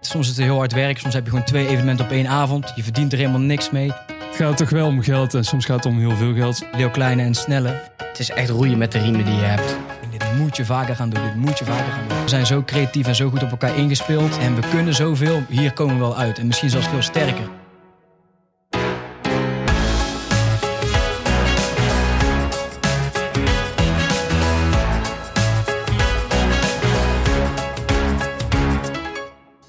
Soms 0.00 0.30
is 0.30 0.36
het 0.36 0.44
heel 0.44 0.56
hard 0.56 0.72
werk, 0.72 0.98
soms 0.98 1.14
heb 1.14 1.24
je 1.24 1.30
gewoon 1.30 1.44
twee 1.44 1.68
evenementen 1.68 2.04
op 2.04 2.10
één 2.10 2.26
avond. 2.26 2.72
Je 2.74 2.82
verdient 2.82 3.12
er 3.12 3.18
helemaal 3.18 3.40
niks 3.40 3.70
mee. 3.70 3.92
Het 4.06 4.36
gaat 4.36 4.56
toch 4.56 4.70
wel 4.70 4.86
om 4.86 5.02
geld 5.02 5.34
en 5.34 5.44
soms 5.44 5.64
gaat 5.64 5.76
het 5.76 5.92
om 5.92 5.98
heel 5.98 6.16
veel 6.16 6.34
geld. 6.34 6.64
Heel 6.72 6.90
kleine 6.90 7.22
en 7.22 7.34
snelle. 7.34 7.80
Het 7.96 8.18
is 8.18 8.30
echt 8.30 8.48
roeien 8.48 8.78
met 8.78 8.92
de 8.92 8.98
riemen 8.98 9.24
die 9.24 9.34
je 9.34 9.40
hebt. 9.40 9.76
Dit 10.10 10.38
moet 10.38 10.56
je 10.56 10.64
vaker 10.64 10.96
gaan 10.96 11.10
doen, 11.10 11.22
dit 11.22 11.34
moet 11.34 11.58
je 11.58 11.64
vaker 11.64 11.92
gaan 11.92 12.08
doen. 12.08 12.22
We 12.22 12.28
zijn 12.28 12.46
zo 12.46 12.62
creatief 12.62 13.06
en 13.06 13.14
zo 13.14 13.30
goed 13.30 13.42
op 13.42 13.50
elkaar 13.50 13.76
ingespeeld. 13.76 14.38
En 14.38 14.54
we 14.54 14.68
kunnen 14.70 14.94
zoveel, 14.94 15.42
hier 15.48 15.72
komen 15.72 15.94
we 15.94 16.00
wel 16.00 16.16
uit. 16.16 16.38
En 16.38 16.46
misschien 16.46 16.70
zelfs 16.70 16.88
veel 16.88 17.02
sterker. 17.02 17.48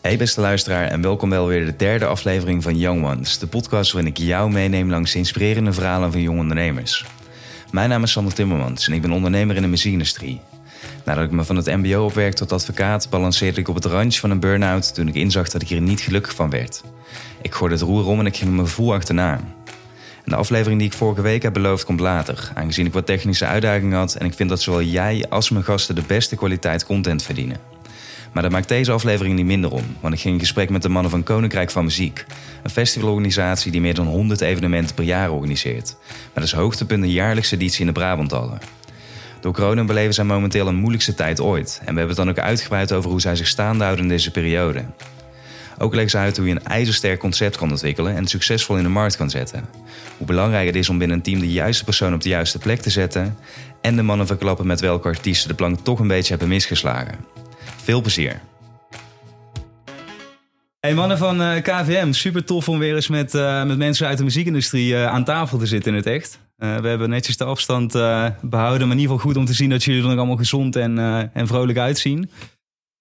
Hey 0.10 0.18
beste 0.18 0.42
luisteraar 0.42 0.88
en 0.88 1.02
welkom 1.02 1.30
wel 1.30 1.48
weer 1.48 1.66
de 1.66 1.76
derde 1.76 2.06
aflevering 2.06 2.64
van 2.64 2.78
Young 2.78 3.06
Ones. 3.06 3.38
De 3.38 3.48
podcast 3.48 3.92
waarin 3.92 4.12
ik 4.12 4.18
jou 4.18 4.52
meeneem 4.52 4.90
langs 4.90 5.16
inspirerende 5.16 5.74
verhalen 5.74 6.12
van 6.12 6.22
jonge 6.22 6.40
ondernemers. 6.40 7.06
Mijn 7.72 7.90
naam 7.90 8.04
is 8.04 8.12
Sander 8.12 8.34
Timmermans 8.34 8.88
en 8.88 8.94
ik 8.94 9.02
ben 9.02 9.12
ondernemer 9.12 9.56
in 9.56 9.62
de 9.62 9.68
muziekindustrie. 9.68 10.42
Nadat 11.06 11.24
ik 11.24 11.32
me 11.32 11.44
van 11.44 11.56
het 11.56 11.66
mbo 11.66 12.06
opwerk 12.06 12.34
tot 12.34 12.52
advocaat... 12.52 13.10
balanceerde 13.10 13.60
ik 13.60 13.68
op 13.68 13.76
het 13.76 13.86
randje 13.86 14.20
van 14.20 14.30
een 14.30 14.40
burn-out 14.40 14.94
toen 14.94 15.08
ik 15.08 15.16
inzag 15.16 15.50
dat 15.50 15.62
ik 15.62 15.68
hier 15.68 15.82
niet 15.82 16.02
gelukkig 16.02 16.36
van 16.36 16.50
werd. 16.50 16.84
Ik 17.42 17.54
gooide 17.54 17.76
het 17.76 17.84
roer 17.84 18.06
om 18.06 18.20
en 18.20 18.26
ik 18.26 18.38
ging 18.38 18.52
mijn 18.52 18.68
gevoel 18.68 18.94
achterna. 18.94 19.40
De 20.26 20.36
aflevering 20.36 20.80
die 20.80 20.90
ik 20.90 20.98
vorige 20.98 21.22
week 21.22 21.44
heb 21.44 21.54
beloofd 21.54 21.86
komt 21.86 22.00
later... 22.00 22.52
aangezien 22.54 22.86
ik 22.86 22.94
wat 22.94 23.06
technische 23.06 23.46
uitdagingen 23.46 23.98
had... 23.98 24.16
en 24.16 24.26
ik 24.26 24.34
vind 24.34 24.50
dat 24.50 24.62
zowel 24.62 24.82
jij 24.82 25.26
als 25.30 25.50
mijn 25.50 25.64
gasten 25.64 25.96
de 25.96 26.04
beste 26.08 26.36
kwaliteit 26.36 26.86
content 26.86 27.24
verdienen. 27.24 27.79
Maar 28.34 28.44
dat 28.44 28.52
maakt 28.52 28.68
deze 28.68 28.92
aflevering 28.92 29.36
niet 29.36 29.46
minder 29.46 29.72
om, 29.72 29.84
want 30.00 30.14
ik 30.14 30.20
ging 30.20 30.34
in 30.34 30.40
gesprek 30.40 30.70
met 30.70 30.82
de 30.82 30.90
mannen 30.90 31.12
van 31.12 31.24
Koninkrijk 31.24 31.72
van 31.72 31.84
Muziek. 31.84 32.26
Een 32.64 32.70
festivalorganisatie 32.70 33.72
die 33.72 33.82
meer 33.82 33.94
dan 33.94 34.08
100 34.08 34.42
evenementen 34.42 34.96
per 34.96 35.04
jaar 35.04 35.32
organiseert. 35.32 35.96
Met 36.34 36.44
als 36.44 36.54
hoogtepunt 36.54 37.04
een 37.04 37.12
jaarlijkse 37.12 37.56
editie 37.56 37.80
in 37.80 37.86
de 37.86 37.92
Brabanthallen. 37.92 38.60
Door 39.40 39.54
corona 39.54 39.84
beleven 39.84 40.14
zij 40.14 40.24
momenteel 40.24 40.68
een 40.68 40.76
moeilijkste 40.76 41.14
tijd 41.14 41.40
ooit. 41.40 41.78
En 41.80 41.94
we 41.94 42.00
hebben 42.00 42.08
het 42.08 42.18
dan 42.18 42.30
ook 42.30 42.40
uitgebreid 42.40 42.92
over 42.92 43.10
hoe 43.10 43.22
zij 43.22 43.36
zich 43.36 43.48
staande 43.48 43.84
houden 43.84 44.04
in 44.04 44.10
deze 44.10 44.32
periode. 44.32 44.86
Ook 45.78 45.94
leggen 45.94 46.12
ze 46.12 46.18
uit 46.18 46.38
hoe 46.38 46.48
je 46.48 46.52
een 46.52 46.64
ijzersterk 46.64 47.20
concept 47.20 47.58
kan 47.58 47.70
ontwikkelen 47.70 48.16
en 48.16 48.28
succesvol 48.28 48.78
in 48.78 48.84
de 48.84 48.90
markt 48.90 49.18
kan 49.18 49.30
zetten. 49.30 49.66
Hoe 50.18 50.28
belangrijk 50.28 50.68
het 50.68 50.76
is 50.76 50.90
om 50.90 50.98
binnen 50.98 51.18
een 51.18 51.24
team 51.24 51.40
de 51.40 51.52
juiste 51.52 51.84
persoon 51.84 52.14
op 52.14 52.22
de 52.22 52.30
juiste 52.30 52.58
plek 52.58 52.82
te 52.82 52.90
zetten. 52.90 53.38
En 53.82 53.96
de 53.96 54.02
mannen 54.02 54.28
verklappen 54.28 54.68
met 54.68 54.80
welke 54.80 55.08
artiesten 55.08 55.50
de 55.50 55.56
plank 55.56 55.80
toch 55.80 56.00
een 56.00 56.08
beetje 56.08 56.30
hebben 56.30 56.48
misgeslagen. 56.48 57.39
Veel 57.90 58.02
plezier. 58.02 58.42
Hey 60.80 60.94
mannen 60.94 61.18
van 61.18 61.42
uh, 61.42 61.56
KVM, 61.62 62.12
super 62.12 62.46
tof 62.46 62.70
om 62.70 62.80
weer 62.80 62.96
eens 62.96 63.08
met, 63.08 63.34
uh, 63.34 63.66
met 63.66 63.78
mensen 63.78 64.08
uit 64.08 64.18
de 64.18 64.24
muziekindustrie 64.24 64.92
uh, 64.92 65.06
aan 65.06 65.24
tafel 65.24 65.58
te 65.58 65.66
zitten 65.66 65.92
in 65.92 65.98
het 65.98 66.06
echt. 66.06 66.40
we 66.56 66.66
hebben 66.66 67.10
netjes 67.10 67.38
de 67.38 67.44
afstand 67.44 67.92
behouden, 68.42 68.88
maar 68.88 68.96
in 68.96 69.02
ieder 69.02 69.16
geval 69.16 69.18
goed 69.18 69.38
om 69.38 69.46
te 69.46 69.54
zien 69.54 69.70
dat 69.70 69.84
jullie 69.84 70.02
er 70.02 70.08
nog 70.08 70.18
allemaal 70.18 70.36
gezond 70.36 70.76
en, 70.76 70.98
en 71.34 71.48
vrolijk 71.48 71.78
uitzien. 71.78 72.30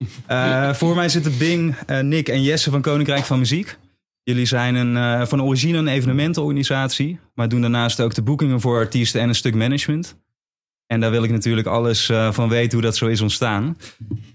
voor 0.80 0.94
mij 0.94 1.08
zitten 1.08 1.38
Bing, 1.38 1.76
Nick 2.02 2.28
en 2.28 2.42
Jesse 2.42 2.70
van 2.70 2.82
Koninkrijk 2.82 3.24
van 3.24 3.38
Muziek. 3.38 3.78
Jullie 4.22 4.46
zijn 4.46 4.74
een, 4.74 5.26
van 5.26 5.42
origine 5.42 5.78
een 5.78 5.88
evenementenorganisatie, 5.88 7.18
maar 7.34 7.48
doen 7.48 7.60
daarnaast 7.60 8.00
ook 8.00 8.14
de 8.14 8.22
boekingen 8.22 8.60
voor 8.60 8.78
artiesten 8.78 9.20
en 9.20 9.28
een 9.28 9.34
stuk 9.34 9.54
management. 9.54 10.16
En 10.88 11.00
daar 11.00 11.10
wil 11.10 11.22
ik 11.22 11.30
natuurlijk 11.30 11.66
alles 11.66 12.08
uh, 12.08 12.32
van 12.32 12.48
weten 12.48 12.72
hoe 12.72 12.86
dat 12.86 12.96
zo 12.96 13.06
is 13.06 13.20
ontstaan. 13.20 13.76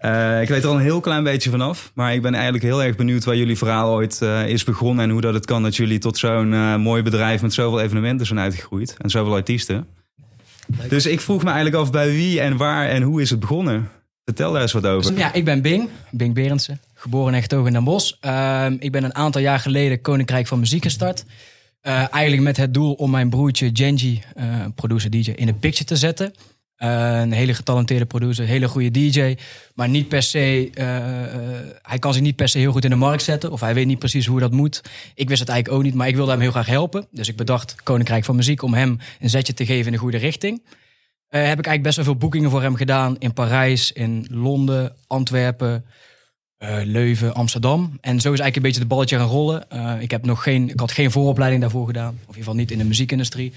Uh, 0.06 0.42
ik 0.42 0.48
weet 0.48 0.64
er 0.64 0.70
al 0.70 0.76
een 0.76 0.82
heel 0.82 1.00
klein 1.00 1.24
beetje 1.24 1.50
vanaf. 1.50 1.92
Maar 1.96 2.14
ik 2.14 2.22
ben 2.22 2.34
eigenlijk 2.34 2.64
heel 2.64 2.84
erg 2.84 2.96
benieuwd 2.96 3.24
waar 3.24 3.36
jullie 3.36 3.58
verhaal 3.58 3.94
ooit 3.94 4.20
uh, 4.24 4.48
is 4.48 4.64
begonnen. 4.64 5.04
En 5.04 5.12
hoe 5.12 5.22
dat 5.22 5.34
het 5.34 5.46
kan 5.46 5.64
dat 5.64 5.76
jullie 5.76 6.00
tot 6.00 6.18
zo'n 6.18 6.82
mooi 6.82 7.04
bedrijf 7.04 7.42
met 7.42 7.54
zoveel 7.54 7.82
evenementen 7.82 8.26
zijn 8.26 8.40
uitgegroeid. 8.40 8.96
En 9.02 9.10
zoveel 9.10 9.34
artiesten. 9.34 9.88
Dus 10.90 11.06
ik 11.06 11.20
vroeg 11.20 11.44
me 11.44 11.50
eigenlijk 11.50 11.76
af 11.76 11.92
bij 11.92 12.12
wie 12.12 12.40
en 12.40 12.58
waar 12.58 12.90
en 12.90 13.02
hoe 13.02 13.22
is 13.22 13.30
het 13.30 13.40
begonnen? 13.40 13.90
Vertel 14.26 14.52
daar 14.52 14.62
eens 14.62 14.72
wat 14.72 14.86
over. 14.86 15.18
Ja, 15.18 15.34
ik 15.34 15.46
ben 15.46 15.62
Bing. 15.62 15.90
Bing 16.12 16.34
Berendsen. 16.34 16.80
Geboren 16.94 17.34
en 17.34 17.42
getogen 17.42 17.68
in 17.68 17.74
Den 17.74 17.84
Bosch. 17.84 18.14
Ehm, 18.20 18.76
ik 18.80 18.92
ben 18.92 19.04
een 19.04 19.16
aantal 19.16 19.42
jaar 19.42 19.60
geleden 19.60 20.02
Koninkrijk 20.02 20.48
van 20.48 20.60
Muziek 20.60 20.84
gestart. 20.84 21.26
Uh, 21.88 22.14
eigenlijk 22.14 22.44
met 22.44 22.58
het 22.58 22.74
doel 22.74 22.94
om 22.94 23.12
mijn 23.12 23.30
broertje 23.30 23.70
Genji, 23.74 24.22
uh, 24.38 24.66
producer 24.76 25.10
DJ, 25.10 25.30
in 25.30 25.46
de 25.46 25.54
picture 25.54 25.86
te 25.86 25.96
zetten. 25.96 26.34
Uh, 26.78 27.20
een 27.20 27.32
hele 27.32 27.54
getalenteerde 27.54 28.06
producer, 28.06 28.46
hele 28.46 28.68
goede 28.68 28.92
DJ. 28.92 29.36
Maar 29.76 29.90
niet 29.90 30.08
per 30.08 30.24
se, 30.24 30.70
hij 31.82 32.00
kan 32.00 32.14
zich 32.14 32.22
niet 32.22 32.36
per 32.36 32.48
se 32.48 32.58
heel 32.58 32.72
goed 32.72 32.84
in 32.84 32.90
de 32.90 32.96
markt 32.96 33.24
zetten. 33.24 33.52
Of 33.52 33.60
hij 33.60 33.74
weet 33.74 33.86
niet 33.86 34.00
precies 34.00 34.26
hoe 34.26 34.40
dat 34.40 34.52
moet. 34.52 34.82
Ik 35.16 35.30
wist 35.30 35.40
het 35.40 35.50
eigenlijk 35.50 35.80
ook 35.80 35.86
niet, 35.86 35.96
maar 35.96 36.08
ik 36.08 36.16
wilde 36.16 36.32
hem 36.32 36.40
heel 36.40 36.52
graag 36.52 36.66
helpen. 36.66 37.08
Dus 37.12 37.28
ik 37.28 37.36
bedacht 37.36 37.84
Koninkrijk 37.84 38.26
van 38.26 38.36
Muziek 38.36 38.62
om 38.62 38.74
hem 38.74 38.98
een 39.20 39.30
zetje 39.30 39.54
te 39.54 39.66
geven 39.66 39.86
in 39.86 39.92
de 39.92 39.98
goede 39.98 40.18
richting. 40.18 40.64
heb 41.28 41.60
ik 41.60 41.66
eigenlijk 41.66 41.84
best 41.84 41.96
wel 41.96 42.06
veel 42.06 42.16
boekingen 42.16 42.50
voor 42.50 42.62
hem 42.62 42.76
gedaan. 42.76 43.16
In 43.20 43.34
Parijs, 43.34 43.92
in 43.92 44.28
Londen, 44.30 44.96
Antwerpen, 45.08 45.86
uh, 46.64 46.78
Leuven, 46.84 47.34
Amsterdam. 47.34 47.98
En 48.02 48.22
zo 48.22 48.34
is 48.34 48.40
eigenlijk 48.40 48.56
een 48.56 48.62
beetje 48.62 48.80
de 48.80 48.86
balletje 48.86 49.18
gaan 49.18 49.28
rollen. 49.28 49.66
Uh, 49.74 49.94
ik, 50.00 50.12
heb 50.12 50.26
nog 50.26 50.44
geen, 50.44 50.70
ik 50.70 50.80
had 50.80 50.92
geen 50.92 51.12
vooropleiding 51.12 51.62
daarvoor 51.62 51.86
gedaan. 51.86 52.10
Of 52.14 52.14
in 52.14 52.28
ieder 52.28 52.36
geval 52.36 52.56
niet 52.56 52.72
in 52.72 52.78
de 52.78 52.84
muziekindustrie. 52.84 53.54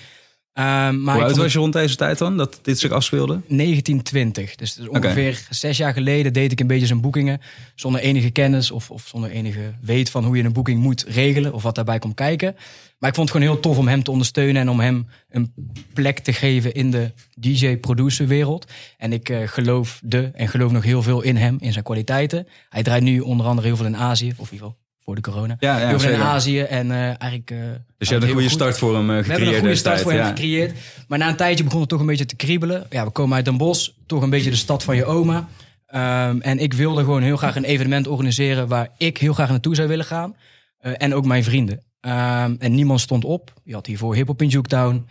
Uh, 0.59 0.65
maar 0.65 1.15
Hoe 1.15 1.25
oud 1.25 1.37
was 1.37 1.53
je 1.53 1.59
rond 1.59 1.73
deze 1.73 1.97
tijd 1.97 2.19
dan, 2.19 2.37
dat 2.37 2.59
dit 2.63 2.79
zich 2.79 2.91
afspeelde? 2.91 3.33
1920. 3.33 4.55
Dus, 4.55 4.75
dus 4.75 4.89
ongeveer 4.89 5.31
okay. 5.31 5.43
zes 5.51 5.77
jaar 5.77 5.93
geleden 5.93 6.33
deed 6.33 6.53
ik 6.53 6.61
een 6.61 6.67
beetje 6.67 6.87
zijn 6.87 7.01
boekingen. 7.01 7.41
Zonder 7.75 8.01
enige 8.01 8.31
kennis 8.31 8.71
of, 8.71 8.91
of 8.91 9.07
zonder 9.07 9.31
enige 9.31 9.75
weet 9.81 10.11
van 10.11 10.25
hoe 10.25 10.37
je 10.37 10.43
een 10.43 10.53
boeking 10.53 10.81
moet 10.81 11.05
regelen. 11.09 11.53
Of 11.53 11.63
wat 11.63 11.75
daarbij 11.75 11.99
komt 11.99 12.15
kijken. 12.15 12.55
Maar 12.99 13.09
ik 13.09 13.17
vond 13.17 13.29
het 13.29 13.37
gewoon 13.37 13.53
heel 13.53 13.63
tof 13.63 13.79
om 13.79 13.89
hem 13.89 14.03
te 14.03 14.11
ondersteunen. 14.11 14.63
En 14.63 14.71
om 14.71 14.81
hem 14.81 15.07
een 15.31 15.53
plek 15.93 16.19
te 16.19 16.33
geven 16.33 16.75
in 16.75 16.91
de 16.91 17.13
DJ-producer 17.35 18.27
wereld. 18.27 18.73
En 18.97 19.13
ik 19.13 19.29
uh, 19.29 19.49
geloofde 19.49 20.31
en 20.35 20.49
geloof 20.49 20.73
nog 20.73 20.85
heel 20.85 21.03
veel 21.03 21.23
in 21.23 21.37
hem, 21.37 21.57
in 21.61 21.73
zijn 21.73 21.85
kwaliteiten. 21.85 22.47
Hij 22.69 22.83
draait 22.83 23.03
nu 23.03 23.21
onder 23.21 23.47
andere 23.47 23.67
heel 23.67 23.77
veel 23.77 23.87
in 23.87 23.97
Azië. 23.97 24.35
Of 24.37 24.47
in 24.47 24.53
ieder 24.53 24.69
geval 24.69 24.86
voor 25.07 25.15
de 25.15 25.21
corona. 25.21 25.57
Ja, 25.59 25.79
ja, 25.79 25.89
heel 25.89 26.01
veel 26.01 26.13
in 26.13 26.21
Azië. 26.21 26.61
En 26.61 26.87
uh, 26.87 27.05
eigenlijk... 27.05 27.51
Uh, 27.51 27.59
dus 27.99 28.09
je 28.09 28.15
hebt 28.15 28.27
een 28.27 28.33
goede 28.33 28.49
start 28.49 28.79
voor 28.79 28.95
hem 28.95 29.09
gecreëerd. 29.09 29.27
We 29.27 29.33
hebben 29.33 29.55
een 29.55 29.61
goede 29.61 29.75
start 29.75 30.01
voor 30.01 30.13
hem 30.13 30.27
gecreëerd. 30.27 30.73
Maar 31.09 31.19
na 31.19 31.29
een 31.29 31.37
tijdje 31.37 31.65
begon 31.65 31.81
het 31.81 31.89
toch 31.89 32.01
een 32.01 32.07
beetje 32.07 32.27
te 32.27 32.37
kriebelen. 32.37 32.87
Ja, 32.91 33.05
we 33.05 33.11
komen 33.11 33.37
uit 33.37 33.45
Den 33.45 33.57
Bosch. 33.57 33.91
Toch 34.07 34.23
een 34.23 34.31
beetje 34.31 34.51
de 34.51 34.57
stad 34.57 34.85
van 34.85 34.97
je 34.97 35.05
oma. 35.05 35.49
Um, 35.95 36.41
en 36.41 36.59
ik 36.59 36.73
wilde 36.73 37.01
gewoon 37.01 37.23
heel 37.23 37.37
graag 37.37 37.57
een 37.57 37.65
evenement 37.65 38.07
organiseren... 38.07 38.69
waar 38.69 38.89
ik 38.97 39.19
heel 39.19 39.33
graag 39.33 39.49
naartoe 39.49 39.75
zou 39.75 39.89
willen 39.89 40.05
gaan. 40.05 40.37
En 40.81 41.15
ook 41.15 41.27
mijn 41.27 41.45
vrienden. 41.45 41.83
Um, 42.01 42.57
en 42.59 42.75
niemand 42.75 43.01
stond 43.01 43.25
op. 43.25 43.53
Je 43.65 43.75
had 43.75 43.87
hiervoor 43.87 44.15
Hip 44.15 44.27
Hop 44.27 44.43
in 44.43 44.49
Juketown. 44.49 45.07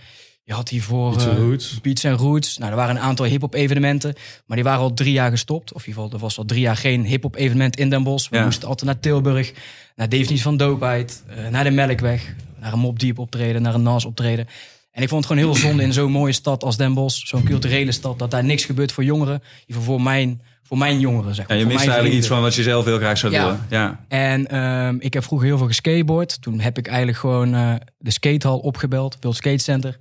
Je 0.47 0.53
had 0.53 0.69
hiervoor 0.69 1.11
Beats 1.11 1.27
and 1.27 1.37
Roots. 1.37 1.81
Beats 1.81 2.05
and 2.05 2.19
Roots. 2.19 2.57
Nou, 2.57 2.71
er 2.71 2.77
waren 2.77 2.95
een 2.95 3.01
aantal 3.01 3.25
hip-hop 3.25 3.53
evenementen. 3.53 4.13
Maar 4.45 4.57
die 4.57 4.65
waren 4.65 4.81
al 4.81 4.93
drie 4.93 5.11
jaar 5.11 5.29
gestopt. 5.29 5.73
Of 5.73 5.81
in 5.81 5.87
ieder 5.87 6.03
geval, 6.03 6.17
er 6.17 6.23
was 6.23 6.37
al 6.37 6.45
drie 6.45 6.61
jaar 6.61 6.75
geen 6.75 7.05
hip-hop 7.05 7.35
evenement 7.35 7.77
in 7.77 7.89
Den 7.89 8.03
Bosch. 8.03 8.29
We 8.29 8.37
ja. 8.37 8.43
moesten 8.43 8.67
altijd 8.67 8.91
naar 8.91 8.99
Tilburg. 8.99 9.53
Naar 9.95 10.09
Definitie 10.09 10.41
van 10.41 10.57
Doopheid. 10.57 11.23
Uh, 11.29 11.47
naar 11.47 11.63
de 11.63 11.71
Melkweg. 11.71 12.35
Naar 12.59 12.73
een 12.73 12.79
Mob 12.79 12.99
Deep 12.99 13.19
optreden. 13.19 13.61
Naar 13.61 13.73
een 13.73 13.83
Nas 13.83 14.05
optreden. 14.05 14.47
En 14.91 15.01
ik 15.01 15.09
vond 15.09 15.25
het 15.25 15.33
gewoon 15.33 15.51
heel 15.51 15.61
zonde 15.61 15.83
in 15.83 15.93
zo'n 15.93 16.11
mooie 16.11 16.33
stad 16.33 16.63
als 16.63 16.77
Den 16.77 16.93
Bosch. 16.93 17.27
Zo'n 17.27 17.43
culturele 17.43 17.91
stad. 17.91 18.19
Dat 18.19 18.31
daar 18.31 18.43
niks 18.43 18.65
gebeurt 18.65 18.91
voor 18.91 19.03
jongeren. 19.03 19.43
Voor 19.67 20.01
mijn 20.01 20.41
voor 20.63 20.77
mijn 20.77 20.99
jongeren, 20.99 21.35
zeg 21.35 21.47
maar. 21.47 21.57
Ja, 21.57 21.63
je 21.63 21.69
mist 21.69 21.85
eigenlijk 21.85 22.15
iets 22.15 22.27
van 22.27 22.41
wat 22.41 22.55
je 22.55 22.63
zelf 22.63 22.85
heel 22.85 22.97
graag 22.97 23.17
zou 23.17 23.33
ja. 23.33 23.43
willen. 23.43 23.65
Ja. 23.69 24.05
En 24.07 24.57
um, 24.59 24.97
ik 24.99 25.13
heb 25.13 25.23
vroeger 25.23 25.47
heel 25.47 25.57
veel 25.57 25.67
geskateboard. 25.67 26.41
Toen 26.41 26.59
heb 26.59 26.77
ik 26.77 26.87
eigenlijk 26.87 27.17
gewoon 27.17 27.53
uh, 27.53 27.73
de 27.97 28.11
skatehal 28.11 28.59
opgebeld, 28.59 29.17
World 29.21 29.37
Skate 29.37 29.63
Center. 29.63 29.97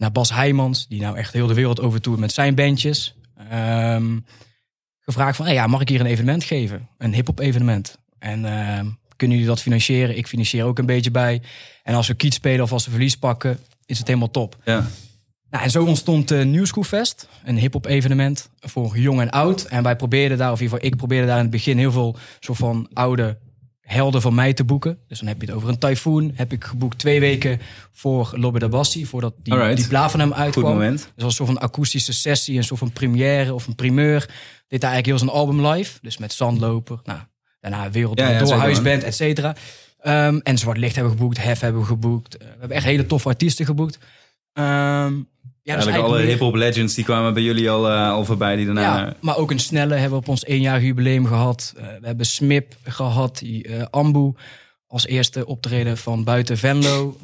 Naar 0.00 0.12
Bas 0.12 0.32
Heijmans, 0.32 0.88
die 0.88 1.00
nou 1.00 1.16
echt 1.16 1.32
heel 1.32 1.46
de 1.46 1.54
wereld 1.54 1.80
over 1.80 2.00
toert 2.00 2.20
met 2.20 2.32
zijn 2.32 2.54
bandjes. 2.54 3.14
Um, 3.52 4.24
gevraagd 5.00 5.36
van, 5.36 5.46
hey, 5.46 5.54
ja, 5.54 5.66
mag 5.66 5.80
ik 5.80 5.88
hier 5.88 6.00
een 6.00 6.06
evenement 6.06 6.44
geven? 6.44 6.88
Een 6.98 7.14
hip-hop 7.14 7.38
evenement. 7.38 7.98
En 8.18 8.44
uh, 8.44 8.80
kunnen 9.16 9.36
jullie 9.36 9.52
dat 9.52 9.60
financieren? 9.60 10.16
Ik 10.16 10.26
financier 10.26 10.64
ook 10.64 10.78
een 10.78 10.86
beetje 10.86 11.10
bij. 11.10 11.42
En 11.82 11.94
als 11.94 12.06
we 12.08 12.14
kiet 12.14 12.34
spelen 12.34 12.64
of 12.64 12.72
als 12.72 12.84
we 12.84 12.90
verlies 12.90 13.16
pakken, 13.16 13.58
is 13.86 13.98
het 13.98 14.06
helemaal 14.06 14.30
top. 14.30 14.56
Ja. 14.64 14.86
Nou, 15.50 15.64
en 15.64 15.70
zo 15.70 15.84
ontstond 15.84 16.28
de 16.28 16.44
New 16.44 16.66
School 16.66 16.84
Fest, 16.84 17.28
een 17.44 17.58
hip-hop 17.58 17.86
evenement 17.86 18.50
voor 18.60 18.98
jong 18.98 19.20
en 19.20 19.30
oud. 19.30 19.64
En 19.64 19.82
wij 19.82 19.96
probeerden 19.96 20.38
daar, 20.38 20.52
of 20.52 20.58
in 20.58 20.64
ieder 20.64 20.78
geval 20.78 20.92
ik 20.92 20.98
probeerde 20.98 21.26
daar 21.26 21.36
in 21.36 21.42
het 21.42 21.50
begin 21.50 21.78
heel 21.78 21.92
veel 21.92 22.16
soort 22.38 22.58
van 22.58 22.88
oude 22.92 23.38
helden 23.90 24.22
van 24.22 24.34
mij 24.34 24.52
te 24.52 24.64
boeken. 24.64 24.98
Dus 25.08 25.18
dan 25.18 25.28
heb 25.28 25.40
je 25.40 25.46
het 25.46 25.56
over 25.56 25.68
een 25.68 25.78
tyfoon. 25.78 26.32
Heb 26.34 26.52
ik 26.52 26.64
geboekt 26.64 26.98
twee 26.98 27.20
weken 27.20 27.60
voor 27.90 28.32
Lobby 28.34 28.58
da 28.58 28.68
Bassi, 28.68 29.06
voordat 29.06 29.34
die, 29.42 29.52
Alright. 29.52 29.76
die 29.76 29.88
plaat 29.88 30.10
van 30.10 30.20
hem 30.20 30.32
uitkwam. 30.32 30.64
Goed 30.64 30.72
moment. 30.72 30.98
Dus 30.98 31.24
als 31.24 31.24
een 31.24 31.46
soort 31.46 31.48
van 31.48 31.58
akoestische 31.58 32.12
sessie, 32.12 32.56
een 32.56 32.64
soort 32.64 32.80
van 32.80 32.92
première 32.92 33.54
of 33.54 33.66
een 33.66 33.74
primeur. 33.74 34.20
Dit 34.68 34.82
eigenlijk 34.82 35.06
heel 35.06 35.18
zijn 35.18 35.30
album 35.30 35.66
live, 35.66 35.98
dus 36.02 36.18
met 36.18 36.32
Zandloper. 36.32 37.00
Nou, 37.04 37.18
daarna 37.60 37.90
Wereld 37.90 38.18
Ja, 38.18 38.30
ja, 38.30 38.38
door 38.38 38.52
Huisband, 38.52 39.02
et 39.02 39.14
cetera. 39.14 39.56
Um, 40.04 40.40
en 40.42 40.58
Zwart 40.58 40.78
Licht 40.78 40.94
hebben 40.94 41.12
we 41.12 41.18
geboekt, 41.18 41.42
Hef 41.42 41.60
hebben 41.60 41.80
we 41.80 41.86
geboekt. 41.86 42.34
Uh, 42.34 42.40
we 42.40 42.56
hebben 42.58 42.76
echt 42.76 42.86
hele 42.86 43.06
toffe 43.06 43.28
artiesten 43.28 43.66
geboekt. 43.66 43.98
Ehm, 44.52 45.14
ja, 45.62 45.76
dus 45.76 45.84
Eigenlijk 45.84 45.96
alle 46.14 46.16
hip-hop 46.30 46.54
legends 46.54 46.94
die 46.94 47.04
kwamen 47.04 47.34
bij 47.34 47.42
jullie 47.42 47.70
al, 47.70 47.88
eh, 47.88 48.10
al 48.10 48.24
voorbij. 48.24 48.56
Die 48.56 48.64
daarna. 48.64 48.80
Ja, 48.82 49.14
maar 49.20 49.36
ook 49.36 49.50
een 49.50 49.58
snelle 49.58 49.94
hebben 49.94 50.10
we 50.10 50.16
op 50.24 50.28
ons 50.28 50.44
éénjarig 50.44 50.82
jubileum 50.82 51.26
gehad. 51.26 51.74
Eh, 51.76 51.86
we 52.00 52.06
hebben 52.06 52.26
Smip 52.26 52.74
gehad, 52.84 53.38
die 53.38 53.64
eh, 53.64 53.82
Ambu 53.90 54.32
als 54.86 55.06
eerste 55.06 55.46
optreden 55.46 55.96
van 55.96 56.24
buiten 56.24 56.58
Venlo. 56.58 57.16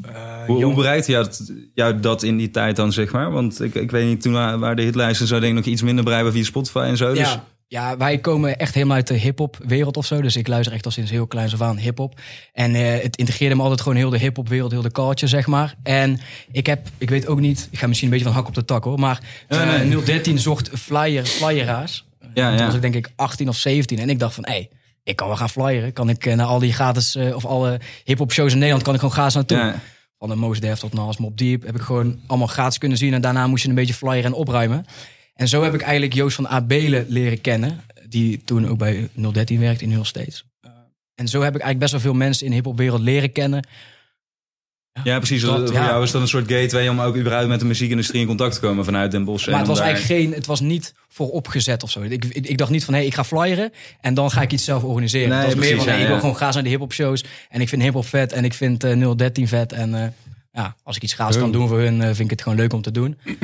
Hoe, 0.46 0.64
hoe 0.64 0.74
bereikte 0.74 1.10
jou, 1.12 1.24
dat- 1.24 1.52
jou 1.74 2.00
dat 2.00 2.22
in 2.22 2.36
die 2.36 2.50
tijd 2.50 2.76
dan, 2.76 2.92
zeg 2.92 3.12
maar? 3.12 3.30
Want 3.30 3.62
ik, 3.62 3.74
ik 3.74 3.90
weet 3.90 4.06
niet, 4.06 4.22
toen 4.22 4.32
wa- 4.32 4.58
waren 4.58 4.76
de 4.76 4.82
hitlijsten 4.82 5.26
zo 5.26 5.38
denk 5.40 5.50
ik 5.58 5.64
nog 5.64 5.72
iets 5.72 5.82
minder 5.82 6.04
bereikbaar 6.04 6.32
via 6.32 6.44
Spotify 6.44 6.78
en 6.78 6.96
zo. 6.96 7.08
Dus 7.14 7.18
Ja, 7.68 7.96
wij 7.96 8.18
komen 8.18 8.58
echt 8.58 8.74
helemaal 8.74 8.96
uit 8.96 9.06
de 9.06 9.14
hip-hop 9.14 9.58
wereld 9.66 9.96
of 9.96 10.06
zo. 10.06 10.20
Dus 10.20 10.36
ik 10.36 10.48
luister 10.48 10.74
echt 10.74 10.84
al 10.84 10.90
sinds 10.90 11.10
heel 11.10 11.26
kleins 11.26 11.52
af 11.54 11.60
aan 11.60 11.76
hip-hop. 11.78 12.20
En 12.52 12.74
eh, 12.74 13.02
het 13.02 13.16
integreerde 13.16 13.54
me 13.54 13.62
altijd 13.62 13.80
gewoon 13.80 13.96
heel 13.96 14.10
de 14.10 14.18
hip-hop 14.18 14.48
wereld, 14.48 14.70
heel 14.70 14.82
de 14.82 14.90
culture, 14.92 15.26
zeg 15.26 15.46
maar. 15.46 15.74
En 15.82 16.20
ik 16.52 16.66
heb, 16.66 16.88
ik 16.98 17.10
weet 17.10 17.26
ook 17.26 17.40
niet, 17.40 17.68
ik 17.70 17.78
ga 17.78 17.86
misschien 17.86 18.08
een 18.08 18.14
beetje 18.14 18.28
van 18.32 18.38
hak 18.38 18.48
op 18.48 18.54
de 18.54 18.64
tak 18.64 18.84
hoor. 18.84 18.98
Maar 18.98 19.20
Ja, 19.48 19.74
eh, 19.76 19.82
nee. 19.88 20.02
013 20.02 20.38
zocht 20.38 20.70
flyer, 20.78 21.24
flyeraars. 21.24 22.04
Ja, 22.34 22.48
Toen 22.48 22.58
ja. 22.58 22.64
was 22.66 22.74
ik 22.74 22.80
denk 22.82 22.94
ik 22.94 23.08
18 23.16 23.48
of 23.48 23.56
17. 23.56 23.98
En 23.98 24.10
ik 24.10 24.18
dacht 24.18 24.34
van, 24.34 24.44
hé, 24.44 24.52
hey, 24.52 24.70
ik 25.04 25.16
kan 25.16 25.26
wel 25.28 25.36
gaan 25.36 25.50
flyeren. 25.50 25.92
Kan 25.92 26.08
ik 26.08 26.26
eh, 26.26 26.34
naar 26.34 26.46
al 26.46 26.58
die 26.58 26.72
gratis, 26.72 27.16
of 27.16 27.44
alle 27.44 27.80
hip-hop 28.04 28.32
shows 28.32 28.50
in 28.52 28.56
Nederland, 28.58 28.84
kan 28.84 28.94
ik 28.94 29.00
gewoon 29.00 29.14
gratis 29.14 29.34
naartoe. 29.34 29.58
ja. 29.58 29.80
Van 30.18 30.28
de 30.28 30.34
Mos 30.34 30.60
Def 30.60 30.78
tot 30.78 30.92
Nas 30.92 31.16
Mob 31.16 31.38
Deep 31.38 31.62
heb 31.66 31.74
ik 31.74 31.80
gewoon 31.80 32.18
allemaal 32.26 32.46
gratis 32.46 32.78
kunnen 32.78 32.98
zien. 32.98 33.14
En 33.14 33.20
daarna 33.20 33.46
moest 33.46 33.62
je 33.62 33.68
een 33.68 33.74
beetje 33.74 33.94
flyeren 33.94 34.24
en 34.24 34.32
opruimen. 34.32 34.86
En 35.36 35.48
zo 35.48 35.62
heb 35.62 35.74
ik 35.74 35.80
eigenlijk 35.80 36.14
Joost 36.14 36.36
van 36.36 36.48
Abelen 36.48 37.06
leren 37.08 37.40
kennen. 37.40 37.80
Die 38.08 38.44
toen 38.44 38.68
ook 38.68 38.78
bij 38.78 39.08
013 39.32 39.60
werkte 39.60 39.84
in 39.84 39.90
heel 39.90 40.04
steeds. 40.04 40.44
En 41.14 41.28
zo 41.28 41.38
heb 41.42 41.54
ik 41.54 41.60
eigenlijk 41.60 41.78
best 41.78 41.92
wel 41.92 42.00
veel 42.00 42.14
mensen 42.14 42.44
in 42.44 42.50
de 42.50 42.56
hip-hopwereld 42.56 43.00
leren 43.00 43.32
kennen. 43.32 43.66
ja, 45.04 45.16
precies. 45.16 45.42
Dat, 45.42 45.66
voor 45.66 45.78
ja. 45.78 45.86
jou 45.86 45.98
was 45.98 46.10
dat 46.10 46.22
een 46.22 46.28
soort 46.28 46.52
gateway 46.52 46.88
om 46.88 47.00
ook 47.00 47.16
überhaupt 47.16 47.48
met 47.48 47.60
de 47.60 47.66
muziekindustrie 47.66 48.20
in 48.20 48.26
contact 48.26 48.54
te 48.54 48.60
komen 48.60 48.84
vanuit 48.84 49.10
Den 49.10 49.24
Bosch. 49.24 49.48
Maar 49.48 49.58
het 49.58 49.66
was 49.66 49.78
daar- 49.78 49.86
eigenlijk 49.86 50.20
geen, 50.20 50.32
het 50.32 50.46
was 50.46 50.60
niet 50.60 50.94
vooropgezet 51.08 51.82
of 51.82 51.90
zo. 51.90 52.02
Ik, 52.02 52.24
ik, 52.24 52.46
ik 52.46 52.58
dacht 52.58 52.70
niet 52.70 52.84
van, 52.84 52.94
hé, 52.94 53.00
ik 53.00 53.14
ga 53.14 53.24
flyeren 53.24 53.72
en 54.00 54.14
dan 54.14 54.30
ga 54.30 54.42
ik 54.42 54.52
iets 54.52 54.64
zelf 54.64 54.82
organiseren. 54.82 55.28
Nee, 55.28 55.38
het 55.38 55.54
was 55.54 55.64
meer 55.64 55.76
van, 55.76 55.86
hey, 55.86 55.94
ja, 55.94 56.00
ik 56.00 56.06
wil 56.06 56.14
ja. 56.14 56.20
gewoon 56.20 56.36
graag 56.36 56.54
naar 56.54 56.62
de 56.62 56.68
hip-hop 56.68 56.92
shows. 56.92 57.24
En 57.48 57.60
ik 57.60 57.68
vind 57.68 57.82
hip-hop 57.82 58.06
vet 58.06 58.32
en 58.32 58.44
ik 58.44 58.54
vind 58.54 58.84
eh 58.84 59.10
013 59.16 59.48
vet. 59.48 59.72
En 59.72 59.94
eh, 59.94 60.08
ja, 60.52 60.76
als 60.82 60.96
ik 60.96 61.02
iets 61.02 61.12
gratis 61.14 61.36
kan 61.38 61.52
doen 61.52 61.68
voor 61.68 61.78
hun, 61.80 62.00
eh, 62.00 62.06
vind 62.06 62.20
ik 62.20 62.30
het 62.30 62.42
gewoon 62.42 62.58
leuk 62.58 62.72
om 62.72 62.82
te 62.82 62.90
doen. 62.90 63.18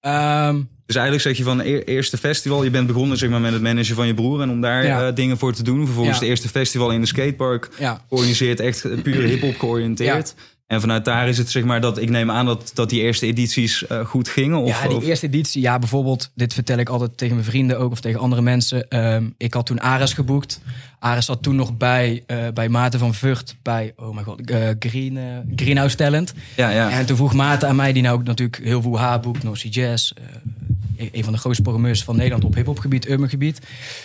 Ehm, 0.00 0.60
Dus 0.88 0.96
eigenlijk 0.96 1.26
zeg 1.26 1.36
je 1.36 1.44
van 1.44 1.60
eer- 1.60 1.84
eerste 1.88 2.16
festival, 2.18 2.64
je 2.64 2.70
bent 2.70 2.86
begonnen 2.86 3.16
zeg 3.18 3.30
maar, 3.30 3.40
met 3.40 3.52
het 3.52 3.62
managen 3.62 3.94
van 3.94 4.06
je 4.06 4.14
broer 4.14 4.40
en 4.40 4.50
om 4.50 4.60
daar 4.60 4.84
Ja. 4.86 5.06
eh, 5.08 5.14
dingen 5.14 5.38
voor 5.38 5.52
te 5.54 5.62
doen. 5.62 5.84
Vervolgens 5.84 6.14
Ja. 6.16 6.20
het 6.22 6.30
eerste 6.30 6.48
festival 6.48 6.90
in 6.90 7.00
de 7.00 7.06
skatepark 7.06 7.68
ja. 7.78 8.02
georganiseerd, 8.08 8.60
echt 8.60 9.02
puur 9.02 9.22
hip-hop 9.22 9.58
georiënteerd. 9.58 10.34
En 10.66 10.80
vanuit 10.80 11.04
daar 11.04 11.28
is 11.28 11.38
het 11.38 11.50
zeg 11.50 11.64
maar 11.64 11.80
dat 11.80 11.98
ik 11.98 12.10
neem 12.10 12.30
aan 12.30 12.46
dat, 12.46 12.70
dat 12.74 12.90
die 12.90 13.00
eerste 13.00 13.26
edities 13.26 13.86
eh, 13.86 14.06
goed 14.06 14.28
gingen. 14.28 14.58
Of, 14.58 14.82
ja, 14.82 14.88
die 14.88 14.96
of- 14.96 15.04
eerste 15.04 15.26
editie, 15.26 15.62
ja, 15.62 15.78
bijvoorbeeld, 15.78 16.30
dit 16.34 16.54
vertel 16.54 16.78
ik 16.78 16.88
altijd 16.88 17.16
tegen 17.18 17.34
mijn 17.34 17.46
vrienden 17.46 17.78
ook 17.78 17.92
of 17.92 18.00
tegen 18.00 18.20
andere 18.20 18.42
mensen. 18.42 18.88
Ehm, 18.88 19.24
ik 19.36 19.54
had 19.54 19.66
toen 19.66 19.80
Ares 19.80 20.12
geboekt. 20.12 20.60
Ares 20.98 21.26
zat 21.26 21.42
toen 21.42 21.56
nog 21.56 21.76
bij, 21.76 22.22
eh, 22.26 22.36
bij 22.54 22.68
Maarten 22.68 22.98
van 22.98 23.14
Vught 23.14 23.56
bij, 23.62 23.92
oh 23.96 24.14
mijn 24.14 24.26
god, 24.26 24.40
Green, 24.78 25.18
Greenhouse 25.56 25.96
Talent. 25.96 26.34
ja, 26.56 26.70
ja. 26.70 26.90
En 26.90 27.06
toen 27.06 27.16
vroeg 27.16 27.34
Maarten 27.34 27.68
aan 27.68 27.76
mij, 27.76 27.92
die 27.92 28.02
nou 28.02 28.18
ook 28.18 28.24
natuurlijk 28.24 28.60
heel 28.64 28.82
veel 28.82 28.98
haar 28.98 29.20
boekt, 29.20 29.42
Norsy 29.42 29.68
Jazz. 29.68 30.12
Eh, 30.98 31.08
een 31.12 31.24
van 31.24 31.32
de 31.32 31.38
grootste 31.38 31.62
programmeurs 31.62 32.04
van 32.04 32.16
Nederland 32.16 32.44
op 32.44 32.54
hip-hop 32.54 32.78
gebied, 32.78 33.08
urban 33.08 33.28
gebied. 33.28 33.60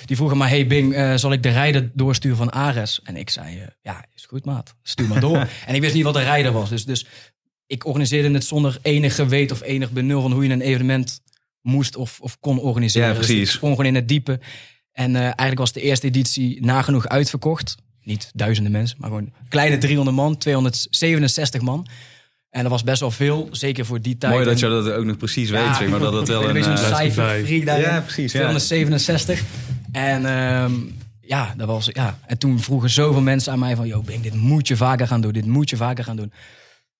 Die 0.06 0.16
vroeg 0.16 0.32
aan 0.32 0.38
mij, 0.38 0.50
hey 0.50 0.68
Bing, 0.68 0.94
eh, 0.94 1.16
zal 1.16 1.32
ik 1.32 1.44
de 1.44 1.50
rijder 1.50 1.92
doorsturen 1.94 2.38
van 2.38 2.52
Ares? 2.52 3.00
En 3.04 3.16
ik 3.16 3.30
zei, 3.30 3.60
eh, 3.60 3.68
ja, 3.82 4.06
is 4.16 4.26
goed 4.26 4.46
maat, 4.46 4.76
stuur 4.84 5.08
maar 5.08 5.20
door. 5.20 5.38
en 5.68 5.76
ik 5.76 5.82
wist 5.82 5.94
niet 5.94 6.04
wat 6.04 6.16
een 6.16 6.24
rijder 6.24 6.52
was. 6.52 6.70
Dus, 6.70 6.86
dus 6.86 7.06
ik 7.68 7.86
organiseerde 7.86 8.32
het 8.32 8.46
zonder 8.46 8.78
enig 8.82 9.16
geweten 9.16 9.56
of 9.56 9.62
enig 9.62 9.92
benul 9.92 10.22
van 10.22 10.32
hoe 10.32 10.44
je 10.44 10.54
een 10.54 10.62
evenement 10.62 11.22
moest 11.62 11.96
of, 11.96 12.20
of 12.22 12.40
kon 12.40 12.60
organiseren. 12.60 13.08
Ja, 13.08 13.14
Dus 13.14 13.26
precies. 13.26 13.44
ik 13.48 13.54
sprong 13.54 13.76
gewoon 13.76 13.90
in 13.90 13.96
het 13.96 14.08
diepe. 14.08 14.40
En 14.92 15.16
eh, 15.16 15.22
eigenlijk 15.22 15.58
was 15.58 15.72
de 15.72 15.82
eerste 15.82 16.08
editie 16.08 16.66
nagenoeg 16.66 17.08
uitverkocht. 17.08 17.76
Niet 18.04 18.32
duizenden 18.34 18.72
mensen, 18.72 18.98
maar 19.00 19.10
gewoon 19.10 19.34
kleine 19.50 19.78
300 19.78 20.16
man, 20.16 20.38
267 20.38 21.62
man. 21.62 21.88
En 22.54 22.62
dat 22.62 22.72
was 22.72 22.84
best 22.84 23.00
wel 23.00 23.12
veel, 23.12 23.48
zeker 23.52 23.86
voor 23.86 24.02
die 24.02 24.18
tijd. 24.18 24.34
Mooi 24.34 24.46
dat 24.46 24.60
je 24.60 24.68
dat 24.68 24.92
ook 24.92 25.06
nog 25.06 25.18
precies 25.18 25.50
ja, 25.50 25.66
weet, 25.66 25.76
zeg 25.76 25.90
maar. 25.90 26.00
Dat 26.00 26.14
het 26.14 26.28
wel 26.28 26.44
een... 26.50 26.56
een 26.56 26.64
eh, 26.64 26.78
cijfer. 26.78 26.96
cijfer 26.96 27.46
freak 27.46 27.66
daarin. 27.66 27.86
Ja, 27.86 28.02
precies, 28.02 28.32
ja. 28.32 28.40
267. 28.40 29.44
En 29.92 30.26
ehm, 30.26 30.72
ja, 31.22 31.54
dat 31.58 31.68
was, 31.68 31.90
ja, 31.94 32.20
en 32.26 32.38
toen 32.38 32.60
vroegen 32.60 32.90
zoveel 32.90 33.22
mensen 33.22 33.52
aan 33.52 33.60
mij 33.60 33.76
van... 33.76 33.88
Yo, 33.88 34.02
Bing, 34.02 34.24
dit 34.24 34.34
moet 34.34 34.68
je 34.68 34.76
vaker 34.76 35.08
gaan 35.08 35.22
doen. 35.22 35.32
Dit 35.32 35.46
moet 35.46 35.70
je 35.70 35.76
vaker 35.76 36.04
gaan 36.04 36.16
doen. 36.16 36.32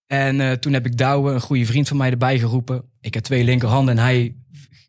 En 0.08 0.42
eh, 0.42 0.52
toen 0.52 0.74
heb 0.74 0.86
ik 0.86 0.98
Douwe, 0.98 1.32
een 1.32 1.42
goede 1.42 1.66
vriend 1.66 1.88
van 1.88 1.98
mij, 1.98 2.12
erbij 2.12 2.40
geroepen. 2.40 2.84
Ik 3.02 3.14
heb 3.14 3.24
twee 3.24 3.44
linkerhanden 3.44 3.98
en 3.98 4.04
hij, 4.04 4.36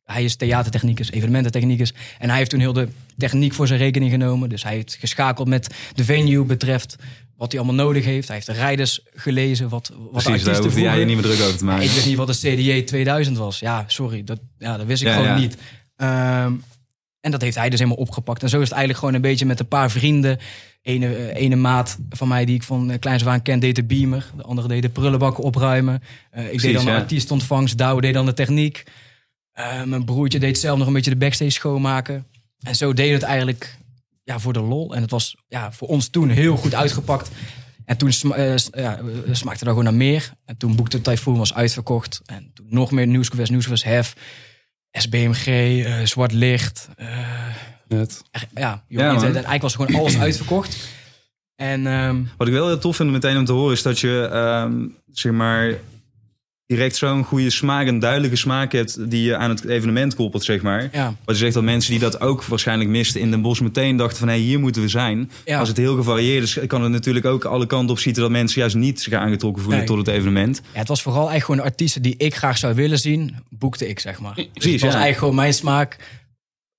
hij 0.04 0.24
is 0.24 0.36
theatertechnicus, 0.36 1.10
evenemententechnicus. 1.10 1.94
En 2.18 2.28
hij 2.28 2.38
heeft 2.38 2.50
toen 2.50 2.60
heel 2.60 2.72
de 2.72 2.88
techniek 3.16 3.52
voor 3.52 3.66
zijn 3.66 3.78
rekening 3.78 4.10
genomen. 4.10 4.48
Dus 4.48 4.62
hij 4.62 4.74
heeft 4.74 4.96
geschakeld 5.00 5.48
met 5.48 5.74
de 5.94 6.04
venue 6.04 6.44
betreft 6.44 6.96
wat 7.44 7.52
hij 7.52 7.62
allemaal 7.62 7.84
nodig 7.86 8.04
heeft. 8.04 8.26
Hij 8.26 8.36
heeft 8.36 8.48
de 8.48 8.52
rijders 8.52 9.00
gelezen, 9.14 9.68
wat, 9.68 9.92
wat 10.10 10.22
Precies, 10.22 10.44
daar 10.44 10.62
hoefde 10.62 10.80
jij 10.80 10.98
je 10.98 11.04
niet 11.04 11.14
meer 11.14 11.24
druk 11.24 11.40
over 11.40 11.56
te 11.58 11.64
Ja, 11.64 11.70
maken. 11.70 11.84
ik 11.84 11.90
wist 11.90 12.06
niet 12.06 12.16
wat 12.16 12.26
de 12.26 12.32
CDJ 12.32 12.82
2000 12.82 13.36
was. 13.36 13.58
Ja, 13.58 13.84
sorry, 13.86 14.24
dat, 14.24 14.38
ja, 14.58 14.76
dat 14.76 14.86
wist 14.86 15.02
ik 15.02 15.08
Ja, 15.08 15.14
gewoon 15.14 15.28
ja. 15.28 15.36
niet. 15.38 15.56
Ehm, 15.96 16.52
en 17.20 17.30
dat 17.30 17.40
heeft 17.40 17.56
hij 17.56 17.68
dus 17.70 17.78
helemaal 17.78 18.00
opgepakt. 18.00 18.42
En 18.42 18.48
zo 18.48 18.56
is 18.56 18.62
het 18.62 18.72
eigenlijk 18.72 18.98
gewoon 18.98 19.14
een 19.14 19.20
beetje 19.30 19.46
met 19.46 19.60
een 19.60 19.68
paar 19.68 19.90
vrienden. 19.90 20.38
Ene, 20.82 21.14
eh, 21.14 21.42
ene 21.42 21.56
maat 21.56 21.98
van 22.10 22.28
mij 22.28 22.44
die 22.44 22.54
ik 22.54 22.62
van 22.62 22.90
eh, 22.90 22.98
kleins 22.98 23.26
aan 23.26 23.42
ken, 23.42 23.60
deed 23.60 23.76
de 23.76 23.84
beamer. 23.84 24.30
De 24.36 24.42
andere 24.42 24.68
deed 24.68 24.82
de 24.82 24.88
prullenbakken 24.88 25.44
opruimen. 25.44 26.02
Eh, 26.30 26.42
ik 26.42 26.48
Precies, 26.48 26.62
deed 26.62 26.74
dan 26.74 26.84
de 26.84 26.90
artiestontvangst. 27.00 27.78
Douwe 27.78 28.00
deed 28.00 28.14
dan 28.14 28.26
de 28.26 28.34
techniek. 28.34 28.82
Mijn 29.84 30.04
broertje 30.04 30.38
deed 30.38 30.58
zelf 30.58 30.78
nog 30.78 30.86
een 30.86 30.92
beetje 30.92 31.10
de 31.10 31.16
backstage 31.16 31.50
schoonmaken. 31.50 32.26
En 32.60 32.74
zo 32.76 32.92
deed 32.92 33.12
het 33.12 33.22
eigenlijk 33.22 33.76
ja, 34.24 34.38
voor 34.38 34.52
de 34.52 34.60
lol. 34.60 34.94
En 34.94 35.02
het 35.02 35.10
was 35.10 35.36
ja, 35.48 35.72
voor 35.72 35.88
ons 35.88 36.08
toen 36.08 36.28
heel 36.28 36.56
goed 36.56 36.74
uitgepakt. 36.74 37.30
En 37.84 37.96
toen 37.96 38.12
sma 38.12 38.34
eh, 38.34 38.56
ja, 38.70 38.98
eh, 38.98 39.04
smaakte 39.34 39.58
dat 39.64 39.68
gewoon 39.68 39.84
naar 39.84 39.94
meer. 39.94 40.32
En 40.44 40.56
toen 40.56 40.76
boekte 40.76 41.00
Typhoon 41.00 41.36
was 41.38 41.54
uitverkocht. 41.54 42.20
En 42.26 42.50
toen 42.54 42.66
nog 42.68 42.90
meer 42.90 43.06
Nieuwsquest, 43.06 43.50
Nieuwsquest 43.50 43.84
Hef. 43.84 44.14
SBMG, 44.90 45.46
eh, 45.84 46.04
Zwart 46.04 46.32
Licht. 46.32 46.88
eh, 46.96 47.08
Net. 47.88 48.22
ja, 48.32 48.40
Ja, 48.54 48.82
ja 48.88 49.12
man. 49.12 49.22
eigenlijk 49.24 49.62
was 49.62 49.74
er 49.74 49.80
gewoon 49.84 50.00
alles 50.00 50.18
uitverkocht. 50.18 50.76
En 51.56 51.86
ehm, 51.86 52.22
Wat 52.36 52.46
ik 52.46 52.52
wel 52.52 52.66
heel 52.66 52.78
tof 52.78 52.96
vind 52.96 53.10
meteen 53.10 53.36
om 53.36 53.44
te 53.44 53.52
horen 53.52 53.72
is 53.72 53.82
dat 53.82 53.98
je 53.98 54.28
ehm, 54.32 54.86
zeg 55.12 55.32
maar 55.32 55.74
direct 56.66 56.96
zo'n 56.96 57.24
goede 57.24 57.50
smaak, 57.50 57.86
een 57.86 57.98
duidelijke 57.98 58.36
smaak 58.36 58.72
hebt 58.72 59.10
die 59.10 59.22
je 59.22 59.36
aan 59.36 59.50
het 59.50 59.64
evenement 59.64 60.14
koppelt, 60.14 60.44
zeg 60.44 60.62
maar. 60.62 60.88
ja, 60.92 61.06
Wat 61.24 61.34
je 61.36 61.40
zegt 61.42 61.54
dat 61.54 61.62
mensen 61.62 61.90
die 61.90 62.00
dat 62.00 62.20
ook 62.20 62.44
waarschijnlijk 62.44 62.90
misten 62.90 63.20
in 63.20 63.30
Den 63.30 63.42
Bosch 63.42 63.60
meteen 63.60 63.96
dachten 63.96 64.18
van 64.18 64.28
hé, 64.28 64.34
hier 64.36 64.60
moeten 64.60 64.82
we 64.82 64.88
zijn. 64.88 65.30
Ja. 65.44 65.58
Als 65.58 65.68
het 65.68 65.76
heel 65.76 65.96
gevarieerd 65.96 66.42
is, 66.42 66.58
kan 66.66 66.82
het 66.82 66.92
natuurlijk 66.92 67.26
ook 67.26 67.44
alle 67.44 67.66
kanten 67.66 67.90
op 67.90 67.98
zitten 67.98 68.22
dat 68.22 68.30
mensen 68.32 68.60
juist 68.60 68.76
niet 68.76 69.00
zich 69.00 69.12
aangetrokken 69.12 69.62
voelen 69.62 69.78
Nee. 69.80 69.88
tot 69.88 69.98
het 69.98 70.08
evenement. 70.08 70.60
ja, 70.72 70.78
het 70.78 70.88
was 70.88 71.02
vooral 71.02 71.32
echt 71.32 71.44
gewoon 71.44 71.60
artiesten 71.64 72.02
die 72.02 72.16
ik 72.16 72.34
graag 72.34 72.58
zou 72.58 72.74
willen 72.74 72.98
zien, 72.98 73.34
boekte 73.50 73.88
ik, 73.88 74.00
zeg 74.00 74.20
maar. 74.20 74.34
Dus 74.34 74.46
Precies, 74.52 74.72
het 74.72 74.80
was 74.80 74.90
eigenlijk 74.90 75.18
gewoon 75.18 75.34
mijn 75.34 75.54
smaak 75.54 75.96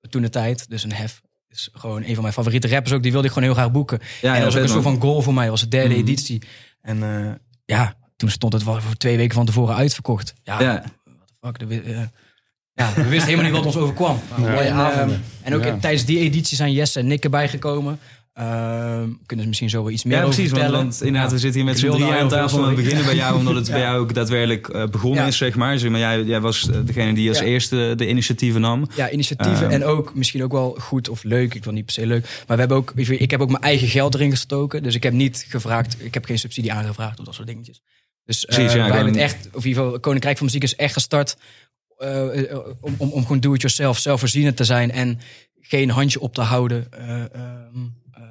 toen 0.10 0.22
de 0.22 0.30
tijd. 0.30 0.70
Dus 0.70 0.84
een 0.84 0.94
Hef 0.94 1.22
is 1.50 1.70
gewoon 1.74 2.04
een 2.04 2.14
van 2.14 2.22
mijn 2.22 2.34
favoriete 2.34 2.68
rappers 2.68 2.94
ook. 2.94 3.04
Die 3.04 3.12
wilde 3.12 3.28
ik 3.28 3.34
gewoon 3.34 3.48
heel 3.50 3.58
graag 3.58 3.72
boeken. 3.72 4.00
Ja, 4.22 4.34
en 4.36 4.42
dat 4.42 4.46
was 4.46 4.56
ook 4.56 4.62
een 4.64 4.70
soort 4.70 4.84
van 4.84 5.02
goal 5.02 5.22
voor 5.22 5.34
mij. 5.34 5.50
Was 5.50 5.62
de 5.62 5.68
derde 5.68 5.90
Mhm. 5.90 6.00
editie. 6.00 6.42
En 6.82 7.04
eh, 7.04 7.32
ja, 7.66 7.94
toen 8.26 8.34
stond 8.34 8.54
het 8.54 8.64
wel 8.64 8.82
voor 8.82 8.96
twee 8.96 9.18
weken 9.18 9.36
van 9.36 9.46
tevoren 9.46 9.76
uitverkocht. 9.76 10.34
Ja, 10.44 10.62
Ja. 10.62 10.84
fuck, 11.42 11.60
de, 11.60 11.82
eh, 11.82 11.98
ja, 12.74 12.94
we 12.96 13.04
wisten 13.08 13.30
helemaal 13.30 13.44
niet 13.46 13.56
wat 13.58 13.66
ons 13.66 13.76
overkwam. 13.78 14.20
Ja. 14.42 14.46
en, 14.62 14.76
ehm, 15.00 15.10
en 15.42 15.56
ook 15.56 15.64
Ja. 15.64 15.72
in- 15.74 15.80
tijdens 15.80 16.06
die 16.06 16.20
editie 16.20 16.58
zijn 16.58 16.72
Jesse 16.74 17.00
en 17.00 17.08
Nick 17.08 17.24
erbij 17.24 17.50
gekomen. 17.50 18.00
Ehm, 18.34 19.10
kunnen 19.26 19.44
ze 19.44 19.48
misschien 19.48 19.70
zo 19.70 19.82
wel 19.84 19.92
iets 19.92 20.04
meer 20.04 20.14
Ja, 20.18 20.22
over 20.24 20.34
precies. 20.34 20.52
Want, 20.52 20.64
vertellen. 20.64 20.88
want 20.90 21.02
inderdaad, 21.02 21.32
we 21.32 21.40
zitten 21.40 21.60
hier 21.62 21.70
met 21.70 21.80
Ik 21.84 21.86
z'n 21.90 21.92
drieën 21.96 22.14
aan 22.16 22.28
tafel. 22.30 22.64
En 22.64 22.70
we 22.70 22.76
beginnen 22.76 23.06
bij 23.06 23.16
jou 23.16 23.38
omdat 23.38 23.56
het 23.56 23.68
Ja. 23.68 23.74
bij 23.74 23.82
jou 23.82 24.00
ook 24.00 24.14
daadwerkelijk 24.14 24.68
eh, 24.68 24.88
begonnen 24.88 25.22
Ja. 25.22 25.28
is, 25.28 25.38
zeg 25.38 25.56
maar. 25.56 25.80
Zeg 25.80 25.90
maar 25.92 26.00
jij, 26.00 26.24
jij 26.24 26.42
was 26.42 26.70
degene 26.86 27.14
die 27.14 27.30
als 27.30 27.38
Ja. 27.40 27.44
eerste 27.44 27.94
de 27.98 28.08
initiatieven 28.10 28.62
nam. 28.62 28.88
Ja, 28.96 29.10
initiatieven 29.10 29.64
Ehm. 29.64 29.72
en 29.72 29.84
ook 29.86 30.16
misschien 30.16 30.44
ook 30.44 30.52
wel 30.52 30.76
goed 30.80 31.10
of 31.10 31.24
leuk. 31.24 31.54
Ik 31.54 31.64
wil 31.64 31.74
niet 31.74 31.86
per 31.86 31.94
se 31.94 32.06
leuk. 32.08 32.22
Maar 32.22 32.44
we 32.58 32.60
hebben 32.60 32.78
ook, 32.78 32.92
ik 32.96 33.32
heb 33.32 33.40
ook 33.42 33.50
mijn 33.52 33.64
eigen 33.64 33.88
geld 33.88 34.14
erin 34.14 34.32
gestoken. 34.32 34.84
Dus 34.84 34.96
ik 34.96 35.04
heb 35.04 35.14
niet 35.14 35.46
gevraagd, 35.50 35.96
ik 36.00 36.14
heb 36.14 36.26
geen 36.26 36.40
subsidie 36.40 36.74
aangevraagd 36.74 37.20
of 37.20 37.26
dat 37.26 37.34
soort 37.36 37.48
dingetjes. 37.48 37.82
Dus 38.26 38.46
eh 38.46 38.56
Precies, 38.56 38.74
ja, 38.74 38.78
wij 38.78 38.88
hebben 38.88 39.14
gewoon- 39.14 39.24
het 39.24 39.34
echt, 39.34 39.48
of 39.56 39.64
in 39.64 39.70
ieder 39.70 39.84
geval 39.84 40.00
Koninkrijk 40.00 40.38
van 40.38 40.46
Muziek 40.46 40.64
is 40.64 40.76
echt 40.76 40.94
gestart 40.94 41.38
eh, 41.98 42.58
om, 42.82 42.96
om, 42.98 43.12
om 43.12 43.22
gewoon 43.22 43.40
do-it-yourself, 43.40 43.98
zelfvoorzienend 44.00 44.58
te 44.58 44.64
zijn 44.64 44.92
en 44.92 45.20
geen 45.62 45.90
handje 45.90 46.20
op 46.20 46.34
te 46.34 46.42
houden. 46.42 46.88
Eh, 46.92 47.10
ehm, 47.10 47.26
ehm, 47.34 48.24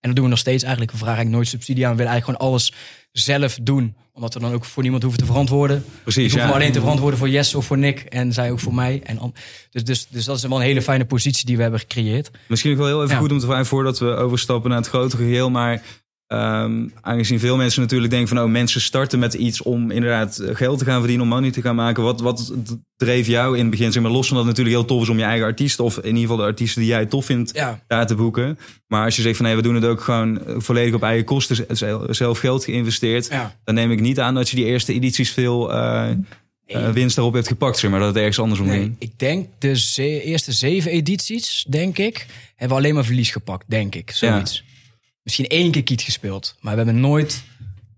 en 0.00 0.12
dat 0.12 0.14
doen 0.14 0.24
we 0.24 0.30
nog 0.30 0.38
steeds 0.38 0.62
eigenlijk. 0.62 0.92
We 0.92 0.98
vragen 0.98 1.16
eigenlijk 1.16 1.36
nooit 1.44 1.48
subsidie 1.48 1.84
aan. 1.86 1.90
We 1.90 1.96
willen 1.96 2.12
eigenlijk 2.12 2.40
gewoon 2.40 2.52
alles 2.52 2.72
zelf 3.12 3.58
doen. 3.62 3.96
Omdat 4.12 4.34
we 4.34 4.40
dan 4.40 4.52
ook 4.52 4.64
voor 4.64 4.82
niemand 4.82 5.02
hoeven 5.02 5.20
te 5.20 5.26
verantwoorden. 5.26 5.84
Precies, 6.02 6.32
ja. 6.32 6.46
me 6.46 6.52
alleen 6.52 6.72
te 6.72 6.80
verantwoorden 6.80 7.18
voor 7.18 7.28
Jesse 7.28 7.56
of 7.56 7.66
voor 7.66 7.78
Nick. 7.78 7.98
En 8.00 8.32
zij 8.32 8.50
ook 8.50 8.60
voor 8.60 8.74
mij. 8.74 9.00
En 9.04 9.32
dus, 9.70 9.84
dus, 9.84 10.06
dus 10.08 10.24
dat 10.24 10.36
is 10.36 10.42
wel 10.42 10.56
een 10.58 10.64
hele 10.64 10.82
fijne 10.82 11.04
positie 11.04 11.46
die 11.46 11.56
we 11.56 11.62
hebben 11.62 11.80
gecreëerd. 11.80 12.30
Misschien 12.48 12.72
ook 12.72 12.78
wel 12.78 12.86
heel 12.86 13.02
even 13.02 13.14
Ja. 13.14 13.20
goed 13.20 13.32
om 13.32 13.38
te 13.38 13.46
vragen 13.46 13.66
voordat 13.66 13.98
we 13.98 14.06
overstappen 14.06 14.70
naar 14.70 14.78
het 14.78 14.88
grotere 14.88 15.22
geheel. 15.22 15.50
Maar 15.50 15.82
Ehm, 16.26 16.88
aangezien 17.00 17.40
veel 17.40 17.56
mensen 17.56 17.80
natuurlijk 17.80 18.10
denken 18.10 18.28
van... 18.36 18.44
oh, 18.44 18.50
mensen 18.50 18.80
starten 18.80 19.18
met 19.18 19.34
iets 19.34 19.62
om 19.62 19.90
inderdaad 19.90 20.40
geld 20.52 20.78
te 20.78 20.84
gaan 20.84 20.98
verdienen... 20.98 21.26
om 21.26 21.32
money 21.32 21.50
te 21.50 21.60
gaan 21.60 21.74
maken. 21.74 22.02
Wat, 22.02 22.20
wat 22.20 22.52
dreef 22.96 23.26
jou 23.26 23.54
in 23.56 23.60
het 23.60 23.70
begin? 23.70 23.92
Zeg 23.92 24.02
maar, 24.02 24.10
los 24.10 24.26
van 24.28 24.36
dat 24.36 24.46
het 24.46 24.56
natuurlijk 24.56 24.76
heel 24.76 24.94
tof 24.96 25.02
is 25.02 25.08
om 25.08 25.18
je 25.18 25.24
eigen 25.24 25.46
artiest... 25.46 25.80
of 25.80 25.96
in 25.96 26.04
ieder 26.04 26.20
geval 26.20 26.36
de 26.36 26.42
artiesten 26.42 26.80
die 26.80 26.90
jij 26.90 27.06
tof 27.06 27.24
vindt, 27.24 27.50
Ja. 27.54 27.80
daar 27.86 28.06
te 28.06 28.14
boeken. 28.14 28.58
Maar 28.86 29.04
als 29.04 29.16
je 29.16 29.22
zegt 29.22 29.36
van 29.36 29.46
nee, 29.46 29.56
we 29.56 29.62
doen 29.62 29.74
het 29.74 29.84
ook 29.84 30.00
gewoon 30.00 30.40
volledig 30.56 30.94
op 30.94 31.02
eigen 31.02 31.24
kosten... 31.24 31.66
zelf 32.14 32.38
geld 32.38 32.64
geïnvesteerd... 32.64 33.26
Ja. 33.30 33.56
dan 33.64 33.74
neem 33.74 33.90
ik 33.90 34.00
niet 34.00 34.20
aan 34.20 34.34
dat 34.34 34.48
je 34.48 34.56
die 34.56 34.64
eerste 34.64 34.92
edities 34.92 35.30
veel 35.30 35.72
eh, 35.72 36.10
eh, 36.66 36.90
winst 36.90 37.16
daarop 37.16 37.34
hebt 37.34 37.48
gepakt. 37.48 37.78
Zeg 37.78 37.90
maar 37.90 37.98
dat 38.00 38.08
het 38.08 38.16
ergens 38.18 38.38
andersom 38.38 38.66
Nee, 38.66 38.78
ging. 38.78 38.96
ik 38.98 39.18
denk 39.18 39.48
de 39.58 39.76
ze- 39.78 40.22
eerste 40.22 40.52
zeven 40.52 40.90
edities, 40.90 41.64
denk 41.68 41.98
ik, 41.98 42.26
hebben 42.56 42.76
we 42.76 42.82
alleen 42.82 42.94
maar 42.94 43.04
verlies 43.04 43.30
gepakt, 43.30 43.64
denk 43.68 43.94
ik. 43.94 44.10
Zoiets. 44.10 44.64
Misschien 45.26 45.46
één 45.46 45.70
keer 45.70 45.82
kiet 45.82 46.02
gespeeld, 46.02 46.54
maar 46.60 46.76
we 46.76 46.82
hebben 46.82 47.00
nooit 47.00 47.42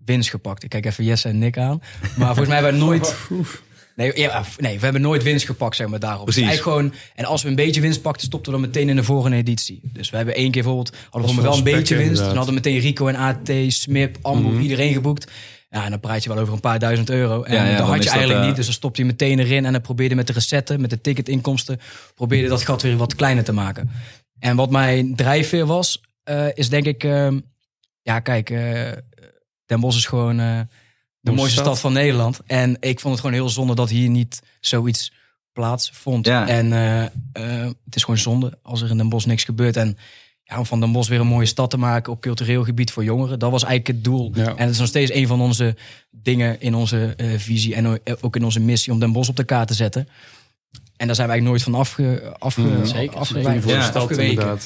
winst 0.05 0.29
gepakt. 0.29 0.63
Ik 0.63 0.69
kijk 0.69 0.85
even 0.85 1.03
Jesse 1.03 1.27
en 1.27 1.37
Nick 1.37 1.57
aan. 1.57 1.81
Maar 2.17 2.27
volgens 2.27 2.47
mij 2.47 2.55
hebben 2.55 2.79
we 2.79 2.85
nooit... 2.85 3.15
Nee, 3.95 4.11
ja, 4.15 4.43
nee, 4.57 4.77
we 4.77 4.83
hebben 4.83 5.01
nooit 5.01 5.23
winst 5.23 5.45
gepakt, 5.45 5.75
zeg 5.75 5.87
maar, 5.87 5.99
daarop. 5.99 6.23
Precies. 6.23 6.41
Dus 6.41 6.51
eigenlijk 6.51 6.77
gewoon, 6.77 6.99
en 7.15 7.25
als 7.25 7.43
we 7.43 7.49
een 7.49 7.55
beetje 7.55 7.81
winst 7.81 8.01
pakten, 8.01 8.27
stopten 8.27 8.51
we 8.51 8.59
dan 8.59 8.67
meteen 8.67 8.89
in 8.89 8.95
de 8.95 9.03
volgende 9.03 9.37
editie. 9.37 9.81
Dus 9.83 10.09
we 10.09 10.17
hebben 10.17 10.35
één 10.35 10.51
keer 10.51 10.63
bijvoorbeeld, 10.63 10.95
hadden 11.09 11.35
we 11.35 11.41
wel 11.41 11.57
een 11.57 11.63
beetje 11.63 11.95
winst. 11.95 11.95
Dan 11.95 12.01
inderdaad. 12.01 12.35
hadden 12.35 12.45
we 12.45 12.69
meteen 12.69 12.79
Rico 12.79 13.07
en 13.07 13.15
AT, 13.15 13.51
Smip, 13.67 14.17
Ambo, 14.21 14.59
iedereen 14.59 14.93
geboekt. 14.93 15.31
Ja, 15.69 15.83
en 15.83 15.89
dan 15.89 15.99
praat 15.99 16.23
je 16.23 16.29
wel 16.29 16.37
over 16.37 16.53
een 16.53 16.59
paar 16.59 16.79
duizend 16.79 17.09
euro. 17.09 17.43
En 17.43 17.55
Ja, 17.55 17.63
ja, 17.63 17.69
dat 17.69 17.77
dan 17.77 17.87
had 17.87 17.97
je 17.97 18.03
dat, 18.03 18.11
eigenlijk 18.11 18.39
eh, 18.41 18.47
niet. 18.47 18.55
Dus 18.55 18.65
dan 18.65 18.73
stopte 18.73 19.01
je 19.01 19.07
meteen 19.07 19.39
erin 19.39 19.65
en 19.65 19.71
dan 19.71 19.81
probeerde 19.81 20.15
met 20.15 20.27
de 20.27 20.33
recetten, 20.33 20.81
met 20.81 20.89
de 20.89 21.01
ticketinkomsten, 21.01 21.79
probeerde 22.15 22.47
dat 22.47 22.63
gat 22.63 22.81
weer 22.81 22.97
wat 22.97 23.15
kleiner 23.15 23.43
te 23.43 23.51
maken. 23.51 23.91
En 24.39 24.55
wat 24.55 24.69
mijn 24.69 25.15
drijfveer 25.15 25.65
was, 25.65 26.01
is 26.53 26.69
denk 26.69 26.85
ik, 26.85 27.03
ehm, 27.03 27.39
ja 28.01 28.19
kijk, 28.19 28.49
eh 28.49 28.91
Den 29.65 29.79
Bosch 29.79 29.97
is 29.97 30.05
gewoon 30.05 30.39
eh, 30.39 30.59
de 31.19 31.31
mooiste 31.31 31.51
stad. 31.53 31.65
stad 31.65 31.79
van 31.79 31.93
Nederland. 31.93 32.39
En 32.45 32.77
ik 32.79 32.99
vond 32.99 33.13
het 33.13 33.23
gewoon 33.23 33.39
heel 33.39 33.49
zonde 33.49 33.75
dat 33.75 33.89
hier 33.89 34.09
niet 34.09 34.41
zoiets 34.59 35.11
plaatsvond. 35.53 36.25
Ja. 36.25 36.47
En 36.47 36.73
eh, 36.73 37.03
eh, 37.03 37.11
het 37.85 37.95
is 37.95 38.03
gewoon 38.03 38.19
zonde 38.19 38.57
als 38.61 38.81
er 38.81 38.89
in 38.89 38.97
Den 38.97 39.09
Bosch 39.09 39.25
niks 39.27 39.43
gebeurt. 39.43 39.77
En 39.77 39.97
ja, 40.43 40.57
om 40.57 40.65
van 40.65 40.79
Den 40.79 40.91
Bosch 40.91 41.09
weer 41.09 41.19
een 41.19 41.27
mooie 41.27 41.45
stad 41.45 41.69
te 41.69 41.77
maken 41.77 42.11
op 42.11 42.21
cultureel 42.21 42.63
gebied 42.63 42.91
voor 42.91 43.03
jongeren. 43.03 43.39
Dat 43.39 43.51
was 43.51 43.63
eigenlijk 43.63 43.95
het 43.95 44.03
doel. 44.03 44.31
Ja. 44.33 44.45
En 44.55 44.57
het 44.65 44.69
is 44.69 44.77
nog 44.79 44.87
steeds 44.87 45.13
een 45.13 45.27
van 45.27 45.41
onze 45.41 45.75
dingen 46.11 46.61
in 46.61 46.75
onze 46.75 47.13
eh, 47.17 47.27
visie 47.37 47.75
en 47.75 47.99
ook 48.21 48.35
in 48.35 48.43
onze 48.43 48.59
missie 48.59 48.93
om 48.93 48.99
Den 48.99 49.11
Bosch 49.11 49.29
op 49.29 49.35
de 49.35 49.43
kaart 49.43 49.67
te 49.67 49.73
zetten. 49.73 50.07
En 50.97 51.07
daar 51.07 51.15
zijn 51.15 51.27
wij 51.27 51.35
eigenlijk 51.39 51.43
nooit 51.47 51.63
van 51.63 51.73
afge, 51.75 52.33
afge, 52.39 52.61
Mm, 52.61 52.85
zeker. 52.85 53.17
afgewijkt. 53.17 53.63
voor 53.63 53.71
de 53.71 53.77
Ja, 53.77 53.83
stad 53.83 54.01
afgeweken. 54.03 54.59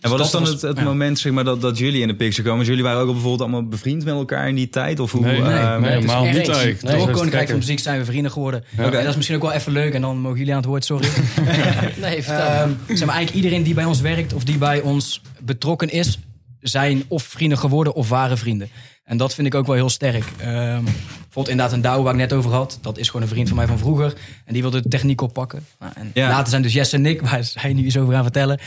En 0.00 0.10
wat 0.10 0.20
is 0.20 0.30
dan 0.30 0.42
het, 0.42 0.52
was- 0.52 0.62
het 0.62 0.78
ja. 0.78 0.84
moment 0.84 1.18
zeg 1.18 1.32
maar, 1.32 1.44
dat, 1.44 1.60
dat 1.60 1.78
jullie 1.78 2.00
in 2.02 2.08
de 2.08 2.14
picture 2.14 2.48
komen? 2.48 2.66
Jullie 2.66 2.82
waren 2.82 3.00
ook 3.00 3.06
bijvoorbeeld 3.12 3.40
allemaal 3.40 3.68
bevriend 3.68 4.04
met 4.04 4.14
elkaar 4.14 4.48
in 4.48 4.54
die 4.54 4.68
tijd? 4.68 5.00
Of 5.00 5.12
hoe, 5.12 5.20
Nee, 5.20 5.40
nee, 5.40 5.50
eh, 5.52 5.76
nee, 5.78 5.90
helemaal 5.90 6.24
niet 6.24 6.36
echt- 6.36 6.48
eigenlijk. 6.48 6.80
Door 6.80 6.90
Dat 6.98 7.08
is 7.08 7.14
Koninkrijk 7.14 7.48
van 7.48 7.58
Muziek 7.58 7.78
zijn 7.78 7.98
we 7.98 8.04
vrienden 8.04 8.30
geworden. 8.32 8.64
Ja. 8.76 8.84
En 8.84 8.90
dat 8.92 9.04
is 9.04 9.16
misschien 9.16 9.36
ook 9.36 9.42
wel 9.42 9.52
even 9.52 9.72
leuk. 9.72 9.92
En 9.94 10.00
dan 10.00 10.18
mogen 10.20 10.38
jullie 10.38 10.52
aan 10.52 10.58
het 10.58 10.68
woord, 10.68 10.84
sorry. 10.84 11.08
Nee, 12.00 12.22
vertel. 12.22 12.46
Ehm, 12.46 12.70
zeg 12.88 13.06
maar, 13.06 13.14
eigenlijk 13.16 13.34
iedereen 13.44 13.62
die 13.62 13.74
bij 13.74 13.84
ons 13.84 14.00
werkt 14.00 14.32
of 14.34 14.44
die 14.44 14.58
bij 14.58 14.80
ons 14.80 15.22
betrokken 15.40 15.90
is, 15.90 16.18
zijn 16.60 17.02
of 17.08 17.22
vrienden 17.22 17.58
geworden 17.58 17.94
of 17.94 18.08
waren 18.08 18.38
vrienden. 18.38 18.68
En 19.08 19.16
dat 19.16 19.34
vind 19.34 19.46
ik 19.46 19.54
ook 19.54 19.66
wel 19.66 19.74
heel 19.74 19.88
sterk. 19.88 20.24
Ehm, 20.38 20.82
bijvoorbeeld 20.84 21.48
inderdaad 21.48 21.72
een 21.72 21.80
Douwe 21.80 22.02
waar 22.02 22.12
ik 22.12 22.18
net 22.18 22.32
over 22.32 22.50
had. 22.50 22.78
Dat 22.80 22.98
is 22.98 23.06
gewoon 23.06 23.22
een 23.22 23.28
vriend 23.28 23.48
van 23.48 23.56
mij 23.56 23.66
van 23.66 23.78
vroeger. 23.78 24.14
En 24.44 24.52
die 24.52 24.62
wilde 24.62 24.82
de 24.82 24.88
techniek 24.88 25.20
oppakken. 25.20 25.66
Nou, 25.78 25.92
en 25.96 26.10
Ja. 26.14 26.28
later 26.28 26.48
zijn 26.48 26.62
dus 26.62 26.72
Jesse 26.72 26.96
en 26.96 27.02
Nick, 27.02 27.20
waar 27.30 27.44
zij 27.44 27.72
nu 27.72 27.84
iets 27.84 27.96
over 27.96 28.14
gaan 28.14 28.22
vertellen. 28.22 28.58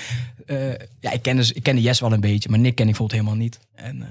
Eh, 0.46 0.70
ja, 1.00 1.12
ik 1.12 1.22
kende, 1.22 1.52
ik 1.54 1.64
kende 1.64 1.82
Jesse 1.82 2.04
wel 2.04 2.14
een 2.14 2.20
beetje, 2.20 2.50
maar 2.50 2.60
Nick 2.60 2.76
ken 2.76 2.86
ik 2.88 2.92
bijvoorbeeld 2.98 3.20
helemaal 3.22 3.44
niet. 3.44 3.60
En 3.76 4.02
eh, 4.02 4.08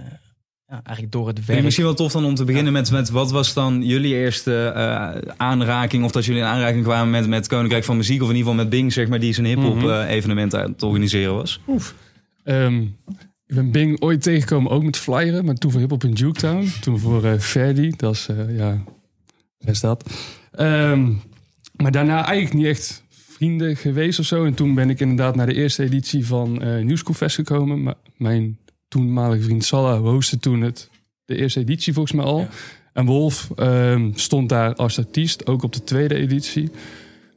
ja, 0.68 0.80
eigenlijk 0.84 1.12
door 1.12 1.26
het 1.26 1.36
Vind 1.36 1.46
werk... 1.48 1.62
misschien 1.62 1.84
wel 1.84 1.94
tof 1.94 2.12
dan 2.12 2.24
om 2.24 2.34
te 2.34 2.44
beginnen 2.44 2.72
met, 2.72 2.90
met 2.90 3.10
wat 3.10 3.30
was 3.30 3.54
dan 3.54 3.82
jullie 3.86 4.14
eerste 4.14 4.66
eh, 4.66 5.32
aanraking? 5.36 6.04
Of 6.04 6.12
dat 6.12 6.24
jullie 6.24 6.40
in 6.40 6.46
aanraking 6.48 6.84
kwamen 6.84 7.10
met, 7.10 7.26
met 7.28 7.46
Koninkrijk 7.46 7.84
van 7.84 7.96
Muziek. 7.96 8.22
Of 8.22 8.28
in 8.28 8.36
ieder 8.36 8.50
geval 8.50 8.64
met 8.64 8.70
Bing, 8.70 8.92
zeg 8.92 9.08
maar, 9.08 9.20
die 9.20 9.34
zijn 9.34 9.46
hip-hop 9.46 9.74
Mhm. 9.76 10.00
evenement 10.06 10.54
aan 10.54 10.70
het 10.72 10.82
organiseren 10.82 11.34
was. 11.34 11.60
Ehm, 12.44 12.82
ik 13.50 13.56
ben 13.56 13.70
Bing 13.70 14.00
ooit 14.00 14.22
tegengekomen, 14.22 14.70
ook 14.70 14.82
met 14.82 14.96
flyeren, 14.96 15.44
maar 15.44 15.54
toen 15.54 15.70
voor 15.70 15.80
Hip 15.80 15.90
Hop 15.90 16.04
in 16.04 16.12
Juketown. 16.12 16.68
Toen 16.80 16.98
voor 16.98 17.38
Ferdi, 17.38 17.92
dat 17.96 18.14
is, 18.14 18.28
eh, 18.28 18.56
ja, 18.56 18.84
is 19.58 19.80
dat? 19.80 20.10
Ehm, 20.52 21.12
maar 21.76 21.90
daarna 21.90 22.24
eigenlijk 22.24 22.54
niet 22.54 22.66
echt 22.66 23.02
vrienden 23.10 23.76
geweest 23.76 24.18
of 24.18 24.24
zo. 24.24 24.44
En 24.44 24.54
toen 24.54 24.74
ben 24.74 24.90
ik 24.90 25.00
inderdaad 25.00 25.36
naar 25.36 25.46
de 25.46 25.54
eerste 25.54 25.82
editie 25.82 26.26
van 26.26 26.52
New 26.52 26.96
School 26.96 27.14
Fest 27.14 27.34
gekomen. 27.34 27.82
Maar 27.82 27.94
mijn 28.16 28.58
toenmalige 28.88 29.42
vriend 29.42 29.64
Salah 29.64 30.00
hostte 30.00 30.38
toen 30.38 30.60
het, 30.60 30.90
de 31.24 31.36
eerste 31.36 31.60
editie 31.60 31.92
volgens 31.92 32.14
mij 32.14 32.24
al. 32.24 32.38
Ja. 32.38 32.48
En 32.92 33.06
Wolf 33.06 33.50
ehm, 33.56 34.10
stond 34.14 34.48
daar 34.48 34.74
als 34.74 34.98
artiest, 34.98 35.46
ook 35.46 35.62
op 35.62 35.72
de 35.72 35.84
tweede 35.84 36.14
editie. 36.14 36.70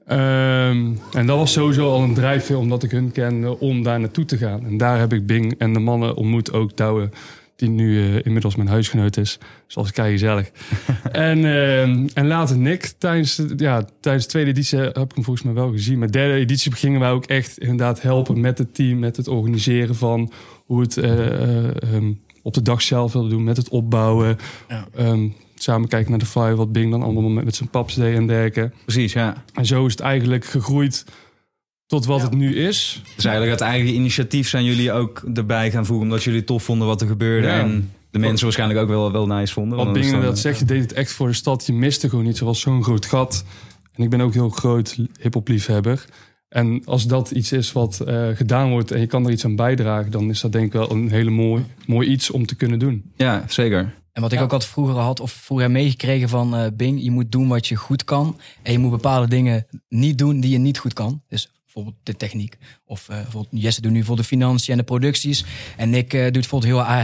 Ehm, 0.07 0.91
en 1.13 1.25
dat 1.25 1.37
was 1.37 1.51
sowieso 1.51 1.89
al 1.91 2.01
een 2.03 2.13
drijfveer 2.13 2.57
omdat 2.57 2.83
ik 2.83 2.91
hun 2.91 3.11
kende 3.11 3.59
om 3.59 3.83
daar 3.83 3.99
naartoe 3.99 4.25
te 4.25 4.37
gaan. 4.37 4.65
En 4.65 4.77
daar 4.77 4.99
heb 4.99 5.13
ik 5.13 5.25
Bing 5.25 5.55
en 5.57 5.73
de 5.73 5.79
mannen 5.79 6.15
ontmoet, 6.15 6.53
ook 6.53 6.77
Douwe, 6.77 7.09
die 7.55 7.69
nu 7.69 7.99
eh, 7.99 8.25
inmiddels 8.25 8.55
mijn 8.55 8.69
huisgenoot 8.69 9.17
is. 9.17 9.37
Zoals 9.67 9.91
kei 9.91 10.11
gezellig. 10.11 10.49
en, 11.11 11.37
ehm, 11.45 12.07
en 12.13 12.27
later 12.27 12.57
Nick, 12.57 12.93
tijdens, 12.97 13.35
de- 13.35 13.53
ja, 13.57 13.85
tijdens 13.99 14.23
de 14.25 14.29
tweede 14.31 14.49
editie 14.49 14.79
heb 14.79 14.97
ik 14.97 15.11
hem 15.15 15.23
volgens 15.23 15.41
mij 15.45 15.53
wel 15.53 15.71
gezien. 15.71 15.97
Maar 15.99 16.07
de 16.11 16.17
derde 16.17 16.33
editie 16.33 16.71
gingen 16.75 16.99
wij 16.99 17.11
ook 17.11 17.25
echt 17.25 17.57
inderdaad 17.59 18.01
helpen 18.01 18.39
met 18.41 18.57
het 18.57 18.75
team, 18.75 18.99
met 18.99 19.17
het 19.17 19.27
organiseren 19.27 19.95
van 19.95 20.31
hoe 20.65 20.81
het 20.81 20.97
eh, 20.97 21.27
eh, 21.27 21.65
ehm, 21.93 22.11
op 22.41 22.53
de 22.53 22.61
dag 22.61 22.81
zelf 22.81 23.13
wilde 23.13 23.29
doen, 23.29 23.43
met 23.43 23.57
het 23.57 23.69
opbouwen. 23.69 24.37
Ja. 24.69 24.87
Samen 25.63 25.87
kijken 25.87 26.09
naar 26.09 26.19
de 26.19 26.25
flyer, 26.25 26.55
wat 26.55 26.71
Bing 26.71 26.91
dan 26.91 27.03
allemaal 27.03 27.29
met, 27.29 27.45
met 27.45 27.55
zijn 27.55 27.69
paps 27.69 27.95
deed 27.95 28.15
en 28.15 28.27
dergelijke. 28.27 28.71
Precies, 28.85 29.13
ja. 29.13 29.43
En 29.53 29.65
zo 29.65 29.85
is 29.85 29.91
het 29.91 30.01
eigenlijk 30.01 30.45
gegroeid 30.45 31.05
tot 31.85 32.05
wat 32.05 32.21
het 32.21 32.33
nu 32.33 32.55
is. 32.55 33.01
Dus 33.15 33.25
eigenlijk 33.25 33.59
het 33.59 33.69
eigen 33.69 33.93
initiatief 33.93 34.49
zijn 34.49 34.63
jullie 34.63 34.91
ook 34.91 35.23
erbij 35.33 35.71
gaan 35.71 35.85
voegen. 35.85 36.05
Omdat 36.05 36.23
jullie 36.23 36.43
tof 36.43 36.63
vonden 36.63 36.87
wat 36.87 37.01
er 37.01 37.07
gebeurde. 37.07 37.47
Ja. 37.47 37.59
En 37.59 37.91
de 38.11 38.19
mensen 38.19 38.43
waarschijnlijk 38.43 38.79
ook 38.79 38.87
wel, 38.87 39.11
wel 39.11 39.27
nice 39.27 39.53
vonden. 39.53 39.77
Wat 39.77 39.85
Want 39.85 39.99
Bing 39.99 40.13
inderdaad 40.13 40.39
zegt, 40.39 40.59
je 40.59 40.65
deed 40.65 40.81
het 40.81 40.93
echt 40.93 41.11
voor 41.11 41.27
de 41.27 41.33
stad. 41.33 41.65
Je 41.65 41.73
miste 41.73 42.09
gewoon 42.09 42.25
niet. 42.25 42.39
Er 42.39 42.45
was 42.45 42.59
zo'n 42.59 42.83
groot 42.83 43.05
gat. 43.05 43.45
En 43.93 44.03
ik 44.03 44.09
ben 44.09 44.21
ook 44.21 44.33
heel 44.33 44.49
groot 44.49 44.97
hip-hop 45.19 45.47
liefhebber. 45.47 46.05
En 46.49 46.81
als 46.85 47.07
dat 47.07 47.31
iets 47.31 47.51
is 47.51 47.71
wat 47.71 47.99
eh, 47.99 48.27
gedaan 48.33 48.69
wordt 48.69 48.91
en 48.91 48.99
je 48.99 49.07
kan 49.07 49.25
er 49.25 49.31
iets 49.31 49.45
aan 49.45 49.55
bijdragen, 49.55 50.11
dan 50.11 50.29
is 50.29 50.41
dat 50.41 50.51
denk 50.51 50.65
ik 50.65 50.73
wel 50.73 50.91
een 50.91 51.09
hele 51.09 51.29
mooi, 51.29 51.65
mooi 51.85 52.07
iets 52.07 52.31
om 52.31 52.45
te 52.45 52.55
kunnen 52.55 52.79
doen. 52.79 53.11
Ja, 53.15 53.43
zeker. 53.47 53.93
En 54.13 54.21
wat 54.21 54.31
ik 54.31 54.41
ook 54.41 54.51
altijd 54.51 54.71
vroeger 54.71 54.95
had, 54.95 55.19
of 55.19 55.31
vroeger 55.31 55.71
meegekregen 55.71 56.29
van 56.29 56.55
eh, 56.55 56.65
Bing, 56.73 57.03
je 57.03 57.11
moet 57.11 57.31
doen 57.31 57.47
wat 57.47 57.67
je 57.67 57.75
goed 57.75 58.03
kan. 58.03 58.39
En 58.61 58.71
je 58.71 58.77
moet 58.77 58.91
bepaalde 58.91 59.27
dingen 59.27 59.65
niet 59.89 60.17
doen 60.17 60.39
die 60.39 60.51
je 60.51 60.57
niet 60.57 60.77
goed 60.77 60.93
kan. 60.93 61.21
Dus 61.27 61.49
bijvoorbeeld 61.63 61.95
de 62.03 62.15
techniek. 62.15 62.57
Of 62.85 63.09
eh, 63.09 63.15
bijvoorbeeld 63.15 63.61
Jesse 63.63 63.81
doet 63.81 63.91
nu 63.91 64.03
voor 64.03 64.15
de 64.15 64.23
financiën 64.23 64.71
en 64.71 64.77
de 64.77 64.83
producties. 64.83 65.45
En 65.77 65.89
Nick 65.89 66.13
eh, 66.13 66.23
doet 66.23 66.31
bijvoorbeeld 66.31 66.71
heel 66.71 66.95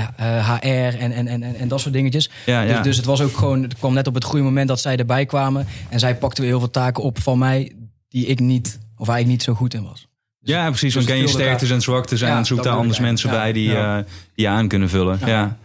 HR 0.56 0.98
en, 0.98 1.12
en, 1.12 1.28
en, 1.28 1.44
en 1.44 1.68
dat 1.68 1.80
soort 1.80 1.94
dingetjes. 1.94 2.30
Ja, 2.46 2.62
ja. 2.62 2.74
Dus, 2.74 2.84
dus 2.84 2.98
het 2.98 3.06
was 3.06 3.22
ook 3.22 3.38
gewoon, 3.38 3.64
het 3.64 3.76
kwam 3.76 3.94
net 3.94 4.08
op 4.08 4.14
het 4.14 4.24
goede 4.24 4.44
moment 4.44 4.68
dat 4.68 4.80
zij 4.80 4.98
erbij 4.98 5.26
kwamen. 5.26 5.68
En 5.90 6.00
zij 6.00 6.16
pakten 6.16 6.42
weer 6.42 6.52
heel 6.52 6.60
veel 6.60 6.72
taken 6.72 7.04
op 7.04 7.22
van 7.22 7.38
mij 7.38 7.76
die 8.10 8.26
ik 8.26 8.40
niet, 8.40 8.80
of 8.98 9.08
waar 9.08 9.20
ik 9.20 9.26
niet 9.26 9.44
zo 9.44 9.54
goed 9.54 9.74
in 9.74 9.84
was. 9.84 10.08
ja, 10.40 10.68
precies. 10.68 10.94
dus 10.94 11.06
Dan 11.06 11.14
ken 11.14 11.22
je 11.22 11.28
sterktes 11.28 11.70
en 11.70 11.82
zwaktes 11.82 12.22
en 12.22 12.46
zoek 12.46 12.64
daar 12.64 12.74
anders 12.74 12.98
ik 12.98 13.04
mensen 13.04 13.30
bij 13.30 13.40
eigenlijk. 13.40 14.06
die, 14.06 14.16
die 14.36 14.46
je 14.46 14.48
aan 14.48 14.68
kunnen 14.68 14.90
vullen. 14.90 15.20
Ja. 15.26 15.58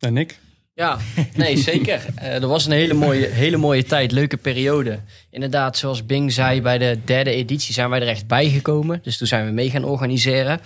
En 0.00 0.12
Nick? 0.12 0.38
Ja, 0.74 0.98
nee, 1.34 1.56
zeker. 1.56 2.00
Eh 2.16 2.42
er 2.42 2.46
was 2.46 2.66
een 2.66 2.72
hele 2.72 2.94
mooie, 2.94 3.26
hele 3.26 3.56
mooie 3.56 3.84
tijd, 3.84 4.12
leuke 4.12 4.36
periode. 4.36 4.98
Inderdaad, 5.30 5.76
zoals 5.76 6.06
Bing 6.06 6.32
zei, 6.32 6.62
bij 6.62 6.78
de 6.78 6.98
derde 7.04 7.30
editie 7.30 7.74
zijn 7.74 7.90
wij 7.90 8.00
er 8.00 8.08
echt 8.08 8.26
bij 8.26 8.48
gekomen. 8.48 9.00
Dus 9.02 9.16
toen 9.16 9.26
zijn 9.26 9.46
we 9.46 9.52
mee 9.52 9.70
gaan 9.70 9.84
organiseren. 9.84 10.60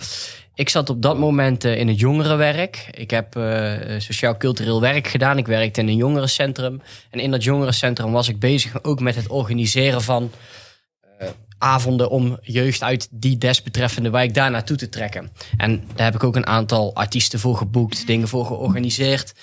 Ik 0.53 0.69
zat 0.69 0.89
op 0.89 1.01
dat 1.01 1.17
moment 1.17 1.63
eh, 1.63 1.77
in 1.77 1.87
het 1.87 1.99
jongerenwerk. 1.99 2.87
Ik 2.91 3.11
heb 3.11 3.35
eh, 3.35 3.73
sociaal-cultureel 3.97 4.81
werk 4.81 5.07
gedaan. 5.07 5.37
Ik 5.37 5.47
werkte 5.47 5.81
in 5.81 5.87
een 5.87 5.95
jongerencentrum. 5.95 6.81
En 7.09 7.19
in 7.19 7.31
dat 7.31 7.43
jongerencentrum 7.43 8.11
was 8.11 8.29
ik 8.29 8.39
bezig 8.39 8.83
ook 8.83 8.99
met 8.99 9.15
het 9.15 9.27
organiseren 9.27 10.01
van 10.01 10.31
avonden 11.57 12.09
om 12.09 12.37
jeugd 12.41 12.83
uit 12.83 13.07
die 13.11 13.37
desbetreffende 13.37 14.09
wijk 14.09 14.33
daar 14.33 14.51
naartoe 14.51 14.77
te 14.77 14.89
trekken. 14.89 15.31
En 15.57 15.83
daar 15.95 16.05
heb 16.05 16.15
ik 16.15 16.23
ook 16.23 16.35
een 16.35 16.47
aantal 16.47 16.95
artiesten 16.95 17.39
voor 17.39 17.57
geboekt, 17.57 18.07
dingen 18.07 18.27
voor 18.27 18.45
georganiseerd. 18.45 19.33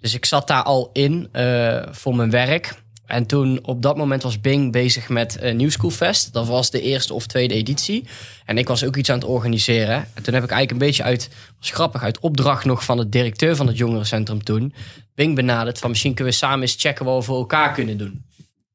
Dus 0.00 0.14
ik 0.14 0.24
zat 0.24 0.46
daar 0.46 0.62
al 0.62 0.90
in 0.92 1.28
eh, 1.32 1.82
voor 1.90 2.16
mijn 2.16 2.30
werk. 2.30 2.84
En 3.06 3.26
toen 3.26 3.58
op 3.62 3.82
dat 3.82 3.96
moment 3.96 4.22
was 4.22 4.40
Bing 4.40 4.72
bezig 4.72 5.08
met 5.08 5.38
uh, 5.42 5.54
New 5.54 5.70
School 5.70 5.90
Fest. 5.90 6.32
Dat 6.32 6.46
was 6.46 6.70
de 6.70 6.80
eerste 6.80 7.14
of 7.14 7.26
tweede 7.26 7.54
editie. 7.54 8.04
En 8.44 8.58
ik 8.58 8.68
was 8.68 8.84
ook 8.84 8.96
iets 8.96 9.10
aan 9.10 9.18
het 9.18 9.28
organiseren. 9.28 10.08
En 10.14 10.22
toen 10.22 10.34
heb 10.34 10.44
ik 10.44 10.50
eigenlijk 10.50 10.70
een 10.70 10.86
beetje 10.86 11.02
uit, 11.02 11.28
was 11.58 11.70
grappig, 11.70 12.02
uit 12.02 12.18
opdracht 12.18 12.64
nog 12.64 12.84
van 12.84 12.96
de 12.96 13.08
directeur 13.08 13.56
van 13.56 13.66
het 13.66 13.76
jongerencentrum 13.76 14.44
toen, 14.44 14.74
Bing 15.14 15.34
benaderd 15.34 15.78
van 15.78 15.90
misschien 15.90 16.14
kunnen 16.14 16.32
we 16.32 16.38
samen 16.38 16.60
eens 16.60 16.76
checken 16.78 17.04
wat 17.04 17.16
we 17.18 17.22
voor 17.22 17.38
elkaar 17.38 17.72
kunnen 17.72 17.98
doen. 17.98 18.24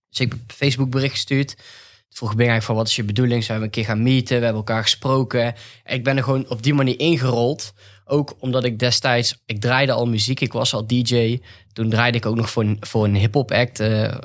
Dus 0.09 0.19
ik 0.19 0.31
heb 0.31 0.39
Facebook 0.47 0.89
bericht 0.89 1.13
gestuurd. 1.13 1.55
Vroeg 2.13 2.29
Bing 2.29 2.49
eigenlijk 2.49 2.67
van 2.67 2.75
wat 2.75 2.87
is 2.87 2.95
je 2.95 3.03
bedoeling? 3.03 3.43
Zijn 3.43 3.59
we 3.59 3.65
een 3.65 3.71
keer 3.71 3.85
gaan 3.85 4.03
meeten? 4.03 4.37
We 4.37 4.43
hebben 4.43 4.61
elkaar 4.61 4.81
gesproken. 4.81 5.55
En 5.83 5.95
ik 5.95 6.03
ben 6.03 6.17
er 6.17 6.23
gewoon 6.23 6.49
op 6.49 6.63
die 6.63 6.73
manier 6.73 6.99
ingerold. 6.99 7.73
ook 8.05 8.35
omdat 8.39 8.63
ik 8.63 8.79
destijds, 8.79 9.41
ik 9.45 9.61
draaide 9.61 9.91
al 9.91 10.07
muziek, 10.07 10.39
ik 10.39 10.53
was 10.53 10.73
al 10.73 10.87
DJ. 10.87 11.39
Toen 11.73 11.89
draaide 11.89 12.17
ik 12.17 12.25
ook 12.25 12.35
nog 12.35 12.49
voor 12.49 12.63
een, 12.63 12.77
voor 12.79 13.05
een 13.05 13.15
hip-hop 13.15 13.51
act, 13.51 13.79
eh, 13.79 14.17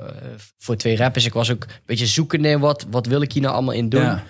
voor 0.58 0.76
twee 0.76 0.96
rappers. 0.96 1.24
Ik 1.24 1.32
was 1.32 1.50
ook 1.50 1.64
een 1.64 1.70
beetje 1.84 2.06
zoekende 2.06 2.48
in 2.48 2.60
wat, 2.60 2.86
wat 2.90 3.06
wil 3.06 3.22
ik 3.22 3.32
hier 3.32 3.42
nou 3.42 3.54
allemaal 3.54 3.74
in 3.74 3.88
doen. 3.88 4.00
Ja. 4.00 4.24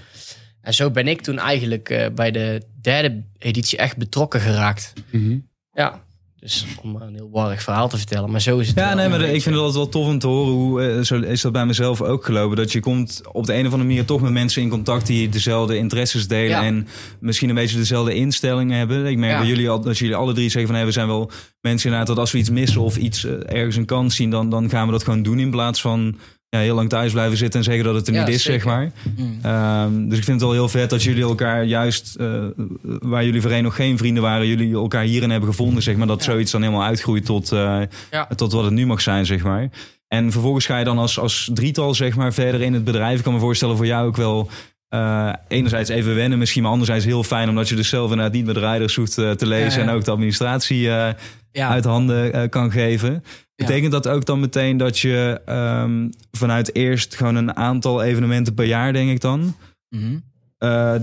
En 0.60 0.74
zo 0.74 0.90
ben 0.90 1.08
ik 1.08 1.20
toen 1.20 1.38
eigenlijk 1.38 1.90
eh, 1.90 2.06
bij 2.14 2.30
de 2.30 2.62
derde 2.80 3.24
editie 3.38 3.78
echt 3.78 3.96
betrokken 3.96 4.40
geraakt. 4.40 4.92
Mhm. 5.10 5.38
Ja, 5.72 6.05
dus 6.46 6.66
om 6.82 6.96
een 6.96 7.14
heel 7.14 7.28
warrig 7.32 7.62
verhaal 7.62 7.88
te 7.88 7.96
vertellen, 7.96 8.30
maar 8.30 8.40
zo 8.40 8.58
is 8.58 8.66
het. 8.68 8.76
Ja, 8.76 8.94
nee, 8.94 9.08
maar 9.08 9.20
ik 9.20 9.42
vind 9.42 9.44
het 9.44 9.54
altijd 9.64 9.74
wel 9.74 9.88
tof 9.88 10.06
om 10.06 10.18
te 10.18 10.26
horen 10.26 10.52
hoe 10.52 10.82
eh, 10.82 11.02
zo 11.02 11.20
is 11.20 11.40
dat 11.40 11.52
bij 11.52 11.66
mezelf 11.66 12.02
ook 12.02 12.24
gelopen. 12.24 12.56
Dat 12.56 12.72
je 12.72 12.80
komt 12.80 13.20
op 13.32 13.46
de 13.46 13.52
een 13.52 13.66
of 13.66 13.72
andere 13.72 13.84
manier 13.88 14.04
toch 14.04 14.20
met 14.20 14.32
mensen 14.32 14.62
in 14.62 14.68
contact 14.68 15.06
die 15.06 15.28
dezelfde 15.28 15.76
interesses 15.76 16.28
delen 16.28 16.48
Ja. 16.48 16.62
en 16.62 16.88
misschien 17.20 17.48
een 17.48 17.54
beetje 17.54 17.76
dezelfde 17.76 18.14
instellingen 18.14 18.78
hebben. 18.78 19.06
Ik 19.06 19.18
merk 19.18 19.32
Ja. 19.32 19.38
bij 19.38 19.48
jullie 19.48 19.68
al 19.70 19.80
dat 19.80 19.98
jullie 19.98 20.14
alle 20.14 20.32
drie 20.32 20.48
zeggen 20.48 20.66
van 20.66 20.74
hey, 20.76 20.84
we 20.86 20.92
zijn 20.92 21.06
wel 21.06 21.30
mensen 21.60 21.84
inderdaad 21.90 22.06
dat 22.14 22.18
als 22.18 22.32
we 22.32 22.38
iets 22.38 22.50
missen 22.50 22.80
of 22.80 22.96
iets 22.96 23.24
eh, 23.24 23.32
ergens 23.46 23.76
een 23.76 23.84
kans 23.84 24.16
zien, 24.16 24.30
dan, 24.30 24.50
dan 24.50 24.70
gaan 24.70 24.86
we 24.86 24.92
dat 24.92 25.04
gewoon 25.04 25.22
doen 25.22 25.38
in 25.38 25.50
plaats 25.50 25.80
van 25.80 26.16
ja, 26.56 26.62
heel 26.62 26.74
lang 26.74 26.88
thuis 26.88 27.12
blijven 27.12 27.36
zitten 27.36 27.58
en 27.58 27.64
zeggen 27.64 27.84
dat 27.84 27.94
het 27.94 28.08
er 28.08 28.14
Ja, 28.14 28.24
niet 28.24 28.34
is, 28.34 28.42
zeg 28.42 28.64
maar. 28.64 28.92
Mm. 29.16 29.38
Ehm, 29.42 30.08
dus 30.08 30.18
ik 30.18 30.24
vind 30.24 30.40
het 30.40 30.40
wel 30.40 30.52
heel 30.52 30.68
vet 30.68 30.90
dat 30.90 31.02
jullie 31.02 31.22
elkaar 31.22 31.64
juist, 31.64 32.16
eh, 32.16 32.44
waar 32.82 33.24
jullie 33.24 33.40
voorheen 33.40 33.62
nog 33.62 33.74
geen 33.76 33.98
vrienden 33.98 34.22
waren, 34.22 34.46
jullie 34.46 34.74
elkaar 34.74 35.02
hierin 35.02 35.30
hebben 35.30 35.48
gevonden, 35.48 35.82
zeg 35.82 35.96
maar. 35.96 36.06
Dat 36.06 36.24
Ja. 36.24 36.30
zoiets 36.30 36.50
dan 36.50 36.62
helemaal 36.62 36.84
uitgroeit 36.84 37.24
tot, 37.24 37.48
Ja. 37.48 38.26
tot 38.36 38.52
wat 38.52 38.64
het 38.64 38.72
nu 38.72 38.86
mag 38.86 39.00
zijn, 39.00 39.26
zeg 39.26 39.42
maar. 39.42 39.68
En 40.08 40.32
vervolgens 40.32 40.66
ga 40.66 40.78
je 40.78 40.84
dan 40.84 40.98
als, 40.98 41.18
als 41.18 41.50
drietal, 41.54 41.94
zeg 41.94 42.16
maar, 42.16 42.32
verder 42.32 42.62
in 42.62 42.72
het 42.74 42.84
bedrijf. 42.84 43.18
Ik 43.18 43.24
kan 43.24 43.32
me 43.32 43.38
voorstellen 43.38 43.76
voor 43.76 43.86
jou 43.86 44.06
ook 44.06 44.16
wel 44.16 44.48
eh, 44.88 45.32
enerzijds 45.48 45.90
even 45.90 46.14
wennen, 46.14 46.38
misschien, 46.38 46.62
maar 46.62 46.70
anderzijds 46.70 47.04
heel 47.04 47.22
fijn, 47.22 47.48
omdat 47.48 47.68
je 47.68 47.74
dus 47.74 47.88
zelf 47.88 48.10
inderdaad 48.10 48.34
niet 48.34 48.46
met 48.46 48.56
rijders 48.56 48.96
hoeft 48.96 49.18
eh, 49.18 49.30
te 49.30 49.46
lezen 49.46 49.82
en 49.82 49.88
ook 49.88 50.04
de 50.04 50.10
administratie 50.10 50.90
eh, 50.90 51.12
Ja, 51.50 51.68
uit 51.68 51.84
handen 51.84 52.48
kan 52.48 52.70
geven. 52.70 53.24
Betekent 53.56 53.92
dat 53.92 54.08
ook 54.08 54.24
dan 54.24 54.40
meteen 54.40 54.76
dat 54.76 54.98
je 54.98 55.40
ehm, 55.44 56.08
vanuit 56.30 56.74
eerst 56.74 57.16
gewoon 57.16 57.34
een 57.34 57.56
aantal 57.56 58.02
evenementen 58.02 58.54
per 58.54 58.64
jaar, 58.64 58.92
denk 58.92 59.10
ik 59.10 59.20
dan, 59.20 59.56
Mhm. 59.88 60.18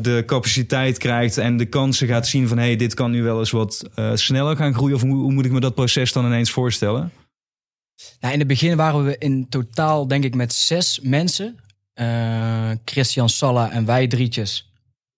de 0.01 0.23
capaciteit 0.25 0.97
krijgt 0.97 1.37
en 1.37 1.57
de 1.57 1.65
kansen 1.65 2.07
gaat 2.07 2.27
zien 2.27 2.47
van 2.47 2.57
hé, 2.57 2.63
hey, 2.63 2.75
dit 2.75 2.93
kan 2.93 3.11
nu 3.11 3.23
wel 3.23 3.39
eens 3.39 3.51
wat 3.51 3.89
sneller 4.13 4.55
gaan 4.55 4.73
groeien? 4.73 4.95
Of 4.95 5.01
hoe, 5.01 5.15
hoe 5.15 5.31
moet 5.33 5.45
ik 5.45 5.51
me 5.51 5.59
dat 5.59 5.75
proces 5.75 6.11
dan 6.13 6.25
ineens 6.25 6.51
voorstellen? 6.51 7.11
Nou, 8.19 8.33
in 8.33 8.39
het 8.39 8.47
begin 8.47 8.77
waren 8.77 9.05
we 9.05 9.15
in 9.17 9.49
totaal, 9.49 10.07
denk 10.07 10.23
ik, 10.23 10.35
met 10.35 10.53
zes 10.53 10.99
mensen. 11.03 11.55
Eh, 11.93 12.69
Christian 12.85 13.29
Salla 13.29 13.71
en 13.71 13.85
wij 13.85 14.07
drietjes. 14.07 14.71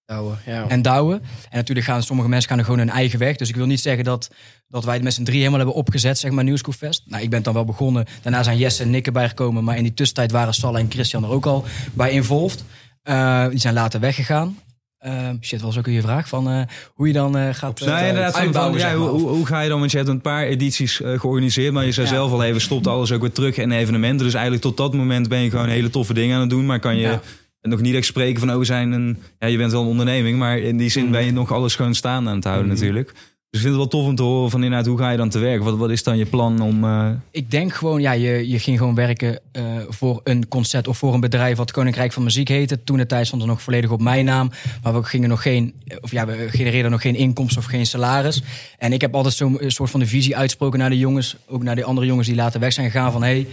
Douwe, 0.05 0.35
ja. 0.45 0.67
en 0.67 0.81
Douwe. 0.81 1.13
En 1.49 1.57
natuurlijk 1.57 1.87
gaan 1.87 2.03
sommige 2.03 2.29
mensen 2.29 2.49
gaan 2.49 2.57
er 2.57 2.63
gewoon 2.63 2.79
hun 2.79 2.89
eigen 2.89 3.19
weg. 3.19 3.35
Dus 3.35 3.49
ik 3.49 3.55
wil 3.55 3.65
niet 3.65 3.79
zeggen 3.79 4.03
dat, 4.03 4.29
dat 4.67 4.83
wij 4.83 4.93
het 4.93 5.03
met 5.03 5.13
z'n 5.13 5.23
drie 5.23 5.37
helemaal 5.37 5.57
hebben 5.57 5.75
opgezet, 5.75 6.17
zeg 6.17 6.31
maar, 6.31 6.43
New 6.43 6.57
School 6.57 6.73
Fest. 6.73 7.03
Nou, 7.05 7.23
ik 7.23 7.29
ben 7.29 7.43
dan 7.43 7.53
wel 7.53 7.65
begonnen. 7.65 8.05
Daarna 8.21 8.43
zijn 8.43 8.57
Jesse 8.57 8.83
en 8.83 8.89
Nick 8.89 9.05
erbij 9.05 9.27
gekomen. 9.29 9.63
Maar 9.63 9.77
in 9.77 9.83
die 9.83 9.93
tussentijd 9.93 10.31
waren 10.31 10.53
Salla 10.53 10.79
en 10.79 10.91
Christian 10.91 11.23
er 11.23 11.29
ook 11.29 11.45
al 11.45 11.65
bij 11.93 12.11
involved. 12.11 12.63
Eh, 13.01 13.49
die 13.49 13.59
zijn 13.59 13.73
later 13.73 13.99
weggegaan. 13.99 14.57
Eh, 15.05 15.29
shit, 15.41 15.61
was 15.61 15.77
ook 15.77 15.85
weer 15.85 15.95
je 15.95 16.01
vraag 16.01 16.27
van 16.27 16.49
eh, 16.49 16.61
hoe 16.93 17.07
je 17.07 17.13
dan 17.13 17.37
eh, 17.37 17.53
gaat 17.53 17.81
eh, 17.81 17.87
Nee, 17.87 18.07
inderdaad. 18.07 18.31
Van, 18.31 18.41
uitbouwen, 18.41 18.79
van, 18.79 18.89
ja, 18.89 18.95
hoe, 18.95 19.07
hoe, 19.09 19.29
hoe 19.29 19.45
ga 19.45 19.61
je 19.61 19.69
dan? 19.69 19.79
Want 19.79 19.91
je 19.91 19.97
hebt 19.97 20.09
een 20.09 20.21
paar 20.21 20.43
edities 20.45 21.01
georganiseerd, 21.03 21.73
maar 21.73 21.85
je 21.85 21.91
zei 21.91 22.07
Ja. 22.07 22.13
zelf 22.13 22.31
al 22.31 22.43
even, 22.43 22.61
stopt 22.61 22.87
alles 22.87 23.11
ook 23.11 23.21
weer 23.21 23.31
terug 23.31 23.57
in 23.57 23.71
evenementen. 23.71 24.25
Dus 24.25 24.33
eigenlijk 24.33 24.63
tot 24.63 24.77
dat 24.77 24.93
moment 24.93 25.29
ben 25.29 25.39
je 25.39 25.49
gewoon 25.49 25.67
hele 25.67 25.89
toffe 25.89 26.13
dingen 26.13 26.35
aan 26.35 26.41
het 26.41 26.49
doen. 26.49 26.65
Maar 26.65 26.79
kan 26.79 26.95
je 26.95 27.01
Ja. 27.01 27.21
nog 27.61 27.81
niet 27.81 27.95
echt 27.95 28.05
spreken 28.05 28.39
van, 28.39 28.51
oh, 28.51 28.57
we 28.57 28.65
zijn 28.65 28.91
een... 28.91 29.17
Ja, 29.39 29.47
je 29.47 29.57
bent 29.57 29.71
wel 29.71 29.81
een 29.81 29.87
onderneming, 29.87 30.37
maar 30.37 30.57
in 30.57 30.77
die 30.77 30.89
zin 30.89 31.11
ben 31.11 31.25
je 31.25 31.31
nog 31.31 31.51
alles 31.51 31.75
gewoon 31.75 31.95
staan 31.95 32.27
aan 32.29 32.35
het 32.35 32.43
houden 32.43 32.67
natuurlijk. 32.67 33.13
Dus 33.55 33.63
ik 33.63 33.69
vind 33.69 33.81
het 33.81 33.91
wel 33.91 34.01
tof 34.01 34.09
om 34.09 34.15
te 34.15 34.23
horen 34.23 34.51
van 34.51 34.63
inderdaad, 34.63 34.87
hoe 34.87 34.97
ga 34.97 35.09
je 35.09 35.17
dan 35.17 35.29
te 35.29 35.39
werk? 35.39 35.63
Wat, 35.63 35.77
wat 35.77 35.89
is 35.89 36.03
dan 36.03 36.17
je 36.17 36.25
plan 36.25 36.61
om... 36.61 36.83
eh, 36.83 37.09
Ik 37.31 37.51
denk 37.51 37.73
gewoon, 37.73 38.01
ja, 38.01 38.11
je, 38.11 38.49
je 38.49 38.59
ging 38.59 38.77
gewoon 38.77 38.95
werken 38.95 39.39
eh, 39.51 39.63
voor 39.89 40.21
een 40.23 40.47
concert 40.47 40.87
of 40.87 40.97
voor 40.97 41.13
een 41.13 41.19
bedrijf 41.19 41.57
wat 41.57 41.71
Koninkrijk 41.71 42.13
van 42.13 42.23
Muziek 42.23 42.47
heette. 42.47 42.83
Toen 42.83 42.97
de 42.97 43.05
tijd 43.05 43.27
stond 43.27 43.41
er 43.41 43.47
nog 43.47 43.61
volledig 43.61 43.89
op 43.89 44.01
mijn 44.01 44.25
naam. 44.25 44.51
Maar 44.83 44.93
we 44.93 45.03
gingen 45.03 45.29
nog 45.29 45.41
geen, 45.41 45.73
of 46.01 46.11
ja, 46.11 46.25
we 46.25 46.47
genereerden 46.49 46.91
nog 46.91 47.01
geen 47.01 47.15
inkomsten 47.15 47.57
of 47.61 47.65
geen 47.65 47.85
salaris. 47.85 48.41
En 48.77 48.93
ik 48.93 49.01
heb 49.01 49.15
altijd 49.15 49.33
zo'n 49.33 49.59
soort 49.67 49.89
van 49.89 49.99
de 49.99 50.07
visie 50.07 50.37
uitsproken 50.37 50.79
naar 50.79 50.89
de 50.89 50.97
jongens, 50.97 51.35
ook 51.47 51.63
naar 51.63 51.75
de 51.75 51.83
andere 51.83 52.07
jongens 52.07 52.27
die 52.27 52.35
later 52.35 52.59
weg 52.59 52.73
zijn 52.73 52.91
gegaan. 52.91 53.11
Van 53.11 53.23
hey, 53.23 53.47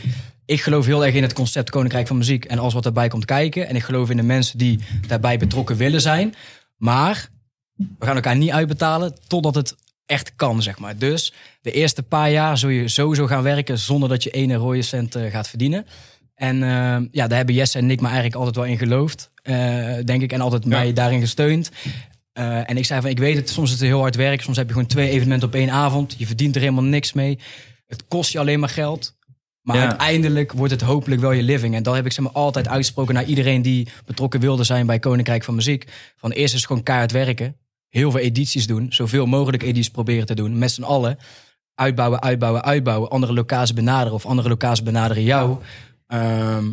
ik 0.45 0.61
geloof 0.61 0.87
heel 0.87 1.05
erg 1.05 1.15
in 1.15 1.23
het 1.23 1.33
concept 1.33 1.71
Koninkrijk 1.71 2.07
van 2.07 2.17
Muziek 2.17 2.45
en 2.45 2.59
alles 2.59 2.75
wat 2.75 2.83
daarbij 2.83 3.09
komt 3.09 3.25
kijken. 3.25 3.69
En 3.69 3.77
ik 3.77 3.83
geloof 3.83 4.11
in 4.11 4.17
de 4.17 4.23
mensen 4.23 4.59
die 4.59 4.79
daarbij 5.07 5.39
betrokken 5.39 5.77
willen 5.77 6.01
zijn. 6.01 6.35
Maar 6.77 7.29
we 7.99 8.07
gaan 8.07 8.15
elkaar 8.15 8.37
niet 8.37 8.51
uitbetalen 8.51 9.15
totdat 9.27 9.55
het 9.55 9.75
echt 10.07 10.33
kan, 10.37 10.63
zeg 10.63 10.79
maar. 10.79 10.99
Dus 10.99 11.33
de 11.61 11.71
eerste 11.73 12.03
paar 12.03 12.31
jaar 12.31 12.59
zul 12.59 12.69
je 12.69 12.89
sowieso 12.89 13.27
gaan 13.27 13.43
werken 13.43 13.79
zonder 13.79 14.09
dat 14.09 14.23
je 14.23 14.31
ene 14.31 14.55
rode 14.55 14.83
cent 14.83 15.15
eh, 15.15 15.31
gaat 15.31 15.49
verdienen. 15.49 15.87
En 16.35 16.63
eh, 16.63 16.97
ja, 17.11 17.27
daar 17.27 17.37
hebben 17.37 17.55
Jesse 17.55 17.79
en 17.79 17.87
Nick 17.87 18.01
me 18.01 18.07
eigenlijk 18.07 18.37
altijd 18.37 18.57
wel 18.57 18.65
in 18.65 18.79
geloofd, 18.79 19.31
eh, 19.43 19.95
denk 20.05 20.23
ik. 20.23 20.33
En 20.33 20.41
altijd 20.41 20.65
mij 20.65 20.93
daarin 20.93 21.21
gesteund. 21.21 21.71
En 22.33 22.77
ik 22.77 22.85
zei 22.85 23.01
van, 23.01 23.11
ik 23.11 23.19
weet 23.19 23.37
het, 23.37 23.51
soms 23.51 23.73
is 23.73 23.81
het 23.81 23.89
heel 23.89 24.01
hard 24.01 24.17
werk. 24.17 24.43
Soms 24.43 24.57
heb 24.57 24.67
je 24.67 24.73
gewoon 24.73 24.89
twee 24.89 25.11
evenementen 25.11 25.49
op 25.49 25.55
één 25.55 25.71
avond. 25.71 26.15
Je 26.19 26.27
verdient 26.27 26.55
er 26.55 26.61
helemaal 26.61 26.83
niks 26.83 27.13
mee. 27.13 27.39
Het 27.87 28.07
kost 28.09 28.33
je 28.33 28.39
alleen 28.39 28.61
maar 28.61 28.69
geld. 28.69 29.17
Maar 29.63 29.77
Ja. 29.77 29.89
uiteindelijk 29.89 30.53
wordt 30.53 30.73
het 30.73 30.81
hopelijk 30.83 31.21
wel 31.21 31.33
je 31.33 31.43
living. 31.43 31.75
En 31.75 31.83
dat 31.83 31.95
heb 31.95 32.07
ik 32.07 32.13
zeg 32.13 32.25
maar, 32.25 32.33
altijd 32.33 32.69
uitgesproken 32.69 33.15
naar 33.15 33.25
iedereen 33.25 33.63
die 33.63 33.89
betrokken 34.05 34.41
wilde 34.41 34.65
zijn 34.65 34.87
bij 34.87 34.99
Koninkrijk 34.99 35.45
van 35.45 35.55
Muziek. 35.55 35.85
Van 36.17 36.31
eerst 36.31 36.55
is 36.55 36.65
gewoon 36.65 36.83
keihard 36.83 37.13
werken. 37.13 37.57
Heel 37.93 38.11
veel 38.11 38.21
edities 38.21 38.67
doen. 38.67 38.87
Zoveel 38.93 39.27
mogelijk 39.27 39.63
edities 39.63 39.91
proberen 39.91 40.27
te 40.27 40.35
doen. 40.35 40.59
Met 40.59 40.71
z'n 40.71 40.83
allen. 40.83 41.19
Uitbouwen, 41.75 42.23
uitbouwen, 42.23 42.63
uitbouwen. 42.65 43.11
Andere 43.11 43.33
locaties 43.33 43.75
benaderen. 43.75 44.13
Of 44.13 44.27
andere 44.27 44.49
locaties 44.49 44.83
benaderen 44.85 45.23
jou. 45.23 45.59
Ehm, 46.07 46.71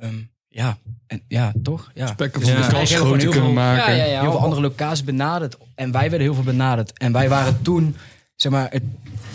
ehm, 0.00 0.14
ja, 0.48 0.78
en, 1.06 1.22
ja, 1.28 1.52
toch? 1.62 1.90
Ja. 1.94 2.06
Spekken 2.06 2.40
Dus 2.40 2.50
van 2.50 2.58
we 2.60 2.68
de 2.78 2.86
groter 2.86 3.18
kunnen 3.18 3.32
veel- 3.42 3.52
maken. 3.52 3.96
Ja, 3.96 4.04
ja, 4.04 4.10
ja. 4.10 4.20
heel 4.20 4.30
veel 4.30 4.40
andere 4.40 4.60
locaties 4.60 5.04
benaderd. 5.04 5.56
En 5.74 5.90
wij 5.92 6.00
werden 6.00 6.20
heel 6.20 6.34
veel 6.34 6.44
benaderd. 6.44 6.98
En 6.98 7.12
wij 7.12 7.28
waren 7.28 7.62
toen, 7.62 7.96
zeg 8.36 8.52
maar, 8.52 8.70
het, 8.70 8.82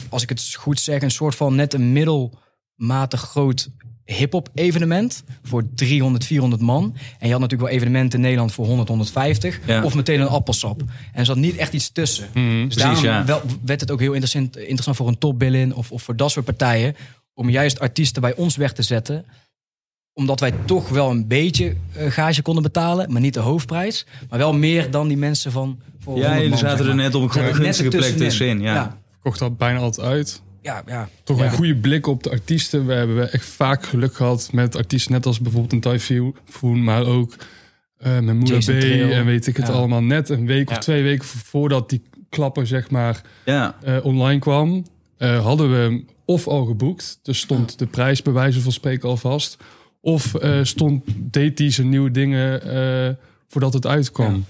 als 0.09 0.23
ik 0.23 0.29
het 0.29 0.53
goed 0.57 0.79
zeg, 0.79 1.01
een 1.01 1.11
soort 1.11 1.35
van 1.35 1.55
net 1.55 1.73
een 1.73 1.91
middelmatig 1.93 3.21
groot 3.21 3.69
hip-hop 4.05 4.49
evenement 4.53 5.23
voor 5.43 5.63
300, 5.75 6.25
400 6.25 6.61
man. 6.61 6.95
En 7.19 7.27
je 7.27 7.31
had 7.31 7.41
natuurlijk 7.41 7.69
wel 7.69 7.79
evenementen 7.79 8.19
in 8.19 8.25
Nederland 8.25 8.51
voor 8.51 8.65
100, 8.65 8.87
150. 8.87 9.59
Ja. 9.65 9.83
Of 9.83 9.95
meteen 9.95 10.19
een 10.19 10.27
appelsap. 10.27 10.81
En 10.81 11.19
er 11.19 11.25
zat 11.25 11.37
niet 11.37 11.55
echt 11.55 11.73
iets 11.73 11.89
tussen. 11.89 12.27
Mhm. 12.33 12.45
Dus 12.45 12.75
Precies, 12.75 12.81
daarom 12.81 13.03
ja. 13.03 13.25
wel, 13.25 13.41
werd 13.65 13.79
het 13.81 13.91
ook 13.91 13.99
heel 13.99 14.11
interessant, 14.11 14.57
interessant 14.57 14.97
voor 14.97 15.07
een 15.07 15.17
topbillin 15.17 15.75
of, 15.75 15.91
of 15.91 16.03
voor 16.03 16.15
dat 16.15 16.31
soort 16.31 16.45
partijen. 16.45 16.95
Om 17.33 17.49
juist 17.49 17.79
artiesten 17.79 18.21
bij 18.21 18.35
ons 18.35 18.55
weg 18.55 18.73
te 18.73 18.81
zetten. 18.81 19.25
Omdat 20.13 20.39
wij 20.39 20.53
toch 20.65 20.89
wel 20.89 21.09
een 21.09 21.27
beetje 21.27 21.75
eh, 21.93 22.11
gage 22.11 22.41
konden 22.41 22.63
betalen. 22.63 23.11
Maar 23.11 23.21
niet 23.21 23.33
de 23.33 23.39
hoofdprijs. 23.39 24.05
Maar 24.29 24.39
wel 24.39 24.53
meer 24.53 24.91
dan 24.91 25.07
die 25.07 25.17
mensen 25.17 25.51
van... 25.51 25.79
Voor 25.99 26.17
ja, 26.17 26.21
100 26.21 26.43
jullie 26.43 26.57
zaten 26.57 26.87
er 26.87 26.95
net 26.95 27.15
op 27.15 27.21
een 27.21 27.53
gunstige 27.53 27.89
plek 27.89 28.17
tussenin. 28.17 28.61
Ja. 28.61 28.73
Ja, 28.73 28.97
Kocht 29.21 29.39
dat 29.39 29.57
bijna 29.57 29.79
altijd 29.79 30.07
uit. 30.07 30.41
Ja, 30.65 30.83
ja. 30.85 31.09
Toch 31.23 31.37
Ja. 31.39 31.45
een 31.45 31.51
goede 31.51 31.75
blik 31.75 32.07
op 32.07 32.23
de 32.23 32.29
artiesten. 32.29 32.85
We 32.85 32.93
hebben 32.93 33.31
echt 33.31 33.45
vaak 33.45 33.85
geluk 33.85 34.15
gehad 34.15 34.49
met 34.51 34.75
artiesten, 34.75 35.11
net 35.11 35.25
als 35.25 35.39
bijvoorbeeld 35.39 35.73
een 35.85 35.97
Typhoon, 35.97 36.83
maar 36.83 37.05
ook 37.05 37.35
eh 37.97 38.19
mijn 38.19 38.37
moeder 38.37 38.57
B 38.59 38.69
en 39.11 39.25
weet 39.25 39.47
ik 39.47 39.57
het 39.57 39.67
Ja. 39.67 39.73
allemaal. 39.73 40.01
Net 40.03 40.29
een 40.29 40.45
week 40.45 40.69
Ja. 40.69 40.75
of 40.75 40.81
twee 40.81 41.03
weken 41.03 41.25
vo- 41.25 41.37
voordat 41.43 41.89
die 41.89 42.01
klapper 42.29 42.67
zeg 42.67 42.89
maar 42.89 43.21
Ja. 43.45 43.75
eh, 43.83 44.05
online 44.05 44.39
kwam, 44.39 44.85
eh, 45.17 45.43
hadden 45.43 45.69
we 45.71 45.75
hem 45.77 46.05
of 46.25 46.47
al 46.47 46.65
geboekt. 46.65 47.19
Dus 47.23 47.39
stond 47.39 47.79
de 47.79 47.85
prijs 47.85 48.21
bij 48.21 48.33
wijze 48.33 48.61
van 48.61 48.71
spreken 48.71 49.09
al 49.09 49.17
vast. 49.17 49.57
Of 50.01 50.35
eh, 50.35 50.59
stond, 50.63 51.03
deed 51.15 51.59
hij 51.59 51.71
zijn 51.71 51.89
nieuwe 51.89 52.11
dingen 52.11 52.61
eh, 52.61 53.13
voordat 53.47 53.73
het 53.73 53.85
uitkwam. 53.87 54.45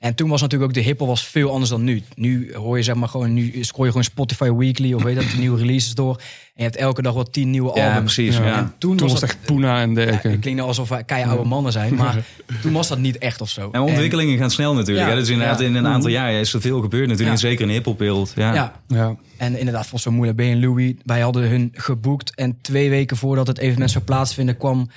En 0.00 0.14
toen 0.14 0.28
was 0.28 0.40
natuurlijk 0.40 0.70
ook 0.70 0.76
de 0.76 0.82
hiphop 0.82 1.06
was 1.08 1.26
veel 1.26 1.50
anders 1.50 1.70
dan 1.70 1.84
nu. 1.84 2.02
Nu 2.14 2.54
hoor 2.54 2.76
je 2.76 2.82
zeg 2.82 2.94
maar 2.94 3.08
gewoon, 3.08 3.32
nu 3.34 3.52
scroll 3.60 3.84
je 3.84 3.90
gewoon 3.90 4.04
Spotify 4.04 4.50
Weekly 4.50 4.92
of 4.92 5.02
weet 5.02 5.14
dat, 5.16 5.24
de 5.30 5.36
nieuwe 5.38 5.58
releases 5.58 5.94
door. 5.94 6.16
En 6.16 6.22
je 6.54 6.62
hebt 6.62 6.76
elke 6.76 7.02
dag 7.02 7.14
wat 7.14 7.32
tien 7.32 7.50
nieuwe 7.50 7.72
Ja, 7.74 7.86
albums. 7.94 8.14
precies. 8.14 8.36
Ja. 8.36 8.44
Ja. 8.46 8.56
En 8.58 8.74
toen, 8.78 8.96
Toen 8.96 9.08
was 9.08 9.12
was 9.12 9.20
het 9.20 9.30
dat, 9.30 9.38
echt 9.38 9.46
Poena 9.46 9.80
en 9.80 9.88
ja, 9.88 9.94
dergelijke. 9.94 10.28
het 10.28 10.40
klinkt 10.40 10.58
nou 10.58 10.68
alsof 10.68 10.88
wij 10.88 11.04
keihard 11.04 11.32
oude 11.34 11.48
mannen 11.48 11.72
zijn, 11.72 11.94
maar 11.94 12.24
toen 12.62 12.72
was 12.72 12.88
dat 12.88 12.98
niet 12.98 13.18
echt 13.18 13.40
of 13.40 13.48
zo. 13.50 13.68
En 13.72 13.80
ontwikkelingen 13.80 14.38
gaan 14.38 14.50
snel 14.50 14.74
natuurlijk. 14.74 15.06
Ja. 15.06 15.12
hè. 15.12 15.18
Dus 15.20 15.28
inderdaad, 15.28 15.60
Ja. 15.60 15.66
in 15.66 15.74
een 15.74 15.86
aantal 15.86 16.10
jaar 16.10 16.32
is 16.32 16.52
er 16.52 16.60
veel 16.60 16.80
gebeurd 16.80 17.08
natuurlijk. 17.08 17.40
Ja. 17.40 17.48
Zeker 17.48 17.60
in 17.62 17.68
de 17.68 17.74
hiphopwereld. 17.74 18.32
Ja. 18.36 18.48
En, 18.48 18.54
ja, 18.54 18.72
ja. 18.88 19.16
en 19.36 19.58
inderdaad, 19.58 19.82
volgens 19.82 20.02
zo 20.02 20.10
moeilijk. 20.10 20.36
Ben 20.38 20.50
en 20.50 20.60
Louis, 20.60 20.92
wij 21.04 21.20
hadden 21.20 21.48
hun 21.48 21.70
geboekt 21.74 22.34
en 22.34 22.58
twee 22.60 22.90
weken 22.90 23.16
voordat 23.16 23.46
het 23.46 23.58
evenement 23.58 23.90
zou 23.90 24.04
plaatsvinden 24.04 24.56
kwam 24.56 24.88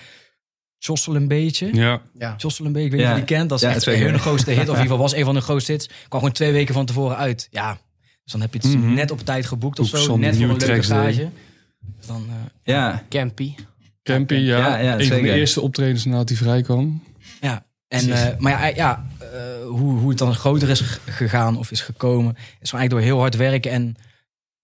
Jossel 0.86 1.16
een 1.16 1.28
beetje. 1.28 1.70
ja. 1.74 2.02
Ja. 2.20 2.34
Jossel 2.38 2.66
een 2.66 2.72
beetje, 2.72 2.88
ik 2.88 2.92
weet 2.92 3.00
niet 3.02 3.10
Ja. 3.10 3.16
of 3.16 3.20
je 3.20 3.26
die 3.26 3.36
kent. 3.38 3.50
Dat 3.50 3.58
is 3.62 3.68
Ja, 3.68 3.74
echt 3.74 3.86
hun 3.86 4.20
grootste 4.20 4.52
hit. 4.52 4.60
Of 4.60 4.66
in 4.66 4.70
ieder 4.82 4.82
geval 4.82 4.98
was 4.98 5.14
een 5.14 5.26
van 5.26 5.36
de 5.36 5.42
grootste 5.42 5.72
hits. 5.72 5.88
Kwam 5.88 6.20
gewoon 6.20 6.32
twee 6.32 6.52
weken 6.52 6.74
van 6.74 6.86
tevoren 6.86 7.18
uit. 7.18 7.48
Ja, 7.52 7.78
dus 8.24 8.32
dan 8.32 8.42
heb 8.42 8.54
je 8.54 8.60
het 8.68 8.78
Mhm. 8.78 8.94
net 8.94 9.12
op 9.12 9.20
tijd 9.20 9.46
geboekt 9.46 9.80
of 9.80 9.88
zo. 9.88 9.98
zo'n 9.98 10.20
Net 10.20 10.36
voor 10.36 10.50
een 10.50 10.58
leuke 10.58 10.82
stage. 10.82 11.30
Dus 11.98 12.06
dan, 12.08 12.26
eh, 12.30 12.36
Ja. 12.74 13.04
Campy. 13.10 13.56
Campy, 14.04 14.34
ja. 14.34 14.58
Ja, 14.58 14.78
ja, 14.78 15.00
een 15.00 15.08
van 15.08 15.22
de 15.22 15.32
eerste 15.34 15.62
optredens 15.62 16.06
nadat 16.06 16.30
hij 16.30 16.38
vrij 16.38 16.62
kwam. 16.62 17.04
ja. 17.42 17.66
En, 17.88 18.12
eh, 18.12 18.38
maar 18.38 18.52
ja, 18.52 18.66
ja 18.76 19.06
eh, 19.20 19.28
hoe, 19.68 20.00
hoe 20.00 20.10
het 20.10 20.18
dan 20.18 20.36
groter 20.36 20.70
is 20.70 20.82
gegaan 21.06 21.58
of 21.58 21.72
is 21.72 21.82
gekomen, 21.82 22.34
is 22.36 22.70
gewoon 22.70 22.80
eigenlijk 22.80 22.90
door 22.90 23.02
heel 23.02 23.20
hard 23.20 23.36
werken 23.36 23.72
en 23.72 23.96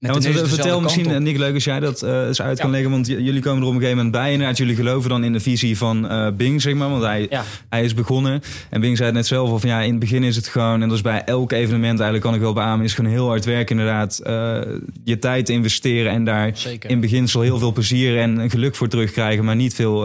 Ja, 0.01 0.11
want 0.11 0.25
vertel 0.25 0.81
misschien, 0.81 1.23
Nick, 1.23 1.37
leuk 1.37 1.53
als 1.53 1.63
jij 1.63 1.79
dat 1.79 2.01
eh 2.03 2.27
eens 2.27 2.41
uit 2.41 2.59
kan 2.59 2.69
leggen. 2.71 2.91
Want 2.91 3.07
jullie 3.07 3.41
komen 3.41 3.61
er 3.61 3.67
op 3.67 3.73
een 3.73 3.79
gegeven 3.79 3.97
moment 3.97 4.15
bij. 4.15 4.31
Inderdaad, 4.31 4.57
jullie 4.57 4.75
geloven 4.75 5.09
dan 5.09 5.23
in 5.23 5.33
de 5.33 5.39
visie 5.39 5.77
van 5.77 6.09
eh, 6.09 6.27
Bing, 6.31 6.61
zeg 6.61 6.73
maar. 6.73 6.89
Want 6.89 7.03
hij, 7.03 7.27
Ja. 7.29 7.43
hij 7.69 7.83
is 7.83 7.93
begonnen. 7.93 8.41
En 8.69 8.81
Bing 8.81 8.95
zei 8.97 9.07
het 9.09 9.17
net 9.17 9.27
zelf 9.27 9.49
al 9.49 9.59
van 9.59 9.69
ja, 9.69 9.81
in 9.81 9.89
het 9.89 9.99
begin 9.99 10.23
is 10.23 10.35
het 10.35 10.47
gewoon... 10.47 10.73
en 10.81 10.87
dat 10.87 10.97
is 10.97 11.03
bij 11.03 11.23
elk 11.23 11.51
evenement 11.51 11.93
eigenlijk, 11.99 12.21
kan 12.23 12.33
ik 12.33 12.39
wel 12.41 12.53
beamen... 12.53 12.85
is 12.85 12.93
gewoon 12.93 13.11
heel 13.11 13.27
hard 13.27 13.45
werken 13.45 13.79
inderdaad. 13.79 14.19
eh, 14.19 14.61
je 15.03 15.19
tijd 15.19 15.49
investeren 15.49 16.11
en 16.11 16.23
daar 16.23 16.51
Zeker. 16.57 16.89
in 16.89 16.99
beginsel 16.99 17.41
heel 17.41 17.59
veel 17.59 17.71
plezier 17.73 18.17
en 18.17 18.49
geluk 18.49 18.75
voor 18.75 18.87
terugkrijgen... 18.87 19.45
maar 19.45 19.55
niet 19.55 19.73
veel 19.73 20.01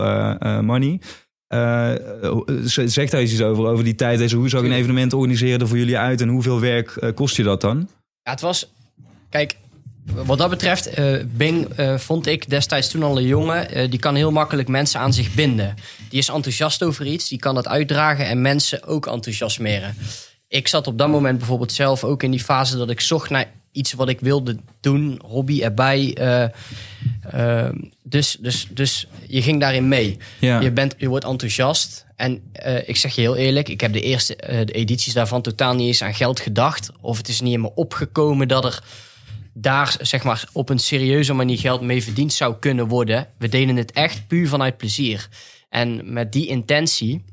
money. 0.63 1.01
Zeg 2.65 3.11
daar 3.11 3.21
eens 3.21 3.33
iets 3.33 3.43
over, 3.43 3.67
over 3.67 3.85
die 3.85 3.95
tijd. 3.95 4.19
Deze, 4.19 4.37
hoe 4.37 4.49
zou 4.49 4.65
ik 4.65 4.71
een 4.71 4.77
evenement 4.77 5.13
organiseren 5.13 5.61
er 5.61 5.69
voor 5.69 5.79
jullie 5.79 5.99
uit... 5.99 6.21
en 6.21 6.29
hoeveel 6.29 6.61
werk 6.61 7.13
kost 7.15 7.37
je 7.37 7.43
dat 7.43 7.61
dan? 7.61 7.89
Ja, 8.23 8.31
het 8.31 8.41
was. 8.41 8.73
Kijk, 9.31 9.57
wat 10.05 10.39
dat 10.39 10.51
betreft, 10.51 10.87
eh, 10.87 11.15
Bing 11.27 11.69
eh, 11.69 11.99
vond 11.99 12.27
ik 12.27 12.51
destijds 12.51 12.89
toen 12.89 13.03
al 13.03 13.19
een 13.19 13.27
jongen. 13.27 13.71
eh, 13.71 13.91
die 13.91 13.99
kan 13.99 14.15
heel 14.15 14.31
makkelijk 14.31 14.69
mensen 14.69 15.01
aan 15.01 15.13
zich 15.13 15.35
binden. 15.35 15.75
Die 16.09 16.19
is 16.19 16.29
enthousiast 16.29 16.83
over 16.83 17.07
iets, 17.07 17.29
die 17.29 17.39
kan 17.39 17.55
dat 17.55 17.69
uitdragen 17.69 18.27
en 18.27 18.41
mensen 18.41 18.85
ook 18.85 19.07
enthousiasmeren. 19.07 19.97
Ik 20.49 20.69
zat 20.69 20.87
op 20.87 20.99
dat 20.99 21.09
moment 21.09 21.39
bijvoorbeeld 21.39 21.73
zelf 21.73 22.05
ook 22.05 22.23
in 22.23 22.31
die 22.31 22.45
fase 22.45 22.77
dat 22.77 22.91
ik 22.91 23.01
zocht 23.01 23.31
naar 23.31 23.51
iets 23.73 23.93
wat 23.93 24.09
ik 24.09 24.21
wilde 24.21 24.57
doen, 24.81 25.21
hobby 25.27 25.63
erbij. 25.63 26.17
dus, 28.03 28.37
dus, 28.41 28.67
dus 28.71 29.07
je 29.29 29.43
ging 29.43 29.61
daarin 29.61 29.89
mee. 29.89 30.17
Ja. 30.41 30.61
Je, 30.61 30.71
bent, 30.71 30.95
je 30.99 31.09
wordt 31.09 31.25
enthousiast. 31.25 32.07
En 32.17 32.43
ik 32.87 32.97
zeg 32.97 33.15
je 33.15 33.21
heel 33.21 33.37
eerlijk, 33.37 33.69
ik 33.69 33.81
heb 33.81 33.93
de 33.93 34.01
eerste 34.01 34.37
de 34.65 34.73
edities 34.73 35.13
daarvan 35.13 35.43
totaal 35.43 35.75
niet 35.75 35.87
eens 35.87 36.03
aan 36.03 36.15
geld 36.15 36.41
gedacht. 36.41 36.91
Of 37.01 37.17
het 37.17 37.29
is 37.29 37.41
niet 37.41 37.55
in 37.55 37.61
me 37.61 37.75
opgekomen 37.75 38.49
dat 38.49 38.65
er 38.65 38.83
daar 39.55 39.97
zeg 40.01 40.25
maar, 40.25 40.45
op 40.53 40.69
een 40.69 40.79
serieuze 40.79 41.33
manier 41.33 41.59
geld 41.59 41.81
mee 41.81 42.03
verdiend 42.03 42.33
zou 42.33 42.55
kunnen 42.61 42.89
worden. 42.89 43.29
We 43.39 43.49
deden 43.49 43.77
het 43.77 43.93
echt 43.93 44.27
puur 44.27 44.49
vanuit 44.49 44.77
plezier. 44.77 45.29
En 45.69 46.13
met 46.13 46.33
die 46.33 46.47
intentie 46.47 47.25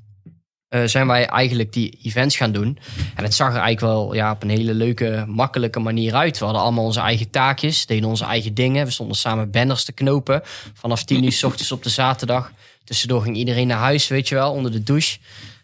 eh, 0.67 0.84
zijn 0.86 1.07
wij 1.07 1.25
eigenlijk 1.25 1.73
die 1.73 1.99
events 2.03 2.38
gaan 2.38 2.51
doen. 2.51 2.77
En 3.15 3.23
het 3.23 3.34
zag 3.34 3.47
er 3.47 3.60
eigenlijk 3.62 3.93
wel 3.93 4.13
ja, 4.13 4.31
op 4.31 4.43
een 4.43 4.49
hele 4.49 4.73
leuke, 4.73 5.25
makkelijke 5.27 5.79
manier 5.79 6.13
uit. 6.13 6.38
We 6.38 6.45
hadden 6.45 6.63
allemaal 6.63 6.84
onze 6.84 6.99
eigen 6.99 7.29
taakjes, 7.29 7.86
deden 7.86 8.10
onze 8.10 8.25
eigen 8.25 8.53
dingen. 8.53 8.86
We 8.86 8.91
stonden 8.91 9.17
samen 9.17 9.51
banners 9.51 9.84
te 9.84 9.91
knopen. 9.91 10.41
Vanaf 10.73 11.03
10 11.03 11.23
uur 11.23 11.31
s 11.31 11.43
ochtends 11.43 11.71
op 11.71 11.84
de 11.84 11.89
zaterdag. 11.89 12.51
Tussendoor 12.84 13.21
ging 13.21 13.36
iedereen 13.36 13.67
naar 13.67 13.77
huis, 13.77 14.07
weet 14.07 14.27
je 14.27 14.36
wel, 14.36 14.51
onder 14.51 14.71
de 14.71 14.84
douche. 14.84 15.19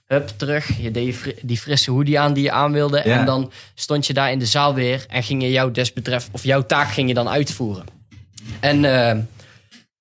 Hup, 0.07 0.27
terug. 0.37 0.81
Je 0.81 0.91
deed 0.91 1.35
die 1.41 1.57
frisse 1.57 1.91
hoodie 1.91 2.19
aan 2.19 2.33
die 2.33 2.43
je 2.43 2.51
aan 2.51 2.71
wilde. 2.71 3.01
Ja. 3.05 3.19
En 3.19 3.25
dan 3.25 3.51
stond 3.73 4.07
je 4.07 4.13
daar 4.13 4.31
in 4.31 4.39
de 4.39 4.45
zaal 4.45 4.73
weer 4.73 5.05
en 5.09 5.23
ging 5.23 5.41
je 5.41 5.51
jouw 5.51 5.71
desbetref, 5.71 6.29
of 6.31 6.43
jouw 6.43 6.65
taak 6.65 6.91
ging 6.91 7.07
je 7.07 7.13
dan 7.13 7.29
uitvoeren. 7.29 7.85
En 8.59 8.85
eh, 8.85 9.17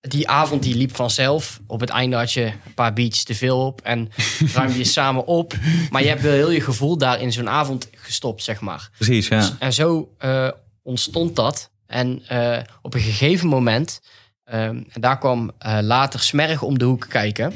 die 0.00 0.28
avond 0.28 0.62
die 0.62 0.76
liep 0.76 0.96
vanzelf. 0.96 1.60
Op 1.66 1.80
het 1.80 1.90
einde 1.90 2.16
had 2.16 2.32
je 2.32 2.44
een 2.44 2.74
paar 2.74 2.92
beats 2.92 3.24
te 3.24 3.34
veel 3.34 3.66
op 3.66 3.80
en 3.80 4.10
ruimde 4.54 4.78
je 4.78 4.84
samen 4.84 5.26
op. 5.26 5.54
Maar 5.90 6.02
je 6.02 6.08
hebt 6.08 6.22
wel 6.22 6.32
heel 6.32 6.50
je 6.50 6.60
gevoel 6.60 6.98
daar 6.98 7.20
in 7.20 7.32
zo'n 7.32 7.48
avond 7.48 7.88
gestopt, 7.94 8.42
zeg 8.42 8.60
maar. 8.60 8.90
Precies, 8.96 9.28
ja. 9.28 9.56
En 9.58 9.72
zo 9.72 10.14
eh, 10.18 10.48
ontstond 10.82 11.36
dat. 11.36 11.70
En 11.86 12.22
eh, 12.28 12.58
op 12.82 12.94
een 12.94 13.00
gegeven 13.00 13.48
moment, 13.48 14.00
ehm, 14.44 14.82
en 14.92 15.00
daar 15.00 15.18
kwam 15.18 15.50
later 15.80 16.20
Smerg 16.20 16.62
om 16.62 16.78
de 16.78 16.84
hoek 16.84 17.06
kijken. 17.08 17.52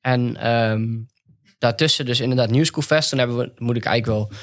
En 0.00 0.36
ehm, 0.36 0.86
daartussen 1.60 2.04
dus 2.04 2.20
inderdaad 2.20 2.50
New 2.50 2.64
School 2.64 2.82
Fest. 2.82 3.08
Toen 3.10 3.18
hebben 3.18 3.36
we, 3.36 3.52
moet 3.58 3.76
ik 3.76 3.84
eigenlijk 3.84 4.18
wel 4.18 4.38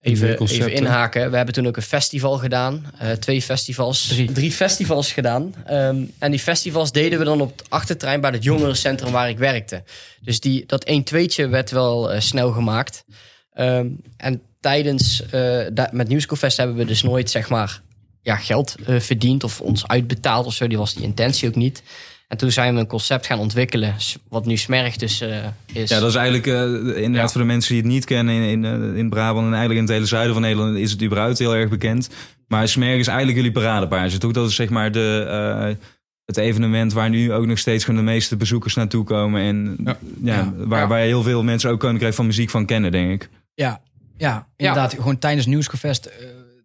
even, 0.00 0.28
even 0.58 0.72
inhaken. 0.72 1.30
We 1.30 1.36
hebben 1.36 1.54
toen 1.54 1.66
ook 1.66 1.76
een 1.76 1.82
festival 1.82 2.38
gedaan. 2.38 2.84
eh, 2.98 3.10
twee 3.10 3.42
festivals. 3.42 4.06
Drie. 4.32 4.52
festivals 4.52 5.12
gedaan. 5.12 5.54
Ehm, 5.66 6.02
en 6.18 6.30
die 6.30 6.40
festivals 6.40 6.92
deden 6.92 7.18
we 7.18 7.24
dan 7.24 7.40
op 7.40 7.58
het 7.58 7.70
achtertrein 7.70 8.20
bij 8.20 8.30
het 8.30 8.42
jongerencentrum 8.44 9.12
waar 9.12 9.28
ik 9.28 9.38
werkte. 9.38 9.82
Dus 10.20 10.40
die, 10.40 10.66
dat 10.66 10.84
1-2'tje 10.90 11.48
werd 11.48 11.70
wel 11.70 12.12
eh, 12.12 12.20
snel 12.20 12.50
gemaakt. 12.52 13.04
Ehm, 13.52 13.86
en 14.16 14.42
tijdens, 14.60 15.22
eh, 15.30 15.66
da- 15.72 15.90
met 15.92 16.08
New 16.08 16.20
School 16.20 16.36
Fest 16.38 16.56
hebben 16.56 16.76
we 16.76 16.84
dus 16.84 17.02
nooit 17.02 17.30
zeg 17.30 17.48
maar 17.48 17.80
ja, 18.22 18.36
geld 18.36 18.74
verdiend 18.86 19.44
of 19.44 19.60
ons 19.60 19.86
uitbetaald 19.86 20.46
of 20.46 20.54
zo. 20.54 20.66
Die 20.66 20.78
was 20.78 20.94
die 20.94 21.04
intentie 21.04 21.48
ook 21.48 21.54
niet. 21.54 21.82
En 22.28 22.36
toen 22.36 22.50
zijn 22.52 22.74
we 22.74 22.80
een 22.80 22.86
concept 22.86 23.26
gaan 23.26 23.38
ontwikkelen, 23.38 23.94
wat 24.28 24.46
nu 24.46 24.56
Smerg 24.56 24.96
dus 24.96 25.20
eh, 25.20 25.44
is. 25.72 25.88
Ja, 25.90 26.00
dat 26.00 26.08
is 26.08 26.14
eigenlijk 26.14 26.46
eh, 26.46 26.62
inderdaad 26.62 27.12
Ja. 27.14 27.28
voor 27.28 27.40
de 27.40 27.46
mensen 27.46 27.72
die 27.74 27.82
het 27.82 27.90
niet 27.92 28.04
kennen 28.04 28.34
in, 28.34 28.42
in, 28.42 28.64
eh, 28.64 28.98
in 28.98 29.08
Brabant 29.08 29.46
en 29.46 29.52
eigenlijk 29.52 29.80
in 29.80 29.84
het 29.86 29.94
hele 29.94 30.06
zuiden 30.06 30.32
van 30.32 30.42
Nederland 30.42 30.76
is 30.76 30.90
het 30.90 31.02
überhaupt 31.02 31.38
heel 31.38 31.54
erg 31.54 31.68
bekend. 31.70 32.08
Maar 32.48 32.68
Smerg 32.68 32.98
is 32.98 33.06
eigenlijk 33.06 33.36
jullie 33.38 33.52
paradepaardje. 33.52 34.18
Toch? 34.18 34.32
Dat 34.32 34.48
is 34.48 34.54
zeg 34.54 34.68
maar 34.68 34.92
de, 34.92 35.24
eh, 35.28 35.84
het 36.24 36.36
evenement 36.36 36.92
waar 36.92 37.08
nu 37.10 37.32
ook 37.32 37.46
nog 37.46 37.58
steeds 37.58 37.84
gewoon 37.84 38.04
de 38.04 38.10
meeste 38.10 38.36
bezoekers 38.36 38.74
naartoe 38.74 39.04
komen. 39.04 39.42
En 39.42 39.76
ja. 39.84 39.98
Ja. 40.22 40.52
waar, 40.56 40.80
Ja. 40.80 40.86
waar 40.86 41.00
heel 41.00 41.22
veel 41.22 41.42
mensen 41.42 41.70
ook 41.70 41.80
Koninkrijk 41.80 42.14
van 42.14 42.26
Muziek 42.26 42.50
van 42.50 42.66
kennen, 42.66 42.92
denk 42.92 43.10
ik. 43.22 43.28
Ja, 43.54 43.80
ja 44.16 44.46
inderdaad. 44.56 44.94
Gewoon 44.94 45.18
tijdens 45.18 45.46
Nieuwsgevest 45.46 46.10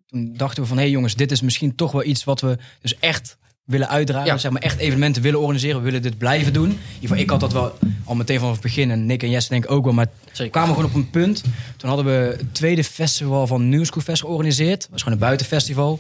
toen 0.06 0.34
dachten 0.38 0.62
we 0.63 0.67
van... 0.69 0.78
hé 0.78 0.84
hey 0.84 0.91
jongens, 0.91 1.15
dit 1.15 1.32
is 1.32 1.41
misschien 1.41 1.76
toch 1.76 1.91
wel 1.91 2.04
iets 2.04 2.23
wat 2.23 2.41
we 2.41 2.58
dus 2.82 2.99
echt 2.99 3.38
willen 3.65 3.89
uitdragen. 3.89 4.28
Ja. 4.32 4.38
Zeg 4.38 4.52
maar 4.52 4.62
echt 4.62 4.78
evenementen 4.80 5.21
willen 5.21 5.39
organiseren. 5.39 5.78
We 5.78 5.84
willen 5.84 6.02
dit 6.02 6.17
blijven 6.17 6.54
doen. 6.54 6.69
In 6.69 6.71
ieder 6.93 6.99
geval, 6.99 7.17
ik 7.17 7.30
had 7.30 7.39
dat 7.39 7.54
wel 7.54 7.73
al 8.06 8.15
meteen 8.15 8.38
vanaf 8.39 8.54
het 8.54 8.62
begin. 8.62 8.91
En 8.91 9.06
Nick 9.06 9.23
en 9.23 9.30
Jesse 9.30 9.49
denk 9.49 9.63
ik 9.63 9.71
ook 9.71 9.84
wel. 9.84 9.93
Maar 9.93 10.08
we 10.38 10.49
kwamen 10.49 10.76
gewoon 10.76 10.89
op 10.89 10.95
een 10.95 11.10
punt. 11.10 11.43
Toen 11.78 11.89
hadden 11.89 12.06
we 12.06 12.36
het 12.38 12.54
tweede 12.54 12.84
festival 12.84 13.47
van 13.47 13.69
New 13.69 13.86
School 13.86 14.04
Fest 14.04 14.21
georganiseerd. 14.21 14.82
Dat 14.82 14.89
was 14.91 15.02
gewoon 15.02 15.17
een 15.17 15.23
buitenfestival. 15.26 15.99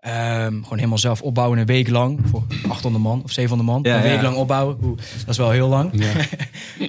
Ehm, 0.00 0.52
gewoon 0.62 0.78
helemaal 0.78 0.98
zelf 0.98 1.22
opbouwen 1.22 1.58
een 1.58 1.66
week 1.66 1.88
lang. 1.88 2.20
Voor 2.30 2.42
800 2.68 3.04
man 3.04 3.22
of 3.24 3.30
700 3.32 3.70
man. 3.70 3.82
Ja, 3.82 3.96
een 3.96 4.02
week 4.02 4.16
ja. 4.16 4.22
lang 4.22 4.36
opbouwen. 4.36 4.76
Oeh, 4.82 4.96
dat 4.96 5.28
is 5.28 5.36
wel 5.36 5.50
heel 5.50 5.68
lang. 5.68 5.90
Ja. 5.92 6.12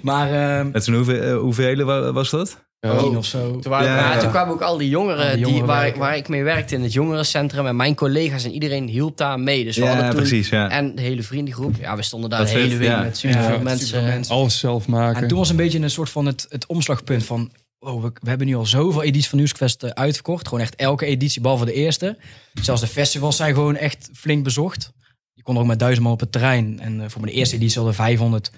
Maar 0.01 0.31
ehm 0.59 0.71
Met 0.71 0.87
hoeveel, 0.87 1.21
eh, 1.21 1.37
hoeveel 1.37 1.83
wa- 1.85 2.11
was 2.11 2.29
dat? 2.29 2.63
Ja. 2.87 2.97
tien 2.97 3.17
of 3.17 3.25
zo. 3.25 3.59
Toen, 3.59 3.71
waren, 3.71 3.87
Ja, 3.87 4.17
toen 4.17 4.29
kwamen 4.29 4.53
ook 4.53 4.61
al 4.61 4.77
die 4.77 4.89
jongeren, 4.89 5.25
Al 5.25 5.31
die 5.31 5.39
jongeren 5.39 5.57
die, 5.59 5.67
waar, 5.67 5.97
waar 5.97 6.17
ik 6.17 6.27
mee 6.27 6.43
werkte 6.43 6.75
in 6.75 6.81
het 6.81 6.93
jongerencentrum. 6.93 7.65
En 7.67 7.75
mijn 7.75 7.95
collega's 7.95 8.43
en 8.43 8.51
iedereen 8.51 8.87
hielp 8.87 9.17
daar 9.17 9.39
mee. 9.39 9.63
Dus 9.63 9.77
we 9.77 9.85
hadden 9.85 10.03
Ja, 10.03 10.09
toen, 10.11 10.19
precies. 10.19 10.49
Ja. 10.49 10.69
En 10.69 10.95
de 10.95 11.01
hele 11.01 11.23
vriendengroep. 11.23 11.75
Ja, 11.79 11.95
we 11.95 12.01
stonden 12.03 12.29
daar 12.29 12.39
Dat 12.39 12.47
de 12.47 12.53
hele 12.53 12.77
week 12.77 12.87
ja. 12.87 13.01
met 13.01 13.17
superveel 13.17 13.55
Ja, 13.57 13.61
mensen. 13.63 14.03
mensen. 14.03 14.35
Alles 14.35 14.59
zelf 14.59 14.87
maken. 14.87 15.21
En 15.21 15.27
toen 15.27 15.37
was 15.37 15.49
een 15.49 15.55
beetje 15.55 15.79
een 15.79 15.89
soort 15.89 16.09
van 16.09 16.25
het, 16.25 16.45
het 16.49 16.65
omslagpunt 16.65 17.25
van... 17.25 17.51
Oh, 17.79 18.01
we, 18.03 18.11
we 18.21 18.29
hebben 18.29 18.47
nu 18.47 18.55
al 18.55 18.65
zoveel 18.65 19.03
edities 19.03 19.29
van 19.29 19.37
Nieuwsquest 19.37 19.83
eh, 19.83 19.89
uitverkocht. 19.89 20.47
Gewoon 20.47 20.63
echt 20.63 20.75
elke 20.75 21.05
editie, 21.05 21.41
behalve 21.41 21.65
de 21.65 21.73
eerste. 21.73 22.17
Zelfs 22.61 22.81
de 22.81 22.87
festivals 22.87 23.35
zijn 23.35 23.53
gewoon 23.53 23.75
echt 23.75 24.09
flink 24.13 24.43
bezocht. 24.43 24.91
Je 25.33 25.43
kon 25.43 25.55
er 25.55 25.61
ook 25.61 25.67
met 25.67 25.79
duizend 25.79 26.03
man 26.03 26.13
op 26.13 26.19
het 26.19 26.31
terrein. 26.31 26.79
En 26.79 27.01
eh, 27.01 27.09
voor 27.09 27.21
mijn 27.21 27.33
eerste 27.33 27.55
editie 27.55 27.75
hadden 27.75 27.95
we 27.95 28.01
500. 28.03 28.51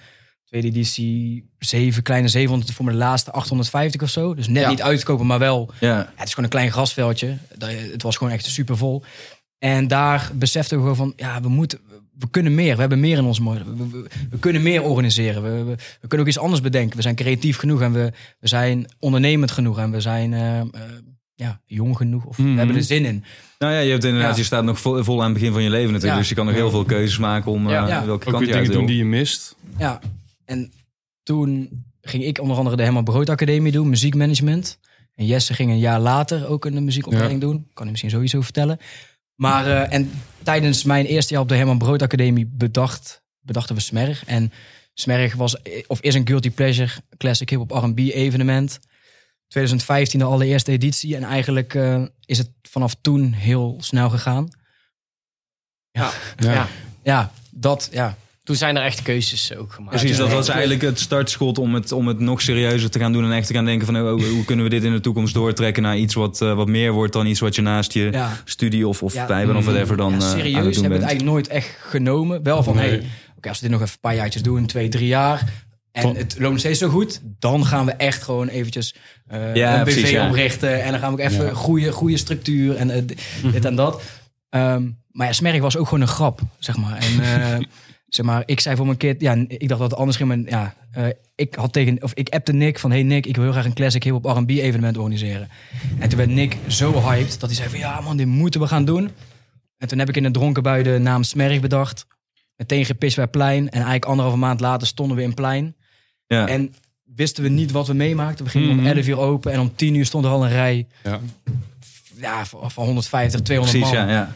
Tweede 0.54 0.72
editie 0.72 1.50
7, 1.60 2.04
kleine 2.04 2.28
700. 2.28 2.72
Voor 2.72 2.86
mijn 2.86 2.98
laatste 2.98 3.32
850 3.32 4.02
of 4.02 4.10
zo. 4.10 4.34
Dus 4.36 4.48
net 4.48 4.63
Ja. 4.63 4.70
niet 4.70 4.82
uitkopen, 4.82 5.26
maar 5.26 5.39
wel... 5.39 5.72
ja. 5.80 5.88
Ja, 5.88 6.12
het 6.16 6.28
is 6.28 6.30
gewoon 6.34 6.46
een 6.46 6.56
klein 6.56 6.72
grasveldje. 6.72 7.38
Dat- 7.58 7.70
Het 7.92 8.02
was 8.04 8.18
gewoon 8.18 8.34
echt 8.34 8.46
super 8.46 8.78
vol. 8.78 9.04
En 9.60 9.88
daar 9.88 10.32
beseften 10.34 10.78
we 10.78 10.82
gewoon 10.82 10.98
van, 10.98 11.13
ja, 11.16 11.42
we 11.42 11.50
moeten, 11.50 11.80
we 12.20 12.30
kunnen 12.30 12.56
meer. 12.56 12.74
We 12.74 12.80
hebben 12.80 13.00
meer 13.00 13.18
in 13.18 13.24
ons 13.24 13.39
mooi. 13.39 13.60
We, 13.78 13.88
we- 13.89 14.08
we 14.30 14.39
kunnen 14.39 14.62
meer 14.62 14.82
organiseren. 14.84 15.44
We, 15.44 15.50
we, 15.63 15.76
we 16.02 16.08
kunnen 16.08 16.20
ook 16.20 16.28
iets 16.34 16.39
anders 16.39 16.62
bedenken. 16.62 16.96
We 16.96 17.02
zijn 17.02 17.16
creatief 17.16 17.58
genoeg 17.58 17.82
en 17.82 17.92
we, 17.94 18.12
we 18.39 18.48
zijn 18.48 18.86
ondernemend 19.00 19.52
genoeg 19.52 19.78
en 19.80 19.92
we 19.92 20.02
zijn 20.02 20.34
eh, 20.34 20.60
eh, 20.60 20.68
ja, 21.36 21.62
jong 21.66 21.98
genoeg. 21.98 22.26
Of 22.26 22.38
Mhm. 22.38 22.52
we 22.52 22.58
hebben 22.58 22.76
er 22.76 22.84
zin 22.84 23.06
in. 23.06 23.24
Nou 23.60 23.74
ja, 23.74 23.80
je 23.80 23.92
hebt 23.92 24.04
inderdaad, 24.04 24.32
Ja. 24.32 24.38
je 24.38 24.44
staat 24.44 24.63
nog 24.63 24.80
vol, 24.80 25.04
vol 25.04 25.20
aan 25.20 25.30
het 25.30 25.34
begin 25.34 25.52
van 25.54 25.63
je 25.63 25.70
leven 25.70 25.86
natuurlijk. 25.92 26.13
Ja. 26.13 26.20
Dus 26.20 26.30
je 26.30 26.36
kan 26.36 26.46
nog 26.46 26.56
heel 26.56 26.70
veel 26.70 26.84
keuzes 26.86 27.18
maken 27.18 27.52
om 27.52 27.70
Ja. 27.70 27.84
eh, 27.84 27.89
Ja. 27.89 28.06
welke 28.06 28.26
Ook 28.28 28.34
kant 28.34 28.48
je 28.48 28.54
uit 28.54 28.72
doen 28.72 28.86
die 28.86 28.98
je 28.98 29.06
mist. 29.06 29.56
Ja, 29.78 30.00
en 30.46 30.72
toen 31.24 31.70
ging 32.02 32.24
ik 32.24 32.40
onder 32.40 32.58
andere 32.58 32.76
de 32.76 32.84
Herman 32.84 33.04
Brood 33.04 33.30
Academie 33.30 33.72
doen, 33.72 33.90
muziekmanagement. 33.90 34.80
En 35.16 35.26
Jesse 35.26 35.54
ging 35.54 35.72
een 35.72 35.80
jaar 35.80 36.00
later 36.00 36.48
ook 36.48 36.66
een 36.66 36.84
muziekopleiding 36.84 37.42
doen. 37.42 37.68
Kan 37.74 37.82
hij 37.82 37.92
misschien 37.92 38.12
sowieso 38.12 38.42
vertellen. 38.42 38.80
Maar 39.36 39.68
eh, 39.68 39.94
en 39.94 40.12
tijdens 40.44 40.84
mijn 40.84 41.06
eerste 41.06 41.34
jaar 41.34 41.42
op 41.42 41.50
de 41.50 41.56
Herman 41.56 41.78
Brood 41.78 42.02
Academie 42.02 42.46
bedacht, 42.46 43.24
bedachten 43.40 43.76
we 43.76 43.82
Smerg. 43.82 44.26
En 44.26 44.52
Smerg 44.94 45.36
was 45.36 45.62
eh, 45.62 45.84
of 45.88 46.02
is 46.02 46.16
een 46.16 46.28
guilty 46.28 46.52
pleasure 46.52 46.92
classic 47.18 47.50
hip 47.50 47.60
hop 47.60 47.72
R&B 47.72 48.00
evenement. 48.00 48.80
2015 49.48 50.20
de 50.20 50.26
allereerste 50.26 50.72
editie 50.72 51.16
en 51.16 51.24
eigenlijk 51.24 51.76
eh, 51.76 52.04
is 52.26 52.38
het 52.38 52.50
vanaf 52.62 52.96
toen 53.02 53.32
heel 53.32 53.78
snel 53.80 54.10
gegaan. 54.10 54.50
Ja. 55.92 56.12
Ja. 56.38 56.54
Ja. 56.54 56.68
Ja, 57.04 57.32
dat 57.50 57.90
ja. 57.92 58.18
Toen 58.44 58.56
zijn 58.56 58.78
er 58.78 58.84
echt 58.84 59.02
keuzes 59.02 59.56
ook 59.56 59.74
gemaakt. 59.74 59.98
Precies, 59.98 60.18
dat 60.18 60.32
was 60.32 60.48
eigenlijk 60.48 60.82
het 60.82 61.00
startschot 61.00 61.58
om 61.58 61.74
het, 61.74 61.92
om 61.92 62.08
het 62.08 62.20
nog 62.20 62.42
serieuzer 62.42 62.90
te 62.90 63.00
gaan 63.00 63.12
doen. 63.12 63.24
En 63.24 63.32
echt 63.32 63.48
te 63.48 63.54
gaan 63.54 63.66
denken 63.66 63.86
van 63.86 63.98
oh, 63.98 64.24
hoe 64.24 64.46
kunnen 64.46 64.66
we 64.66 64.72
dit 64.72 64.84
in 64.84 64.92
de 64.92 65.00
toekomst 65.00 65.34
doortrekken 65.34 65.84
naar 65.84 65.98
iets 65.98 66.14
wat, 66.14 66.42
eh, 66.42 66.54
wat 66.54 66.68
meer 66.68 66.92
wordt 66.92 67.14
dan 67.14 67.26
iets 67.26 67.40
wat 67.40 67.56
je 67.56 67.62
naast 67.62 67.94
je 67.94 68.12
ja. 68.12 68.32
studie 68.46 68.88
of, 68.88 69.04
of 69.04 69.14
Ja. 69.14 69.26
bijbel 69.26 69.56
of 69.56 69.66
whatever 69.66 69.98
dan 69.98 70.12
ja, 70.12 70.18
eh, 70.18 70.24
aan 70.24 70.30
serieus 70.30 70.54
hebben 70.54 70.72
we 70.74 70.80
het 70.82 70.90
eigenlijk 70.92 71.24
nooit 71.24 71.48
echt 71.48 71.78
genomen. 71.80 72.44
Wel 72.44 72.64
van, 72.64 72.76
Nee. 72.76 72.90
hey, 72.90 73.04
oké, 73.38 73.50
als 73.50 73.60
we 73.60 73.64
dit 73.68 73.72
nog 73.72 73.82
even 73.82 73.94
een 73.94 74.00
paar 74.10 74.16
jaartjes 74.16 74.42
doen, 74.42 74.66
twee, 74.66 74.90
drie 74.90 75.08
jaar. 75.08 75.52
En 75.92 76.16
het 76.16 76.36
loopt 76.38 76.52
nog 76.52 76.60
steeds 76.60 76.80
zo 76.80 76.90
goed. 76.90 77.22
Dan 77.40 77.66
gaan 77.66 77.86
we 77.86 77.92
echt 77.92 78.24
gewoon 78.24 78.48
eventjes 78.48 78.96
eh, 79.28 79.56
Ja, 79.56 79.78
een 79.78 79.84
BV 79.84 80.00
precies, 80.00 80.20
oprichten. 80.20 80.84
En 80.84 80.92
dan 80.92 81.00
gaan 81.00 81.16
we 81.16 81.22
ook 81.22 81.30
even 81.32 81.56
goede, 81.56 81.92
goede 81.92 82.18
structuur 82.18 82.76
en 82.76 83.06
dit 83.52 83.66
en 83.66 83.76
dat. 83.76 84.02
Ehm, 84.50 84.84
maar 85.12 85.28
ja, 85.28 85.34
Smerg 85.34 85.62
was 85.62 85.78
ook 85.78 85.86
gewoon 85.86 86.02
een 86.02 86.08
grap, 86.08 86.40
zeg 86.60 86.78
maar. 86.78 86.98
En 86.98 87.20
eh, 87.22 87.58
zeg 88.15 88.26
maar, 88.26 88.43
ik 88.45 88.60
zei 88.60 88.76
voor 88.76 88.86
mijn 88.86 88.97
kind, 88.97 89.21
ja, 89.21 89.34
ik 89.47 89.67
dacht 89.67 89.82
dat 89.82 89.89
het 89.89 89.99
anders 89.99 90.17
ging. 90.17 90.30
Maar 90.30 90.39
ja, 90.45 90.73
eh, 90.91 91.06
ik 91.36 91.56
had 91.56 91.73
tegen, 91.73 92.04
of 92.04 92.13
ik 92.13 92.30
appte 92.30 92.54
Nick 92.54 92.80
van, 92.80 92.91
hey 92.91 93.04
Nick, 93.04 93.26
ik 93.26 93.36
wil 93.36 93.43
heel 93.43 93.54
graag 93.54 93.65
een 93.65 93.73
classic 93.73 94.04
hip 94.04 94.13
hop 94.13 94.26
R&B 94.26 94.49
evenement 94.49 94.97
organiseren. 94.97 95.49
En 95.99 96.10
toen 96.10 96.17
werd 96.17 96.30
Nick 96.30 96.58
zo 96.67 97.02
hyped 97.10 97.39
dat 97.39 97.49
hij 97.49 97.58
zei 97.58 97.69
van, 97.69 97.80
ja 97.80 98.02
man, 98.02 98.17
dit 98.17 98.28
moeten 98.28 98.60
we 98.62 98.67
gaan 98.67 98.86
doen. 98.86 99.10
En 99.78 99.88
toen 99.88 99.99
heb 99.99 100.10
ik 100.10 100.15
in 100.17 100.23
een 100.26 100.32
dronken 100.32 100.63
bui 100.63 100.84
de 100.84 100.97
naam 100.97 101.23
Smerg 101.23 101.60
bedacht. 101.60 102.06
Meteen 102.56 102.86
gepitcht 102.86 103.15
bij 103.15 103.28
Plein. 103.28 103.65
En 103.65 103.71
eigenlijk 103.73 104.06
anderhalve 104.06 104.38
maand 104.39 104.60
later 104.60 104.88
stonden 104.88 105.17
we 105.17 105.23
in 105.23 105.34
Plein. 105.34 105.76
Ja. 106.28 106.47
En 106.47 106.73
wisten 107.04 107.43
we 107.43 107.49
niet 107.49 107.71
wat 107.71 107.88
we 107.88 107.93
meemaakten. 107.93 108.45
We 108.45 108.52
gingen 108.52 108.69
om 108.69 108.76
Mhm. 108.78 108.86
11 108.86 109.08
uur 109.08 109.17
open 109.17 109.52
en 109.52 109.60
om 109.60 109.76
10 109.76 109.95
uur 109.95 110.06
stond 110.06 110.26
er 110.26 110.32
al 110.32 110.43
een 110.43 110.49
rij 110.52 110.88
Ja. 111.04 111.19
ja, 112.15 112.45
van 112.45 112.71
van 112.71 112.86
150, 112.86 113.41
200 113.41 113.80
Precies, 113.80 113.97
man. 113.97 114.08
ja, 114.08 114.13
ja. 114.13 114.34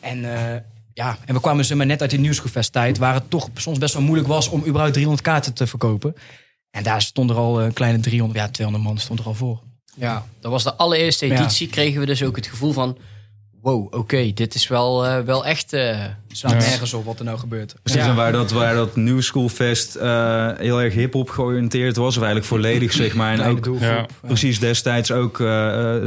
En, 0.00 0.34
eh, 0.36 0.60
ja, 0.98 1.18
en 1.24 1.34
we 1.34 1.40
kwamen 1.40 1.66
dus 1.66 1.72
maar 1.76 1.86
net 1.86 2.00
uit 2.00 2.10
die 2.10 2.18
nieuwsgevest 2.18 2.72
tijd, 2.72 2.98
waar 2.98 3.14
het 3.14 3.30
toch 3.30 3.48
soms 3.54 3.78
best 3.78 3.94
wel 3.94 4.02
moeilijk 4.02 4.28
was 4.28 4.48
om 4.48 4.60
überhaupt 4.66 4.92
300 4.92 5.26
kaarten 5.26 5.54
te 5.54 5.66
verkopen. 5.66 6.14
En 6.70 6.82
daar 6.82 7.02
stond 7.02 7.30
er 7.30 7.36
al 7.36 7.62
een 7.62 7.72
kleine 7.72 8.00
300, 8.00 8.38
ja 8.40 8.48
200 8.48 8.86
man 8.88 8.98
stond 8.98 9.18
er 9.18 9.26
al 9.26 9.34
voor. 9.34 9.62
Ja, 9.94 10.26
dat 10.40 10.50
was 10.50 10.62
de 10.64 10.74
allereerste 10.74 11.26
Ja. 11.26 11.34
editie. 11.40 11.68
Kregen 11.68 12.00
we 12.00 12.06
dus 12.06 12.22
ook 12.22 12.36
het 12.36 12.46
gevoel 12.46 12.72
van... 12.72 12.98
Wow, 13.62 13.94
oké, 13.94 14.30
dit 14.34 14.54
is 14.54 14.68
wel, 14.68 15.06
eh, 15.06 15.20
wel 15.20 15.46
echt... 15.46 15.72
eh, 15.72 16.04
slaat 16.28 16.52
Ja. 16.52 16.58
nergens 16.58 16.94
op 16.94 17.04
wat 17.04 17.18
er 17.18 17.24
nou 17.24 17.38
gebeurt. 17.38 17.74
Precies, 17.82 18.02
Ja. 18.02 18.08
en 18.08 18.16
waar 18.16 18.32
dat, 18.32 18.50
waar 18.50 18.74
dat 18.74 18.96
New 18.96 19.20
School 19.20 19.48
Fest 19.48 19.94
eh, 19.94 20.50
heel 20.56 20.82
erg 20.82 20.94
hip-hop 20.94 21.30
georiënteerd 21.30 21.96
was, 21.96 22.08
of 22.16 22.22
eigenlijk 22.22 22.46
volledig, 22.46 22.92
zeg 22.92 23.14
maar. 23.14 23.38
En 23.38 23.50
ook. 23.66 23.78
Ja. 23.80 24.06
precies 24.20 24.58
destijds 24.58 25.12
ook, 25.12 25.36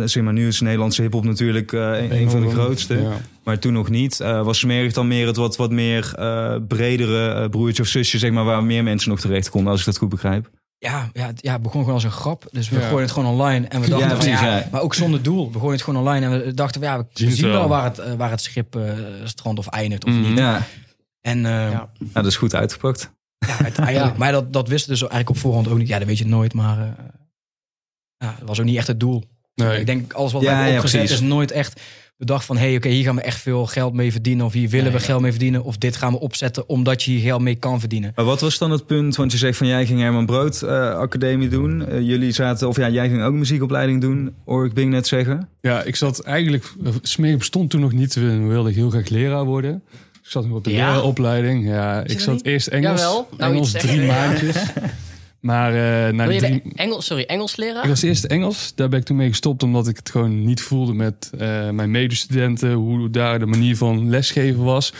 zeg 0.05 0.23
maar, 0.23 0.33
nu 0.33 0.47
is 0.47 0.59
Nederlandse 0.59 1.01
hip-hop 1.01 1.23
natuurlijk 1.23 1.73
eh, 1.73 1.79
een, 2.03 2.15
een 2.15 2.29
van 2.29 2.41
de 2.41 2.49
grootste. 2.49 3.01
Ja. 3.01 3.11
Maar 3.43 3.59
toen 3.59 3.73
nog 3.73 3.89
niet. 3.89 4.19
Eh, 4.19 4.43
was 4.43 4.59
Smerig 4.59 4.93
dan 4.93 5.07
meer 5.07 5.27
het 5.27 5.35
wat, 5.35 5.57
wat 5.57 5.71
meer 5.71 6.13
eh, 6.17 6.55
bredere 6.67 7.49
broertje 7.49 7.81
of 7.83 7.87
zusje, 7.87 8.17
zeg 8.17 8.31
maar, 8.31 8.43
waar 8.45 8.63
meer 8.63 8.83
mensen 8.83 9.09
nog 9.09 9.19
terecht 9.19 9.49
konden, 9.49 9.71
als 9.71 9.79
ik 9.79 9.85
dat 9.85 9.97
goed 9.97 10.09
begrijp. 10.09 10.49
Ja, 10.83 11.09
ja, 11.13 11.25
het 11.27 11.41
ja, 11.41 11.51
het 11.53 11.61
begon 11.61 11.79
gewoon 11.79 11.93
als 11.95 12.03
een 12.03 12.11
grap. 12.11 12.47
Dus 12.51 12.69
we 12.69 12.75
Ja. 12.75 12.81
gooiden 12.81 13.01
het 13.01 13.11
gewoon 13.11 13.31
online. 13.31 13.67
En 13.67 13.81
we 13.81 13.89
dachten, 13.89 14.07
Ja, 14.09 14.13
precies, 14.15 14.39
ja, 14.39 14.57
ja. 14.57 14.67
maar 14.71 14.81
ook 14.81 14.93
zonder 14.93 15.21
doel. 15.23 15.51
We 15.51 15.57
gooien 15.57 15.73
het 15.73 15.81
gewoon 15.81 15.99
online 15.99 16.25
en 16.25 16.45
we 16.45 16.53
dachten, 16.53 16.81
ja, 16.81 16.97
we 16.97 17.05
Zien 17.31 17.51
wel 17.51 17.67
waar 17.67 17.83
het, 17.83 17.99
eh, 17.99 18.13
waar 18.13 18.29
het 18.29 18.41
schip 18.41 18.75
eh 18.75 18.93
strand 19.23 19.57
of 19.57 19.67
eindigt 19.67 20.05
of 20.05 20.11
Mhm. 20.13 20.21
niet. 20.21 20.37
Ja, 20.37 20.61
En 21.21 21.45
eh, 21.45 21.51
Ja. 21.51 21.69
ja. 21.69 21.89
dat 22.13 22.25
is 22.25 22.35
goed 22.35 22.55
uitgepakt. 22.55 23.11
uiteindelijk, 23.63 24.17
maar 24.21 24.31
dat, 24.31 24.53
dat 24.53 24.67
wisten 24.67 24.87
we 24.93 24.99
dus 24.99 25.09
eigenlijk 25.09 25.29
op 25.29 25.37
voorhand 25.37 25.67
ook 25.67 25.77
niet. 25.77 25.87
Ja, 25.87 25.97
dat 25.97 26.07
weet 26.07 26.17
je 26.17 26.25
nooit, 26.27 26.53
maar 26.53 26.77
eh, 26.79 26.87
ja, 28.17 28.35
het 28.39 28.47
was 28.47 28.59
ook 28.59 28.65
niet 28.65 28.77
echt 28.77 28.87
het 28.87 28.99
doel. 28.99 29.23
Nee. 29.55 29.79
Ik 29.79 29.85
denk, 29.85 30.13
alles 30.13 30.31
wat 30.31 30.41
Ja, 30.41 30.47
we 30.47 30.53
hebben 30.53 30.71
ja, 30.73 30.77
opgezet 30.79 31.09
is 31.09 31.19
nooit 31.19 31.51
echt 31.51 31.81
bedacht 32.21 32.45
van... 32.45 32.57
hé, 32.57 32.65
hey, 32.67 32.75
oké, 32.75 32.89
hier 32.89 33.03
gaan 33.03 33.15
we 33.15 33.21
echt 33.21 33.41
veel 33.41 33.65
geld 33.65 33.93
mee 33.93 34.11
verdienen... 34.11 34.45
of 34.45 34.53
hier 34.53 34.69
willen 34.69 34.91
we 34.91 34.97
ja. 34.97 35.03
geld 35.03 35.21
mee 35.21 35.31
verdienen... 35.31 35.63
of 35.63 35.77
dit 35.77 35.95
gaan 35.95 36.11
we 36.11 36.19
opzetten 36.19 36.69
omdat 36.69 37.03
je 37.03 37.11
hier 37.11 37.21
geld 37.21 37.41
mee 37.41 37.55
kan 37.55 37.79
verdienen. 37.79 38.11
Maar 38.15 38.25
wat 38.25 38.41
was 38.41 38.57
dan 38.57 38.71
het 38.71 38.85
punt? 38.85 39.15
Want 39.15 39.31
je 39.31 39.37
zegt 39.37 39.57
van 39.57 39.67
jij 39.67 39.85
ging 39.85 39.99
Herman 39.99 40.25
Brood 40.25 40.61
eh, 40.61 40.89
Academie 40.89 41.49
doen. 41.49 41.87
Eh, 41.87 42.01
jullie 42.01 42.31
zaten, 42.31 42.67
of 42.67 42.77
ja, 42.77 42.89
jij 42.89 43.09
ging 43.09 43.23
ook 43.23 43.33
muziekopleiding 43.33 44.01
doen, 44.01 44.33
hoor 44.45 44.65
ik 44.65 44.73
Bing 44.73 44.91
net 44.91 45.07
zeggen. 45.07 45.49
Ja, 45.61 45.83
ik 45.83 45.95
zat 45.95 46.19
eigenlijk... 46.19 46.73
Smeer 47.01 47.37
bestond 47.37 47.69
toen 47.69 47.81
nog 47.81 47.91
niet. 47.91 48.13
We 48.13 48.37
wilde 48.37 48.69
ik 48.69 48.75
heel 48.75 48.89
graag 48.89 49.09
leraar 49.09 49.45
worden. 49.45 49.83
Ik 50.23 50.29
zat 50.29 50.47
nog 50.47 50.57
op 50.57 50.63
de 50.63 50.71
Ja? 50.71 50.87
leraaropleiding. 50.87 51.67
Ja, 51.67 52.03
ik 52.03 52.19
zat 52.19 52.33
niet? 52.33 52.45
eerst 52.45 52.67
Engels. 52.67 53.01
Jawel, 53.01 53.27
nou 53.37 53.53
Engels 53.53 53.71
drie 53.71 53.81
zeggen. 53.81 54.07
maandjes. 54.07 54.55
Maar 55.41 55.73
eh 56.07 56.13
na 56.13 56.27
die 56.27 56.39
drie... 56.39 56.61
Engels, 56.75 57.05
sorry, 57.05 57.23
Engels 57.23 57.55
leraar? 57.55 57.83
Ik 57.83 57.89
was 57.89 58.01
eerst 58.01 58.23
Engels. 58.23 58.75
Daar 58.75 58.89
ben 58.89 58.99
ik 58.99 59.05
toen 59.05 59.17
mee 59.17 59.29
gestopt 59.29 59.63
omdat 59.63 59.87
ik 59.87 59.97
het 59.97 60.09
gewoon 60.09 60.43
niet 60.43 60.61
voelde 60.61 60.93
met 60.93 61.31
eh, 61.37 61.69
mijn 61.69 61.91
medestudenten. 61.91 62.73
Hoe 62.73 63.09
daar 63.09 63.39
de 63.39 63.45
manier 63.45 63.77
van 63.77 64.09
lesgeven 64.09 64.63
was. 64.63 64.93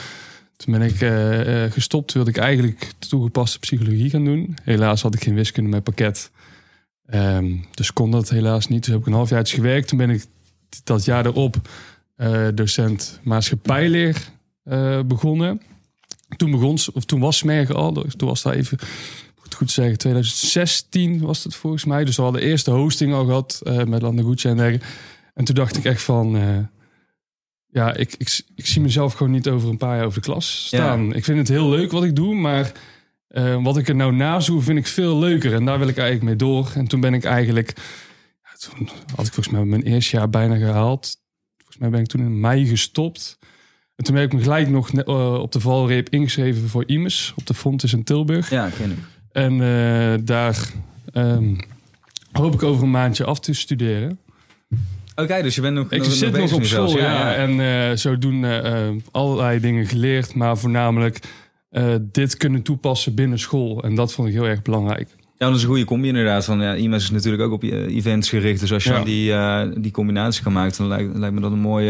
Toen 0.56 0.78
ben 0.78 0.82
ik 0.82 1.02
eh, 1.02 1.72
gestopt. 1.72 2.14
Wilde 2.14 2.30
ik 2.30 2.38
eigenlijk 2.38 2.92
toegepaste 3.00 3.60
psychologie 3.60 4.10
gaan 4.10 4.26
doen. 4.26 4.58
Helaas 4.64 5.02
had 5.02 5.14
ik 5.14 5.24
geen 5.24 5.36
wiskunde 5.36 5.70
met 5.70 5.84
pakket. 5.84 6.32
Ehm, 7.06 7.56
dus 7.74 7.94
kon 7.94 8.12
dat 8.12 8.30
helaas 8.30 8.68
niet. 8.68 8.84
Dus 8.84 8.94
heb 8.94 9.02
ik 9.02 9.08
een 9.08 9.14
halfjaartje 9.14 9.56
gewerkt. 9.56 9.88
Toen 9.88 9.98
ben 9.98 10.10
ik 10.10 10.26
dat 10.84 11.06
jaar 11.06 11.26
erop 11.26 11.56
docent 12.54 13.20
maatschappijleer 13.24 14.18
begonnen. 15.06 15.62
Toen 16.38 16.52
begon, 16.52 16.78
of 16.94 17.06
toen 17.06 17.20
was 17.20 17.38
Smergen 17.38 17.76
al. 17.76 17.94
dus 17.94 18.16
Toen 18.16 18.28
was 18.28 18.42
daar 18.42 18.54
even 18.54 18.78
het 19.52 19.60
goed 19.60 19.72
zeggen, 19.72 19.98
2016 19.98 21.20
was 21.20 21.44
het 21.44 21.56
volgens 21.56 21.86
mij. 21.86 22.06
Dus 22.06 22.16
we 22.16 22.22
hadden 22.22 22.42
de 22.42 22.48
eerste 22.48 22.72
hosting 22.72 23.14
al 23.14 23.26
gehad 23.26 23.62
eh, 23.64 23.84
met 23.84 24.02
Lande 24.02 24.22
Goetje 24.22 24.50
en 24.50 24.58
dergelijke. 24.58 24.86
En 25.34 25.46
toen 25.46 25.56
dacht 25.56 25.78
ik 25.78 25.84
echt 25.86 26.02
van... 26.02 26.36
eh, 26.36 26.58
ja, 27.68 27.94
ik, 27.96 28.16
ik, 28.18 28.42
ik 28.56 28.66
zie 28.66 28.82
mezelf 28.82 29.14
gewoon 29.14 29.32
niet 29.32 29.48
over 29.50 29.70
een 29.70 29.78
paar 29.78 29.96
jaar 29.96 30.06
over 30.06 30.22
de 30.22 30.28
klas 30.28 30.66
staan. 30.66 31.14
Ik 31.14 31.24
vind 31.24 31.38
het 31.38 31.48
heel 31.48 31.70
leuk 31.70 31.92
wat 31.92 32.04
ik 32.04 32.16
doe, 32.16 32.36
maar 32.36 32.72
eh, 33.28 33.64
wat 33.64 33.78
ik 33.78 33.88
er 33.88 33.96
nou 33.96 34.14
nazoek 34.14 34.64
vind 34.64 34.78
ik 34.78 34.88
veel 34.88 35.20
leuker. 35.20 35.54
En 35.54 35.66
daar 35.66 35.80
wil 35.80 35.88
ik 35.88 35.98
eigenlijk 35.98 36.28
mee 36.28 36.50
door. 36.50 36.72
En 36.76 36.88
toen 36.88 37.00
ben 37.00 37.14
ik 37.14 37.24
eigenlijk... 37.24 37.74
Ja, 38.44 38.50
toen 38.60 38.90
had 39.16 39.26
ik 39.28 39.34
volgens 39.34 39.56
mij 39.56 39.66
mijn 39.66 39.84
eerste 39.84 40.16
jaar 40.18 40.30
bijna 40.30 40.56
gehaald. 40.56 41.18
Volgens 41.58 41.78
mij 41.78 41.90
ben 41.90 42.00
ik 42.00 42.08
toen 42.08 42.22
in 42.22 42.40
mei 42.40 42.66
gestopt. 42.66 43.40
En 43.96 44.04
toen 44.04 44.16
ben 44.16 44.24
ik 44.24 44.34
me 44.34 44.42
gelijk 44.42 44.70
nog 44.70 44.92
op 45.40 45.52
de 45.52 45.60
valreep 45.60 46.10
ingeschreven 46.10 46.70
voor 46.70 46.84
IMES 46.88 47.34
op 47.36 47.46
de 47.48 47.54
Fontes 47.54 47.94
in 47.94 48.04
Tilburg. 48.04 48.50
Ja, 48.50 48.70
ken 48.70 48.92
ik. 48.92 48.98
En 49.32 49.54
eh, 49.54 50.20
daar 50.26 50.58
ehm, 51.14 51.56
hoop 52.32 52.54
ik 52.54 52.64
over 52.64 52.84
een 52.84 52.92
maandje 52.92 53.24
af 53.26 53.40
te 53.40 53.54
studeren. 53.54 54.20
Oké, 55.16 55.42
dus 55.42 55.56
je 55.56 55.62
bent 55.62 55.76
nog, 55.76 55.92
Ik 55.92 56.04
nog, 56.04 56.12
zit 56.12 56.32
nog 56.38 56.54
op 56.54 56.64
school, 56.64 56.88
zelfs. 56.88 56.94
ja. 56.94 57.34
En 57.36 57.60
eh, 57.60 57.96
zodoende 57.98 58.56
eh, 58.56 58.90
allerlei 59.12 59.60
dingen 59.60 59.86
geleerd, 59.86 60.34
maar 60.34 60.58
voornamelijk 60.58 61.20
dit 62.02 62.38
kunnen 62.38 62.62
toepassen 62.62 63.16
binnen 63.16 63.40
school. 63.40 63.84
En 63.84 63.96
dat 63.96 64.14
vond 64.14 64.28
ik 64.28 64.34
heel 64.34 64.48
erg 64.48 64.62
belangrijk. 64.62 65.10
Ja, 65.38 65.48
dat 65.48 65.56
is 65.56 65.62
een 65.62 65.68
goede 65.70 65.86
combi 65.86 66.08
inderdaad. 66.08 66.46
Van, 66.46 66.62
ja, 66.62 66.74
IMA's 66.74 67.04
is 67.04 67.10
natuurlijk 67.10 67.44
ook 67.44 67.52
op 67.52 67.64
events 67.64 68.30
gericht. 68.30 68.60
Dus 68.60 68.74
als 68.74 68.84
je 68.84 68.90
Ja. 68.90 68.96
dan 68.96 69.06
die, 69.74 69.82
die 69.82 69.92
combinatie 69.92 70.44
kan 70.44 70.54
maken, 70.54 70.78
dan 70.78 70.88
lijkt, 70.88 71.18
lijkt 71.18 71.36
me 71.36 71.42
dat 71.42 71.52
een 71.52 71.60
mooi, 71.60 71.90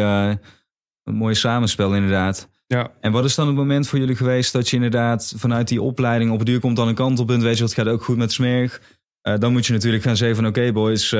een 1.03 1.15
mooi 1.15 1.35
samenspel 1.35 1.95
inderdaad. 1.95 2.49
Ja, 2.71 2.91
En 2.99 3.11
wat 3.11 3.25
is 3.25 3.35
dan 3.35 3.47
het 3.47 3.55
moment 3.55 3.87
voor 3.87 3.99
jullie 3.99 4.15
geweest 4.15 4.53
dat 4.53 4.69
je 4.69 4.75
inderdaad 4.75 5.33
vanuit 5.37 5.67
die 5.67 5.81
opleiding 5.81 6.31
op 6.31 6.37
het 6.37 6.47
duur 6.47 6.59
komt 6.59 6.75
dan 6.75 6.87
een 6.87 6.95
kantelpunt, 6.95 7.43
weet 7.43 7.55
je, 7.57 7.63
dat 7.63 7.73
gaat 7.73 7.87
ook 7.87 8.03
goed 8.03 8.17
met 8.17 8.31
Smerg. 8.31 8.81
Eh, 9.21 9.37
dan 9.37 9.51
moet 9.51 9.65
je 9.65 9.73
natuurlijk 9.73 10.03
gaan 10.03 10.17
zeggen 10.17 10.35
van 10.37 10.47
oké 10.47 10.71
boys, 10.71 11.11
eh, 11.11 11.19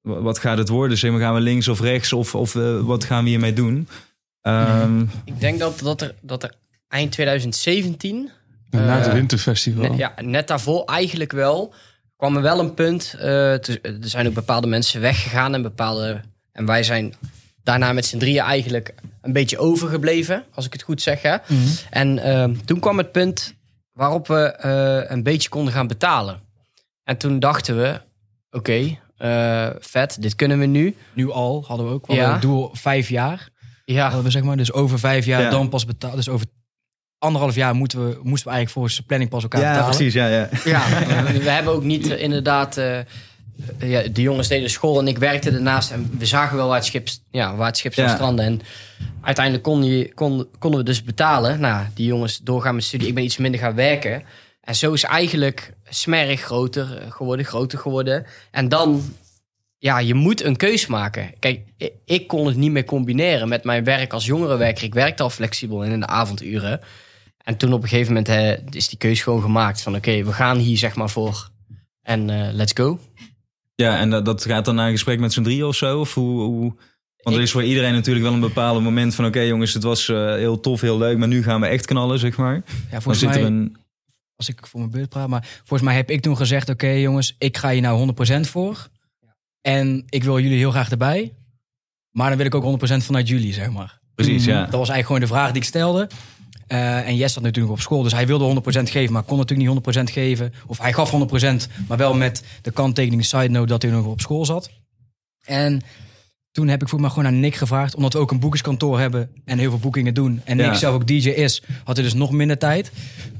wa- 0.00 0.20
wat 0.20 0.38
gaat 0.38 0.58
het 0.58 0.68
worden? 0.68 0.98
Zeg 0.98 1.10
maar, 1.10 1.20
gaan 1.20 1.34
we 1.34 1.40
links 1.40 1.68
of 1.68 1.80
rechts 1.80 2.12
of, 2.12 2.34
of 2.34 2.54
eh, 2.54 2.80
wat 2.80 3.04
gaan 3.04 3.22
we 3.24 3.30
hiermee 3.30 3.52
doen? 3.52 3.88
Ehm, 4.40 5.00
Ik 5.24 5.40
denk 5.40 5.58
dat, 5.58 5.78
dat, 5.82 6.00
er, 6.00 6.14
dat 6.20 6.42
er 6.42 6.52
eind 6.88 7.12
2017... 7.12 8.30
en 8.70 8.84
na 8.86 8.98
het 8.98 9.12
winterfestival. 9.12 9.82
Net, 9.88 9.98
ja, 9.98 10.14
net 10.20 10.48
daarvoor 10.48 10.84
eigenlijk 10.84 11.32
wel. 11.32 11.74
kwam 12.16 12.36
er 12.36 12.42
wel 12.42 12.58
een 12.60 12.74
punt. 12.74 13.14
eh, 13.18 13.20
te- 13.54 13.78
er 13.82 13.96
zijn 14.08 14.26
ook 14.26 14.34
bepaalde 14.34 14.66
mensen 14.66 15.00
weggegaan 15.00 15.54
en 15.54 15.62
bepaalde. 15.62 16.20
En 16.52 16.66
wij 16.66 16.82
zijn 16.82 17.14
daarna 17.62 17.92
met 17.92 18.06
z'n 18.06 18.18
drieën 18.18 18.42
eigenlijk 18.42 18.94
een 19.22 19.32
beetje 19.32 19.58
overgebleven, 19.58 20.44
als 20.54 20.66
ik 20.66 20.72
het 20.72 20.82
goed 20.82 21.02
zeg. 21.02 21.22
Hè? 21.22 21.36
En 21.90 22.18
ehm, 22.18 22.54
toen 22.64 22.80
kwam 22.80 22.98
het 22.98 23.12
punt 23.12 23.54
waarop 23.92 24.26
we 24.26 24.42
eh, 24.52 25.10
een 25.10 25.22
beetje 25.22 25.48
konden 25.48 25.72
gaan 25.72 25.86
betalen. 25.86 26.40
En 27.04 27.16
toen 27.16 27.38
dachten 27.38 27.76
we: 27.76 28.00
oké, 28.50 28.98
eh, 29.16 29.68
vet, 29.78 30.22
dit 30.22 30.34
kunnen 30.34 30.58
we 30.58 30.66
nu. 30.66 30.96
Nu 31.12 31.30
al 31.30 31.64
hadden 31.66 31.86
we 31.86 31.92
ook. 31.92 32.06
We 32.06 32.12
Ja. 32.12 32.18
hadden 32.18 32.38
het 32.40 32.48
doel 32.48 32.70
vijf 32.72 33.08
jaar. 33.08 33.48
Ja, 33.84 34.04
Hadden 34.04 34.22
we 34.24 34.30
zeg 34.30 34.42
maar. 34.42 34.56
Dus 34.56 34.72
over 34.72 34.98
vijf 34.98 35.24
jaar 35.24 35.42
Ja. 35.42 35.50
dan 35.50 35.68
pas 35.68 35.84
betalen. 35.84 36.16
Dus 36.16 36.28
over 36.28 36.46
anderhalf 37.18 37.54
jaar 37.54 37.74
moeten 37.74 37.98
we, 37.98 38.04
moesten 38.06 38.48
we 38.48 38.54
eigenlijk 38.54 38.70
volgens 38.70 38.96
de 38.96 39.02
planning 39.02 39.30
pas 39.30 39.42
elkaar 39.42 39.60
ja, 39.60 39.70
betalen. 39.72 39.96
precies, 39.96 40.14
ja, 40.14 40.26
ja. 40.26 40.48
Ja, 40.64 40.82
we 41.32 41.50
hebben 41.50 41.72
ook 41.72 41.82
niet 41.84 42.10
eh, 42.10 42.22
inderdaad. 42.22 42.80
Ja, 43.78 44.02
de 44.02 44.22
jongens 44.22 44.48
deden 44.48 44.70
school 44.70 44.98
en 44.98 45.08
ik 45.08 45.18
werkte 45.18 45.50
ernaast. 45.50 45.90
En 45.90 46.10
we 46.18 46.26
zagen 46.26 46.56
wel 46.56 46.66
waar 46.66 46.76
het 46.76 46.84
schip, 46.86 47.08
ja, 47.30 47.56
waar 47.56 47.66
het 47.66 47.76
schip 47.76 47.94
zou 47.94 48.08
Ja. 48.08 48.14
stranden. 48.14 48.44
En 48.44 48.60
uiteindelijk 49.20 49.64
kon 49.64 49.84
je, 49.84 50.14
kon, 50.14 50.48
konden 50.58 50.80
we 50.80 50.86
dus 50.86 51.02
betalen. 51.02 51.60
Nou, 51.60 51.86
die 51.94 52.06
jongens 52.06 52.38
doorgaan 52.38 52.74
met 52.74 52.84
studie. 52.84 53.08
Ik 53.08 53.14
ben 53.14 53.24
iets 53.24 53.36
minder 53.36 53.60
gaan 53.60 53.74
werken. 53.74 54.22
En 54.60 54.74
zo 54.74 54.92
is 54.92 55.02
eigenlijk 55.02 55.72
smerig 55.88 56.40
groter 56.40 57.06
geworden, 57.08 57.46
groter 57.46 57.78
geworden. 57.78 58.26
En 58.50 58.68
dan, 58.68 59.02
ja, 59.78 59.98
je 59.98 60.14
moet 60.14 60.44
een 60.44 60.56
keus 60.56 60.86
maken. 60.86 61.32
Kijk, 61.38 61.60
ik, 62.04 62.26
kon 62.26 62.46
het 62.46 62.56
niet 62.56 62.70
meer 62.70 62.84
combineren 62.84 63.48
met 63.48 63.64
mijn 63.64 63.84
werk 63.84 64.12
als 64.12 64.26
jongerenwerker. 64.26 64.84
Ik 64.84 64.94
werkte 64.94 65.22
al 65.22 65.30
flexibel 65.30 65.82
in 65.84 66.00
de 66.00 66.06
avonduren. 66.06 66.80
En 67.44 67.56
toen 67.56 67.72
op 67.72 67.82
een 67.82 67.88
gegeven 67.88 68.12
moment 68.12 68.26
hè, 68.26 68.56
is 68.70 68.88
die 68.88 68.98
keus 68.98 69.22
gewoon 69.22 69.42
gemaakt 69.42 69.82
van 69.82 69.96
oké, 69.96 70.24
we 70.24 70.32
gaan 70.32 70.56
hier 70.58 70.76
zeg 70.78 70.94
maar 70.94 71.10
voor. 71.10 71.50
En 72.02 72.30
eh, 72.30 72.52
let's 72.52 72.72
go. 72.74 72.98
Ja, 73.80 73.98
en 73.98 74.10
dat, 74.10 74.24
dat 74.24 74.44
gaat 74.44 74.64
dan 74.64 74.74
naar 74.74 74.86
een 74.86 74.92
gesprek 74.92 75.20
met 75.20 75.32
z'n 75.32 75.42
drieën 75.42 75.64
of 75.64 75.76
zo? 75.76 76.00
Of 76.00 76.14
hoe, 76.14 76.42
hoe... 76.42 76.74
Want 77.22 77.36
er 77.36 77.42
is 77.42 77.50
voor 77.50 77.64
iedereen 77.64 77.92
natuurlijk 77.92 78.24
wel 78.24 78.34
een 78.34 78.40
bepaald 78.40 78.82
moment 78.82 79.14
van... 79.14 79.26
oké 79.26 79.40
jongens, 79.40 79.74
het 79.74 79.82
was 79.82 80.08
eh, 80.08 80.34
heel 80.34 80.60
tof, 80.60 80.80
heel 80.80 80.98
leuk... 80.98 81.18
maar 81.18 81.28
nu 81.28 81.42
gaan 81.42 81.60
we 81.60 81.66
echt 81.66 81.86
knallen, 81.86 82.18
zeg 82.18 82.36
maar. 82.36 82.54
Ja, 82.54 82.62
Dan 82.90 83.02
volgens 83.02 83.18
zit 83.18 83.28
mij, 83.28 83.38
er 83.38 83.46
een... 83.46 83.76
als 84.36 84.48
ik 84.48 84.66
voor 84.66 84.80
mijn 84.80 84.92
beurt 84.92 85.08
praat. 85.08 85.28
Maar 85.28 85.48
volgens 85.56 85.82
mij 85.82 85.94
heb 85.94 86.10
ik 86.10 86.20
toen 86.20 86.36
gezegd, 86.36 86.68
oké 86.68 86.88
jongens, 86.88 87.34
ik 87.38 87.56
ga 87.56 87.70
hier 87.70 87.80
nou 87.80 88.12
100% 88.36 88.40
voor. 88.40 88.88
En 89.60 90.04
ik 90.08 90.24
wil 90.24 90.38
jullie 90.40 90.58
heel 90.58 90.70
graag 90.70 90.90
erbij. 90.90 91.32
Maar 92.10 92.28
dan 92.28 92.36
wil 92.36 92.46
ik 92.46 92.54
ook 92.54 92.80
100% 92.80 92.96
vanuit 92.96 93.28
jullie, 93.28 93.52
zeg 93.52 93.70
maar. 93.70 94.00
Precies, 94.14 94.44
ja. 94.44 94.60
Dat 94.60 94.70
was 94.70 94.88
eigenlijk 94.88 95.06
gewoon 95.06 95.20
de 95.20 95.26
vraag 95.26 95.52
die 95.52 95.62
ik 95.62 95.68
stelde. 95.68 96.08
Eh, 96.70 97.06
en 97.08 97.16
Jess 97.16 97.34
zat 97.34 97.42
natuurlijk 97.42 97.74
op 97.74 97.80
school, 97.80 98.02
dus 98.02 98.12
hij 98.12 98.26
wilde 98.26 98.44
100% 98.44 98.90
geven, 98.90 99.12
maar 99.12 99.22
kon 99.22 99.38
natuurlijk 99.38 99.68
niet 99.68 100.00
100% 100.00 100.10
geven. 100.12 100.52
Of 100.66 100.78
hij 100.78 100.92
gaf 100.92 101.10
100%, 101.10 101.68
maar 101.88 101.98
wel 101.98 102.14
met 102.14 102.44
de 102.62 102.70
kanttekening 102.70 103.24
side 103.24 103.48
note 103.48 103.66
dat 103.66 103.82
hij 103.82 103.90
nog 103.90 104.04
op 104.06 104.20
school 104.20 104.44
zat. 104.44 104.70
En 105.44 105.80
toen 106.52 106.68
heb 106.68 106.82
ik 106.82 106.88
voor 106.88 107.00
me 107.00 107.08
gewoon 107.08 107.26
aan 107.26 107.40
Nick 107.40 107.54
gevraagd, 107.54 107.94
omdat 107.94 108.12
we 108.12 108.18
ook 108.18 108.30
een 108.30 108.40
boekingskantoor 108.40 108.98
hebben 109.00 109.30
en 109.44 109.58
heel 109.58 109.70
veel 109.70 109.78
boekingen 109.78 110.14
doen. 110.14 110.40
En 110.44 110.56
Nick 110.56 110.66
Ja. 110.66 110.74
zelf 110.74 110.94
ook 110.94 111.06
DJ 111.06 111.28
is, 111.28 111.62
had 111.84 111.96
hij 111.96 112.04
dus 112.04 112.14
nog 112.14 112.30
minder 112.32 112.58
tijd. 112.58 112.92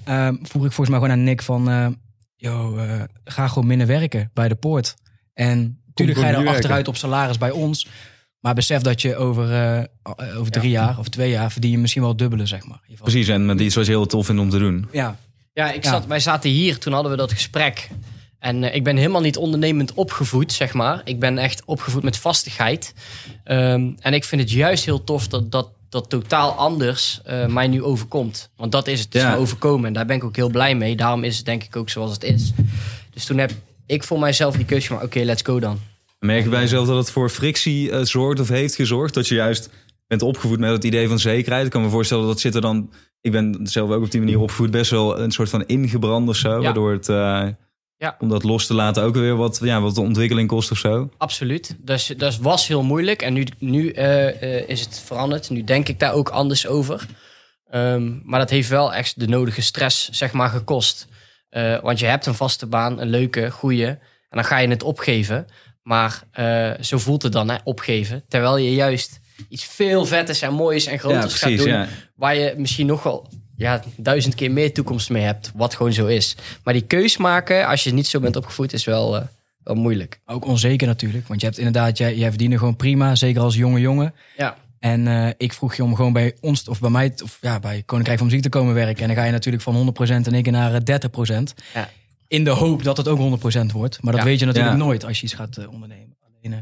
Ehm 0.04 0.34
vroeg 0.42 0.64
ik 0.64 0.72
volgens 0.72 0.88
mij 0.88 0.98
gewoon 0.98 1.10
aan 1.10 1.24
Nick 1.24 1.42
van, 1.42 1.96
yo, 2.36 2.76
eh, 2.76 3.02
ga 3.24 3.48
gewoon 3.48 3.68
minder 3.68 3.86
werken 3.86 4.30
bij 4.34 4.48
de 4.48 4.54
poort. 4.54 4.94
En 5.34 5.80
natuurlijk 5.86 6.18
ga 6.18 6.28
je 6.28 6.36
er 6.36 6.48
achteruit 6.48 6.88
op 6.88 6.96
salaris 6.96 7.38
bij 7.38 7.50
ons. 7.50 7.86
Maar 8.40 8.54
besef 8.54 8.82
dat 8.82 9.02
je 9.02 9.16
over, 9.16 9.52
eh, 9.52 10.38
over 10.38 10.52
drie 10.52 10.70
jaar 10.70 10.98
of 10.98 11.08
twee 11.08 11.30
jaar 11.30 11.52
verdien 11.52 11.70
je 11.70 11.78
misschien 11.78 12.02
wel 12.02 12.16
dubbele, 12.16 12.46
zeg 12.46 12.64
maar. 12.64 12.80
In 12.82 12.90
ieder 12.90 12.96
geval. 12.96 13.06
Precies, 13.06 13.28
en 13.28 13.46
met 13.46 13.60
iets 13.60 13.74
wat 13.74 13.86
je 13.86 13.90
heel 13.90 14.06
tof 14.06 14.26
vindt 14.26 14.40
om 14.40 14.50
te 14.50 14.58
doen. 14.58 14.88
Ja, 14.92 15.16
Ja, 15.52 15.72
ik 15.72 15.84
Ja. 15.84 15.90
Zat, 15.90 16.06
wij 16.06 16.20
zaten 16.20 16.50
hier, 16.50 16.78
toen 16.78 16.92
hadden 16.92 17.10
we 17.10 17.16
dat 17.16 17.32
gesprek. 17.32 17.88
En 18.38 18.64
eh, 18.64 18.74
ik 18.74 18.84
ben 18.84 18.96
helemaal 18.96 19.20
niet 19.20 19.36
ondernemend 19.36 19.94
opgevoed, 19.94 20.52
zeg 20.52 20.72
maar. 20.72 21.00
Ik 21.04 21.18
ben 21.18 21.38
echt 21.38 21.62
opgevoed 21.64 22.02
met 22.02 22.16
vastigheid. 22.16 22.94
Ehm, 23.44 23.90
en 23.98 24.14
ik 24.14 24.24
vind 24.24 24.40
het 24.40 24.50
juist 24.50 24.84
heel 24.84 25.04
tof 25.04 25.28
dat 25.28 25.52
dat, 25.52 25.68
dat 25.88 26.10
totaal 26.10 26.52
anders 26.52 27.20
eh, 27.24 27.46
mij 27.46 27.66
nu 27.66 27.82
overkomt. 27.82 28.50
Want 28.56 28.72
dat 28.72 28.86
is 28.86 29.00
het, 29.00 29.14
is 29.14 29.22
me 29.22 29.36
overkomen. 29.36 29.86
En 29.86 29.92
daar 29.92 30.06
ben 30.06 30.16
ik 30.16 30.24
ook 30.24 30.36
heel 30.36 30.50
blij 30.50 30.74
mee. 30.74 30.96
Daarom 30.96 31.24
is 31.24 31.36
het 31.36 31.46
denk 31.46 31.64
ik 31.64 31.76
ook 31.76 31.90
zoals 31.90 32.12
het 32.12 32.22
is. 32.22 32.52
Dus 33.10 33.24
toen 33.24 33.38
heb 33.38 33.52
ik 33.86 34.04
voor 34.04 34.18
mijzelf 34.18 34.56
die 34.56 34.64
keuze 34.64 34.86
gemaakt. 34.86 35.04
Oké, 35.04 35.20
let's 35.20 35.42
go 35.42 35.60
dan. 35.60 35.78
Merk 36.20 36.42
je 36.44 36.48
bij 36.48 36.60
jezelf 36.60 36.86
dat 36.86 36.96
het 36.96 37.10
voor 37.10 37.30
frictie 37.30 37.90
eh, 37.90 38.00
zorgt 38.02 38.40
of 38.40 38.48
heeft 38.48 38.74
gezorgd? 38.74 39.14
Dat 39.14 39.28
je 39.28 39.34
juist 39.34 39.70
bent 40.06 40.22
opgevoed 40.22 40.58
met 40.58 40.70
het 40.70 40.84
idee 40.84 41.08
van 41.08 41.18
zekerheid? 41.18 41.64
Ik 41.66 41.70
kan 41.72 41.82
me 41.82 41.88
voorstellen 41.88 42.26
dat 42.26 42.40
zit 42.40 42.54
er 42.54 42.60
dan... 42.60 42.90
Ik 43.20 43.32
ben 43.32 43.58
zelf 43.62 43.90
ook 43.90 44.04
op 44.04 44.10
die 44.10 44.20
manier 44.20 44.38
opgevoed 44.40 44.70
best 44.70 44.90
wel 44.90 45.18
een 45.20 45.30
soort 45.30 45.48
van 45.48 45.66
ingebrand 45.66 46.28
of 46.28 46.36
zo. 46.36 46.50
Ja. 46.50 46.60
Waardoor 46.60 46.92
het... 46.92 47.08
eh, 47.08 47.46
Ja. 47.96 48.16
Om 48.18 48.28
dat 48.28 48.42
los 48.42 48.66
te 48.66 48.74
laten 48.74 49.02
ook 49.02 49.14
weer 49.14 49.36
wat, 49.36 49.60
ja, 49.62 49.80
wat 49.80 49.94
de 49.94 50.00
ontwikkeling 50.00 50.48
kost 50.48 50.70
of 50.70 50.78
zo. 50.78 51.10
Absoluut. 51.18 51.76
Dus 51.78 52.06
dat 52.16 52.36
was 52.36 52.66
heel 52.66 52.82
moeilijk. 52.82 53.22
En 53.22 53.32
nu, 53.32 53.46
nu 53.58 53.90
eh, 53.90 54.68
is 54.68 54.80
het 54.80 55.02
veranderd. 55.04 55.50
Nu 55.50 55.64
denk 55.64 55.88
ik 55.88 55.98
daar 55.98 56.12
ook 56.12 56.28
anders 56.28 56.66
over. 56.66 57.06
Ehm, 57.70 58.12
maar 58.24 58.38
dat 58.38 58.50
heeft 58.50 58.68
wel 58.68 58.94
echt 58.94 59.20
de 59.20 59.28
nodige 59.28 59.62
stress, 59.62 60.08
zeg 60.08 60.32
maar, 60.32 60.48
gekost. 60.48 61.06
Want 61.82 61.98
je 61.98 62.06
hebt 62.06 62.26
een 62.26 62.34
vaste 62.34 62.66
baan, 62.66 63.00
een 63.00 63.08
leuke, 63.10 63.50
goede. 63.50 63.86
En 64.28 64.36
dan 64.36 64.44
ga 64.44 64.58
je 64.58 64.68
het 64.68 64.82
opgeven. 64.82 65.46
Maar 65.82 66.22
eh, 66.30 66.70
zo 66.80 66.98
voelt 66.98 67.22
het 67.22 67.32
dan, 67.32 67.50
hè, 67.50 67.56
opgeven. 67.64 68.22
Terwijl 68.28 68.56
je 68.56 68.74
juist 68.74 69.20
iets 69.48 69.64
veel 69.64 70.06
vetters 70.06 70.42
en 70.42 70.52
moois 70.52 70.86
en 70.86 70.92
Ja, 70.92 70.98
groters 70.98 71.34
gaat 71.34 71.56
doen. 71.56 71.68
Ja. 71.68 71.88
Waar 72.14 72.36
je 72.36 72.54
misschien 72.56 72.86
nog 72.86 73.02
wel 73.02 73.28
ja, 73.56 73.82
duizend 73.96 74.34
keer 74.34 74.50
meer 74.50 74.72
toekomst 74.72 75.10
mee 75.10 75.22
hebt. 75.22 75.52
Wat 75.54 75.74
gewoon 75.74 75.92
zo 75.92 76.06
is. 76.06 76.36
Maar 76.64 76.74
die 76.74 76.82
keus 76.82 77.16
maken, 77.16 77.66
als 77.66 77.84
je 77.84 77.92
niet 77.92 78.06
zo 78.06 78.20
bent 78.20 78.36
opgevoed, 78.36 78.72
is 78.72 78.84
wel, 78.84 79.16
eh, 79.16 79.22
wel 79.62 79.74
moeilijk. 79.74 80.20
ook 80.26 80.44
onzeker 80.46 80.86
natuurlijk. 80.86 81.28
Want 81.28 81.40
je 81.40 81.46
hebt 81.46 81.58
inderdaad, 81.58 81.98
jij, 81.98 82.16
jij 82.16 82.28
verdiende 82.28 82.58
gewoon 82.58 82.76
prima, 82.76 83.14
zeker 83.14 83.42
als 83.42 83.54
jonge 83.54 83.80
jongen. 83.80 84.14
Ja. 84.36 84.56
En 84.78 85.06
eh, 85.06 85.28
ik 85.36 85.52
vroeg 85.52 85.74
je 85.74 85.84
om 85.84 85.94
gewoon 85.94 86.12
bij 86.12 86.36
ons, 86.40 86.68
of 86.68 86.80
bij 86.80 86.90
mij, 86.90 87.12
of 87.22 87.38
ja, 87.40 87.58
bij 87.58 87.82
Koninkrijk 87.86 88.18
van 88.18 88.26
Muziek 88.26 88.42
te 88.42 88.48
komen 88.48 88.74
werken. 88.74 89.02
En 89.02 89.06
dan 89.06 89.16
ga 89.16 89.24
je 89.24 89.32
natuurlijk 89.32 89.62
van 89.62 89.74
100% 89.74 90.26
en 90.26 90.34
ik 90.34 90.50
naar 90.50 90.74
eh, 90.74 90.80
30%. 90.80 91.54
Ja. 91.74 91.88
In 92.30 92.44
de 92.44 92.50
hoop 92.50 92.82
dat 92.82 92.96
het 92.96 93.08
ook 93.08 93.18
100% 93.18 93.72
wordt. 93.72 94.02
Maar 94.02 94.12
dat 94.12 94.22
Ja. 94.22 94.26
weet 94.28 94.38
je 94.38 94.46
natuurlijk 94.46 94.74
Ja. 94.74 94.82
nooit 94.84 95.04
als 95.04 95.18
je 95.18 95.24
iets 95.24 95.34
gaat 95.34 95.56
eh, 95.56 95.72
ondernemen. 95.72 96.16
Alleen, 96.26 96.52
eh, 96.52 96.58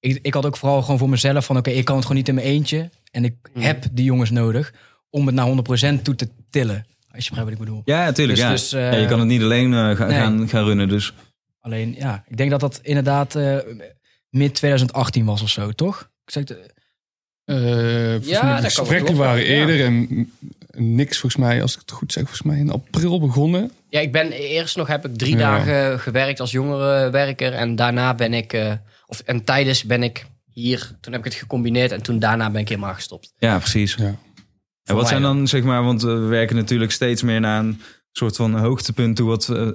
ik, 0.00 0.18
ik 0.22 0.34
had 0.34 0.46
ook 0.46 0.56
vooral 0.56 0.82
gewoon 0.82 0.98
voor 0.98 1.08
mezelf 1.08 1.44
van, 1.44 1.56
oké, 1.56 1.70
ik 1.70 1.84
kan 1.84 1.94
het 1.94 2.04
gewoon 2.04 2.18
niet 2.18 2.28
in 2.28 2.34
mijn 2.34 2.46
eentje. 2.46 2.90
En 3.10 3.24
ik 3.24 3.34
Mhm. 3.54 3.64
heb 3.64 3.84
die 3.92 4.04
jongens 4.04 4.30
nodig 4.30 4.74
om 5.10 5.26
het 5.26 5.34
naar 5.34 5.46
100% 5.46 6.04
toe 6.04 6.14
te 6.14 6.28
tillen. 6.50 6.86
Als 7.10 7.24
je 7.24 7.30
begrijpt 7.30 7.50
wat 7.50 7.60
ik 7.60 7.64
bedoel. 7.66 7.82
Ja, 7.84 8.04
natuurlijk. 8.04 8.38
Dus- 8.38 8.46
ja. 8.46 8.50
dus, 8.52 8.72
eh, 8.72 8.92
ja, 8.92 8.98
je 8.98 9.06
kan 9.06 9.18
het 9.18 9.28
niet 9.28 9.42
alleen 9.42 9.70
nee. 9.70 9.96
gaan, 9.96 10.48
gaan 10.48 10.64
runnen. 10.64 10.88
Dus 10.88 11.12
Alleen, 11.60 11.94
ja, 11.98 12.24
ik 12.28 12.36
denk 12.36 12.50
dat 12.50 12.60
dat 12.60 12.80
inderdaad 12.82 13.38
mid 14.30 14.54
2018 14.54 15.24
was 15.24 15.42
of 15.42 15.48
zo, 15.48 15.70
toch? 15.72 16.10
Ik 16.24 16.30
zeg, 16.32 16.44
Eh, 17.50 18.22
Ja, 18.22 18.56
de 18.60 18.62
gesprekken 18.70 19.16
waren 19.16 19.40
ja. 19.42 19.46
eerder 19.46 19.84
en 19.84 20.30
niks 20.76 21.18
volgens 21.18 21.42
mij, 21.42 21.62
als 21.62 21.72
ik 21.74 21.80
het 21.80 21.90
goed 21.90 22.12
zeg, 22.12 22.22
volgens 22.22 22.46
mij 22.46 22.58
in 22.58 22.70
april 22.70 23.20
begonnen. 23.20 23.70
Ja, 23.88 24.00
ik 24.00 24.12
ben 24.12 24.30
eerst 24.32 24.76
nog 24.76 24.86
heb 24.86 25.06
ik 25.06 25.16
drie 25.16 25.36
Ja. 25.36 25.38
dagen 25.38 26.00
gewerkt 26.00 26.40
als 26.40 26.50
jongerenwerker. 26.50 27.52
En 27.52 27.76
daarna 27.76 28.14
ben 28.14 28.34
ik, 28.34 28.52
eh, 28.52 28.72
of 29.06 29.20
en 29.20 29.44
tijdens 29.44 29.84
ben 29.84 30.02
ik 30.02 30.26
hier. 30.52 30.96
Toen 31.00 31.12
heb 31.12 31.24
ik 31.24 31.30
het 31.32 31.40
gecombineerd 31.40 31.92
en 31.92 32.02
toen 32.02 32.18
daarna 32.18 32.50
ben 32.50 32.60
ik 32.60 32.68
helemaal 32.68 32.94
gestopt. 32.94 33.32
ja, 33.38 33.58
precies. 33.58 33.94
Ja. 33.94 34.14
En 34.84 34.94
wat 34.96 35.08
zijn 35.08 35.22
dan, 35.22 35.48
zeg 35.48 35.62
maar, 35.62 35.82
want 35.84 36.02
we 36.02 36.12
werken 36.14 36.56
natuurlijk 36.56 36.92
steeds 36.92 37.22
meer 37.22 37.40
naar 37.40 37.60
een 37.60 37.80
soort 38.12 38.36
van 38.36 38.54
hoogtepunt 38.54 39.16
toe. 39.16 39.28
Wat 39.28 39.48
eh, 39.48 39.68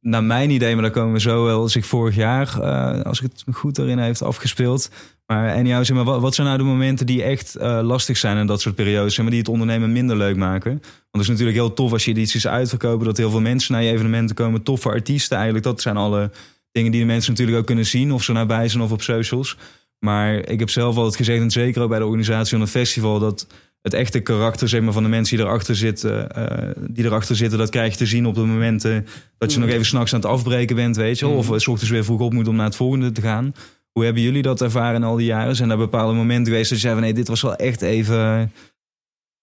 naar 0.00 0.24
mijn 0.24 0.50
idee, 0.50 0.74
maar 0.74 0.82
daar 0.82 0.92
komen 0.92 1.12
we 1.12 1.20
zo 1.20 1.44
wel, 1.44 1.68
zich 1.68 1.86
vorig 1.86 2.14
jaar, 2.14 2.60
eh, 2.60 3.02
als 3.02 3.20
ik 3.20 3.30
het 3.32 3.56
goed 3.56 3.78
erin 3.78 3.98
heeft 3.98 4.22
afgespeeld. 4.22 4.90
Maar 5.26 5.48
en 5.48 5.66
jou, 5.66 5.84
zeg 5.84 5.96
maar, 5.96 6.04
wat, 6.04 6.20
wat 6.20 6.34
zijn 6.34 6.46
nou 6.46 6.58
de 6.58 6.64
momenten 6.64 7.06
die 7.06 7.22
echt 7.22 7.56
eh, 7.56 7.80
lastig 7.82 8.16
zijn 8.16 8.36
in 8.36 8.46
dat 8.46 8.60
soort 8.60 8.74
periodes, 8.74 9.14
zeg 9.14 9.22
maar, 9.22 9.30
die 9.30 9.40
het 9.40 9.50
ondernemen 9.50 9.92
minder 9.92 10.16
leuk 10.16 10.36
maken? 10.36 10.70
Want 10.70 10.86
het 11.10 11.20
is 11.20 11.28
natuurlijk 11.28 11.56
heel 11.56 11.74
tof 11.74 11.92
als 11.92 12.04
je 12.04 12.10
edities 12.10 12.46
uitverkopen, 12.46 13.06
dat 13.06 13.16
heel 13.16 13.30
veel 13.30 13.40
mensen 13.40 13.72
naar 13.72 13.82
je 13.82 13.92
evenementen 13.92 14.36
komen. 14.36 14.62
Toffe 14.62 14.88
artiesten 14.88 15.36
eigenlijk, 15.36 15.66
dat 15.66 15.80
zijn 15.80 15.96
alle 15.96 16.30
dingen 16.72 16.92
die 16.92 17.00
de 17.00 17.06
mensen 17.06 17.30
natuurlijk 17.30 17.58
ook 17.58 17.66
kunnen 17.66 17.86
zien, 17.86 18.12
of 18.12 18.22
ze 18.22 18.32
nabij 18.32 18.68
zijn 18.68 18.82
of 18.82 18.92
op 18.92 19.02
socials. 19.02 19.56
Maar 19.98 20.34
ik 20.34 20.58
heb 20.58 20.70
zelf 20.70 20.96
altijd 20.96 21.16
gezegd, 21.16 21.42
en 21.42 21.50
zeker 21.50 21.82
ook 21.82 21.88
bij 21.88 21.98
de 21.98 22.04
organisatie 22.04 22.50
van 22.50 22.60
een 22.60 22.68
festival, 22.68 23.18
dat 23.18 23.46
het 23.82 23.94
echte 23.94 24.20
karakter 24.20 24.68
zeg 24.68 24.80
maar, 24.80 24.92
van 24.92 25.02
de 25.02 25.08
mensen 25.08 25.36
die 25.36 25.46
erachter 25.46 25.76
zitten, 25.76 26.30
eh, 26.30 26.84
die 26.90 27.04
erachter 27.04 27.36
zitten, 27.36 27.58
dat 27.58 27.70
krijg 27.70 27.92
je 27.92 27.98
te 27.98 28.06
zien 28.06 28.26
op 28.26 28.34
de 28.34 28.40
momenten 28.40 29.06
dat 29.38 29.52
je 29.52 29.58
nog 29.58 29.68
even 29.68 29.86
s'nachts 29.86 30.14
aan 30.14 30.20
het 30.20 30.28
afbreken 30.28 30.76
bent, 30.76 30.96
weet 30.96 31.18
je 31.18 31.26
wel. 31.26 31.36
Of 31.36 31.50
eh, 31.50 31.58
's 31.58 31.66
ochtends 31.66 31.90
weer 31.90 32.04
vroeg 32.04 32.20
op 32.20 32.32
moet 32.32 32.48
om 32.48 32.56
naar 32.56 32.66
het 32.66 32.76
volgende 32.76 33.12
te 33.12 33.20
gaan. 33.20 33.54
Hoe 33.92 34.04
hebben 34.04 34.22
jullie 34.22 34.42
dat 34.42 34.60
ervaren 34.60 34.96
in 34.96 35.04
al 35.04 35.16
die 35.16 35.26
jaren? 35.26 35.56
Zijn 35.56 35.70
er 35.70 35.76
bepaalde 35.76 36.14
momenten 36.14 36.52
geweest 36.52 36.70
dat 36.70 36.78
je 36.78 36.84
zei 36.84 36.94
van 36.94 37.02
nee, 37.02 37.14
dit 37.14 37.28
was 37.28 37.42
wel 37.42 37.56
echt 37.56 37.82
even, 37.82 38.52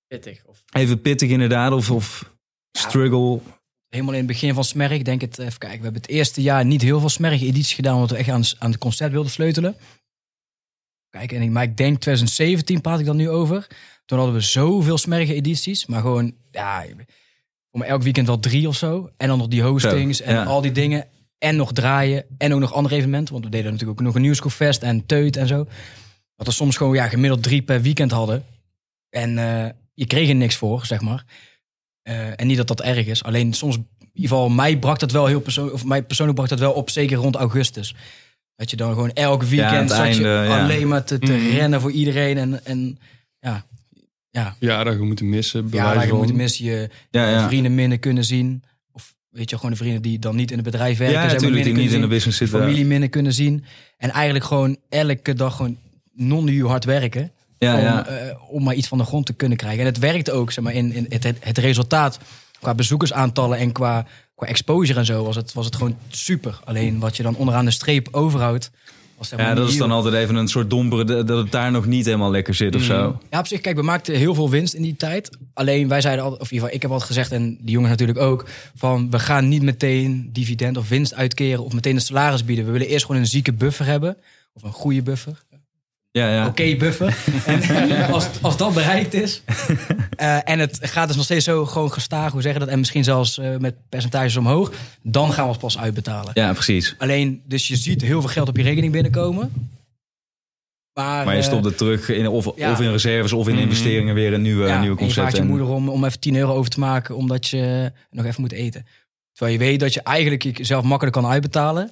Pittig. 0.08 0.46
Of, 0.46 0.64
even 0.72 1.02
pittig 1.02 1.30
inderdaad? 1.30 1.72
Of, 1.72 1.92
of 1.92 2.34
struggle? 2.72 3.40
helemaal 3.90 4.14
in 4.14 4.20
het 4.20 4.32
begin 4.32 4.54
van 4.54 4.64
Smerg, 4.64 5.02
denk 5.02 5.22
het, 5.22 5.40
even 5.40 5.58
kijken, 5.58 5.78
we 5.78 5.84
hebben 5.84 6.02
het 6.02 6.12
eerste 6.12 6.42
jaar 6.42 6.66
niet 6.66 6.82
heel 6.82 7.00
veel 7.00 7.10
Smerg-edities 7.10 7.74
gedaan, 7.74 7.94
omdat 7.94 8.10
we 8.10 8.18
echt 8.18 8.30
aan, 8.30 8.44
aan 8.60 8.72
het 8.72 8.80
concept 8.80 9.12
wilden 9.12 9.32
sleutelen. 9.32 9.76
Kijk, 11.18 11.32
en 11.32 11.42
ik, 11.42 11.50
maar 11.50 11.64
ik 11.64 11.78
denk 11.78 12.00
2017 12.00 12.82
praat 12.82 13.00
ik 13.00 13.06
dan 13.06 13.16
nu 13.16 13.30
over. 13.30 13.68
Toen 14.06 14.18
hadden 14.18 14.36
we 14.36 14.42
zoveel 14.42 14.98
Smerg-edities, 14.98 15.86
maar 15.86 16.02
gewoon, 16.02 16.34
ja, 16.52 16.84
mij 17.72 17.88
elk 17.88 18.04
weekend 18.04 18.28
wel 18.28 18.40
drie 18.40 18.68
of 18.68 18.76
zo. 18.76 19.10
En 19.18 19.28
dan 19.28 19.38
nog 19.38 19.48
die 19.48 19.62
hostings 19.64 20.22
en 20.22 20.34
ja. 20.34 20.44
al 20.44 20.62
die 20.62 20.72
dingen. 20.72 21.08
En 21.38 21.56
nog 21.56 21.74
draaien 21.74 22.26
en 22.38 22.54
ook 22.54 22.60
nog 22.60 22.74
andere 22.74 22.96
evenementen, 22.96 23.34
want 23.34 23.46
we 23.46 23.52
deden 23.52 23.72
natuurlijk 23.72 24.00
ook 24.00 24.06
nog 24.06 24.16
een 24.16 24.22
nieuwscoolfest 24.22 24.82
en 24.82 25.06
teut 25.06 25.38
en 25.38 25.48
zo. 25.48 25.68
Dat 26.36 26.48
we 26.48 26.54
soms 26.54 26.78
gewoon 26.78 26.96
ja, 26.96 27.08
gemiddeld 27.08 27.44
drie 27.44 27.62
per 27.62 27.82
weekend 27.82 28.12
hadden. 28.12 28.46
En 29.10 29.38
eh, 29.38 29.70
je 29.94 30.06
kreeg 30.06 30.30
er 30.30 30.36
niks 30.36 30.56
voor, 30.56 30.86
zeg 30.86 31.02
maar. 31.02 31.26
Eh, 32.02 32.40
en 32.40 32.48
niet 32.48 32.58
dat 32.58 32.68
dat 32.68 32.82
erg 32.82 33.06
is. 33.06 33.24
Alleen 33.24 33.54
soms, 33.54 33.76
in 33.76 33.86
ieder 34.14 34.30
geval, 34.30 34.50
mij 34.50 34.78
brak 34.78 35.00
dat 35.00 35.12
wel 35.12 35.26
heel 35.26 35.42
persoonlijk, 35.42 35.76
of 35.76 35.86
mij 35.86 36.04
persoonlijk 36.04 36.38
brak 36.38 36.50
dat 36.50 36.60
wel 36.60 36.74
op, 36.74 36.90
zeker 36.90 37.18
rond 37.18 37.36
augustus. 37.36 37.96
Dat 38.56 38.70
je 38.70 38.76
dan 38.76 38.94
gewoon 38.94 39.12
elk 39.14 39.44
weekend 39.44 39.90
het 39.90 39.90
zat 39.90 39.98
je 39.98 40.04
einde, 40.28 40.28
ja. 40.54 40.64
alleen 40.64 40.88
maar 40.88 41.04
te, 41.04 41.20
te 41.20 41.32
Mhm. 41.32 41.56
rennen 41.56 41.82
voor 41.82 41.92
iedereen. 41.92 42.38
En, 42.38 42.66
en 42.66 43.00
ja, 43.40 43.66
ja, 44.30 44.56
Ja, 44.60 44.84
dat 44.84 44.94
je 44.94 45.00
moeten 45.00 45.30
missen. 45.30 45.68
ja 45.72 46.04
je 46.04 46.14
moet 46.14 46.34
missen 46.34 46.66
je 46.66 46.90
Ja, 47.12 47.30
ja. 47.30 47.48
vrienden 47.48 47.76
minder 47.76 48.00
kunnen 48.00 48.24
zien. 48.26 48.64
Of 48.92 49.16
weet 49.30 49.50
je, 49.50 49.56
gewoon 49.56 49.72
de 49.72 49.78
vrienden 49.78 50.02
die 50.02 50.20
dan 50.20 50.36
niet 50.36 50.50
in 50.52 50.56
het 50.58 50.66
bedrijf 50.66 50.98
werken. 50.98 51.22
Ja, 51.22 51.26
natuurlijk, 51.34 51.64
die 51.64 51.74
niet 51.74 51.92
in 51.92 52.02
de 52.02 52.08
business 52.08 52.38
zitten. 52.38 52.60
Familie 52.60 52.86
minder 52.86 53.10
kunnen 53.10 53.34
zien. 53.34 53.66
En 53.98 54.10
eigenlijk 54.12 54.46
gewoon 54.46 54.78
elke 54.90 55.34
dag 55.34 55.56
gewoon 55.56 55.78
non-uur 56.14 56.68
hard 56.68 56.86
werken 56.86 57.32
Ja, 57.58 57.76
om, 57.78 57.82
ja. 57.84 58.06
eh, 58.08 58.36
om 58.50 58.64
maar 58.64 58.76
iets 58.76 58.88
van 58.88 58.98
de 58.98 59.04
grond 59.04 59.26
te 59.26 59.34
kunnen 59.34 59.58
krijgen. 59.58 59.80
En 59.80 59.86
het 59.86 60.00
werkte 60.00 60.32
ook, 60.32 60.52
zeg 60.52 60.64
maar, 60.64 60.74
in, 60.74 60.94
in 60.94 61.06
het, 61.10 61.24
het, 61.24 61.38
het 61.40 61.58
resultaat 61.58 62.20
qua 62.60 62.74
bezoekersaantallen 62.76 63.58
en 63.58 63.72
qua, 63.72 64.06
qua 64.36 64.48
exposure 64.48 65.00
en 65.00 65.06
zo 65.06 65.24
was 65.24 65.36
het, 65.36 65.54
was 65.54 65.66
het 65.66 65.76
gewoon 65.76 65.98
super. 66.10 66.60
Alleen 66.64 67.00
wat 67.00 67.18
je 67.18 67.24
dan 67.24 67.36
onderaan 67.36 67.66
de 67.66 67.72
streep 67.72 68.08
overhoudt, 68.12 68.72
was 69.18 69.30
ja, 69.30 69.54
dat 69.54 69.70
is 69.70 69.78
dan 69.78 69.92
altijd 69.92 70.14
even 70.14 70.36
een 70.36 70.48
soort 70.48 70.70
dompere, 70.70 71.24
dat 71.24 71.38
het 71.38 71.52
daar 71.52 71.72
nog 71.72 71.86
niet 71.86 72.06
helemaal 72.06 72.32
lekker 72.32 72.54
zit 72.54 72.76
of 72.76 72.82
zo. 72.82 73.20
Ja, 73.30 73.40
op 73.40 73.48
zich, 73.48 73.62
kijk, 73.62 73.76
we 73.76 73.82
maakten 73.82 74.16
heel 74.16 74.36
veel 74.36 74.50
winst 74.50 74.74
in 74.74 74.82
die 74.82 74.96
tijd. 74.96 75.38
Alleen 75.54 75.88
wij 75.88 76.02
zeiden 76.02 76.24
altijd, 76.24 76.42
of 76.42 76.48
in 76.48 76.54
ieder 76.54 76.68
geval, 76.68 76.76
ik 76.76 76.82
heb 76.82 76.92
altijd 76.92 77.10
gezegd, 77.10 77.32
en 77.32 77.58
die 77.62 77.72
jongens 77.72 77.92
natuurlijk 77.92 78.20
ook, 78.20 78.46
van 78.76 79.10
we 79.10 79.20
gaan 79.20 79.48
niet 79.48 79.62
meteen 79.62 80.30
dividend 80.34 80.78
of 80.78 80.90
winst 80.90 81.14
uitkeren 81.14 81.64
of 81.64 81.74
meteen 81.74 81.96
een 81.96 82.02
salaris 82.02 82.46
bieden. 82.46 82.66
We 82.66 82.72
willen 82.72 82.88
eerst 82.88 83.06
gewoon 83.06 83.22
een 83.22 83.28
zieke 83.28 83.54
buffer 83.54 83.86
hebben, 83.86 84.18
of 84.54 84.64
een 84.64 84.72
goede 84.72 85.02
buffer. 85.02 85.44
Ja, 86.16 86.34
ja. 86.34 86.48
oké 86.48 86.76
buffer. 86.76 87.18
en 87.46 88.12
als, 88.12 88.28
als 88.42 88.58
dat 88.58 88.74
bereikt 88.74 89.14
is. 89.14 89.42
eh, 90.18 90.50
en 90.50 90.60
het 90.60 90.80
gaat 90.82 91.08
dus 91.08 91.16
nog 91.16 91.26
steeds 91.26 91.46
zo 91.46 91.66
gewoon 91.66 91.92
gestaag, 91.92 92.32
hoe 92.32 92.42
zeggen 92.42 92.60
dat? 92.60 92.70
En 92.70 92.80
misschien 92.80 93.04
zelfs 93.04 93.38
eh, 93.38 93.58
met 93.58 93.76
percentages 93.90 94.36
omhoog. 94.36 94.72
Dan 95.02 95.34
gaan 95.34 95.46
we 95.46 95.52
het 95.52 95.60
pas 95.60 95.78
uitbetalen. 95.78 96.32
ja, 96.34 96.54
precies. 96.54 96.96
Alleen, 96.98 97.42
dus 97.46 97.68
je 97.68 97.76
ziet 97.76 98.02
heel 98.02 98.20
veel 98.22 98.30
geld 98.30 98.48
op 98.48 98.58
je 98.58 98.64
rekening 98.64 98.92
binnenkomen. 98.94 99.52
Maar, 100.94 101.26
Maar 101.26 101.34
je 101.36 101.40
eh, 101.42 101.48
stopt 101.48 101.66
het 101.66 101.78
terug 101.78 102.10
in, 102.10 102.28
of, 102.28 102.52
ja. 102.56 102.72
of 102.72 102.80
in 102.82 102.92
reserves 102.92 103.34
of 103.34 103.48
in 103.48 103.54
Mhm. 103.54 103.64
investeringen 103.64 104.16
weer 104.16 104.34
een 104.34 104.42
nieuwe, 104.42 104.68
ja, 104.68 104.80
nieuwe 104.80 105.00
en 105.00 105.06
je 105.06 105.12
vraagt 105.14 105.30
concept. 105.32 105.48
je 105.52 105.58
moeder 105.58 105.76
om, 105.76 105.90
om 105.90 106.06
even 106.06 106.20
10 106.20 106.36
euro 106.36 106.54
over 106.54 106.70
te 106.72 106.80
maken, 106.80 107.16
omdat 107.16 107.48
je 107.48 107.92
nog 108.10 108.26
even 108.26 108.42
moet 108.42 108.52
eten. 108.52 108.86
Terwijl 109.34 109.60
je 109.60 109.66
weet 109.66 109.80
dat 109.80 109.94
je 109.94 110.02
eigenlijk 110.02 110.58
jezelf 110.58 110.84
makkelijk 110.84 111.16
kan 111.16 111.26
uitbetalen. 111.26 111.92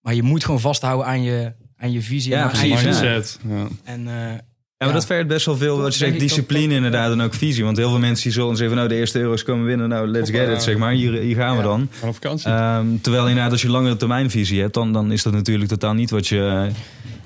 Maar 0.00 0.14
je 0.14 0.22
moet 0.22 0.44
gewoon 0.44 0.60
vasthouden 0.60 1.06
aan 1.06 1.22
je, 1.22 1.52
aan 1.78 1.92
je 1.92 2.00
visie. 2.02 2.32
Ja, 2.32 2.42
en 2.42 2.48
precies. 2.48 2.82
Mindset. 2.82 3.38
Ja. 3.48 3.66
En, 3.84 4.08
eh, 4.08 4.38
Ja, 4.78 4.90
maar 4.90 4.98
Ja. 4.98 5.00
dat 5.00 5.06
vergt 5.06 5.28
best 5.28 5.46
wel 5.46 5.56
veel, 5.56 5.80
wat 5.80 5.92
je 5.92 5.98
zegt, 5.98 6.18
discipline 6.18 6.74
inderdaad 6.74 7.12
en 7.12 7.20
ook 7.20 7.34
visie. 7.34 7.64
Want 7.64 7.76
heel 7.76 7.88
veel 7.90 7.98
mensen 7.98 8.22
die 8.24 8.32
zullen 8.32 8.56
zeggen, 8.56 8.76
nou 8.76 8.88
de 8.88 8.94
eerste 8.94 9.18
euro's 9.20 9.42
komen 9.42 9.66
binnen, 9.66 9.88
nou 9.88 10.06
let's 10.08 10.30
get 10.30 10.48
it, 10.48 10.62
zeg 10.62 10.76
maar. 10.76 10.92
Hier, 10.92 11.12
hier 11.12 11.36
gaan 11.36 11.56
we 11.56 11.62
dan. 11.62 11.88
Op 12.02 12.14
vakantie. 12.14 12.50
Ehm, 12.50 12.86
terwijl 13.00 13.28
inderdaad, 13.28 13.52
als 13.52 13.62
je 13.62 13.68
langere 13.68 13.96
termijnvisie 13.96 14.60
hebt, 14.60 14.74
dan, 14.74 14.92
dan 14.92 15.12
is 15.12 15.22
dat 15.22 15.32
natuurlijk 15.32 15.68
totaal 15.70 15.94
niet 15.94 16.10
wat 16.10 16.26
je, 16.26 16.68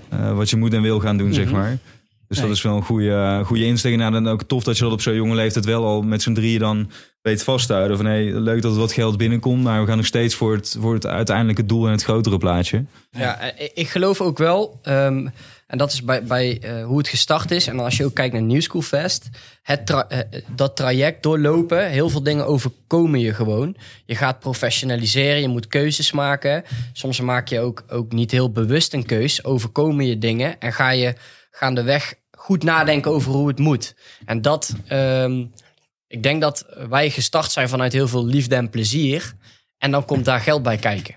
eh, 0.09 0.33
wat 0.33 0.51
je 0.51 0.57
moet 0.57 0.75
en 0.75 0.83
wil 0.83 1.01
gaan 1.01 1.17
doen, 1.17 1.33
zeg 1.35 1.51
maar. 1.51 1.79
Dus 2.29 2.41
dat 2.41 2.51
is 2.51 2.63
wel 2.63 2.77
een 2.77 2.83
goede, 2.83 3.43
goede 3.45 3.65
insteek. 3.65 3.99
En 4.01 4.13
dan 4.13 4.29
ook 4.29 4.43
tof 4.43 4.65
dat 4.65 4.77
je 4.79 4.83
dat 4.85 4.93
op 4.93 5.01
zo'n 5.01 5.15
jonge 5.15 5.35
leeftijd 5.35 5.65
wel 5.65 5.85
al 5.85 6.03
met 6.03 6.23
z'n 6.23 6.33
drieën 6.33 6.59
dan 6.59 6.91
weet 7.23 7.43
vast 7.45 7.67
te 7.67 7.73
houden. 7.73 7.97
Van 7.97 8.07
hey, 8.07 8.25
leuk 8.33 8.63
dat 8.63 8.73
er 8.73 8.79
wat 8.79 8.93
geld 8.93 9.17
binnenkomt, 9.17 9.63
maar 9.63 9.81
we 9.81 9.87
gaan 9.87 9.97
nog 9.97 10.07
steeds 10.07 10.35
voor 10.35 10.53
het, 10.55 10.77
voor 10.81 10.95
het 10.95 11.07
uiteindelijke 11.07 11.67
doel 11.67 11.87
en 11.87 11.93
het 11.93 12.03
grotere 12.03 12.39
plaatje. 12.39 12.85
Ja, 13.11 13.41
eh, 13.41 13.69
ik- 13.75 13.89
geloof 13.89 14.21
ook 14.21 14.39
wel, 14.39 14.79
ehm, 14.83 15.27
en 15.67 15.79
dat 15.79 15.93
is 15.93 16.03
bij, 16.05 16.23
bij 16.23 16.59
eh, 16.61 16.85
hoe 16.85 16.99
het 16.99 17.09
gestart 17.09 17.51
is. 17.51 17.67
En 17.67 17.79
als 17.81 17.97
je 17.97 18.05
ook 18.05 18.15
kijkt 18.15 18.33
naar 18.33 18.43
New 18.43 18.61
School 18.61 18.83
Fest, 18.83 19.29
het 19.63 19.87
tra- 19.87 20.09
eh, 20.09 20.41
dat 20.55 20.77
traject 20.77 21.23
doorlopen, 21.23 21.89
heel 21.91 22.09
veel 22.09 22.23
dingen 22.23 22.47
overkomen 22.47 23.21
je 23.21 23.35
gewoon. 23.35 23.77
Je 24.07 24.15
gaat 24.15 24.39
professionaliseren, 24.41 25.41
je 25.41 25.49
moet 25.49 25.67
keuzes 25.67 26.13
maken. 26.13 26.63
Soms 26.93 27.21
maak 27.21 27.49
je 27.49 27.61
ook, 27.61 27.85
ook 27.89 28.13
niet 28.13 28.31
heel 28.31 28.53
bewust 28.53 28.93
een 28.95 29.07
keus, 29.07 29.45
overkomen 29.45 30.07
je 30.07 30.19
dingen 30.19 30.59
en 30.61 30.73
ga 30.73 30.91
je 30.91 31.15
gaandeweg 31.59 32.15
goed 32.31 32.63
nadenken 32.63 33.11
over 33.11 33.33
hoe 33.33 33.49
het 33.49 33.59
moet. 33.59 33.95
En 34.25 34.43
dat, 34.43 34.75
ehm, 34.87 35.45
ik 36.07 36.23
denk 36.23 36.41
dat 36.41 36.67
wij 36.89 37.11
gestart 37.11 37.53
zijn 37.53 37.69
vanuit 37.69 37.93
heel 37.93 38.09
veel 38.09 38.27
liefde 38.27 38.55
en 38.55 38.71
plezier. 38.71 39.35
En 39.79 39.91
dan 39.91 40.05
komt 40.05 40.25
daar 40.25 40.41
geld 40.41 40.63
bij 40.63 40.77
kijken. 40.77 41.17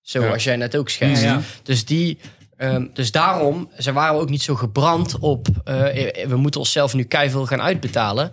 Zoals 0.00 0.44
jij 0.44 0.56
net 0.56 0.76
ook 0.76 0.88
schetst. 0.88 1.22
Ja. 1.22 1.40
Dus, 1.62 1.84
die, 1.84 2.18
ehm, 2.56 2.86
dus 2.92 3.10
daarom 3.10 3.70
ze 3.78 3.92
waren 3.92 4.20
ook 4.20 4.30
niet 4.30 4.42
zo 4.42 4.54
gebrand 4.54 5.18
op... 5.18 5.48
eh, 5.64 6.26
we 6.26 6.36
moeten 6.36 6.60
onszelf 6.60 6.94
nu 6.94 7.02
keiveel 7.04 7.46
gaan 7.46 7.62
uitbetalen. 7.62 8.32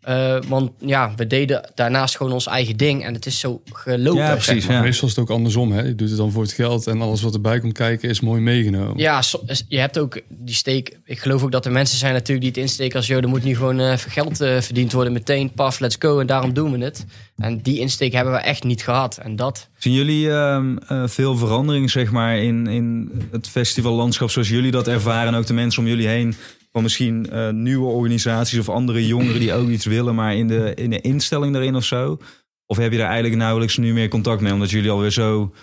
Eh, 0.00 0.36
want 0.48 0.70
ja, 0.78 1.12
we 1.16 1.26
deden 1.26 1.70
daarnaast 1.74 2.16
gewoon 2.16 2.32
ons 2.32 2.46
eigen 2.46 2.76
ding. 2.76 3.04
En 3.04 3.14
het 3.14 3.26
is 3.26 3.38
zo 3.38 3.62
gelopen. 3.72 4.20
Ja, 4.20 4.26
zeg 4.26 4.44
precies. 4.44 4.66
maar. 4.66 4.76
Ja. 4.76 4.82
Meestal 4.82 5.08
is 5.08 5.14
het 5.14 5.24
ook 5.24 5.30
andersom. 5.30 5.72
Hè? 5.72 5.82
Je 5.82 5.94
doet 5.94 6.08
het 6.08 6.18
dan 6.18 6.32
voor 6.32 6.42
het 6.42 6.52
geld 6.52 6.86
en 6.86 7.00
alles 7.00 7.22
wat 7.22 7.34
erbij 7.34 7.60
komt 7.60 7.72
kijken 7.72 8.08
is 8.08 8.20
mooi 8.20 8.40
meegenomen. 8.40 8.98
Ja, 8.98 9.22
so- 9.22 9.42
je 9.68 9.78
hebt 9.78 9.98
ook 9.98 10.20
die 10.28 10.54
steek. 10.54 10.98
Ik 11.04 11.18
geloof 11.18 11.42
ook 11.42 11.52
dat 11.52 11.64
er 11.66 11.72
mensen 11.72 11.98
zijn 11.98 12.12
natuurlijk 12.12 12.40
die 12.40 12.48
het 12.48 12.70
insteken 12.70 12.96
als... 12.96 13.06
joh, 13.06 13.22
er 13.22 13.28
moet 13.28 13.44
nu 13.44 13.56
gewoon 13.56 13.80
eh, 13.80 13.92
geld 13.96 14.40
eh, 14.40 14.60
verdiend 14.60 14.92
worden 14.92 15.12
meteen. 15.12 15.52
Paf, 15.52 15.78
let's 15.78 15.96
go. 15.98 16.18
En 16.20 16.26
daarom 16.26 16.52
doen 16.52 16.72
we 16.78 16.84
het. 16.84 17.04
En 17.36 17.58
die 17.62 17.78
insteek 17.78 18.12
hebben 18.12 18.32
we 18.32 18.40
echt 18.40 18.64
niet 18.64 18.82
gehad. 18.82 19.16
En 19.16 19.36
dat... 19.36 19.68
Zien 19.78 19.92
jullie 19.92 20.30
ehm, 20.30 20.76
eh, 20.76 21.02
veel 21.06 21.36
verandering 21.36 21.90
zeg 21.90 22.10
maar, 22.10 22.38
in, 22.38 22.66
in 22.66 23.10
het 23.30 23.48
festivallandschap 23.48 24.30
zoals 24.30 24.48
jullie 24.48 24.70
dat 24.70 24.88
ervaren? 24.88 25.32
En 25.32 25.38
ook 25.38 25.46
de 25.46 25.52
mensen 25.54 25.82
om 25.82 25.88
jullie 25.88 26.08
heen 26.08 26.34
van 26.72 26.82
misschien 26.82 27.30
eh, 27.30 27.48
nieuwe 27.50 27.86
organisaties 27.86 28.58
of 28.58 28.68
andere 28.68 29.06
jongeren 29.06 29.40
die 29.40 29.52
ook 29.54 29.68
iets 29.68 29.84
willen, 29.84 30.14
maar 30.14 30.34
in 30.34 30.48
de, 30.48 30.74
in 30.74 30.90
de 30.90 31.00
instelling 31.00 31.52
daarin 31.52 31.76
of 31.76 31.84
zo? 31.84 32.18
Of 32.66 32.76
heb 32.76 32.92
je 32.92 32.98
daar 32.98 33.06
eigenlijk 33.10 33.36
nauwelijks 33.36 33.76
nu 33.76 33.92
meer 33.92 34.08
contact 34.08 34.40
mee, 34.40 34.52
omdat 34.52 34.70
jullie 34.70 34.90
alweer 34.90 35.10
zo 35.10 35.54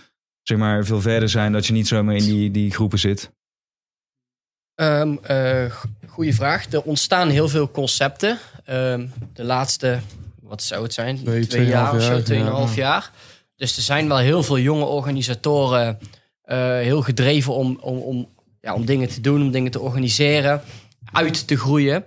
zeg 0.42 0.58
maar, 0.58 0.86
veel 0.86 1.02
verder 1.02 1.30
zijn 1.30 1.52
dat 1.52 1.66
je 1.66 1.74
niet 1.74 1.88
zomaar 1.88 2.16
in 2.16 2.24
die, 2.24 2.52
die 2.52 2.72
groepen 2.72 3.00
zit? 3.00 3.32
Ehm 4.76 5.16
eh, 5.24 5.66
g- 5.72 5.86
goeie 6.08 6.36
vraag. 6.36 6.72
Er 6.72 6.82
ontstaan 6.82 7.30
heel 7.30 7.50
veel 7.50 7.72
concepten. 7.72 8.38
Ehm, 8.66 9.08
de 9.34 9.44
laatste, 9.44 10.00
wat 10.42 10.64
zou 10.64 10.84
het 10.84 10.94
zijn? 10.94 11.24
Twee, 11.48 11.66
jaar 11.66 11.96
of 11.96 12.04
zo, 12.04 12.22
tweeënhalf 12.22 12.76
ja. 12.76 12.82
jaar. 12.84 13.12
Dus 13.56 13.78
er 13.78 13.84
zijn 13.84 14.08
wel 14.08 14.18
heel 14.18 14.44
veel 14.44 14.60
jonge 14.60 14.86
organisatoren 14.86 16.00
eh, 16.42 16.58
heel 16.80 17.02
gedreven 17.02 17.54
om, 17.54 17.78
om, 17.82 17.98
om, 17.98 18.30
ja, 18.62 18.74
om 18.74 18.86
dingen 18.86 19.10
te 19.10 19.22
doen, 19.22 19.42
om 19.42 19.52
dingen 19.52 19.72
te 19.72 19.80
organiseren, 19.80 20.62
uit 21.12 21.48
te 21.48 21.58
groeien. 21.58 22.06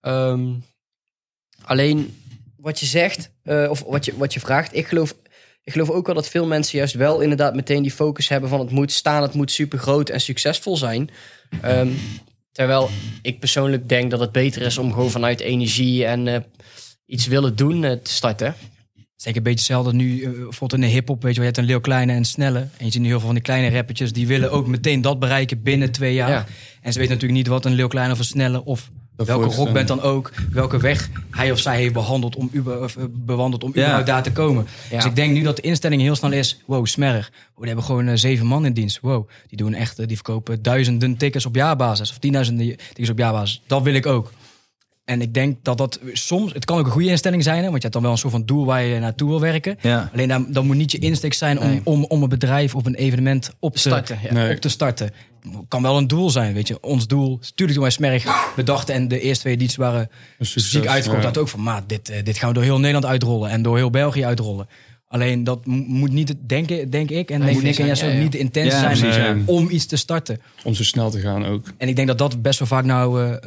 Ehm, 0.00 0.52
alleen 1.62 2.14
wat 2.56 2.80
je 2.80 2.86
zegt, 2.86 3.30
eh, 3.42 3.66
of 3.70 3.82
wat 3.82 4.04
je, 4.04 4.16
wat 4.16 4.34
je 4.34 4.40
vraagt, 4.40 4.76
ik 4.76 4.86
geloof, 4.86 5.14
ik 5.64 5.72
geloof 5.72 5.90
ook 5.90 6.06
wel 6.06 6.14
dat 6.14 6.28
veel 6.28 6.46
mensen 6.46 6.78
juist 6.78 6.94
wel 6.94 7.20
inderdaad 7.20 7.54
meteen 7.54 7.82
die 7.82 7.92
focus 7.92 8.28
hebben 8.28 8.50
van 8.50 8.60
het 8.60 8.70
moet 8.70 8.92
staan, 8.92 9.22
het 9.22 9.34
moet 9.34 9.50
super 9.50 9.78
groot 9.78 10.08
en 10.08 10.20
succesvol 10.20 10.76
zijn. 10.76 11.10
Ehm, 11.62 11.88
terwijl 12.52 12.90
ik 13.22 13.40
persoonlijk 13.40 13.88
denk 13.88 14.10
dat 14.10 14.20
het 14.20 14.32
beter 14.32 14.62
is 14.62 14.78
om 14.78 14.92
gewoon 14.92 15.10
vanuit 15.10 15.40
energie 15.40 16.06
en 16.06 16.28
eh, 16.28 16.40
iets 17.06 17.26
willen 17.26 17.56
doen 17.56 17.84
eh, 17.84 17.92
te 17.92 18.12
starten. 18.12 18.54
Zeker 19.20 19.36
een 19.38 19.42
beetje 19.42 19.58
hetzelfde 19.74 19.92
nu, 19.92 20.22
eh, 20.22 20.30
bijvoorbeeld 20.30 20.72
in 20.72 20.80
de 20.80 20.86
hip-hop. 20.86 21.22
Weet 21.22 21.34
je, 21.34 21.38
je 21.40 21.46
hebt 21.46 21.58
een 21.58 21.64
Leeuw 21.64 21.80
Kleine 21.80 22.12
en 22.12 22.24
Snelle. 22.24 22.58
En 22.58 22.84
je 22.84 22.90
ziet 22.90 23.00
nu 23.00 23.06
heel 23.06 23.16
veel 23.16 23.26
van 23.26 23.34
die 23.34 23.44
kleine 23.44 23.76
rappertjes. 23.76 24.12
Die 24.12 24.26
willen 24.26 24.50
ook 24.50 24.66
meteen 24.66 25.00
dat 25.00 25.18
bereiken 25.18 25.62
binnen 25.62 25.90
twee 25.92 26.14
jaar. 26.14 26.30
Ja. 26.30 26.46
En 26.82 26.92
ze 26.92 26.98
weten 26.98 27.14
natuurlijk 27.14 27.40
niet 27.40 27.46
wat 27.46 27.64
een 27.64 27.72
Leeuw 27.72 27.88
Kleine 27.88 28.12
of 28.12 28.18
een 28.18 28.24
Snelle 28.24 28.64
of 28.64 28.90
welke 29.16 29.32
voorstellen. 29.32 29.64
rockband 29.64 29.88
dan 29.88 30.02
ook. 30.02 30.32
Welke 30.52 30.78
weg 30.78 31.08
hij 31.30 31.50
of 31.50 31.58
zij 31.58 31.76
heeft 31.76 31.92
behandeld 31.92 32.36
om, 32.36 32.48
uber, 32.52 32.82
eh, 32.82 33.04
bewandeld 33.10 33.64
om 33.64 33.70
Ja. 33.74 33.80
überhaupt 33.80 34.06
daar 34.06 34.22
te 34.22 34.32
komen. 34.32 34.66
Ja. 34.90 34.96
Dus 34.96 35.04
ik 35.04 35.14
denk 35.16 35.32
nu 35.32 35.42
dat 35.42 35.56
de 35.56 35.62
instelling 35.62 36.02
heel 36.02 36.14
snel 36.14 36.32
is. 36.32 36.60
Wow, 36.66 36.86
smerrig. 36.86 37.30
Oh, 37.32 37.56
die 37.58 37.66
hebben 37.66 37.84
gewoon 37.84 38.08
eh, 38.08 38.16
zeven 38.16 38.46
man 38.46 38.66
in 38.66 38.72
dienst. 38.72 38.98
Wow, 39.00 39.28
die 39.48 39.56
doen 39.58 39.74
echt, 39.74 39.98
eh, 39.98 40.06
die 40.06 40.16
verkopen 40.16 40.62
duizenden 40.62 41.16
tickets 41.16 41.46
op 41.46 41.54
jaarbasis. 41.54 42.10
Of 42.10 42.18
tienduizenden 42.18 42.66
tickets 42.76 43.10
op 43.10 43.18
jaarbasis. 43.18 43.62
Dat 43.66 43.82
wil 43.82 43.94
ik 43.94 44.06
ook. 44.06 44.32
En 45.10 45.20
ik 45.20 45.34
denk 45.34 45.56
dat 45.62 45.78
dat 45.78 46.00
soms, 46.12 46.52
het 46.52 46.64
kan 46.64 46.78
ook 46.78 46.84
een 46.86 46.92
goede 46.92 47.08
instelling 47.08 47.42
zijn, 47.42 47.56
hè, 47.56 47.62
want 47.70 47.74
je 47.74 47.80
hebt 47.80 47.92
dan 47.92 48.02
wel 48.02 48.10
een 48.12 48.18
soort 48.18 48.32
van 48.32 48.44
doel 48.44 48.64
waar 48.64 48.82
je 48.82 48.98
naartoe 48.98 49.28
wil 49.28 49.40
werken. 49.40 49.76
Ja. 49.80 50.10
Alleen 50.12 50.28
dan, 50.28 50.46
dan 50.48 50.66
moet 50.66 50.76
niet 50.76 50.92
je 50.92 50.98
insteek 50.98 51.32
zijn 51.34 51.60
om, 51.60 51.68
Nee. 51.68 51.80
om, 51.84 52.04
om 52.04 52.22
een 52.22 52.28
bedrijf 52.28 52.74
of 52.74 52.86
een 52.86 52.94
evenement 52.94 53.54
op 53.58 53.72
te 53.72 53.78
Starten, 53.78 54.18
ja. 54.22 54.32
Nee. 54.32 54.54
Op 54.54 54.60
te 54.60 54.68
starten. 54.68 55.10
Kan 55.68 55.82
wel 55.82 55.96
een 55.96 56.06
doel 56.06 56.30
zijn, 56.30 56.54
weet 56.54 56.68
je. 56.68 56.80
Ons 56.80 57.06
doel, 57.06 57.30
natuurlijk 57.40 57.72
toen 57.72 57.80
wij 57.80 57.90
Smerg 57.90 58.52
bedachten 58.56 58.94
en 58.94 59.08
de 59.08 59.20
eerste 59.20 59.40
twee 59.42 59.54
edities 59.54 59.76
waren 59.76 60.08
succes, 60.38 60.70
ziek 60.70 60.84
ja. 60.84 61.20
dat 61.20 61.38
ook 61.38 61.48
van, 61.48 61.62
maat, 61.62 61.88
dit, 61.88 62.08
eh, 62.08 62.24
dit 62.24 62.38
gaan 62.38 62.48
we 62.48 62.54
door 62.54 62.64
heel 62.64 62.78
Nederland 62.78 63.06
uitrollen 63.06 63.50
en 63.50 63.62
door 63.62 63.76
heel 63.76 63.90
België 63.90 64.24
uitrollen. 64.24 64.68
Alleen 65.08 65.44
dat 65.44 65.66
mo- 65.66 65.84
moet 65.86 66.12
niet, 66.12 66.28
het 66.28 66.48
denken, 66.48 66.90
denk 66.90 67.10
ik, 67.10 67.30
en 67.30 67.40
denk 67.40 67.52
moet 67.52 67.62
Nick 67.62 67.78
en 67.78 67.90
ook 67.90 67.96
ja. 67.96 68.08
niet 68.12 68.32
de 68.32 68.38
intentie 68.38 68.80
Ja, 68.80 68.94
zijn 68.94 69.42
om 69.46 69.70
iets 69.70 69.86
te 69.86 69.96
starten. 69.96 70.40
Om 70.64 70.74
zo 70.74 70.84
snel 70.84 71.10
te 71.10 71.20
gaan 71.20 71.46
ook. 71.46 71.66
En 71.78 71.88
ik 71.88 71.96
denk 71.96 72.08
dat 72.08 72.18
dat 72.18 72.42
best 72.42 72.58
wel 72.58 72.68
vaak 72.68 72.84
nou 72.84 73.22
eh, 73.22 73.32
eh, 73.32 73.38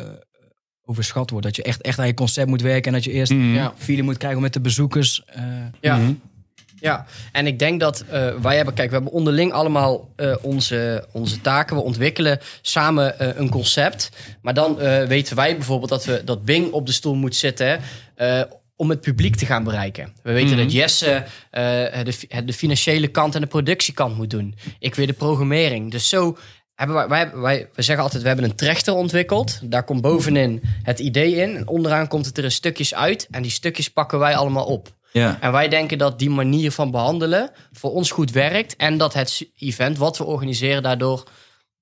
overschat 0.85 1.29
wordt. 1.29 1.45
Dat 1.45 1.55
je 1.55 1.63
echt, 1.63 1.81
echt 1.81 1.99
aan 1.99 2.07
je 2.07 2.13
concept 2.13 2.47
moet 2.47 2.61
werken 2.61 2.85
en 2.87 2.93
dat 2.93 3.03
je 3.03 3.11
eerst 3.11 3.31
Mhm. 3.31 3.53
Ja. 3.53 3.73
feeling 3.77 4.05
moet 4.05 4.17
krijgen 4.17 4.41
met 4.41 4.53
de 4.53 4.61
bezoekers. 4.61 5.23
eh, 5.25 5.43
Ja. 5.81 5.97
Mhm. 5.97 6.13
Ja, 6.79 7.05
en 7.31 7.47
ik 7.47 7.59
denk 7.59 7.79
dat 7.79 8.03
eh, 8.09 8.29
wij 8.41 8.55
hebben, 8.55 8.73
kijk, 8.73 8.89
we 8.89 8.95
hebben 8.95 9.13
onderling 9.13 9.51
allemaal 9.51 10.09
eh, 10.15 10.35
onze, 10.41 11.07
onze 11.11 11.41
taken. 11.41 11.75
We 11.75 11.81
ontwikkelen 11.81 12.39
samen 12.61 13.19
eh, 13.19 13.27
een 13.35 13.49
concept. 13.49 14.09
Maar 14.41 14.53
dan 14.53 14.79
eh, 14.81 15.03
weten 15.03 15.35
wij 15.35 15.55
bijvoorbeeld 15.55 15.89
dat, 15.89 16.05
we, 16.05 16.21
dat 16.25 16.45
Bing 16.45 16.71
op 16.71 16.85
de 16.85 16.91
stoel 16.91 17.15
moet 17.15 17.35
zitten. 17.35 17.79
eh, 18.15 18.41
om 18.75 18.89
het 18.89 19.01
publiek 19.01 19.35
te 19.35 19.45
gaan 19.45 19.63
bereiken. 19.63 20.13
We 20.23 20.31
weten 20.33 20.57
dat 20.57 20.71
Jesse 20.71 21.23
eh, 21.49 21.61
de, 22.03 22.43
de 22.45 22.53
financiële 22.53 23.07
kant 23.07 23.35
en 23.35 23.41
de 23.41 23.47
productiekant 23.47 24.17
moet 24.17 24.29
doen. 24.29 24.55
Ik 24.79 24.95
weer 24.95 25.07
de 25.07 25.13
programmering. 25.13 25.91
Dus 25.91 26.09
zo 26.09 26.37
hebben 26.85 27.07
wij, 27.09 27.31
wij, 27.31 27.41
wij, 27.41 27.69
we 27.73 27.81
zeggen 27.81 28.03
altijd, 28.03 28.21
we 28.21 28.27
hebben 28.27 28.45
een 28.45 28.55
trechter 28.55 28.93
ontwikkeld. 28.93 29.59
Daar 29.63 29.83
komt 29.83 30.01
bovenin 30.01 30.61
het 30.83 30.99
idee 30.99 31.35
in. 31.35 31.55
En 31.55 31.67
onderaan 31.67 32.07
komt 32.07 32.25
het 32.25 32.37
er 32.37 32.43
in 32.43 32.51
stukjes 32.51 32.95
uit. 32.95 33.27
En 33.31 33.41
die 33.41 33.51
stukjes 33.51 33.89
pakken 33.89 34.19
wij 34.19 34.35
allemaal 34.35 34.65
op. 34.65 34.93
Ja. 35.11 35.37
En 35.39 35.51
wij 35.51 35.67
denken 35.69 35.97
dat 35.97 36.19
die 36.19 36.29
manier 36.29 36.71
van 36.71 36.91
behandelen 36.91 37.51
voor 37.71 37.91
ons 37.91 38.11
goed 38.11 38.31
werkt. 38.31 38.75
En 38.75 38.97
dat 38.97 39.13
het 39.13 39.47
event 39.57 39.97
wat 39.97 40.17
we 40.17 40.23
organiseren 40.23 40.83
daardoor 40.83 41.23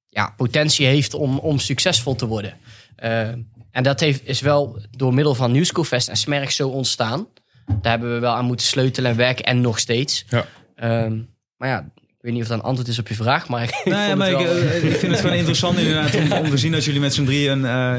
ja, 0.10 0.34
potentie 0.38 0.86
heeft 0.86 1.14
om, 1.14 1.40
om 1.40 1.60
succesvol 1.60 2.16
te 2.16 2.28
worden. 2.28 2.58
Eh, 2.96 3.28
en 3.72 3.84
dat 3.84 4.00
heeft, 4.00 4.22
is 4.28 4.42
wel 4.42 4.82
door 4.92 5.14
middel 5.14 5.36
van 5.36 5.52
New 5.52 5.66
School 5.66 5.84
Fest 5.84 6.08
en 6.08 6.18
Smerg 6.18 6.52
zo 6.52 6.70
ontstaan. 6.70 7.28
Daar 7.66 7.92
hebben 7.92 8.14
we 8.14 8.20
wel 8.20 8.34
aan 8.34 8.46
moeten 8.46 8.66
sleutelen 8.66 9.12
en 9.12 9.18
werken 9.18 9.46
en 9.46 9.62
nog 9.62 9.80
steeds. 9.80 10.26
Ja. 10.30 10.46
Ehm, 10.76 11.22
maar 11.58 11.70
ja, 11.70 11.92
ik 12.22 12.28
weet 12.28 12.34
niet 12.34 12.42
of 12.42 12.48
dat 12.50 12.58
een 12.60 12.64
antwoord 12.64 12.88
is 12.90 13.00
op 13.00 13.08
je 13.08 13.14
vraag. 13.16 13.48
Maar 13.50 13.64
ik, 13.68 13.82
ja, 13.84 14.16
maar 14.16 14.30
het 14.30 14.40
ik, 14.40 14.46
wel- 14.46 14.56
eh, 14.56 14.84
ik 14.84 14.96
vind 14.96 15.12
het 15.12 15.22
gewoon 15.22 15.36
interessant 15.36 15.78
inderdaad 15.78 16.16
om, 16.16 16.32
om 16.32 16.50
te 16.50 16.58
zien 16.58 16.72
dat 16.72 16.84
jullie 16.86 17.00
met 17.02 17.14
z'n 17.14 17.24
drieën 17.26 17.52
een, 17.52 17.66
eh, 17.66 17.96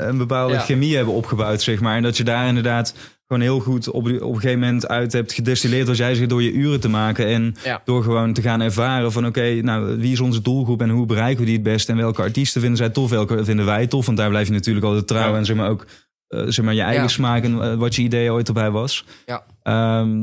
eh, 0.00 0.06
een 0.06 0.18
bepaalde 0.18 0.54
Ja. 0.54 0.60
chemie 0.60 0.96
hebben 0.96 1.14
opgebouwd, 1.14 1.62
zeg 1.62 1.80
maar. 1.80 1.96
En 1.96 2.02
dat 2.02 2.16
je 2.16 2.24
daar 2.24 2.46
inderdaad 2.48 2.94
gewoon 3.26 3.42
heel 3.42 3.60
goed 3.60 3.88
op, 3.90 4.04
op 4.04 4.34
een 4.34 4.34
gegeven 4.40 4.58
moment 4.58 4.88
uit 4.88 5.12
hebt 5.12 5.32
gedestilleerd 5.32 5.86
wat 5.86 5.96
jij 5.96 6.14
zegt 6.14 6.28
door 6.28 6.42
je 6.42 6.52
uren 6.52 6.80
te 6.80 6.88
maken 6.88 7.26
en 7.26 7.54
Ja. 7.64 7.80
door 7.84 8.02
gewoon 8.02 8.32
te 8.32 8.42
gaan 8.42 8.60
ervaren 8.60 9.12
van 9.12 9.26
oké, 9.26 9.60
nou 9.62 9.96
wie 9.98 10.12
is 10.12 10.20
onze 10.20 10.42
doelgroep 10.42 10.82
en 10.82 10.88
hoe 10.90 11.06
bereiken 11.06 11.38
we 11.38 11.44
die 11.44 11.54
het 11.54 11.62
best 11.62 11.88
en 11.88 11.96
welke 11.96 12.22
artiesten 12.22 12.60
vinden 12.60 12.78
zij 12.78 12.88
tof, 12.88 13.10
welke 13.10 13.44
vinden 13.44 13.64
wij 13.64 13.86
tof, 13.86 14.06
want 14.06 14.18
daar 14.18 14.28
blijf 14.28 14.46
je 14.46 14.52
natuurlijk 14.52 14.86
altijd 14.86 15.06
trouw 15.06 15.34
en 15.36 15.44
zeg 15.44 15.56
maar 15.56 15.68
ook 15.68 15.86
zeg 16.28 16.64
maar 16.64 16.74
je 16.74 16.82
eigen 16.82 17.10
smaak 17.10 17.44
en 17.44 17.78
wat 17.78 17.94
je 17.94 18.02
idee 18.02 18.32
ooit 18.32 18.48
erbij 18.48 18.70
was. 18.70 19.04
Ja. 19.26 19.42
Ehm, 19.62 20.22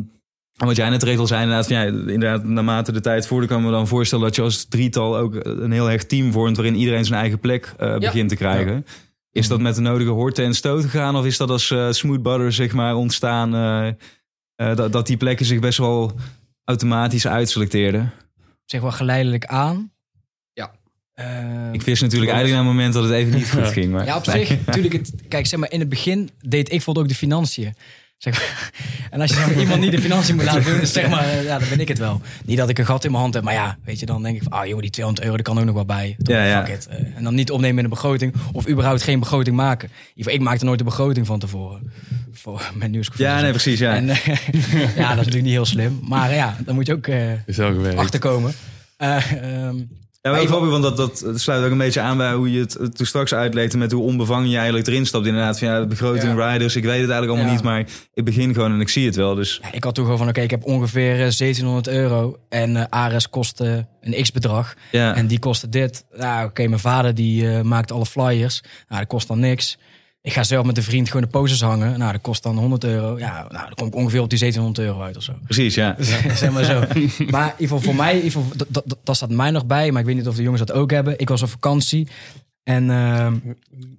en 0.64 0.70
wat 0.70 0.78
jij 0.78 0.89
net 0.89 1.18
al 1.20 1.28
zei, 1.28 1.41
inderdaad, 1.41 1.68
van, 1.68 1.76
ja, 1.76 1.84
inderdaad, 1.86 2.43
naarmate 2.43 2.91
de 2.91 2.99
tijd 2.99 3.28
voorde, 3.28 3.47
kan 3.47 3.59
ik 3.59 3.66
me 3.66 3.72
dan 3.72 3.88
voorstellen 3.88 4.26
dat 4.26 4.36
je 4.36 4.41
als 4.41 4.66
drietal 4.66 5.18
ook 5.18 5.36
een 5.43 5.72
heel 5.72 5.86
hecht 5.86 6.09
team 6.09 6.32
vormt 6.32 6.55
waarin 6.55 6.76
iedereen 6.76 7.05
zijn 7.05 7.20
eigen 7.20 7.39
plek 7.39 7.74
eh, 7.78 7.97
begint 7.97 8.30
te 8.30 8.36
krijgen. 8.36 8.86
Is 9.32 9.47
dat 9.47 9.59
met 9.61 9.76
de 9.76 9.82
nodige 9.82 10.09
horten 10.09 10.45
en 10.45 10.53
stoten 10.53 10.89
gegaan? 10.89 11.16
Of 11.16 11.26
is 11.26 11.38
dat 11.38 11.49
als 11.49 11.72
eh, 11.72 11.91
smooth 11.91 12.22
butter 12.22 12.51
zeg 12.51 12.74
maar 12.74 12.95
ontstaan 12.95 13.55
eh, 13.55 13.88
eh, 14.55 14.76
dat, 14.76 14.91
dat 14.91 15.07
die 15.07 15.18
plekken 15.18 15.45
zich 15.45 15.59
best 15.59 15.78
wel 15.78 16.11
automatisch 16.64 17.28
uitselecteerden? 17.28 18.11
Zeg 18.66 18.82
wel 18.82 18.91
geleidelijk 18.91 19.45
aan. 19.45 19.91
Ja. 20.53 20.72
Ehm, 21.14 21.74
Ik 21.74 21.82
vis 21.82 22.01
natuurlijk 22.01 22.32
eigenlijk 22.32 22.61
naar 22.61 22.70
het 22.70 22.78
moment 22.80 22.93
dat 22.93 23.03
het 23.03 23.11
even 23.14 23.34
niet 23.34 23.51
goed 23.51 23.68
ging. 23.78 23.91
Maar, 23.91 24.05
Ja, 24.05 24.18
op 24.18 24.26
Nee. 24.26 24.45
zich. 24.45 24.66
Natuurlijk, 24.66 24.93
het, 24.93 25.14
kijk, 25.28 25.45
zeg 25.45 25.59
maar, 25.59 25.72
in 25.72 25.80
het 25.80 25.89
begin 25.89 26.30
deed 26.39 26.64
ik 26.66 26.70
bijvoorbeeld 26.70 27.05
ook 27.05 27.11
de 27.11 27.18
financiën. 27.18 27.74
Zeg 28.24 28.34
maar. 28.39 28.71
En 29.11 29.21
als 29.21 29.32
je 29.32 29.55
iemand 29.59 29.80
niet 29.82 29.91
de 29.91 30.01
financiën 30.01 30.36
moet 30.36 30.43
laten 30.45 30.63
doen, 30.63 30.86
zeg 30.97 31.09
maar, 31.09 31.43
ja, 31.43 31.59
dan 31.59 31.69
ben 31.69 31.80
ik 31.80 31.88
het 31.88 31.97
wel. 31.97 32.21
Niet 32.45 32.57
dat 32.57 32.69
ik 32.69 32.78
een 32.80 32.86
gat 32.86 33.03
in 33.03 33.09
mijn 33.11 33.21
hand 33.24 33.34
heb, 33.34 33.43
maar 33.43 33.53
ja, 33.53 33.78
weet 33.84 33.99
je, 33.99 34.05
dan 34.05 34.24
denk 34.24 34.36
ik 34.36 34.43
van, 34.43 34.51
ah 34.51 34.65
joh, 34.67 34.80
die 34.82 34.89
200 34.89 35.26
euro, 35.26 35.38
daar 35.38 35.45
kan 35.53 35.59
ook 35.59 35.65
nog 35.65 35.76
wel 35.76 35.86
bij. 35.86 36.15
Toch, 36.24 36.36
Ja, 36.36 36.43
ja. 36.45 36.65
fuck 36.65 36.76
it. 36.76 36.88
Eh, 36.88 36.97
En 37.15 37.24
dan 37.24 37.36
niet 37.36 37.51
opnemen 37.51 37.78
in 37.78 37.84
de 37.84 37.89
begroting, 37.89 38.34
of 38.51 38.67
überhaupt 38.69 39.03
geen 39.03 39.19
begroting 39.19 39.55
maken. 39.55 39.89
Ik 40.15 40.39
maakte 40.41 40.65
nooit 40.65 40.78
de 40.78 40.84
begroting 40.84 41.26
van 41.26 41.39
tevoren. 41.39 41.91
Voor 42.34 42.61
mijn 42.80 42.91
nieuwsgevoel. 42.91 43.26
Ja, 43.26 43.41
nee, 43.41 43.51
precies. 43.51 43.80
Ja. 43.80 43.95
En, 43.95 44.09
eh, 44.09 44.26
ja, 44.26 45.09
dat 45.09 45.09
is 45.09 45.15
natuurlijk 45.15 45.43
niet 45.43 45.53
heel 45.53 45.65
slim. 45.65 45.99
Maar 46.03 46.34
ja, 46.34 46.57
dan 46.65 46.76
moet 46.76 46.88
je 46.88 46.93
ook 46.93 47.07
eh, 47.07 47.32
Is 47.47 47.57
wel 47.57 47.74
gewerkt. 47.74 47.97
achterkomen. 47.99 48.53
Eh, 48.97 49.32
ehm, 49.32 49.76
Ja, 50.24 50.32
maar 50.32 50.49
wel, 50.49 50.67
want 50.67 50.84
dat, 50.84 50.97
dat 50.97 51.39
sluit 51.39 51.65
ook 51.65 51.71
een 51.71 51.78
beetje 51.78 52.01
aan 52.01 52.17
bij 52.17 52.34
hoe 52.34 52.51
je 52.51 52.59
het, 52.59 52.74
het 52.74 52.95
toen 52.97 53.05
straks 53.05 53.34
uitlegde 53.34 53.78
met 53.78 53.91
hoe 53.91 54.03
onbevangen 54.03 54.49
je 54.49 54.55
eigenlijk 54.57 54.88
erin 54.88 55.05
stapt. 55.05 55.26
Inderdaad, 55.26 55.59
van 55.59 55.67
ja, 55.67 55.86
begroting, 55.86 56.39
riders, 56.39 56.76
ik 56.76 56.84
weet 56.84 57.01
het 57.01 57.09
eigenlijk 57.09 57.28
allemaal 57.30 57.45
Ja. 57.47 57.53
niet, 57.53 57.63
maar 57.63 57.86
ik 58.13 58.26
begin 58.26 58.53
gewoon 58.53 58.71
en 58.74 58.80
ik 58.82 58.89
zie 58.89 59.05
het 59.05 59.15
wel. 59.15 59.36
Dus 59.36 59.59
Ja, 59.61 59.71
ik 59.74 59.84
had 59.84 59.95
toen 59.95 60.03
gewoon 60.03 60.19
van, 60.19 60.28
oké, 60.28 60.41
ik 60.41 60.51
heb 60.51 60.63
ongeveer 60.65 61.11
eh, 61.11 61.17
1700 61.17 61.88
euro. 61.88 62.38
En 62.49 62.76
eh 62.76 62.84
Ares 62.89 63.30
kostte 63.30 63.88
een 64.01 64.24
x-bedrag. 64.24 64.74
ja, 64.91 65.15
En 65.15 65.28
die 65.28 65.39
kostte 65.39 65.69
dit. 65.69 66.05
Nou, 66.17 66.45
oké, 66.47 66.67
mijn 66.67 66.80
vader 66.82 67.15
die 67.15 67.49
eh, 67.49 67.61
maakt 67.61 67.91
alle 67.91 68.05
flyers. 68.05 68.61
Nou, 68.88 68.99
dat 68.99 69.09
kost 69.09 69.28
dan 69.28 69.39
niks. 69.39 69.78
Ik 70.26 70.34
ga 70.34 70.43
zelf 70.43 70.65
met 70.65 70.78
een 70.78 70.84
vriend 70.84 71.07
gewoon 71.07 71.21
de 71.21 71.28
posters 71.28 71.61
hangen. 71.61 71.99
Nou, 71.99 72.11
dat 72.11 72.21
kost 72.21 72.43
dan 72.43 72.57
100 72.57 72.84
euro. 72.84 73.17
Ja, 73.19 73.34
nou, 73.49 73.65
dan 73.65 73.74
kom 73.76 73.88
ik 73.88 73.95
ongeveer 73.95 74.21
op 74.21 74.30
die 74.30 74.39
1700 74.39 74.88
euro 74.88 75.01
uit 75.01 75.17
of 75.17 75.24
zo. 75.24 75.34
precies, 75.43 75.76
ja. 75.84 75.95
zeg 75.99 76.51
maar 76.51 76.63
zo. 76.63 76.80
Maar 76.80 76.88
in 76.95 77.01
ieder 77.01 77.53
geval 77.57 77.80
voor 77.80 77.95
mij, 77.95 78.09
in 78.17 78.24
ieder 78.24 78.32
geval, 78.32 78.57
dat, 78.57 78.67
dat, 78.86 78.97
dat 79.03 79.15
staat 79.15 79.30
mij 79.30 79.51
nog 79.51 79.65
bij. 79.65 79.91
Maar 79.91 79.99
ik 80.01 80.07
weet 80.07 80.15
niet 80.15 80.28
of 80.28 80.36
de 80.36 80.41
jongens 80.41 80.65
dat 80.65 80.71
ook 80.78 80.91
hebben. 80.91 81.19
Ik 81.19 81.30
was 81.30 81.41
op 81.41 81.49
vakantie. 81.49 82.07
En 82.63 82.89
ehm, 82.89 83.36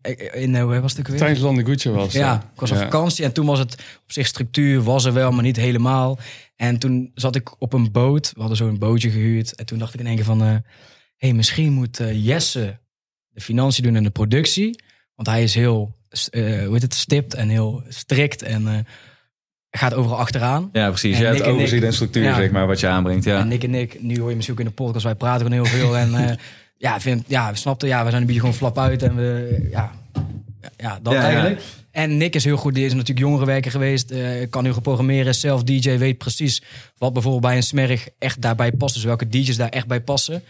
ik- 0.03 0.21
in, 0.35 0.55
eh, 0.55 0.63
hoe 0.63 0.81
was 0.81 0.91
het 0.93 1.01
ook 1.01 1.09
weer? 1.09 1.17
Tijdens 1.19 1.41
Landegoetje 1.41 1.91
was. 1.91 2.13
Ja, 2.13 2.35
ik 2.55 2.61
was 2.61 2.71
op 2.71 2.77
Ja. 2.77 2.83
vakantie 2.83 3.25
en 3.25 3.33
toen 3.33 3.47
was 3.47 3.59
het 3.59 3.73
op 3.75 4.13
zich 4.13 4.27
structuur, 4.27 4.83
was 4.83 5.05
er 5.05 5.13
wel, 5.13 5.31
maar 5.31 5.43
niet 5.45 5.57
helemaal. 5.57 6.19
En 6.57 6.79
toen 6.79 7.11
zat 7.15 7.37
ik 7.37 7.61
op 7.61 7.73
een 7.73 7.93
boot, 7.93 8.33
we 8.35 8.39
hadden 8.41 8.57
zo'n 8.57 8.79
bootje 8.79 9.11
gehuurd. 9.11 9.55
En 9.55 9.67
toen 9.67 9.79
dacht 9.79 9.95
ik 9.95 10.01
in 10.01 10.07
één 10.07 10.17
keer 10.17 10.25
van, 10.25 10.41
hé, 10.41 10.59
hey, 11.17 11.33
misschien 11.33 11.73
moet 11.73 12.01
eh, 12.01 12.25
Jesse 12.27 12.79
de 13.29 13.41
financiën 13.41 13.85
doen 13.85 13.97
en 13.97 14.03
de 14.03 14.11
productie. 14.11 14.83
Want 15.15 15.29
hij 15.29 15.43
is 15.43 15.55
heel, 15.55 15.95
eh 16.04 16.04
hoe 16.31 16.69
heet 16.73 16.83
het, 16.83 16.95
stipt 16.95 17.35
en 17.35 17.49
heel 17.49 17.83
strikt 17.89 18.43
en 18.43 18.69
eh, 18.69 18.75
gaat 19.71 19.95
overal 19.95 20.19
achteraan. 20.19 20.69
Ja, 20.73 20.89
precies. 20.89 21.19
En 21.19 21.25
het 21.25 21.33
Nick 21.33 21.43
en 21.43 21.51
overzicht 21.53 21.73
Nick. 21.75 21.83
en 21.85 21.93
structuur, 21.93 22.23
Ja. 22.23 22.35
zeg 22.35 22.51
maar, 22.51 22.67
wat 22.67 22.81
je 22.81 22.87
aanbrengt. 22.87 23.25
Ja. 23.25 23.39
En 23.39 23.49
Nick 23.49 23.63
en 23.65 23.75
ik, 23.75 24.03
nu 24.03 24.21
hoor 24.21 24.29
je 24.29 24.35
misschien 24.37 24.59
ook 24.59 24.65
in 24.65 24.69
de 24.71 24.75
podcast, 24.83 25.05
wij 25.05 25.15
praten 25.15 25.47
gewoon 25.47 25.65
heel 25.65 25.79
veel. 25.79 25.97
En 25.97 26.15
eh, 26.29 26.37
ja, 26.79 27.01
vind, 27.01 27.25
ja, 27.27 27.51
we 27.51 27.57
snapten, 27.57 27.89
ja, 27.89 28.03
we 28.05 28.09
zijn 28.09 28.21
een 28.21 28.27
beetje 28.27 28.41
gewoon 28.41 28.55
flap 28.57 28.79
uit 28.79 29.03
en 29.03 29.17
we, 29.17 29.67
ja, 29.71 29.93
ja 30.77 30.99
dat 31.03 31.13
Ja, 31.13 31.21
ja. 31.21 31.25
eigenlijk. 31.27 31.61
En 31.91 32.17
Nick 32.17 32.35
is 32.35 32.45
heel 32.45 32.57
goed, 32.57 32.75
die 32.75 32.85
is 32.85 32.93
natuurlijk 32.93 33.19
jongerenwerker 33.27 33.71
geweest, 33.71 34.11
eh, 34.11 34.21
kan 34.51 34.65
heel 34.65 34.73
goed 34.73 34.83
programmeren, 34.83 35.35
zelf 35.35 35.63
DJ, 35.63 35.97
weet 35.99 36.19
precies 36.19 36.63
wat 36.99 37.13
bijvoorbeeld 37.13 37.43
bij 37.45 37.57
een 37.57 37.63
smerg 37.63 38.09
echt 38.19 38.43
daarbij 38.43 38.73
past. 38.73 38.95
Dus 38.95 39.05
welke 39.05 39.29
DJ's 39.29 39.57
daar 39.57 39.69
echt 39.69 39.87
bij 39.87 40.01
passen. 40.01 40.43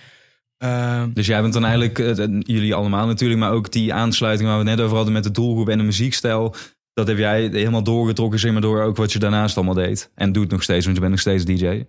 Ehm, 0.64 1.10
Dus 1.12 1.26
jij 1.26 1.40
bent 1.40 1.52
dan 1.52 1.64
eigenlijk, 1.64 1.98
eh, 1.98 2.26
jullie 2.40 2.74
allemaal 2.74 3.06
natuurlijk, 3.06 3.40
maar 3.40 3.52
ook 3.52 3.72
die 3.72 3.94
aansluiting 3.94 4.48
waar 4.48 4.58
we 4.58 4.64
het 4.64 4.76
net 4.76 4.84
over 4.84 4.96
hadden 4.96 5.14
met 5.14 5.24
de 5.24 5.30
doelgroep 5.30 5.68
en 5.68 5.78
de 5.78 5.84
muziekstijl. 5.84 6.54
Dat 6.92 7.06
heb 7.06 7.18
jij 7.18 7.48
helemaal 7.52 7.82
doorgetrokken, 7.82 8.38
zeg 8.38 8.52
maar, 8.52 8.60
door 8.60 8.82
ook 8.82 8.96
wat 8.96 9.12
je 9.12 9.18
daarnaast 9.18 9.56
allemaal 9.56 9.74
deed. 9.74 10.10
En 10.14 10.32
doet 10.32 10.50
nog 10.50 10.62
steeds, 10.62 10.84
want 10.84 10.96
je 10.96 11.00
bent 11.02 11.12
nog 11.12 11.22
steeds 11.22 11.44
DJ. 11.44 11.84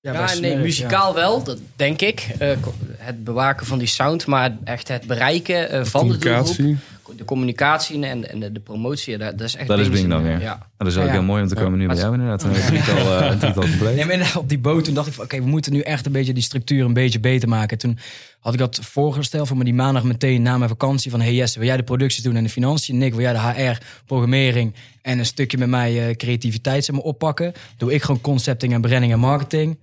ja, 0.00 0.34
nee, 0.40 0.56
muzikaal 0.56 1.14
wel, 1.14 1.42
dat 1.42 1.58
denk 1.76 2.00
ik. 2.00 2.28
Eh, 2.38 2.56
het 2.96 3.24
bewaken 3.24 3.66
van 3.66 3.78
die 3.78 3.88
sound, 3.88 4.26
maar 4.26 4.56
echt 4.64 4.88
het 4.88 5.06
bereiken 5.06 5.70
eh, 5.70 5.84
van 5.84 6.08
de 6.08 6.18
doelgroep. 6.18 6.76
De 7.16 7.24
communicatie 7.24 8.06
en, 8.06 8.30
en 8.30 8.40
de, 8.40 8.52
de 8.52 8.60
promotie, 8.60 9.18
dat, 9.18 9.38
dat 9.38 9.46
is 9.46 9.56
echt 9.56 9.68
Dat 9.68 9.78
is 9.78 9.90
Bing 9.90 10.08
dan 10.08 10.22
weer. 10.22 10.40
Ja. 10.40 10.48
Nou, 10.48 10.58
dat 10.76 10.86
is 10.86 10.96
ook 10.96 11.00
Ja, 11.00 11.06
ja. 11.06 11.12
heel 11.12 11.22
mooi 11.22 11.42
om 11.42 11.48
te 11.48 11.54
komen 11.54 11.78
nu 11.78 11.86
bij 11.86 11.96
jou 11.96 12.12
inderdaad. 12.14 12.42
Een 12.44 12.52
drietal, 12.52 13.20
eh, 13.20 13.38
drietal 13.38 13.62
compleet. 13.62 13.94
Nee, 13.94 14.04
maar 14.04 14.12
inderdaad, 14.12 14.36
op 14.36 14.48
die 14.48 14.58
boot 14.58 14.84
toen 14.84 14.94
dacht 14.94 15.06
ik 15.06 15.12
van... 15.12 15.24
oké, 15.24 15.38
we 15.38 15.48
moeten 15.48 15.72
nu 15.72 15.80
echt 15.80 16.06
een 16.06 16.12
beetje 16.12 16.32
die 16.32 16.42
structuur 16.42 16.84
een 16.84 16.92
beetje 16.92 17.20
beter 17.20 17.48
maken. 17.48 17.78
Toen 17.78 17.98
had 18.40 18.52
ik 18.52 18.58
dat 18.58 18.78
voorgesteld 18.82 19.48
voor 19.48 19.56
me 19.56 19.64
die 19.64 19.74
maandag 19.74 20.04
meteen 20.04 20.42
na 20.42 20.56
mijn 20.56 20.70
vakantie... 20.70 21.10
van 21.10 21.20
hey 21.20 21.34
Jesse, 21.34 21.58
wil 21.58 21.68
jij 21.68 21.76
de 21.76 21.82
productie 21.82 22.22
doen 22.22 22.36
en 22.36 22.42
de 22.42 22.50
financiën? 22.50 22.98
Nick, 22.98 23.14
wil 23.14 23.22
jij 23.22 23.32
de 23.32 23.38
HR, 23.38 23.78
programmering 24.06 24.74
en 25.02 25.18
een 25.18 25.26
stukje 25.26 25.58
met 25.58 25.68
mij 25.68 26.08
eh, 26.08 26.16
creativiteit 26.16 26.84
zeg 26.84 26.94
maar, 26.94 27.04
oppakken? 27.04 27.52
Doe 27.76 27.92
ik 27.92 28.02
gewoon 28.02 28.20
concepting 28.20 28.72
en 28.72 28.80
branding 28.80 29.12
en 29.12 29.18
marketing. 29.18 29.78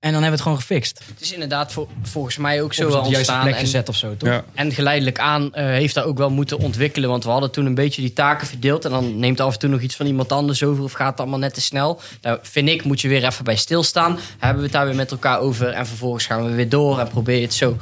En 0.00 0.12
dan 0.12 0.22
hebben 0.22 0.38
we 0.38 0.44
het 0.44 0.58
gewoon 0.58 0.58
gefixt. 0.58 1.00
Het 1.06 1.20
is 1.20 1.32
inderdaad 1.32 1.74
volgens 2.02 2.36
mij 2.36 2.62
ook 2.62 2.74
zo 2.74 2.88
wel 2.88 3.00
ontstaan. 3.00 3.42
plek 3.42 3.54
En, 3.54 3.60
gezet 3.60 3.88
of 3.88 3.96
zo, 3.96 4.16
toch? 4.16 4.28
Ja. 4.28 4.44
en 4.54 4.72
geleidelijk 4.72 5.18
aan 5.18 5.54
eh, 5.54 5.64
heeft 5.64 5.94
dat 5.94 6.04
ook 6.04 6.18
wel 6.18 6.30
moeten 6.30 6.58
ontwikkelen. 6.58 7.08
Want 7.08 7.24
we 7.24 7.30
hadden 7.30 7.50
toen 7.50 7.66
een 7.66 7.74
beetje 7.74 8.02
die 8.02 8.12
taken 8.12 8.46
verdeeld. 8.46 8.84
En 8.84 8.90
dan 8.90 9.18
neemt 9.18 9.40
af 9.40 9.52
en 9.52 9.58
toe 9.58 9.68
nog 9.68 9.80
iets 9.80 9.96
van 9.96 10.06
iemand 10.06 10.32
anders 10.32 10.62
over. 10.62 10.84
Of 10.84 10.92
gaat 10.92 11.10
het 11.10 11.20
allemaal 11.20 11.38
net 11.38 11.54
te 11.54 11.60
snel. 11.60 12.00
Daar 12.20 12.38
vind 12.42 12.68
ik, 12.68 12.84
moet 12.84 13.00
je 13.00 13.08
weer 13.08 13.24
even 13.24 13.44
bij 13.44 13.56
stilstaan. 13.56 14.18
Hebben 14.38 14.58
we 14.58 14.62
het 14.62 14.72
daar 14.72 14.86
weer 14.86 14.94
met 14.94 15.10
elkaar 15.10 15.40
over. 15.40 15.68
En 15.68 15.86
vervolgens 15.86 16.26
gaan 16.26 16.44
we 16.44 16.54
weer 16.54 16.68
door. 16.68 16.98
En 16.98 17.08
probeer 17.08 17.36
je 17.36 17.42
het 17.42 17.54
zo 17.54 17.76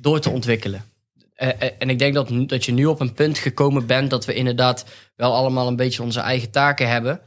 door 0.00 0.20
te 0.20 0.30
ontwikkelen. 0.30 0.84
Eh, 1.34 1.48
eh, 1.48 1.70
en 1.78 1.90
ik 1.90 1.98
denk 1.98 2.14
dat, 2.14 2.30
dat 2.46 2.64
je 2.64 2.72
nu 2.72 2.86
op 2.86 3.00
een 3.00 3.14
punt 3.14 3.38
gekomen 3.38 3.86
bent. 3.86 4.10
Dat 4.10 4.24
we 4.24 4.34
inderdaad 4.34 4.84
wel 5.16 5.34
allemaal 5.34 5.66
een 5.66 5.76
beetje 5.76 6.02
onze 6.02 6.20
eigen 6.20 6.50
taken 6.50 6.88
hebben. 6.88 7.20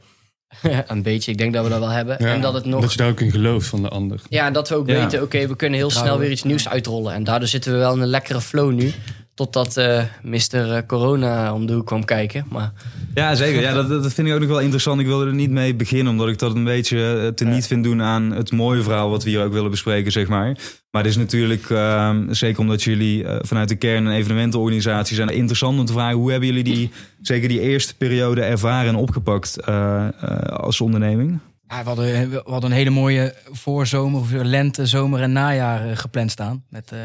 een 0.86 1.02
beetje, 1.02 1.30
ik 1.30 1.38
denk 1.38 1.52
dat 1.54 1.64
we 1.64 1.70
dat 1.70 1.78
wel 1.78 1.88
hebben. 1.88 2.16
Ja, 2.18 2.32
en 2.34 2.40
dat 2.40 2.54
het 2.54 2.64
nog 2.64 2.80
dat 2.80 2.90
je 2.92 2.96
daar 2.98 3.08
ook 3.08 3.20
in 3.20 3.30
gelooft 3.30 3.66
van 3.66 3.82
de 3.82 3.88
ander. 3.88 4.20
ja, 4.28 4.50
dat 4.50 4.68
we 4.68 4.74
ook 4.74 4.88
Ja. 4.88 5.02
weten, 5.02 5.22
oké, 5.22 5.46
we 5.46 5.56
kunnen 5.56 5.78
heel 5.78 5.90
snel 5.90 6.18
weer 6.18 6.30
iets 6.30 6.42
nieuws 6.42 6.68
uitrollen. 6.68 7.14
En 7.14 7.24
daardoor 7.24 7.48
zitten 7.48 7.72
we 7.72 7.78
wel 7.78 7.94
in 7.94 8.00
een 8.00 8.08
lekkere 8.08 8.40
flow 8.40 8.72
nu. 8.72 8.92
Totdat 9.34 9.76
eh 9.76 10.04
Mr. 10.22 10.86
Corona 10.86 11.54
om 11.54 11.66
de 11.66 11.72
hoek 11.72 11.86
kwam 11.86 12.04
kijken. 12.04 12.46
Maar 12.50 12.72
Ja, 13.14 13.34
zeker. 13.34 13.60
Ja, 13.60 13.74
dat, 13.74 13.88
dat 13.88 14.12
vind 14.12 14.28
ik 14.28 14.34
ook 14.34 14.40
nog 14.40 14.48
wel 14.48 14.60
interessant. 14.60 15.00
Ik 15.00 15.06
wilde 15.06 15.26
er 15.26 15.34
niet 15.34 15.50
mee 15.50 15.74
beginnen, 15.74 16.12
omdat 16.12 16.28
ik 16.28 16.38
dat 16.38 16.54
een 16.54 16.64
beetje 16.64 17.20
eh, 17.20 17.28
te 17.28 17.44
niet 17.44 17.66
vind 17.66 17.84
doen 17.84 18.02
aan 18.02 18.30
het 18.30 18.52
mooie 18.52 18.82
verhaal 18.82 19.10
wat 19.10 19.24
we 19.24 19.30
hier 19.30 19.44
ook 19.44 19.52
willen 19.52 19.70
bespreken, 19.70 20.12
zeg 20.12 20.28
maar. 20.28 20.56
Maar 20.92 21.02
het 21.02 21.10
is 21.10 21.16
natuurlijk, 21.16 21.70
ehm, 21.70 22.32
zeker 22.32 22.60
omdat 22.60 22.82
jullie 22.82 23.24
eh, 23.24 23.36
vanuit 23.40 23.68
de 23.68 23.76
kern 23.76 24.06
een 24.06 24.12
evenementenorganisatie 24.12 25.16
zijn, 25.16 25.28
interessant 25.28 25.78
om 25.78 25.84
te 25.84 25.92
vragen, 25.92 26.16
hoe 26.16 26.30
hebben 26.30 26.48
jullie 26.48 26.64
die, 26.64 26.90
zeker 27.20 27.48
die 27.48 27.60
eerste 27.60 27.96
periode 27.96 28.42
ervaren 28.42 28.88
en 28.88 28.96
opgepakt 28.96 29.60
eh, 29.60 30.06
eh, 30.06 30.38
als 30.46 30.80
onderneming? 30.80 31.38
Ja, 31.72 31.78
we, 31.82 31.84
hadden, 31.88 32.30
we 32.30 32.42
hadden 32.44 32.70
een 32.70 32.76
hele 32.76 32.90
mooie 32.90 33.34
voorzomer, 33.50 34.20
of 34.20 34.30
lente, 34.32 34.86
zomer 34.86 35.20
en 35.20 35.32
najaar 35.32 35.90
eh, 35.90 35.96
gepland 35.96 36.30
staan. 36.30 36.62
Met, 36.68 36.92
eh, 36.92 36.98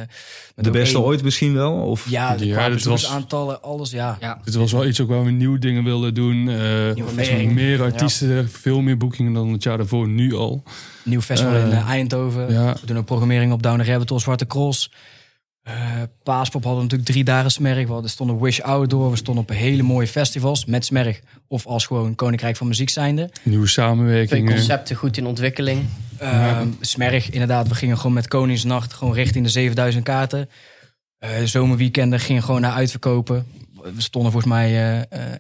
met 0.55 0.65
De 0.65 0.71
beste 0.71 0.99
ooit 0.99 1.23
misschien 1.23 1.53
wel? 1.53 1.73
Of? 1.73 2.09
Ja, 2.09 2.35
de 2.35 2.45
Ja, 2.45 2.53
dit 2.55 2.63
was- 2.63 2.73
bezoekersaantallen, 2.73 3.61
alles, 3.61 3.91
ja. 3.91 4.17
ja, 4.19 4.39
Dit 4.43 4.55
was 4.55 4.71
wel 4.71 4.85
iets 4.85 5.01
ook 5.01 5.07
waar 5.09 5.23
we 5.23 5.31
nieuwe 5.31 5.59
dingen 5.59 5.83
wilden 5.83 6.13
doen. 6.13 6.49
eh 6.49 7.05
festival. 7.15 7.45
meer 7.53 7.81
artiesten, 7.81 8.49
veel 8.49 8.81
meer 8.81 8.97
boekingen 8.97 9.33
dan 9.33 9.51
het 9.51 9.63
jaar 9.63 9.77
daarvoor, 9.77 10.07
nu 10.07 10.33
al. 10.35 10.63
Nieuw 11.03 11.21
festival 11.21 11.55
in 11.55 11.71
Eindhoven. 11.71 12.51
ja. 12.53 12.73
We 12.81 12.85
doen 12.85 12.97
ook 12.97 13.05
programmering 13.05 13.51
op 13.51 13.63
Down 13.63 13.77
the 13.81 13.85
Rabbit 13.91 14.09
Hole, 14.09 14.21
Zwarte 14.21 14.47
Cross. 14.47 14.91
Eh 15.67 16.01
Paaspop 16.23 16.63
hadden 16.63 16.81
natuurlijk 16.83 17.09
drie 17.09 17.23
dagen 17.23 17.51
Smerg. 17.51 17.85
We 17.87 17.91
hadden- 17.93 18.09
stonden 18.11 18.39
Wish 18.41 18.59
Outdoor. 18.59 19.09
We 19.09 19.15
stonden 19.15 19.43
op 19.43 19.49
hele 19.49 19.83
mooie 19.83 20.07
festivals 20.07 20.65
met 20.65 20.85
Smerg. 20.85 21.19
Of 21.47 21.65
als 21.65 21.85
gewoon 21.85 22.15
Koninkrijk 22.15 22.55
van 22.55 22.67
Muziek 22.67 22.89
zijnde. 22.89 23.29
Nieuwe 23.43 23.63
twee 23.67 23.85
samenwerkingen. 23.85 24.53
concepten 24.53 24.95
goed 24.95 25.17
in 25.17 25.25
ontwikkeling. 25.25 25.85
Ehm, 26.17 26.67
Smerg, 26.79 27.29
inderdaad. 27.29 27.67
We 27.67 27.75
gingen 27.75 27.97
gewoon 27.97 28.13
met 28.13 28.27
Koningsnacht 28.27 28.93
gewoon 28.93 29.13
richting 29.13 29.45
de 29.45 29.51
7000 29.51 30.03
kaarten. 30.03 30.49
Eh 31.17 31.29
zomerweekenden 31.43 32.19
gingen 32.19 32.43
gewoon 32.43 32.61
naar 32.61 32.73
uitverkopen. 32.73 33.47
We 33.95 34.01
stonden 34.01 34.31
volgens 34.31 34.53
mij 34.53 34.67
eh, 34.69 34.99
eh, 34.99 35.33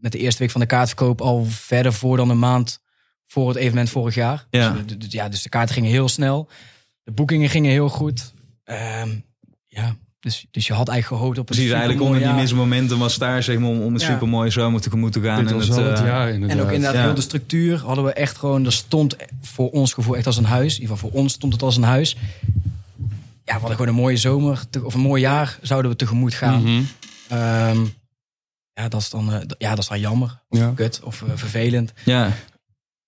met 0.00 0.12
de 0.12 0.18
eerste 0.18 0.42
week 0.42 0.50
van 0.50 0.60
de 0.60 0.66
kaartverkoop 0.66 1.20
al 1.20 1.44
verder 1.44 1.92
voor 1.92 2.16
dan 2.16 2.30
een 2.30 2.38
maand 2.38 2.80
voor 3.26 3.48
het 3.48 3.56
evenement 3.56 3.90
vorig 3.90 4.14
jaar. 4.14 4.46
Ja. 4.50 4.76
Dus, 4.98 5.12
ja, 5.12 5.28
dus 5.28 5.42
de 5.42 5.48
kaarten 5.48 5.74
gingen 5.74 5.90
heel 5.90 6.08
snel. 6.08 6.48
De 7.02 7.12
boekingen 7.12 7.48
gingen 7.48 7.70
heel 7.70 7.88
goed. 7.88 8.32
Ja, 9.76 9.96
Dus, 10.20 10.46
dus 10.50 10.66
je 10.66 10.72
had 10.72 10.88
eigenlijk 10.88 11.20
gehoopt 11.20 11.38
op 11.38 11.48
een 11.48 11.54
Precies, 11.56 11.70
eigenlijk 11.72 12.00
onder 12.02 12.20
die 12.20 12.32
mismomenten 12.32 12.98
was 12.98 13.18
daar 13.18 13.42
zeg 13.42 13.58
maar, 13.58 13.68
om, 13.68 13.80
om 13.80 13.94
een 13.94 14.00
Ja. 14.00 14.06
supermooie 14.06 14.50
zomer 14.50 14.80
tegemoet 14.80 15.12
te 15.12 15.20
gaan. 15.20 15.46
En 15.48 15.58
het, 15.58 15.68
eh, 15.78 16.04
jaar. 16.06 16.28
En 16.28 16.42
ook 16.60 16.70
inderdaad 16.70 16.94
Ja. 16.94 17.02
heel 17.02 17.14
de 17.14 17.20
structuur 17.20 17.78
hadden 17.78 18.04
we 18.04 18.12
echt 18.12 18.36
gewoon... 18.38 18.64
Er 18.64 18.72
stond 18.72 19.16
voor 19.42 19.70
ons 19.70 19.92
gevoel 19.92 20.16
echt 20.16 20.26
als 20.26 20.36
een 20.36 20.44
huis. 20.44 20.74
In 20.74 20.80
ieder 20.80 20.96
geval 20.96 21.10
voor 21.10 21.20
ons 21.20 21.32
stond 21.32 21.52
het 21.52 21.62
als 21.62 21.76
een 21.76 21.82
huis. 21.82 22.16
Ja, 23.44 23.52
we 23.54 23.58
hadden 23.60 23.70
gewoon 23.70 23.88
een 23.88 24.00
mooie 24.00 24.16
zomer. 24.16 24.62
te- 24.70 24.84
Of 24.84 24.94
een 24.94 25.00
mooi 25.00 25.20
jaar 25.22 25.58
zouden 25.62 25.90
we 25.90 25.96
tegemoet 25.96 26.34
gaan. 26.34 26.62
Mhm. 26.62 26.82
Ehm, 27.28 27.80
ja, 28.72 28.88
dat 28.88 29.00
is 29.00 29.10
dan, 29.10 29.32
eh, 29.32 29.38
d- 29.40 29.54
ja, 29.58 29.70
dat 29.70 29.78
is 29.78 29.88
dan 29.88 30.00
jammer. 30.00 30.40
Ja. 30.48 30.72
Kut 30.74 31.00
of 31.04 31.22
eh, 31.22 31.28
vervelend. 31.34 31.92
Ja. 32.04 32.32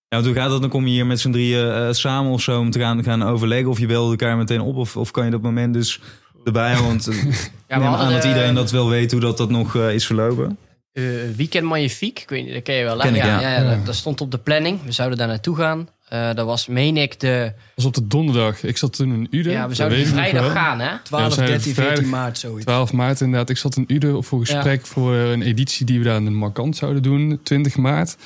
Ja, 0.08 0.22
hoe 0.22 0.34
gaat 0.34 0.48
dat? 0.50 0.60
Dan 0.60 0.70
kom 0.70 0.84
je 0.86 0.90
hier 0.92 1.06
met 1.06 1.20
z'n 1.20 1.30
drieën 1.30 1.70
eh, 1.72 1.88
samen 1.92 2.32
of 2.32 2.40
zo 2.42 2.58
om 2.60 2.70
te 2.70 2.78
gaan, 2.78 3.02
gaan 3.04 3.22
overleggen. 3.22 3.70
Of 3.70 3.78
je 3.78 3.86
belde 3.86 4.10
elkaar 4.10 4.36
meteen 4.36 4.60
op. 4.60 4.76
Of, 4.76 4.96
of 4.96 5.10
kan 5.10 5.24
je 5.24 5.30
dat 5.30 5.42
moment 5.42 5.74
dus 5.74 6.00
erbij? 6.44 6.76
Want 6.76 7.06
eh, 7.08 7.16
Ja, 7.68 7.80
hadden 7.80 8.06
aan 8.06 8.12
dat 8.12 8.22
de- 8.22 8.28
iedereen 8.28 8.54
dat 8.54 8.70
wel 8.70 8.88
weet 8.88 9.10
hoe 9.12 9.20
dat, 9.20 9.36
dat 9.38 9.50
nog 9.50 9.76
eh, 9.76 9.94
is 9.94 10.06
verlopen. 10.06 10.58
Eh, 10.92 11.04
Weekend 11.36 11.64
Magnifiek, 11.64 12.20
ik 12.20 12.28
weet 12.28 12.44
niet, 12.44 12.54
dat 12.54 12.62
ken 12.62 12.74
je 12.74 12.84
wel. 12.84 12.96
Ken 12.98 13.14
ik, 13.14 13.24
ja. 13.24 13.40
ja, 13.40 13.50
Ja. 13.62 13.70
Dat, 13.70 13.86
dat 13.86 13.94
stond 13.94 14.20
op 14.20 14.30
de 14.30 14.38
planning. 14.38 14.78
We 14.84 14.92
zouden 14.92 15.18
daar 15.18 15.28
naartoe 15.28 15.56
gaan. 15.56 15.88
Eh 16.08 16.34
dat 16.34 16.46
was, 16.46 16.66
meen 16.66 16.96
ik, 16.96 17.20
de... 17.20 17.52
Dat 17.54 17.54
was 17.74 17.84
op 17.84 17.94
de 17.94 18.06
donderdag. 18.06 18.62
Ik 18.62 18.76
zat 18.76 18.92
toen 18.96 19.12
in 19.12 19.26
Uden. 19.30 19.52
Ja, 19.52 19.68
we 19.68 19.74
zouden 19.74 20.06
vrijdag 20.06 20.52
gaan, 20.52 20.80
hè? 20.80 20.98
12, 21.02 21.32
zijn 21.34 21.46
13, 21.46 21.74
14 21.74 21.84
vrijdag- 21.84 22.10
maart, 22.10 22.38
zoiets. 22.38 22.64
12 22.64 22.92
maart 22.92 23.20
inderdaad. 23.20 23.50
Ik 23.50 23.56
zat 23.56 23.76
in 23.76 23.84
Uden 23.86 24.24
voor 24.24 24.40
gesprek 24.40 24.86
voor 24.86 25.14
een 25.14 25.42
editie 25.42 25.86
die 25.86 25.98
we 25.98 26.04
daar 26.04 26.16
in 26.16 26.24
de 26.24 26.30
Markant 26.30 26.76
zouden 26.76 27.02
doen. 27.02 27.40
20 27.42 27.76
maart. 27.76 28.16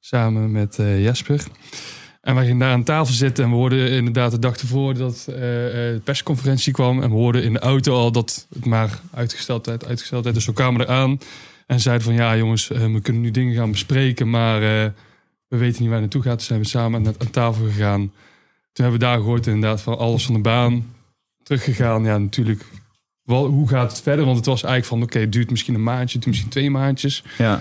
Samen 0.00 0.52
met 0.52 0.78
eh, 0.78 1.02
Jesper. 1.02 1.42
En 2.30 2.36
wij 2.36 2.44
gingen 2.44 2.60
daar 2.60 2.72
aan 2.72 2.82
tafel 2.82 3.14
zitten. 3.14 3.44
En 3.44 3.50
we 3.50 3.56
hoorden 3.56 3.90
inderdaad 3.90 4.30
de 4.30 4.38
dag 4.38 4.56
ervoor 4.56 4.94
dat 4.94 5.26
eh, 5.28 5.34
eh, 5.66 5.94
de 5.94 6.00
persconferentie 6.04 6.72
kwam. 6.72 7.02
En 7.02 7.10
we 7.10 7.16
hoorden 7.16 7.42
in 7.42 7.52
de 7.52 7.58
auto 7.58 7.94
al 7.94 8.12
dat 8.12 8.46
het 8.54 8.64
maar 8.64 9.00
uitgesteld 9.14 9.66
werd, 9.66 9.86
uitgesteld 9.86 10.24
werd. 10.24 10.36
Dus 10.36 10.46
we 10.46 10.52
kwamen 10.52 10.80
eraan 10.80 11.18
en 11.66 11.80
zeiden 11.80 12.04
van 12.04 12.14
ja 12.14 12.36
jongens, 12.36 12.70
eh, 12.70 12.92
we 12.92 13.00
kunnen 13.00 13.22
nu 13.22 13.30
dingen 13.30 13.54
gaan 13.54 13.70
bespreken. 13.70 14.30
Maar 14.30 14.60
we 15.48 15.56
weten 15.56 15.80
niet 15.80 15.90
waar 15.90 16.00
het 16.00 16.00
naartoe 16.00 16.22
gaat. 16.22 16.38
Dus 16.38 16.46
zijn 16.46 16.60
we 16.60 16.66
samen 16.66 17.06
aan, 17.06 17.14
aan 17.18 17.30
tafel 17.30 17.64
gegaan. 17.64 18.00
Toen 18.72 18.84
hebben 18.84 19.00
we 19.00 19.06
daar 19.06 19.18
gehoord 19.18 19.46
inderdaad 19.46 19.80
van 19.80 19.98
alles 19.98 20.24
van 20.24 20.34
de 20.34 20.40
baan. 20.40 20.94
Teruggegaan, 21.42 22.04
ja 22.04 22.18
natuurlijk. 22.18 22.64
Hoe 23.24 23.68
gaat 23.68 23.90
het 23.90 24.02
verder? 24.02 24.24
Want 24.24 24.36
het 24.36 24.46
was 24.46 24.62
eigenlijk 24.62 24.92
van 24.92 25.02
oké, 25.02 25.18
het 25.18 25.32
duurt 25.32 25.50
misschien 25.50 25.74
een 25.74 25.82
maandje, 25.82 26.02
het 26.02 26.12
duurt 26.12 26.26
misschien 26.26 26.50
twee 26.50 26.70
maandjes. 26.70 27.24
Ja. 27.38 27.60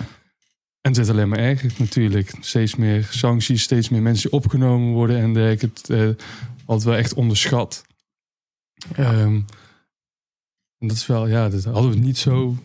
En 0.82 0.92
het 0.92 0.98
werd 0.98 1.10
alleen 1.10 1.30
maar 1.30 1.40
erger 1.40 1.72
natuurlijk. 1.78 2.34
Steeds 2.40 2.76
meer 2.76 3.08
sancties, 3.10 3.62
steeds 3.62 3.90
meer 3.90 4.02
mensen 4.02 4.30
die 4.30 4.40
opgenomen 4.40 4.94
worden. 4.94 5.18
En 5.18 5.34
dergelijke. 5.34 5.66
Het 5.66 5.90
eh 5.90 6.26
had 6.70 6.84
wel 6.84 6.96
echt 6.96 7.14
onderschat. 7.14 7.84
Ehm, 8.96 9.40
en 10.78 10.88
dat 10.88 10.98
is 10.98 11.08
wel, 11.08 11.28
ja, 11.28 11.50
dat 11.50 11.64
hadden 11.64 11.92
we 11.92 11.98
niet 11.98 12.18
zo. 12.18 12.56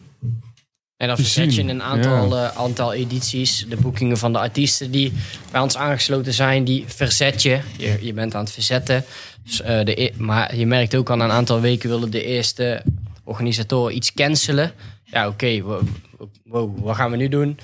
En 0.96 1.08
dan 1.08 1.16
verzet 1.16 1.54
je 1.54 1.60
in 1.60 1.68
een 1.68 1.82
aantal, 1.82 2.36
eh, 2.36 2.56
aantal 2.56 2.92
edities. 2.92 3.66
De 3.68 3.76
boekingen 3.76 4.18
van 4.18 4.32
de 4.32 4.38
artiesten 4.38 4.90
die 4.90 5.12
bij 5.50 5.60
ons 5.60 5.76
aangesloten 5.76 6.32
zijn, 6.32 6.64
die 6.64 6.84
verzet 6.86 7.42
je. 7.42 7.60
Je, 7.78 7.98
je 8.00 8.12
bent 8.12 8.34
aan 8.34 8.44
het 8.44 8.52
verzetten. 8.52 9.04
Dus, 9.44 9.60
eh, 9.60 9.84
de, 9.84 10.02
e- 10.02 10.12
maar 10.16 10.56
je 10.56 10.66
merkt 10.66 10.94
ook 10.94 11.10
al 11.10 11.20
een 11.20 11.30
aantal 11.30 11.60
weken 11.60 11.88
willen 11.88 12.10
de 12.10 12.24
eerste 12.24 12.82
organisatoren 13.24 13.96
iets 13.96 14.14
cancelen. 14.14 14.72
Ja, 15.04 15.28
oké, 15.28 15.60
wow, 15.60 15.82
wow, 16.44 16.78
wat 16.78 16.96
gaan 16.96 17.10
we 17.10 17.16
nu 17.16 17.28
doen? 17.28 17.58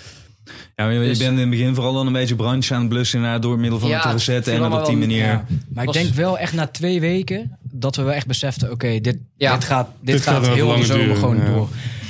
Ja, 0.77 0.85
maar 0.85 0.93
je 0.93 0.99
Dus- 1.01 1.19
bent 1.19 1.31
in 1.33 1.39
het 1.39 1.51
begin 1.51 1.75
vooral 1.75 1.93
dan 1.93 2.07
een 2.07 2.13
beetje 2.13 2.35
branche 2.37 2.75
aan 2.75 2.81
het 2.81 2.89
blussen 2.89 3.41
door 3.41 3.59
middel 3.59 3.79
van 3.79 3.89
Ja, 3.89 3.95
het 3.95 4.03
te 4.03 4.09
verzetten. 4.11 4.53
En 4.55 4.73
op 4.73 4.87
die 4.87 4.97
manier. 4.97 5.25
Ja. 5.25 5.45
Maar 5.75 5.85
ik 5.85 5.93
denk 5.93 6.15
wel 6.15 6.39
echt 6.39 6.53
na 6.53 6.67
twee 6.67 7.01
weken 7.01 7.59
dat 7.63 7.97
we 7.97 8.03
wel 8.03 8.13
echt 8.13 8.27
beseften: 8.27 8.71
oké, 8.71 9.01
dit, 9.01 9.19
Ja. 9.37 9.55
dit 9.55 9.65
gaat, 9.65 9.89
dit 10.01 10.15
Dit 10.15 10.23
gaat 10.23 10.47
heel 10.47 10.77
de 10.77 10.85
zomer 10.85 11.05
duren, 11.05 11.17
gewoon 11.17 11.37
ja. 11.37 11.45
door. 11.45 11.69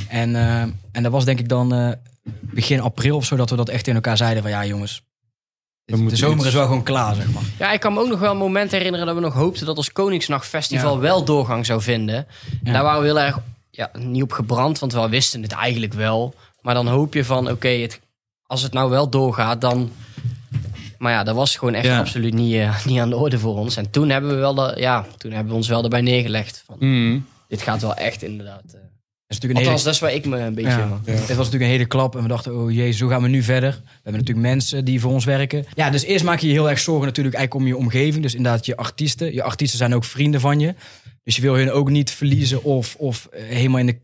En, 0.08 0.36
eh, 0.36 0.60
en 0.92 1.02
dat 1.02 1.12
was 1.12 1.24
denk 1.24 1.38
ik 1.38 1.48
dan 1.48 1.74
eh, 1.74 1.90
begin 2.40 2.80
april 2.80 3.16
of 3.16 3.24
zo 3.24 3.36
dat 3.36 3.50
we 3.50 3.56
dat 3.56 3.68
echt 3.68 3.86
in 3.86 3.94
elkaar 3.94 4.16
zeiden: 4.16 4.42
van 4.42 4.50
ja, 4.50 4.66
jongens, 4.66 5.02
We 5.84 5.96
moeten 5.96 6.18
de 6.18 6.24
zomer 6.24 6.46
is 6.46 6.52
wel 6.54 6.66
gewoon 6.66 6.82
klaar, 6.82 7.14
zeg 7.14 7.32
maar. 7.32 7.42
Ja, 7.58 7.72
ik 7.72 7.80
kan 7.80 7.92
me 7.92 8.00
ook 8.00 8.08
nog 8.08 8.20
wel 8.20 8.30
een 8.30 8.36
moment 8.36 8.70
herinneren 8.70 9.06
dat 9.06 9.14
we 9.14 9.20
nog 9.20 9.34
hoopten 9.34 9.66
dat 9.66 9.76
ons 9.76 9.92
Koningsnachtfestival 9.92 10.94
Ja. 10.94 11.00
wel 11.00 11.24
doorgang 11.24 11.66
zou 11.66 11.82
vinden. 11.82 12.26
Ja. 12.62 12.72
daar 12.72 12.82
waren 12.82 13.00
we 13.00 13.06
heel 13.06 13.20
erg 13.20 13.38
ja, 13.70 13.90
niet 13.98 14.22
op 14.22 14.32
gebrand, 14.32 14.78
want 14.78 14.92
we 14.92 15.08
wisten 15.08 15.42
het 15.42 15.52
eigenlijk 15.52 15.92
wel. 15.92 16.34
Maar 16.60 16.74
dan 16.74 16.86
hoop 16.88 17.14
je 17.14 17.24
van, 17.24 17.50
oké, 17.50 17.68
het 17.68 18.00
als 18.50 18.62
het 18.62 18.72
nou 18.72 18.90
wel 18.90 19.10
doorgaat, 19.10 19.60
dan... 19.60 19.90
Maar 20.98 21.12
ja, 21.12 21.24
dat 21.24 21.34
was 21.34 21.56
gewoon 21.56 21.74
echt 21.74 21.86
Ja. 21.86 21.98
absoluut 21.98 22.34
niet, 22.34 22.54
eh, 22.54 22.84
niet 22.86 22.98
aan 23.00 23.10
de 23.10 23.16
orde 23.16 23.38
voor 23.38 23.56
ons. 23.56 23.76
En 23.76 23.90
toen 23.90 24.08
hebben 24.10 24.30
we, 24.30 24.36
wel 24.36 24.54
de, 24.54 24.74
ja, 24.76 25.06
toen 25.16 25.30
hebben 25.32 25.50
we 25.50 25.58
ons 25.58 25.68
wel 25.68 25.82
erbij 25.82 26.00
neergelegd. 26.00 26.62
Van, 26.66 26.76
Mhm. 26.78 27.18
dit 27.48 27.62
gaat 27.62 27.80
wel 27.80 27.94
echt 27.94 28.22
inderdaad... 28.22 28.62
eh. 28.66 28.70
Dat 28.72 29.38
is 29.38 29.44
natuurlijk 29.44 29.60
een 29.60 29.74
Althans, 29.74 29.82
hele, 29.82 29.84
dat 29.84 29.94
is 29.94 30.00
waar 30.00 30.38
ik 30.38 30.40
me 30.40 30.46
een 30.46 30.54
beetje... 30.54 30.70
Ja. 30.70 31.00
Dit 31.04 31.26
was 31.28 31.36
natuurlijk 31.36 31.62
een 31.62 31.68
hele 31.76 31.86
klap 31.86 32.16
en 32.16 32.22
we 32.22 32.28
dachten, 32.28 32.56
oh 32.56 32.72
jezus, 32.72 33.00
hoe 33.00 33.10
gaan 33.10 33.22
we 33.22 33.28
nu 33.28 33.42
verder? 33.42 33.70
We 33.70 33.88
hebben 34.02 34.12
natuurlijk 34.20 34.46
mensen 34.46 34.84
die 34.84 35.00
voor 35.00 35.12
ons 35.12 35.24
werken. 35.24 35.64
Ja, 35.74 35.90
dus 35.90 36.02
eerst 36.02 36.24
maak 36.24 36.38
je 36.38 36.46
je 36.46 36.52
heel 36.52 36.70
erg 36.70 36.78
zorgen 36.78 37.06
natuurlijk 37.06 37.36
eigenlijk 37.36 37.66
om 37.66 37.72
je 37.72 37.84
omgeving. 37.84 38.22
Dus 38.22 38.34
inderdaad 38.34 38.66
je 38.66 38.76
artiesten. 38.76 39.34
Je 39.34 39.42
artiesten 39.42 39.78
zijn 39.78 39.94
ook 39.94 40.04
vrienden 40.04 40.40
van 40.40 40.60
je. 40.60 40.74
Dus 41.24 41.36
je 41.36 41.42
wil 41.42 41.54
hun 41.54 41.70
ook 41.70 41.90
niet 41.90 42.10
verliezen 42.10 42.64
of, 42.64 42.94
of 42.98 43.28
eh, 43.32 43.42
helemaal 43.44 43.78
in, 43.80 43.86
de, 43.86 43.98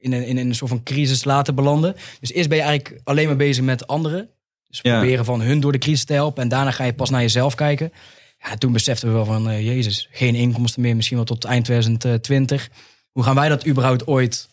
in, 0.00 0.12
een, 0.12 0.24
in 0.24 0.36
een 0.36 0.54
soort 0.54 0.70
van 0.70 0.82
crisis 0.82 1.24
laten 1.24 1.54
belanden. 1.54 1.96
Dus 2.20 2.32
eerst 2.32 2.48
ben 2.48 2.58
je 2.58 2.64
eigenlijk 2.64 3.00
alleen 3.04 3.26
maar 3.26 3.36
bezig 3.36 3.64
met 3.64 3.86
anderen. 3.86 4.28
Dus 4.68 4.80
Ja. 4.82 4.98
proberen 4.98 5.24
van 5.24 5.40
hun 5.40 5.60
door 5.60 5.72
de 5.72 5.78
crisis 5.78 6.04
te 6.04 6.12
helpen. 6.12 6.42
En 6.42 6.48
daarna 6.48 6.70
ga 6.70 6.84
je 6.84 6.92
pas 6.94 7.10
naar 7.10 7.20
jezelf 7.20 7.54
kijken. 7.54 7.92
Ja, 8.38 8.56
toen 8.56 8.72
beseften 8.72 9.08
we 9.08 9.14
wel 9.14 9.24
van, 9.24 9.48
eh, 9.50 9.66
jezus, 9.66 10.08
geen 10.10 10.34
inkomsten 10.34 10.82
meer. 10.82 10.96
Misschien 10.96 11.16
wel 11.16 11.26
tot 11.26 11.44
eind 11.44 11.64
2020. 11.64 12.70
Hoe 13.10 13.22
gaan 13.22 13.34
wij 13.34 13.48
dat 13.48 13.66
überhaupt 13.66 14.06
ooit 14.06 14.48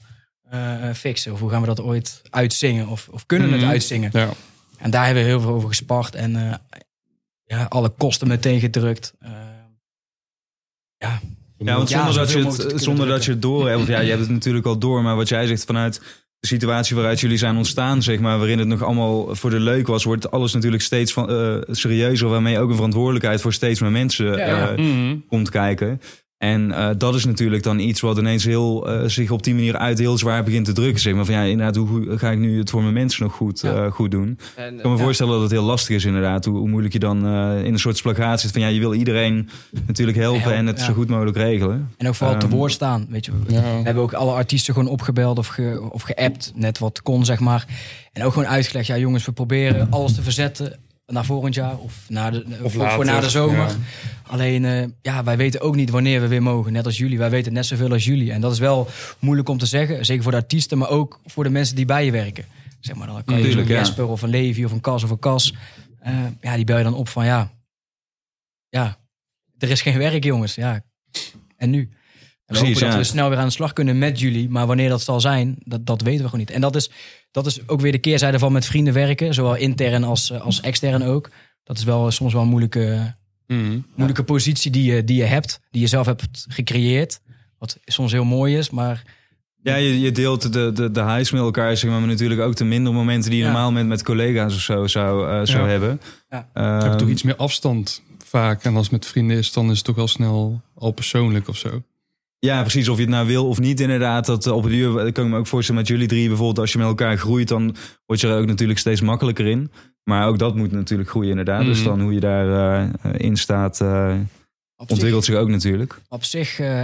eh, 0.50 0.93
fixen? 0.93 1.32
Of 1.34 1.39
hoe 1.39 1.50
gaan 1.50 1.62
we 1.62 1.68
dat 1.68 1.82
ooit 1.82 2.22
uitzingen? 2.30 2.88
Of, 2.88 3.08
of 3.12 3.26
kunnen 3.26 3.48
we 3.48 3.54
Mhm. 3.56 3.64
het 3.64 3.74
uitzingen? 3.74 4.10
Ja. 4.14 4.30
En 4.78 4.91
daar 4.91 5.06
hebben 5.06 5.24
we 5.24 5.30
heel 5.30 5.39
veel 5.41 5.52
over 5.54 5.68
gespart. 5.68 6.16
En 6.16 6.36
eh, 6.36 6.54
ja, 7.45 7.64
alle 7.70 7.89
kosten 7.89 8.28
meteen 8.28 8.60
gedrukt. 8.60 9.14
Ja, 10.98 11.20
Ja, 11.60 11.76
want 11.78 11.89
Ja, 11.89 12.12
zonder, 12.12 12.22
dat, 12.22 12.32
je 12.32 12.64
het, 12.64 12.82
zonder 12.84 13.08
dat 13.08 13.26
je 13.26 13.32
het 13.32 13.41
door 13.41 13.64
hebt. 13.66 13.76
want 13.76 13.88
Ja, 13.88 13.99
je 13.99 14.10
hebt 14.10 14.22
het 14.22 14.30
natuurlijk 14.30 14.66
al 14.66 14.78
door. 14.78 15.01
Maar 15.01 15.16
wat 15.16 15.30
jij 15.30 15.47
zegt 15.47 15.64
vanuit 15.66 16.01
de 16.39 16.47
situatie 16.47 16.95
waaruit 16.95 17.20
jullie 17.20 17.38
zijn 17.38 17.58
ontstaan, 17.58 18.01
zeg 18.01 18.20
maar, 18.20 18.38
waarin 18.38 18.60
het 18.60 18.68
nog 18.68 18.84
allemaal 18.84 19.36
voor 19.36 19.49
de 19.49 19.60
leuk 19.60 19.88
was, 19.88 20.03
wordt 20.03 20.32
alles 20.32 20.53
natuurlijk 20.53 20.84
steeds 20.84 21.14
van, 21.14 21.30
eh, 21.30 21.55
serieuzer. 21.76 22.30
Waarmee 22.30 22.60
ook 22.60 22.70
een 22.70 22.76
verantwoordelijkheid 22.76 23.41
voor 23.41 23.53
steeds 23.53 23.80
meer 23.80 23.91
mensen 23.91 24.26
Ja. 24.38 24.70
eh, 24.70 24.78
Mhm. 24.78 25.16
komt 25.28 25.49
kijken. 25.49 26.01
En 26.38 26.72
eh, 26.72 26.90
dat 26.98 27.16
is 27.16 27.26
natuurlijk 27.26 27.64
dan 27.64 27.80
iets 27.80 28.02
wat 28.02 28.18
ineens 28.18 28.44
heel, 28.44 28.90
eh, 28.90 29.08
zich 29.08 29.32
op 29.32 29.44
die 29.44 29.54
manier 29.54 29.78
uit 29.78 30.00
heel 30.00 30.18
zwaar 30.18 30.44
begint 30.44 30.66
te 30.66 30.72
drukken. 30.74 31.02
Zeg 31.02 31.14
maar 31.14 31.26
van 31.26 31.34
ja, 31.34 31.42
inderdaad, 31.42 31.76
hoe 31.76 32.18
ga 32.18 32.32
ik 32.32 32.38
nu 32.38 32.60
het 32.60 32.70
voor 32.70 32.82
mijn 32.82 32.94
mensen 32.94 33.24
nog 33.24 33.34
goed, 33.34 33.62
Ja. 33.62 33.86
eh, 33.86 33.92
goed 33.92 34.12
doen? 34.12 34.40
En, 34.56 34.76
Ik 34.76 34.82
kan 34.82 34.92
me 34.92 34.98
ja. 34.98 35.04
voorstellen 35.04 35.32
dat 35.34 35.42
het 35.42 35.52
heel 35.52 35.64
lastig 35.64 35.96
is 35.96 36.06
inderdaad. 36.06 36.46
Hoe, 36.46 36.58
hoe 36.58 36.70
moeilijk 36.70 36.94
je 36.94 37.00
dan 37.00 37.26
eh, 37.26 37.64
in 37.66 37.74
een 37.74 37.80
soort 37.80 37.98
splagaat 37.98 38.42
zit 38.42 38.52
van 38.52 38.62
ja, 38.62 38.68
je 38.68 38.80
wil 38.80 38.94
iedereen 38.94 39.50
natuurlijk 39.88 40.18
helpen 40.18 40.54
en 40.54 40.66
het 40.68 40.80
ja. 40.80 40.86
zo 40.86 40.94
goed 40.94 41.10
mogelijk 41.10 41.38
regelen. 41.38 41.90
en 41.98 42.08
ook 42.08 42.16
vooral 42.16 42.38
te 42.40 42.46
Ehm, 42.46 42.56
woord 42.56 42.72
staan. 42.72 43.08
Weet 43.10 43.26
je. 43.26 43.32
We 43.48 43.54
hebben 43.84 44.04
ook 44.04 44.14
alle 44.14 44.32
artiesten 44.32 44.74
gewoon 44.74 44.90
opgebeld 44.90 45.38
of, 45.38 45.48
ge, 45.48 45.88
of 45.92 46.02
geappt. 46.02 46.52
Net 46.56 46.80
wat 46.80 47.02
kon, 47.02 47.26
zeg 47.26 47.40
maar. 47.40 47.66
En 48.14 48.24
ook 48.24 48.34
gewoon 48.34 48.48
uitgelegd. 48.48 48.88
Ja, 48.88 48.98
jongens, 48.98 49.26
we 49.26 49.32
proberen 49.32 49.88
alles 49.90 50.14
te 50.16 50.22
verzetten 50.22 50.80
naar 51.08 51.26
volgend 51.26 51.53
jaar. 51.53 51.78
Of, 51.78 52.05
na 52.08 52.30
de, 52.30 52.45
of 52.62 52.74
voor, 52.74 52.91
voor 52.91 53.05
na 53.05 53.20
de 53.20 53.30
zomer. 53.30 53.58
ja. 53.68 53.76
Alleen, 54.24 54.66
eh, 54.66 54.86
ja, 55.01 55.24
wij 55.24 55.38
weten 55.38 55.62
ook 55.62 55.76
niet 55.76 55.89
wanneer 55.89 56.22
we 56.22 56.28
weer 56.28 56.43
mogen. 56.43 56.74
Net 56.74 56.86
als 56.86 56.97
jullie. 56.97 57.18
Wij 57.18 57.30
weten 57.30 57.53
net 57.53 57.66
zoveel 57.66 57.91
als 57.91 58.05
jullie. 58.05 58.32
En 58.32 58.41
dat 58.41 58.51
is 58.51 58.60
wel 58.60 58.88
moeilijk 59.20 59.49
om 59.49 59.58
te 59.58 59.66
zeggen. 59.66 60.05
Zeker 60.05 60.24
voor 60.24 60.32
de 60.32 60.38
artiesten, 60.38 60.78
maar 60.78 60.89
ook 60.89 61.20
voor 61.26 61.43
de 61.43 61.49
mensen 61.49 61.76
die 61.76 61.86
bij 61.86 62.05
je 62.05 62.12
werken. 62.12 62.45
Zeg 62.80 62.95
maar, 62.95 63.08
dan 63.08 63.24
kan 63.24 63.41
je 63.41 63.58
ja. 63.58 63.64
Jesper 63.64 64.08
of 64.08 64.22
een 64.22 64.30
Levi 64.30 64.66
of 64.66 64.72
een 64.72 64.82
Cas 64.82 65.03
of 65.03 65.10
een 65.10 65.20
Cas. 65.20 65.53
eh, 65.99 66.14
ja, 66.41 66.55
die 66.55 66.66
bel 66.66 66.78
je 66.78 66.84
dan 66.84 66.93
op 66.93 67.10
van 67.10 67.26
ja. 67.26 67.51
Ja, 68.70 68.97
er 69.58 69.70
is 69.70 69.82
geen 69.82 69.97
werk, 69.97 70.24
jongens. 70.24 70.55
Ja. 70.55 70.82
En 71.58 71.70
nu? 71.70 71.89
En 72.48 72.54
we 72.56 72.60
Precies, 72.60 72.68
hopen 72.68 72.82
dat 72.82 72.91
ja. 72.91 72.98
we 72.98 73.04
snel 73.16 73.30
weer 73.30 73.38
aan 73.38 73.45
de 73.48 73.52
slag 73.54 73.74
kunnen 73.74 73.98
met 73.98 74.20
jullie. 74.20 74.50
Maar 74.50 74.68
wanneer 74.68 74.89
dat 74.89 75.02
zal 75.02 75.22
zijn, 75.22 75.56
dat, 75.60 75.86
dat 75.86 76.02
weten 76.02 76.20
we 76.22 76.24
gewoon 76.30 76.39
niet. 76.39 76.52
En 76.52 76.62
dat 76.62 76.76
is, 76.76 76.89
dat 77.32 77.45
is 77.45 77.68
ook 77.68 77.82
weer 77.82 77.91
de 77.91 77.98
keerzijde 77.98 78.39
van 78.39 78.52
met 78.52 78.66
vrienden 78.66 78.93
werken. 78.93 79.34
Zowel 79.34 79.56
intern 79.56 80.04
als, 80.04 80.32
eh, 80.32 80.41
als 80.41 80.62
extern 80.62 81.04
ook. 81.04 81.30
Dat 81.64 81.78
is 81.78 81.84
wel 81.84 82.12
soms 82.12 82.34
wel 82.34 82.41
een 82.41 82.48
moeilijke, 82.48 83.16
Mhm. 83.48 83.80
moeilijke 83.95 84.24
positie 84.24 84.72
die 84.72 84.93
je, 84.93 85.04
die 85.04 85.18
je 85.18 85.24
hebt. 85.24 85.60
Die 85.72 85.82
je 85.82 85.88
zelf 85.88 86.06
hebt 86.06 86.45
gecreëerd. 86.50 87.20
Wat 87.58 87.78
soms 87.86 88.12
heel 88.12 88.26
mooi 88.26 88.58
is, 88.58 88.70
maar 88.70 89.04
Ja, 89.64 89.76
je, 89.76 90.00
je 90.00 90.12
deelt 90.12 90.54
de, 90.54 90.72
de, 90.72 90.91
de 90.91 91.04
highs 91.04 91.32
met 91.32 91.41
elkaar, 91.41 91.78
zeg 91.78 91.89
maar, 91.89 92.00
maar 92.00 92.10
natuurlijk 92.10 92.41
ook 92.41 92.56
de 92.56 92.64
minder 92.64 92.93
momenten 92.93 93.30
die 93.30 93.39
je 93.39 93.45
Ja. 93.45 93.52
normaal 93.52 93.72
met, 93.72 93.86
met 93.88 94.04
collega's 94.04 94.54
of 94.56 94.62
zo 94.62 94.88
zou, 94.88 95.30
eh, 95.30 95.45
zou 95.45 95.64
Ja. 95.64 95.68
hebben. 95.70 96.02
Ja. 96.30 96.50
Je 96.54 96.86
hebt 96.86 97.00
toch 97.00 97.10
iets 97.10 97.24
meer 97.24 97.36
afstand 97.36 98.04
vaak. 98.26 98.64
En 98.64 98.74
als 98.76 98.84
het 98.84 98.91
met 98.91 99.06
vrienden 99.06 99.38
is, 99.38 99.52
dan 99.52 99.70
is 99.72 99.76
het 99.78 99.86
toch 99.86 99.98
al 99.98 100.08
snel 100.08 100.62
al 100.76 100.91
persoonlijk 100.91 101.48
of 101.48 101.58
zo. 101.58 101.84
Ja, 102.40 102.62
precies. 102.62 102.90
Of 102.90 102.96
je 102.96 103.02
het 103.02 103.12
nou 103.12 103.28
wil 103.28 103.48
of 103.48 103.60
niet, 103.60 103.80
inderdaad. 103.80 104.26
Dat 104.26 104.46
eh, 104.46 104.54
op 104.56 104.64
het 104.64 104.72
duur, 104.72 104.94
dat 104.94 105.12
kan 105.12 105.26
ik 105.26 105.32
me 105.32 105.38
ook 105.38 105.48
voorstellen 105.48 105.82
met 105.82 105.90
jullie 105.90 106.08
drie 106.08 106.28
bijvoorbeeld. 106.28 106.60
Als 106.60 106.72
je 106.72 106.78
met 106.78 106.88
elkaar 106.88 107.18
groeit, 107.18 107.48
dan 107.48 107.76
word 108.06 108.20
je 108.22 108.28
er 108.28 108.38
ook 108.40 108.46
natuurlijk 108.46 108.80
steeds 108.80 109.02
makkelijker 109.02 109.46
in. 109.46 109.72
Maar 110.04 110.28
ook 110.28 110.40
dat 110.40 110.56
moet 110.56 110.72
natuurlijk 110.72 111.10
groeien, 111.10 111.30
inderdaad. 111.30 111.66
Dus 111.66 111.78
Mhm. 111.80 111.88
dan 111.88 112.02
hoe 112.02 112.14
je 112.14 112.20
daarin 112.20 112.94
in 113.18 113.36
staat, 113.36 113.82
eh, 113.82 114.16
op 114.76 114.86
zich, 114.88 114.92
ontwikkelt 114.92 115.26
zich 115.26 115.36
ook 115.36 115.50
natuurlijk. 115.50 116.00
op 116.10 116.24
zich 116.24 116.60
eh, 116.60 116.84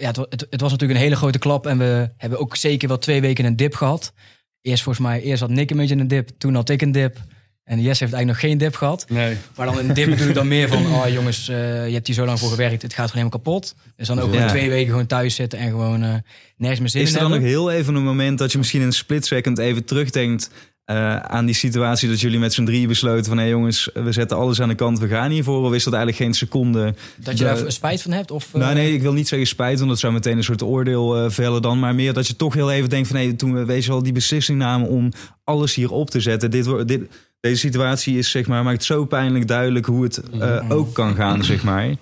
ja, 0.00 0.06
het, 0.06 0.16
het, 0.16 0.46
het 0.50 0.60
was 0.60 0.70
natuurlijk 0.70 0.98
een 0.98 1.04
hele 1.04 1.16
grote 1.16 1.38
klap. 1.38 1.66
En 1.66 1.78
we 1.78 2.10
hebben 2.16 2.38
ook 2.38 2.56
zeker 2.56 2.88
wel 2.88 2.98
twee 2.98 3.20
weken 3.20 3.44
een 3.44 3.56
dip 3.56 3.74
gehad. 3.74 4.12
Eerst 4.60 4.82
volgens 4.82 5.06
mij, 5.06 5.22
eerst 5.22 5.40
had 5.40 5.50
Nick 5.50 5.70
een 5.70 5.76
beetje 5.76 5.96
een 5.96 6.08
dip. 6.08 6.28
Toen 6.38 6.54
had 6.54 6.68
ik 6.68 6.82
een 6.82 6.92
dip. 6.92 7.16
En 7.64 7.80
Jesse 7.82 8.04
heeft 8.04 8.14
eigenlijk 8.14 8.26
nog 8.26 8.50
geen 8.50 8.58
dip 8.58 8.74
gehad. 8.74 9.04
Nee. 9.08 9.36
Maar 9.56 9.66
dan 9.66 9.78
een 9.78 9.94
dip 9.94 10.08
bedoel 10.10 10.28
ik 10.28 10.34
dan 10.34 10.48
meer 10.48 10.68
van... 10.68 10.86
Oh 10.86 11.08
jongens, 11.08 11.48
eh, 11.48 11.86
je 11.86 11.92
hebt 11.94 12.06
hier 12.06 12.16
zo 12.16 12.24
lang 12.24 12.38
voor 12.38 12.50
gewerkt. 12.50 12.82
Het 12.82 12.92
gaat 12.94 13.10
gewoon 13.10 13.26
helemaal 13.26 13.38
kapot. 13.52 13.74
Dus 13.96 14.06
dan 14.06 14.20
ook 14.20 14.28
Ja. 14.30 14.32
gewoon 14.34 14.48
twee 14.48 14.68
weken 14.68 14.90
gewoon 14.90 15.06
thuis 15.06 15.34
zitten. 15.34 15.58
En 15.58 15.68
gewoon 15.68 16.02
eh, 16.02 16.14
nergens 16.56 16.80
meer 16.80 16.88
zin 16.88 17.00
Is 17.02 17.08
in 17.08 17.14
er 17.14 17.20
dan 17.20 17.30
nog 17.30 17.40
hebben. 17.40 17.48
heel 17.56 17.70
even 17.70 17.94
een 17.94 18.02
moment 18.04 18.38
dat 18.38 18.52
je 18.52 18.58
misschien 18.58 18.80
in 18.80 18.86
een 18.86 18.92
split 18.92 19.26
second 19.26 19.58
even 19.58 19.84
terugdenkt 19.84 20.50
eh, 20.92 21.16
aan 21.16 21.46
die 21.46 21.54
situatie 21.54 22.08
dat 22.08 22.20
jullie 22.20 22.38
met 22.38 22.52
z'n 22.52 22.64
drieën 22.64 22.88
besloten 22.88 23.24
van 23.24 23.38
hé 23.38 23.44
jongens, 23.44 23.90
we 23.94 24.12
zetten 24.12 24.36
alles 24.36 24.60
aan 24.60 24.68
de 24.68 24.74
kant, 24.74 24.98
we 24.98 25.08
gaan 25.08 25.30
hiervoor? 25.30 25.64
Of 25.64 25.72
is 25.74 25.84
dat 25.84 25.92
eigenlijk 25.94 26.22
geen 26.22 26.34
seconde? 26.34 26.94
Dat 27.16 27.38
je 27.38 27.44
de- 27.44 27.60
daar 27.60 27.72
spijt 27.72 28.02
van 28.02 28.12
hebt? 28.12 28.30
Of, 28.30 28.54
eh, 28.54 28.60
Nou 28.60 28.74
nee, 28.74 28.94
ik 28.94 29.02
wil 29.02 29.12
niet 29.12 29.28
zeggen 29.28 29.48
spijt, 29.48 29.76
want 29.78 29.90
dat 29.90 29.98
zou 29.98 30.12
meteen 30.12 30.36
een 30.36 30.44
soort 30.44 30.62
oordeel 30.62 31.16
eh, 31.16 31.30
vellen 31.30 31.62
dan. 31.62 31.78
Maar 31.78 31.94
meer 31.94 32.12
dat 32.12 32.26
je 32.26 32.36
toch 32.36 32.54
heel 32.54 32.70
even 32.70 32.88
denkt 32.90 33.08
van 33.08 33.16
hé, 33.16 33.32
toen 33.32 33.52
we 33.66 33.74
je 33.74 33.88
wel 33.88 34.02
die 34.02 34.12
beslissing 34.12 34.58
namen 34.58 34.88
om 34.88 35.12
alles 35.44 35.74
hier 35.74 35.90
op 35.90 36.10
te 36.10 36.20
zetten. 36.20 36.50
Dit, 36.50 36.88
dit, 36.88 37.00
deze 37.40 37.56
situatie 37.58 38.18
is 38.18 38.30
zeg 38.30 38.46
maar, 38.46 38.62
maakt 38.62 38.84
zo 38.84 39.04
pijnlijk 39.04 39.48
duidelijk 39.48 39.86
hoe 39.86 40.02
het 40.02 40.22
eh, 40.40 40.70
ook 40.70 40.94
kan 40.94 41.14
gaan, 41.14 41.44
zeg 41.44 41.62
maar. 41.62 41.94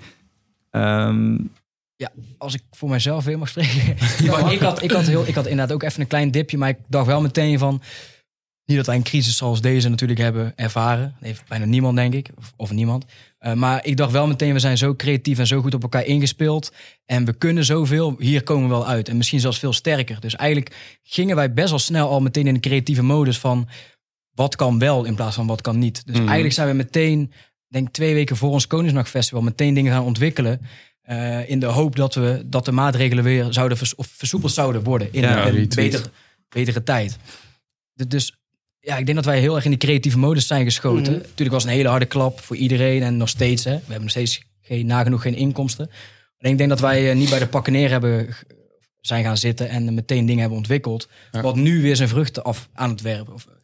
Ehm, 0.71 1.37
als 2.39 2.55
ik 2.55 2.63
voor 2.71 2.89
mezelf 2.89 3.25
weer 3.25 3.39
mag 3.39 3.49
spreken. 3.49 3.97
Ik, 4.51 4.61
had, 4.61 4.83
ik, 4.83 4.91
had 4.91 5.07
heel, 5.07 5.27
ik 5.27 5.35
had 5.35 5.47
inderdaad 5.47 5.73
ook 5.75 5.83
even 5.83 6.01
een 6.01 6.07
klein 6.07 6.31
dipje. 6.31 6.59
Maar 6.59 6.69
ik 6.69 6.79
dacht 6.89 7.07
wel 7.07 7.21
meteen 7.21 7.59
van... 7.59 7.83
Niet 8.65 8.77
dat 8.77 8.87
wij 8.87 8.97
een 8.97 9.03
crisis 9.03 9.37
zoals 9.37 9.61
deze 9.61 9.89
natuurlijk 9.89 10.21
hebben 10.21 10.53
ervaren. 10.57 11.15
Dat 11.19 11.29
heeft 11.29 11.49
bijna 11.49 11.65
niemand, 11.65 11.97
denk 11.97 12.15
ik. 12.15 12.31
Of, 12.39 12.53
of 12.57 12.71
niemand. 12.73 13.05
Eh, 13.39 13.53
maar 13.53 13.87
ik 13.87 13.97
dacht 13.97 14.13
wel 14.13 14.27
meteen, 14.27 14.53
we 14.53 14.59
zijn 14.59 14.79
zo 14.79 14.95
creatief 14.95 15.39
en 15.39 15.47
zo 15.47 15.61
goed 15.61 15.75
op 15.75 15.83
elkaar 15.83 16.05
ingespeeld. 16.05 16.73
En 17.07 17.25
we 17.25 17.33
kunnen 17.33 17.65
zoveel, 17.65 18.15
hier 18.19 18.43
komen 18.43 18.69
we 18.69 18.75
wel 18.75 18.87
uit. 18.87 19.09
En 19.09 19.17
misschien 19.17 19.41
zelfs 19.41 19.59
veel 19.59 19.73
sterker. 19.73 20.21
Dus 20.21 20.37
eigenlijk 20.37 20.99
gingen 21.03 21.37
wij 21.37 21.53
best 21.53 21.71
wel 21.71 21.79
snel 21.79 22.09
al 22.09 22.21
meteen 22.21 22.47
in 22.47 22.55
de 22.55 22.61
creatieve 22.61 23.03
modus 23.03 23.39
van... 23.39 23.69
Wat 24.35 24.57
kan 24.57 24.79
wel 24.79 25.05
in 25.05 25.15
plaats 25.15 25.37
van 25.37 25.47
wat 25.47 25.61
kan 25.61 25.79
niet. 25.79 26.03
Dus 26.07 26.15
Mhm. 26.15 26.25
eigenlijk 26.25 26.55
zijn 26.55 26.69
we 26.69 26.75
meteen, 26.75 27.33
denk 27.69 27.87
ik 27.87 27.93
twee 27.93 28.15
weken 28.15 28.37
voor 28.37 28.51
ons 28.51 28.67
Koningsnachtfestival... 28.67 29.43
meteen 29.43 29.75
dingen 29.75 29.93
gaan 29.93 30.05
ontwikkelen. 30.05 30.61
eh, 31.01 31.49
in 31.49 31.61
de 31.61 31.67
hoop 31.67 31.97
dat, 31.97 32.15
we, 32.15 32.43
dat 32.47 32.65
de 32.65 32.73
maatregelen 32.73 33.25
weer 33.25 33.53
zouden 33.53 33.77
vers, 33.79 33.95
of 33.95 34.07
versoepeld 34.07 34.53
zouden 34.53 34.83
worden. 34.83 35.13
In 35.13 35.21
Ja, 35.23 35.47
een 35.47 35.53
retweet. 35.53 35.91
betere, 35.91 36.11
betere 36.49 36.83
tijd. 36.83 37.19
Du- 37.95 38.07
Dus 38.07 38.40
ja, 38.81 38.97
ik 38.97 39.05
denk 39.05 39.17
dat 39.17 39.27
wij 39.27 39.41
heel 39.41 39.55
erg 39.55 39.65
in 39.65 39.71
die 39.71 39.79
creatieve 39.79 40.19
modus 40.19 40.47
zijn 40.47 40.65
geschoten. 40.65 41.13
Mhm. 41.13 41.23
Natuurlijk 41.23 41.51
was 41.51 41.63
het 41.63 41.71
een 41.71 41.77
hele 41.77 41.89
harde 41.89 42.07
klap 42.07 42.41
voor 42.41 42.57
iedereen 42.57 43.03
en 43.03 43.17
nog 43.17 43.29
steeds. 43.29 43.65
Hè. 43.65 43.71
We 43.71 43.79
hebben 43.79 44.01
nog 44.01 44.11
steeds 44.11 44.43
geen, 44.61 44.87
nagenoeg 44.87 45.23
geen 45.23 45.35
inkomsten. 45.35 45.91
Alleen 46.39 46.53
ik 46.53 46.59
denk 46.59 46.69
dat 46.71 46.81
wij 46.81 47.11
eh, 47.11 47.17
niet 47.17 47.31
bij 47.31 47.39
de 47.39 47.47
pakken 47.47 47.73
neer 47.73 47.91
hebben 47.91 48.29
zijn 49.01 49.25
gaan 49.25 49.37
zitten 49.37 49.69
en 49.69 49.95
meteen 49.95 50.27
dingen 50.27 50.41
hebben 50.41 50.59
ontwikkeld. 50.59 51.09
Ja. 51.31 51.41
Wat 51.41 51.57
nu 51.57 51.83
weer 51.83 51.97
zijn 51.97 52.09
vruchten 52.09 52.45
af 52.45 52.69
aan 52.73 52.91
het 52.91 53.01
werpen. 53.01 53.35
Of, 53.35 53.47
aan 53.47 53.60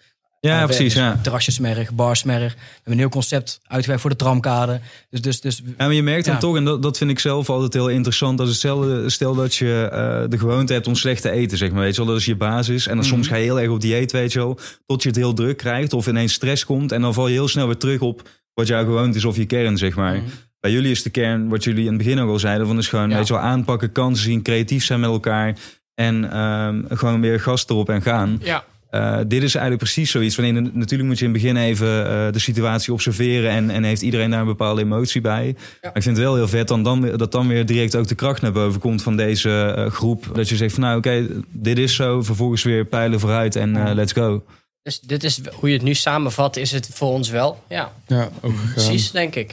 ja, 0.47 0.57
het 0.59 0.67
precies. 0.67 0.95
Ja. 0.95 1.19
Terrasjesmerg, 1.23 1.93
barsmerg. 1.93 2.53
We 2.55 2.61
hebben 2.75 2.93
een 2.93 2.99
heel 2.99 3.09
concept 3.09 3.61
uitgewerkt 3.67 4.01
voor 4.03 4.11
de 4.11 4.17
tramkade. 4.17 4.81
Dus, 5.11 5.21
dus, 5.21 5.41
dus 5.41 5.63
Ja, 5.65 5.73
maar 5.77 5.93
je 5.93 6.03
merkt 6.03 6.25
dan 6.25 6.35
Ja. 6.35 6.41
toch, 6.41 6.57
en 6.57 6.65
dat, 6.65 6.83
dat 6.83 6.99
vind 6.99 7.11
ik 7.11 7.19
zelf 7.19 7.51
altijd 7.51 7.73
heel 7.73 7.89
interessant. 7.89 8.39
Dat 8.39 8.47
is 8.47 8.53
hetzelfde, 8.53 9.11
stel 9.11 9.35
dat 9.35 9.55
je 9.55 9.89
eh, 9.93 10.31
de 10.31 10.39
gewoonte 10.39 10.73
hebt 10.73 10.87
om 10.87 10.95
slecht 10.95 11.23
te 11.23 11.31
eten, 11.31 11.59
zeg 11.59 11.71
maar. 11.71 11.81
Weet 11.81 11.95
je 11.95 12.01
wel, 12.01 12.11
dat 12.11 12.21
is 12.21 12.25
je 12.27 12.37
basis. 12.37 12.87
En 12.87 12.97
dan 12.97 13.05
soms 13.05 13.27
ga 13.29 13.37
je 13.37 13.43
heel 13.45 13.61
erg 13.61 13.71
op 13.71 13.81
dieet, 13.81 14.13
weet 14.13 14.33
je 14.33 14.39
wel. 14.39 14.59
Tot 14.87 15.03
je 15.03 15.09
het 15.09 15.19
heel 15.19 15.33
druk 15.35 15.57
krijgt 15.57 15.93
of 15.93 16.07
ineens 16.07 16.33
stress 16.33 16.65
komt. 16.65 16.93
En 16.93 17.01
dan 17.01 17.15
val 17.15 17.27
je 17.29 17.33
heel 17.33 17.49
snel 17.49 17.67
weer 17.67 17.77
terug 17.77 18.01
op 18.01 18.29
wat 18.55 18.67
jouw 18.67 18.85
gewoonte 18.85 19.19
is 19.19 19.25
of 19.25 19.37
je 19.37 19.45
kern, 19.47 19.77
zeg 19.79 19.95
maar. 19.97 20.21
Bij 20.61 20.71
jullie 20.71 20.91
is 20.91 21.03
de 21.03 21.11
kern, 21.11 21.49
wat 21.49 21.65
jullie 21.65 21.83
in 21.85 21.89
het 21.93 21.99
begin 21.99 22.19
ook 22.21 22.31
al 22.31 22.39
zeiden, 22.39 22.67
van 22.67 22.79
is 22.79 22.89
gewoon, 22.89 23.11
Ja. 23.11 23.17
weet 23.17 23.27
je 23.27 23.33
wel, 23.33 23.43
aanpakken, 23.43 23.93
kansen 23.93 24.25
zien, 24.25 24.43
creatief 24.43 24.85
zijn 24.85 25.01
met 25.01 25.11
elkaar. 25.11 25.57
En 25.95 26.31
ehm, 26.33 26.83
gewoon 26.89 27.21
weer 27.21 27.41
gas 27.41 27.69
erop 27.69 27.89
en 27.89 28.03
gaan. 28.03 28.39
Ja. 28.43 28.65
Eh, 28.91 29.16
dit 29.26 29.43
is 29.43 29.55
eigenlijk 29.55 29.78
precies 29.82 30.11
zoiets. 30.11 30.34
Van, 30.34 30.45
in- 30.45 30.70
natuurlijk 30.74 31.09
moet 31.09 31.18
je 31.18 31.24
in 31.24 31.32
het 31.32 31.43
begin 31.43 31.57
even 31.57 32.07
eh, 32.11 32.32
de 32.32 32.39
situatie 32.39 32.93
observeren. 32.93 33.51
En, 33.51 33.70
en 33.70 33.84
heeft 33.84 34.03
iedereen 34.03 34.30
daar 34.30 34.41
een 34.41 34.47
bepaalde 34.47 34.80
emotie 34.80 35.20
bij. 35.20 35.55
Maar 35.82 35.97
ik 35.97 36.03
vind 36.03 36.16
het 36.16 36.24
wel 36.26 36.34
heel 36.34 36.49
vet 36.49 36.68
dan, 36.68 36.82
dan, 36.82 37.01
dat 37.16 37.32
dan 37.32 37.49
weer 37.49 37.66
direct 37.66 37.97
ook 37.97 38.09
de 38.09 38.14
kracht 38.14 38.43
naar 38.43 38.53
boven 38.53 38.80
komt 38.80 39.03
van 39.03 39.16
deze 39.16 39.74
eh, 39.76 39.91
groep. 39.91 40.30
Dat 40.32 40.49
je 40.49 40.57
zegt 40.57 40.72
van 40.74 40.82
nou 40.82 40.99
oké, 40.99 41.26
dit 41.53 41.78
is 41.78 41.95
zo. 41.95 42.22
Vervolgens 42.22 42.62
weer 42.62 42.84
pijlen 42.84 43.20
vooruit 43.20 43.57
en 43.57 43.76
eh, 43.87 43.95
let's 43.95 44.12
go. 44.12 44.45
Dus 44.82 45.01
dit 45.01 45.24
is 45.24 45.41
hoe 45.55 45.68
je 45.68 45.74
het 45.74 45.84
nu 45.84 45.95
samenvat, 45.95 46.57
is 46.57 46.70
het 46.72 46.89
voor 46.93 47.09
ons 47.09 47.28
wel. 47.28 47.62
Ja, 47.68 47.93
Ja, 48.07 48.28
ook 48.41 48.53
precies, 48.74 49.11
denk 49.11 49.34
ik. 49.34 49.51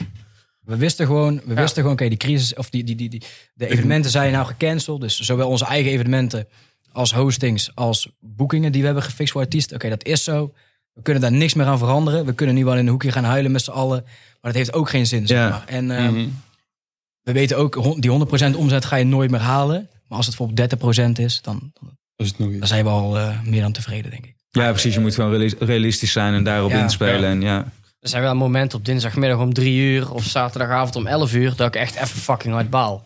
We 0.60 0.76
wisten 0.76 1.06
gewoon, 1.06 1.40
we 1.44 1.54
Ja. 1.54 1.60
wisten 1.60 1.76
gewoon, 1.76 1.92
oké, 1.92 2.08
die 2.08 2.18
crisis 2.18 2.54
of 2.54 2.70
die, 2.70 2.84
die, 2.84 2.96
die, 2.96 3.08
die, 3.08 3.22
de 3.54 3.66
evenementen 3.72 4.10
zijn 4.10 4.32
nou 4.32 4.46
gecanceld. 4.46 5.00
Dus 5.00 5.18
zowel 5.18 5.48
onze 5.48 5.64
eigen 5.64 5.92
evenementen 5.92 6.46
als 6.94 7.12
hostings, 7.12 7.70
als 7.74 8.08
boekingen 8.20 8.72
die 8.72 8.80
we 8.80 8.86
hebben 8.86 9.04
gefixt 9.04 9.32
voor 9.32 9.40
artiesten. 9.40 9.76
Oké, 9.76 9.88
dat 9.88 10.04
is 10.04 10.24
zo. 10.24 10.52
We 10.92 11.02
kunnen 11.02 11.22
daar 11.22 11.32
niks 11.32 11.54
meer 11.54 11.66
aan 11.66 11.78
veranderen. 11.78 12.24
We 12.26 12.32
kunnen 12.34 12.54
nu 12.54 12.64
wel 12.64 12.72
in 12.74 12.78
een 12.78 12.88
hoekje 12.88 13.12
gaan 13.12 13.24
huilen 13.24 13.52
met 13.52 13.62
z'n 13.62 13.70
allen. 13.70 14.02
Maar 14.04 14.52
dat 14.52 14.54
heeft 14.54 14.72
ook 14.72 14.88
geen 14.90 15.06
zin, 15.06 15.26
zeg 15.26 15.38
Ja. 15.38 15.48
maar. 15.48 15.62
En 15.66 15.90
eh, 15.90 16.08
Mhm. 16.08 16.26
we 17.22 17.32
weten 17.32 17.56
ook, 17.58 18.00
die 18.02 18.10
100% 18.10 18.56
omzet 18.56 18.84
ga 18.84 18.96
je 18.96 19.04
nooit 19.04 19.30
meer 19.30 19.40
halen. 19.40 19.88
Maar 20.08 20.18
als 20.18 20.26
het 20.26 20.36
bijvoorbeeld 20.36 20.56
30% 20.58 21.18
is, 21.18 21.42
dan, 21.42 21.70
dan 21.80 21.90
is 22.16 22.28
het 22.28 22.38
nog 22.38 22.50
iets. 22.52 22.68
zijn 22.68 22.84
we 22.84 22.90
al 22.90 23.18
eh, 23.18 23.40
meer 23.42 23.60
dan 23.62 23.72
tevreden, 23.72 24.10
denk 24.10 24.24
ik. 24.26 24.34
Ja 24.50 24.70
precies, 24.70 24.94
je 24.94 25.00
moet 25.00 25.14
gewoon 25.14 25.30
realis- 25.30 25.54
realistisch 25.58 26.12
zijn 26.12 26.34
en 26.34 26.44
daarop 26.44 26.70
Ja. 26.70 26.82
inspelen. 26.82 27.20
Ja. 27.20 27.30
En 27.30 27.40
ja, 27.40 27.72
Er 28.00 28.08
zijn 28.10 28.22
wel 28.22 28.34
momenten 28.34 28.78
op 28.78 28.84
dinsdagmiddag 28.84 29.38
om 29.38 29.52
drie 29.52 29.78
uur 29.80 30.12
of 30.12 30.24
zaterdagavond 30.24 30.96
om 30.96 31.06
11 31.06 31.34
uur 31.34 31.56
dat 31.56 31.66
ik 31.66 31.76
echt 31.76 31.94
even 31.94 32.08
fucking 32.20 32.54
hard 32.54 32.70
baal. 32.70 33.02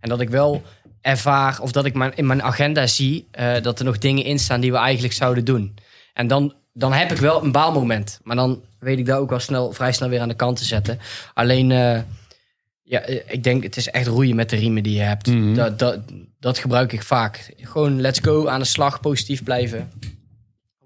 En 0.00 0.08
dat 0.08 0.20
ik 0.20 0.28
wel 0.28 0.62
ervaar 1.06 1.60
of 1.60 1.72
dat 1.72 1.84
ik 1.84 1.94
mijn, 1.94 2.12
in 2.14 2.26
mijn 2.26 2.42
agenda 2.42 2.86
zie 2.86 3.26
eh, 3.30 3.62
dat 3.62 3.78
er 3.78 3.84
nog 3.84 3.98
dingen 3.98 4.24
in 4.24 4.38
staan 4.38 4.60
die 4.60 4.72
we 4.72 4.78
eigenlijk 4.78 5.14
zouden 5.14 5.44
doen. 5.44 5.74
En 6.12 6.26
dan, 6.26 6.54
dan 6.72 6.92
heb 6.92 7.10
ik 7.10 7.16
wel 7.16 7.42
een 7.42 7.52
baalmoment. 7.52 8.20
Maar 8.22 8.36
dan 8.36 8.62
weet 8.78 8.98
ik 8.98 9.06
dat 9.06 9.18
ook 9.18 9.30
wel 9.30 9.38
snel, 9.38 9.72
vrij 9.72 9.92
snel 9.92 10.08
weer 10.08 10.20
aan 10.20 10.28
de 10.28 10.34
kant 10.34 10.56
te 10.56 10.64
zetten. 10.64 10.98
Alleen, 11.34 11.70
eh, 11.70 11.98
ja, 12.82 13.00
eh, 13.00 13.20
ik 13.26 13.44
denk 13.44 13.62
het 13.62 13.76
is 13.76 13.90
echt 13.90 14.06
roeien 14.06 14.36
met 14.36 14.50
de 14.50 14.56
riemen 14.56 14.82
die 14.82 14.94
je 14.94 15.02
hebt. 15.02 15.26
Mhm. 15.26 15.54
dat, 15.54 15.78
dat, 15.78 15.98
dat 16.40 16.58
gebruik 16.58 16.92
ik 16.92 17.02
vaak. 17.02 17.54
Gewoon 17.56 18.00
let's 18.00 18.20
go, 18.22 18.48
aan 18.48 18.60
de 18.60 18.66
slag, 18.66 19.00
positief 19.00 19.42
blijven. 19.42 19.90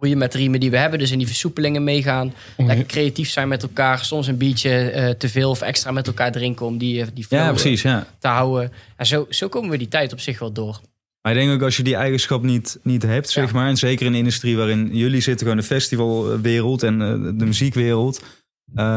Roeien 0.01 0.19
met 0.19 0.33
de 0.33 0.39
riemen 0.39 0.61
die 0.61 0.71
we 0.71 0.77
hebben, 0.77 0.99
dus 0.99 1.11
in 1.11 1.19
die 1.19 1.27
versoepelingen 1.27 1.85
meegaan. 1.85 2.35
Om- 2.57 2.67
Lekker 2.67 2.87
creatief 2.87 3.31
zijn 3.31 3.49
met 3.49 3.63
elkaar. 3.63 4.05
Soms 4.05 4.27
een 4.27 4.37
biertje 4.37 4.71
eh, 4.91 5.11
te 5.11 5.29
veel 5.29 5.51
of 5.51 5.61
extra 5.61 5.91
met 5.91 6.07
elkaar 6.07 6.33
drinken 6.33 6.67
om 6.67 6.79
die, 6.79 7.01
eh, 7.01 7.07
die 7.15 7.27
ja 7.29 7.43
eh, 7.45 7.49
precies. 7.51 7.83
Ja. 7.83 8.07
te 8.19 8.29
houden. 8.29 8.73
En 8.97 9.07
zo, 9.07 9.27
zo 9.31 9.49
komen 9.49 9.71
we 9.71 9.77
die 9.79 9.89
tijd 9.89 10.13
op 10.13 10.21
zich 10.21 10.39
wel 10.39 10.53
door. 10.53 10.81
Maar 11.23 11.33
ik 11.33 11.39
denk 11.39 11.53
ook 11.53 11.63
als 11.63 11.77
je 11.77 11.83
die 11.83 11.95
eigenschap 11.95 12.43
niet, 12.43 12.79
niet 12.83 13.03
hebt, 13.03 13.31
zeg 13.31 13.47
Ja. 13.47 13.53
maar. 13.53 13.69
En 13.69 13.77
zeker 13.77 14.07
in 14.07 14.13
de 14.13 14.19
industrie 14.19 14.57
waarin 14.57 14.89
jullie 14.93 15.21
zitten, 15.21 15.47
gewoon 15.47 15.61
de 15.61 15.67
festivalwereld 15.69 16.83
en 16.83 16.99
de 17.39 17.45
muziekwereld. 17.45 18.23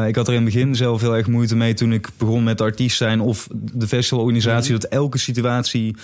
Ik 0.06 0.16
had 0.16 0.28
er 0.28 0.34
in 0.34 0.44
het 0.44 0.52
begin 0.54 0.74
zelf 0.74 1.00
heel 1.00 1.16
erg 1.16 1.26
moeite 1.26 1.56
mee 1.56 1.74
toen 1.74 1.92
ik 1.92 2.08
begon 2.18 2.44
met 2.44 2.60
artiest 2.60 2.96
zijn 2.96 3.20
of 3.20 3.48
de 3.52 3.88
festivalorganisatie. 3.88 4.72
Dat 4.72 4.84
elke 4.84 5.18
situatie 5.18 5.96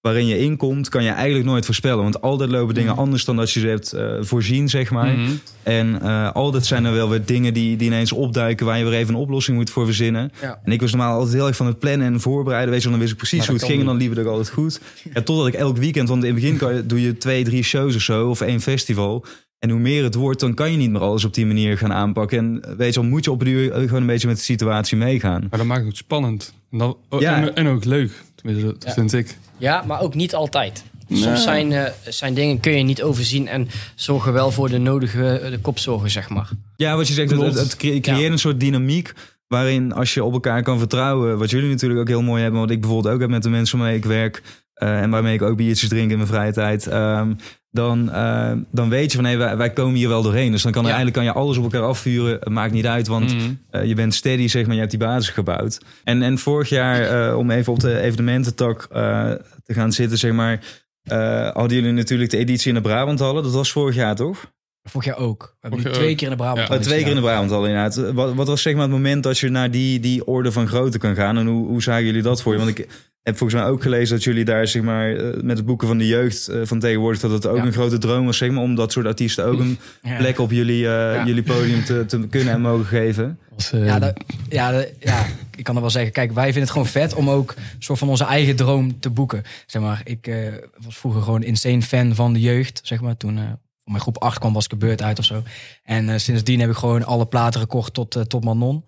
waarin 0.00 0.26
je 0.26 0.38
inkomt, 0.38 0.88
kan 0.88 1.04
je 1.04 1.10
eigenlijk 1.10 1.46
nooit 1.46 1.64
voorspellen. 1.64 2.02
Want 2.02 2.20
altijd 2.20 2.50
lopen 2.50 2.74
dingen 2.74 2.96
anders 2.96 3.24
dan 3.24 3.36
dat 3.36 3.50
je 3.50 3.60
ze 3.60 3.66
hebt 3.66 3.92
eh, 3.92 4.12
voorzien, 4.20 4.68
zeg 4.68 4.90
maar. 4.90 5.16
Mhm. 5.16 5.30
En 5.62 6.00
eh, 6.02 6.32
altijd 6.32 6.66
zijn 6.66 6.84
er 6.84 6.92
wel 6.92 7.08
weer 7.08 7.24
dingen 7.24 7.54
die, 7.54 7.76
die 7.76 7.86
ineens 7.86 8.12
opduiken 8.12 8.66
waar 8.66 8.78
je 8.78 8.84
weer 8.84 8.98
even 8.98 9.14
een 9.14 9.20
oplossing 9.20 9.56
moet 9.56 9.70
voor 9.70 9.84
verzinnen. 9.84 10.32
Ja. 10.40 10.60
En 10.64 10.72
ik 10.72 10.80
was 10.80 10.90
normaal 10.90 11.16
altijd 11.16 11.34
heel 11.34 11.46
erg 11.46 11.56
van 11.56 11.66
het 11.66 11.78
plannen 11.78 12.06
en 12.06 12.20
voorbereiden. 12.20 12.70
Weet 12.70 12.82
je, 12.82 12.90
dan 12.90 12.98
wist 12.98 13.12
ik 13.12 13.18
precies 13.18 13.46
hoe 13.46 13.56
het 13.56 13.64
ging 13.64 13.80
en 13.80 13.86
dan 13.86 13.96
liep 13.96 14.10
het 14.10 14.18
ook 14.18 14.26
altijd 14.26 14.50
goed. 14.50 14.80
Ja, 15.14 15.22
totdat 15.22 15.46
ik 15.46 15.54
elk 15.54 15.76
weekend, 15.76 16.08
want 16.08 16.24
in 16.24 16.32
het 16.34 16.40
begin 16.40 16.56
kan 16.56 16.74
je, 16.74 16.86
doe 16.86 17.00
je 17.00 17.16
twee, 17.16 17.44
drie 17.44 17.62
shows 17.62 17.94
of 17.94 18.02
zo, 18.02 18.28
of 18.28 18.40
één 18.40 18.60
festival. 18.60 19.24
En 19.58 19.70
hoe 19.70 19.80
meer 19.80 20.02
het 20.04 20.14
wordt, 20.14 20.40
dan 20.40 20.54
kan 20.54 20.70
je 20.70 20.76
niet 20.76 20.90
meer 20.90 21.00
alles 21.00 21.24
op 21.24 21.34
die 21.34 21.46
manier 21.46 21.78
gaan 21.78 21.92
aanpakken. 21.92 22.38
En 22.38 22.62
eh, 22.62 22.74
weet 22.76 22.94
je, 22.94 23.00
wel, 23.00 23.08
moet 23.10 23.24
je 23.24 23.30
op 23.30 23.38
het 23.38 23.48
duur 23.48 23.72
gewoon 23.72 24.00
een 24.00 24.06
beetje 24.06 24.28
met 24.28 24.36
de 24.36 24.42
situatie 24.42 24.96
meegaan. 24.96 25.46
Maar 25.50 25.58
dat 25.58 25.68
maakt 25.68 25.86
het 25.86 25.96
spannend. 25.96 26.54
En, 26.70 26.78
dat, 26.78 26.96
oh, 27.08 27.20
Ja. 27.20 27.36
en, 27.36 27.54
en 27.54 27.66
ook 27.66 27.84
leuk, 27.84 28.10
tenminste, 28.42 28.72
dat 28.72 28.82
Ja. 28.84 28.92
vind 28.92 29.12
ik. 29.12 29.36
Ja, 29.56 29.82
maar 29.86 30.00
ook 30.00 30.14
niet 30.14 30.34
altijd. 30.34 30.84
Nee. 31.08 31.22
Soms 31.22 31.42
zijn, 31.42 31.72
eh, 31.72 31.92
zijn 32.08 32.34
dingen 32.34 32.60
kun 32.60 32.72
je 32.76 32.82
niet 32.82 33.02
overzien 33.02 33.48
en 33.48 33.68
zorgen 33.94 34.32
wel 34.32 34.50
voor 34.50 34.68
de 34.68 34.78
nodige 34.78 35.38
eh, 35.38 35.50
de 35.50 35.58
kopzorgen, 35.58 36.10
zeg 36.10 36.28
maar. 36.28 36.48
Ja, 36.76 36.96
wat 36.96 37.08
je 37.08 37.14
zegt, 37.14 37.30
het, 37.30 37.54
het 37.54 37.76
cre- 37.76 38.00
creëert 38.00 38.20
Ja. 38.20 38.30
een 38.30 38.38
soort 38.38 38.60
dynamiek 38.60 39.12
waarin 39.46 39.92
als 39.92 40.14
je 40.14 40.24
op 40.24 40.32
elkaar 40.32 40.62
kan 40.62 40.78
vertrouwen, 40.78 41.38
wat 41.38 41.50
jullie 41.50 41.68
natuurlijk 41.70 42.00
ook 42.00 42.08
heel 42.08 42.22
mooi 42.22 42.42
hebben, 42.42 42.60
wat 42.60 42.70
ik 42.70 42.80
bijvoorbeeld 42.80 43.14
ook 43.14 43.20
heb 43.20 43.30
met 43.30 43.42
de 43.42 43.48
mensen 43.50 43.78
waarmee 43.78 43.96
ik 43.96 44.04
werk 44.04 44.42
eh, 44.78 45.00
en 45.00 45.10
waarmee 45.10 45.34
ik 45.34 45.42
ook 45.42 45.56
biertjes 45.56 45.88
drink 45.88 46.10
in 46.10 46.16
mijn 46.16 46.28
vrije 46.28 46.52
tijd, 46.52 46.86
ehm, 46.86 47.32
dan, 47.70 48.10
eh, 48.12 48.52
dan 48.70 48.88
weet 48.88 49.10
je 49.12 49.16
van 49.18 49.26
hé, 49.26 49.36
wij, 49.36 49.56
wij 49.56 49.70
komen 49.70 49.94
hier 49.94 50.08
wel 50.08 50.22
doorheen. 50.22 50.50
Dus 50.50 50.62
dan 50.62 50.72
kan 50.72 50.82
er 50.84 50.88
Ja. 50.90 50.96
eigenlijk 50.96 51.26
kan 51.26 51.34
je 51.34 51.40
alles 51.44 51.56
op 51.56 51.62
elkaar 51.62 51.88
afvuren. 51.88 52.32
Het 52.32 52.48
maakt 52.48 52.72
niet 52.72 52.86
uit, 52.86 53.06
want 53.06 53.34
Mhm. 53.34 53.50
eh, 53.70 53.84
je 53.84 53.94
bent 53.94 54.14
steady, 54.14 54.48
zeg 54.48 54.62
maar, 54.64 54.72
je 54.74 54.78
hebt 54.80 54.90
die 54.90 55.00
basis 55.00 55.28
gebouwd. 55.28 55.80
En, 56.04 56.22
en 56.22 56.38
vorig 56.38 56.68
jaar, 56.68 57.28
eh, 57.28 57.36
om 57.36 57.50
even 57.50 57.72
op 57.72 57.80
de 57.80 58.00
evenemententak 58.00 58.86
eh, 58.90 59.30
te 59.64 59.74
gaan 59.74 59.92
zitten, 59.92 60.18
zeg 60.18 60.32
maar, 60.32 60.60
eh, 61.02 61.48
hadden 61.50 61.76
jullie 61.78 61.92
natuurlijk 61.92 62.30
de 62.30 62.36
editie 62.36 62.68
in 62.68 62.74
de 62.74 62.80
Brabanthallen. 62.80 63.42
Dat 63.42 63.52
was 63.52 63.72
vorig 63.72 63.94
jaar, 63.94 64.14
toch? 64.14 64.52
Vorig 64.82 65.06
jaar 65.06 65.18
ook. 65.18 65.42
We 65.42 65.56
hebben 65.60 65.78
nu 65.78 65.84
jaar 65.84 65.94
twee 65.94 66.10
ook. 66.10 66.16
keer 66.16 66.26
in 66.30 66.36
de 66.36 66.42
Brabant. 66.42 66.68
Ja. 66.68 66.74
Oh, 66.74 66.80
twee 66.80 66.98
keer 67.00 67.08
in 67.08 67.14
de 67.14 67.20
Brabant 67.22 67.50
al 67.50 67.66
inderdaad. 67.66 68.12
Wat, 68.12 68.34
wat 68.34 68.46
was 68.46 68.62
zeg 68.62 68.72
maar 68.72 68.82
het 68.82 68.90
moment 68.90 69.22
dat 69.22 69.38
je 69.38 69.48
naar 69.48 69.70
die, 69.70 70.00
die 70.00 70.26
orde 70.26 70.52
van 70.52 70.66
grootte 70.68 70.98
kan 70.98 71.14
gaan? 71.14 71.38
En 71.38 71.46
hoe, 71.46 71.66
hoe 71.66 71.82
zagen 71.82 72.04
jullie 72.04 72.22
dat 72.22 72.42
voor 72.42 72.52
je? 72.52 72.58
Want 72.58 72.78
ik, 72.78 72.88
heb 73.28 73.38
volgens 73.38 73.60
mij 73.60 73.70
ook 73.70 73.82
gelezen 73.82 74.14
dat 74.16 74.24
jullie 74.24 74.44
daar 74.44 74.66
zeg 74.68 74.82
maar, 74.82 75.16
eh, 75.16 75.42
met 75.42 75.56
het 75.56 75.66
boeken 75.66 75.88
van 75.88 75.98
de 75.98 76.06
jeugd 76.06 76.48
eh, 76.48 76.60
van 76.64 76.78
tegenwoordig... 76.78 77.20
dat 77.20 77.30
het 77.30 77.46
ook 77.46 77.56
Ja. 77.56 77.64
een 77.64 77.72
grote 77.72 77.98
droom 77.98 78.24
was 78.24 78.36
zeg 78.36 78.50
maar, 78.50 78.62
om 78.62 78.74
dat 78.74 78.92
soort 78.92 79.06
artiesten 79.06 79.44
ook 79.44 79.58
een 79.60 79.78
Ja. 80.02 80.16
plek 80.16 80.38
op 80.38 80.50
jullie, 80.50 80.88
eh, 80.88 81.26
jullie 81.26 81.42
podium 81.42 81.84
te, 81.84 82.04
te 82.06 82.26
kunnen 82.30 82.54
en 82.54 82.60
mogen 82.60 82.86
geven. 82.86 83.38
Als, 83.54 83.70
Ja, 83.70 83.98
dat- 83.98 84.16
ja, 84.48 84.70
dat- 84.72 84.88
ja, 84.98 85.26
ik 85.56 85.64
kan 85.64 85.74
er 85.74 85.80
wel 85.80 85.90
zeggen. 85.90 86.12
Kijk, 86.12 86.32
wij 86.32 86.44
vinden 86.44 86.62
het 86.62 86.70
gewoon 86.70 86.86
vet 86.86 87.14
om 87.14 87.30
ook 87.30 87.50
een 87.56 87.62
soort 87.82 87.98
van 87.98 88.08
onze 88.08 88.24
eigen 88.24 88.56
droom 88.56 89.00
te 89.00 89.10
boeken. 89.10 89.42
Zeg 89.66 89.82
maar, 89.82 90.00
ik 90.04 90.26
eh, 90.26 90.36
was 90.84 90.96
vroeger 90.98 91.22
gewoon 91.22 91.42
insane 91.42 91.82
fan 91.82 92.14
van 92.14 92.32
de 92.32 92.40
jeugd. 92.40 92.80
Zeg 92.82 93.00
maar, 93.00 93.16
toen 93.16 93.36
eh 93.38 93.42
voor 93.44 93.96
mijn 93.96 94.00
groep 94.12 94.22
8 94.22 94.38
kwam 94.38 94.52
was 94.52 94.64
ik 94.64 94.72
een 94.72 94.78
beurt 94.78 95.02
uit 95.02 95.18
of 95.18 95.24
zo. 95.24 95.42
En 95.84 96.08
eh, 96.08 96.18
sindsdien 96.18 96.60
heb 96.60 96.70
ik 96.70 96.76
gewoon 96.76 97.04
alle 97.04 97.26
platen 97.26 97.60
gekocht 97.60 97.94
tot, 97.94 98.24
tot 98.28 98.44
Manon. 98.44 98.84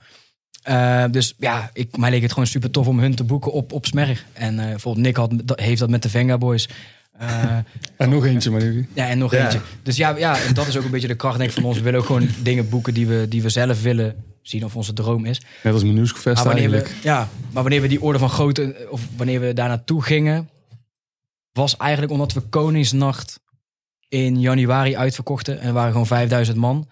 Eh, 0.63 1.05
dus 1.11 1.35
ja, 1.39 1.71
ik, 1.73 1.97
mij 1.97 2.11
leek 2.11 2.23
het 2.23 2.33
gewoon 2.33 2.47
super 2.47 2.71
tof 2.71 2.87
om 2.87 2.99
hun 2.99 3.15
te 3.15 3.25
boeken 3.25 3.53
op, 3.53 3.73
op 3.73 3.87
Smerg. 3.87 4.25
En 4.33 4.59
eh, 4.59 4.67
bijvoorbeeld 4.67 5.05
Nick 5.07 5.17
had, 5.17 5.33
heeft 5.61 5.79
dat 5.81 5.91
met 5.91 6.03
de 6.03 6.09
Venga 6.09 6.39
Boys. 6.39 6.69
Eh, 7.19 7.59
En 7.97 8.11
nog 8.11 8.25
eentje, 8.25 8.51
maar 8.51 8.61
nu. 8.63 8.89
ja, 8.95 9.09
en 9.09 9.19
nog 9.19 9.33
Ja. 9.33 9.43
eentje. 9.45 9.61
Dus 9.83 9.97
ja, 9.97 10.17
ja, 10.17 10.43
en 10.43 10.55
dat 10.55 10.67
is 10.67 10.77
ook 10.77 10.85
een 10.85 10.91
beetje 10.91 11.09
de 11.09 11.15
kracht 11.15 11.39
denk 11.39 11.51
ik, 11.51 11.57
van 11.57 11.65
ons. 11.65 11.77
We 11.77 11.83
willen 11.83 12.01
ook 12.01 12.07
gewoon 12.07 12.29
dingen 12.43 12.69
boeken 12.69 12.95
die 12.95 13.07
we, 13.07 13.27
die 13.29 13.43
we 13.43 13.49
zelf 13.49 13.83
willen 13.83 14.25
zien 14.43 14.65
of 14.65 14.77
onze 14.77 14.93
droom 14.93 15.25
is. 15.25 15.41
Net 15.63 15.73
als 15.73 15.83
mijn 15.83 15.95
Maar 15.95 16.35
wanneer, 16.35 16.55
eigenlijk. 16.55 16.87
we, 16.87 16.95
ja, 17.03 17.29
maar 17.53 17.63
wanneer 17.63 17.81
we 17.81 17.89
die 17.89 18.03
orde 18.03 18.19
van 18.19 18.31
grootte, 18.31 18.87
of 18.91 19.01
wanneer 19.17 19.41
we 19.41 19.53
daar 19.53 19.69
naartoe 19.69 20.03
gingen, 20.03 20.49
was 21.53 21.77
eigenlijk 21.77 22.13
omdat 22.13 22.33
we 22.33 22.41
Koningsnacht 22.41 23.41
in 24.09 24.41
januari 24.41 24.97
uitverkochten. 24.97 25.61
En 25.61 25.67
er 25.67 25.73
waren 25.73 25.91
gewoon 25.91 26.07
5000 26.07 26.57
man. 26.57 26.89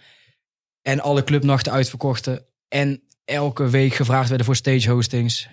En 0.83 1.01
alle 1.01 1.25
clubnachten 1.25 1.73
uitverkochten. 1.73 2.45
En 2.69 3.03
elke 3.29 3.69
week 3.69 3.95
gevraagd 3.95 4.29
werden 4.29 4.47
voor 4.47 4.57
stage 4.57 4.91
hostings. 4.91 5.49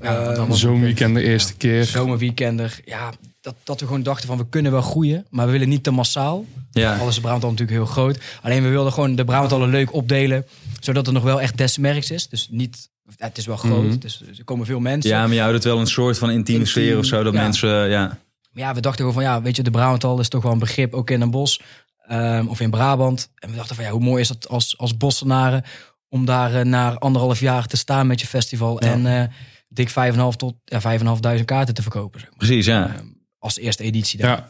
Ja, 0.00 0.34
dat 0.34 0.56
Zo'n 0.56 0.80
weekend 0.80 1.14
de 1.14 1.22
eerste 1.22 1.54
keer. 1.54 1.84
Zomerweekender. 1.84 2.80
Ja, 2.84 3.12
dat, 3.40 3.54
dat 3.64 3.80
we 3.80 3.86
gewoon 3.86 4.02
dachten 4.02 4.26
van 4.26 4.38
we 4.38 4.48
kunnen 4.48 4.72
wel 4.72 4.82
groeien, 4.82 5.26
maar 5.30 5.46
we 5.46 5.52
willen 5.52 5.68
niet 5.68 5.82
te 5.82 5.90
massaal. 5.90 6.44
Ja. 6.70 6.96
Alles 6.96 7.14
is 7.14 7.20
Brabant 7.20 7.42
natuurlijk 7.42 7.70
heel 7.70 7.86
groot. 7.86 8.18
Alleen 8.42 8.62
we 8.62 8.68
wilden 8.68 8.92
gewoon 8.92 9.14
de 9.14 9.24
Brabantallen 9.24 9.68
leuk 9.70 9.92
opdelen. 9.94 10.46
Zodat 10.80 11.06
het 11.06 11.14
nog 11.14 11.24
wel 11.24 11.40
echt 11.40 11.56
des 11.56 11.78
merks 11.78 12.10
is. 12.10 12.28
Dus 12.28 12.48
niet... 12.50 12.88
ja, 13.16 13.26
het 13.26 13.38
is 13.38 13.46
wel 13.46 13.56
groot. 13.56 13.86
Mhm. 13.86 13.98
Dus 13.98 14.22
er 14.38 14.44
komen 14.44 14.66
veel 14.66 14.80
mensen. 14.80 15.10
ja, 15.10 15.26
maar 15.26 15.34
je 15.34 15.40
houdt 15.40 15.54
het 15.54 15.64
wel 15.64 15.78
een 15.80 15.86
soort 15.86 16.18
van 16.18 16.30
intieme 16.30 16.60
Intiem, 16.60 16.82
sfeer 16.82 16.98
of 16.98 17.04
zo. 17.04 17.22
Dat 17.22 17.32
ja. 17.34 17.42
mensen, 17.42 17.88
ja. 17.88 18.18
Maar 18.50 18.62
ja, 18.62 18.74
we 18.74 18.80
dachten 18.80 19.00
gewoon 19.00 19.22
van 19.22 19.32
ja, 19.32 19.42
weet 19.42 19.56
je, 19.56 19.62
de 19.62 19.70
Brabantal 19.70 20.20
is 20.20 20.28
toch 20.28 20.42
wel 20.42 20.52
een 20.52 20.58
begrip. 20.58 20.94
Ook 20.94 21.10
in 21.10 21.20
een 21.20 21.30
bos. 21.30 21.60
ehm, 22.06 22.46
of 22.46 22.60
in 22.60 22.70
Brabant. 22.70 23.30
En 23.34 23.50
we 23.50 23.56
dachten 23.56 23.76
van 23.76 23.84
ja, 23.84 23.90
hoe 23.90 24.00
mooi 24.00 24.20
is 24.20 24.28
het 24.28 24.48
als, 24.48 24.78
als 24.78 24.96
bossenaren... 24.96 25.64
om 26.12 26.24
daar 26.24 26.54
eh, 26.54 26.64
na 26.64 26.94
anderhalf 26.98 27.40
jaar 27.40 27.66
te 27.66 27.76
staan 27.76 28.06
met 28.06 28.20
je 28.20 28.26
festival. 28.26 28.80
En 28.80 29.06
eh, 29.06 29.24
dik 29.68 29.88
5,5 29.90 29.94
tot 30.36 30.54
ja, 30.64 30.98
5.500 31.38 31.44
kaarten 31.44 31.74
te 31.74 31.82
verkopen. 31.82 32.20
Zeg 32.20 32.28
maar. 32.28 32.38
Precies, 32.38 32.66
ja. 32.66 32.94
Ehm, 32.96 33.06
als 33.38 33.58
eerste 33.58 33.82
editie. 33.82 34.18
dan. 34.20 34.28
Ja, 34.30 34.48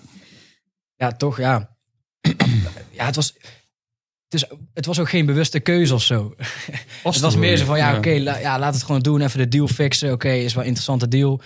Ja, 0.97 1.13
toch, 1.13 1.37
ja. 1.39 1.77
ja, 2.99 3.05
het 3.07 3.17
was, 3.17 3.35
het, 4.29 4.35
is, 4.43 4.45
het 4.75 4.87
was 4.87 4.99
ook 4.99 5.09
geen 5.09 5.27
bewuste 5.27 5.61
keuze 5.61 5.95
of 5.95 6.03
zo. 6.03 6.35
het 7.03 7.21
was 7.21 7.37
meer 7.37 7.57
zo 7.57 7.65
van, 7.65 7.77
ja, 7.79 7.97
oké, 7.97 8.19
la- 8.19 8.39
ja, 8.39 8.59
laat 8.59 8.75
het 8.75 8.83
gewoon 8.83 9.01
doen. 9.01 9.21
Even 9.21 9.39
de 9.39 9.49
deal 9.49 9.69
fixen. 9.69 10.13
Oké, 10.13 10.31
is 10.31 10.53
wel 10.53 10.63
een 10.63 10.69
interessante 10.69 11.09
deal. 11.09 11.41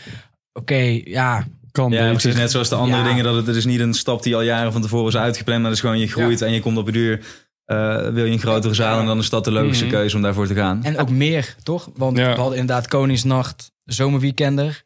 Oké, 0.52 1.00
ja. 1.04 1.46
kan 1.70 1.90
Ja, 1.90 1.98
beter. 1.98 2.10
precies. 2.12 2.34
Net 2.38 2.50
zoals 2.50 2.68
de 2.68 2.74
andere 2.74 3.02
Ja. 3.02 3.08
dingen. 3.08 3.24
Dat 3.24 3.34
het, 3.34 3.46
het 3.46 3.56
is 3.56 3.64
niet 3.64 3.80
een 3.80 3.94
stap 3.94 4.22
die 4.22 4.34
al 4.34 4.42
jaren 4.42 4.72
van 4.72 4.82
tevoren 4.82 5.08
is 5.08 5.16
uitgepland. 5.16 5.60
Maar 5.60 5.70
het 5.70 5.78
is 5.78 5.84
gewoon 5.84 6.00
je 6.00 6.08
groeit 6.08 6.42
en 6.42 6.52
je 6.52 6.60
komt 6.60 6.76
op 6.78 6.86
een 6.86 6.92
duur. 6.92 7.24
Eh, 7.64 8.08
wil 8.08 8.24
je 8.24 8.32
een 8.32 8.38
grotere 8.38 8.74
zaal 8.74 9.00
en 9.00 9.06
dan 9.06 9.18
is 9.18 9.30
dat 9.30 9.44
de 9.44 9.50
logische 9.50 9.84
Mhm. 9.84 9.94
keuze 9.94 10.16
om 10.16 10.22
daarvoor 10.22 10.46
te 10.46 10.54
gaan. 10.54 10.84
En 10.84 10.98
ook 10.98 11.10
meer, 11.10 11.56
toch? 11.62 11.90
Want 11.96 12.16
Ja. 12.18 12.34
we 12.34 12.40
hadden 12.40 12.58
inderdaad 12.58 12.88
Koningsnacht, 12.88 13.72
zomerweekender. 13.84 14.82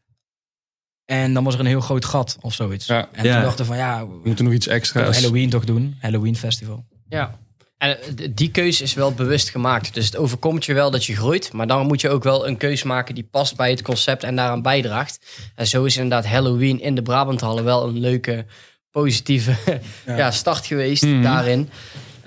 En 1.05 1.35
dan 1.35 1.45
was 1.45 1.55
er 1.55 1.61
een 1.61 1.66
heel 1.66 1.81
groot 1.81 2.05
gat 2.05 2.37
of 2.41 2.55
zoiets. 2.55 2.87
Ja. 2.87 3.09
En 3.12 3.24
Ja. 3.24 3.33
toen 3.35 3.43
dachten 3.43 3.64
we 3.64 3.70
van, 3.70 3.76
ja, 3.81 4.07
We 4.07 4.12
we 4.12 4.20
moeten 4.24 4.45
nog 4.45 4.55
iets 4.55 4.66
extra's. 4.66 5.16
Halloween 5.20 5.51
toch 5.51 5.64
doen. 5.64 5.97
Halloween 6.01 6.37
festival. 6.37 6.85
Ja. 7.09 7.39
En 7.79 8.01
eh, 8.03 8.29
die 8.35 8.51
keuze 8.51 8.83
is 8.83 8.95
wel 8.95 9.12
bewust 9.12 9.49
gemaakt. 9.51 9.95
Dus 9.95 10.05
het 10.05 10.16
overkomt 10.16 10.64
je 10.64 10.74
wel 10.74 10.91
dat 10.91 11.05
je 11.05 11.16
groeit. 11.16 11.53
Maar 11.53 11.66
dan 11.66 11.87
moet 11.87 12.01
je 12.01 12.09
ook 12.09 12.22
wel 12.24 12.47
een 12.47 12.57
keuze 12.57 12.87
maken 12.87 13.14
die 13.14 13.29
past 13.31 13.57
bij 13.57 13.70
het 13.70 13.83
concept 13.83 14.22
en 14.24 14.37
daaraan 14.37 14.62
bijdraagt. 14.62 15.20
En 15.55 15.66
zo 15.66 15.85
is 15.85 15.97
inderdaad 15.97 16.26
Halloween 16.26 16.81
in 16.81 16.95
de 16.95 17.03
Brabanthallen 17.03 17.64
wel 17.64 17.89
een 17.89 17.99
leuke, 17.99 18.47
positieve 18.91 19.57
ja. 20.07 20.31
start 20.31 20.66
geweest 20.66 21.03
Mhm. 21.03 21.22
daarin. 21.22 21.68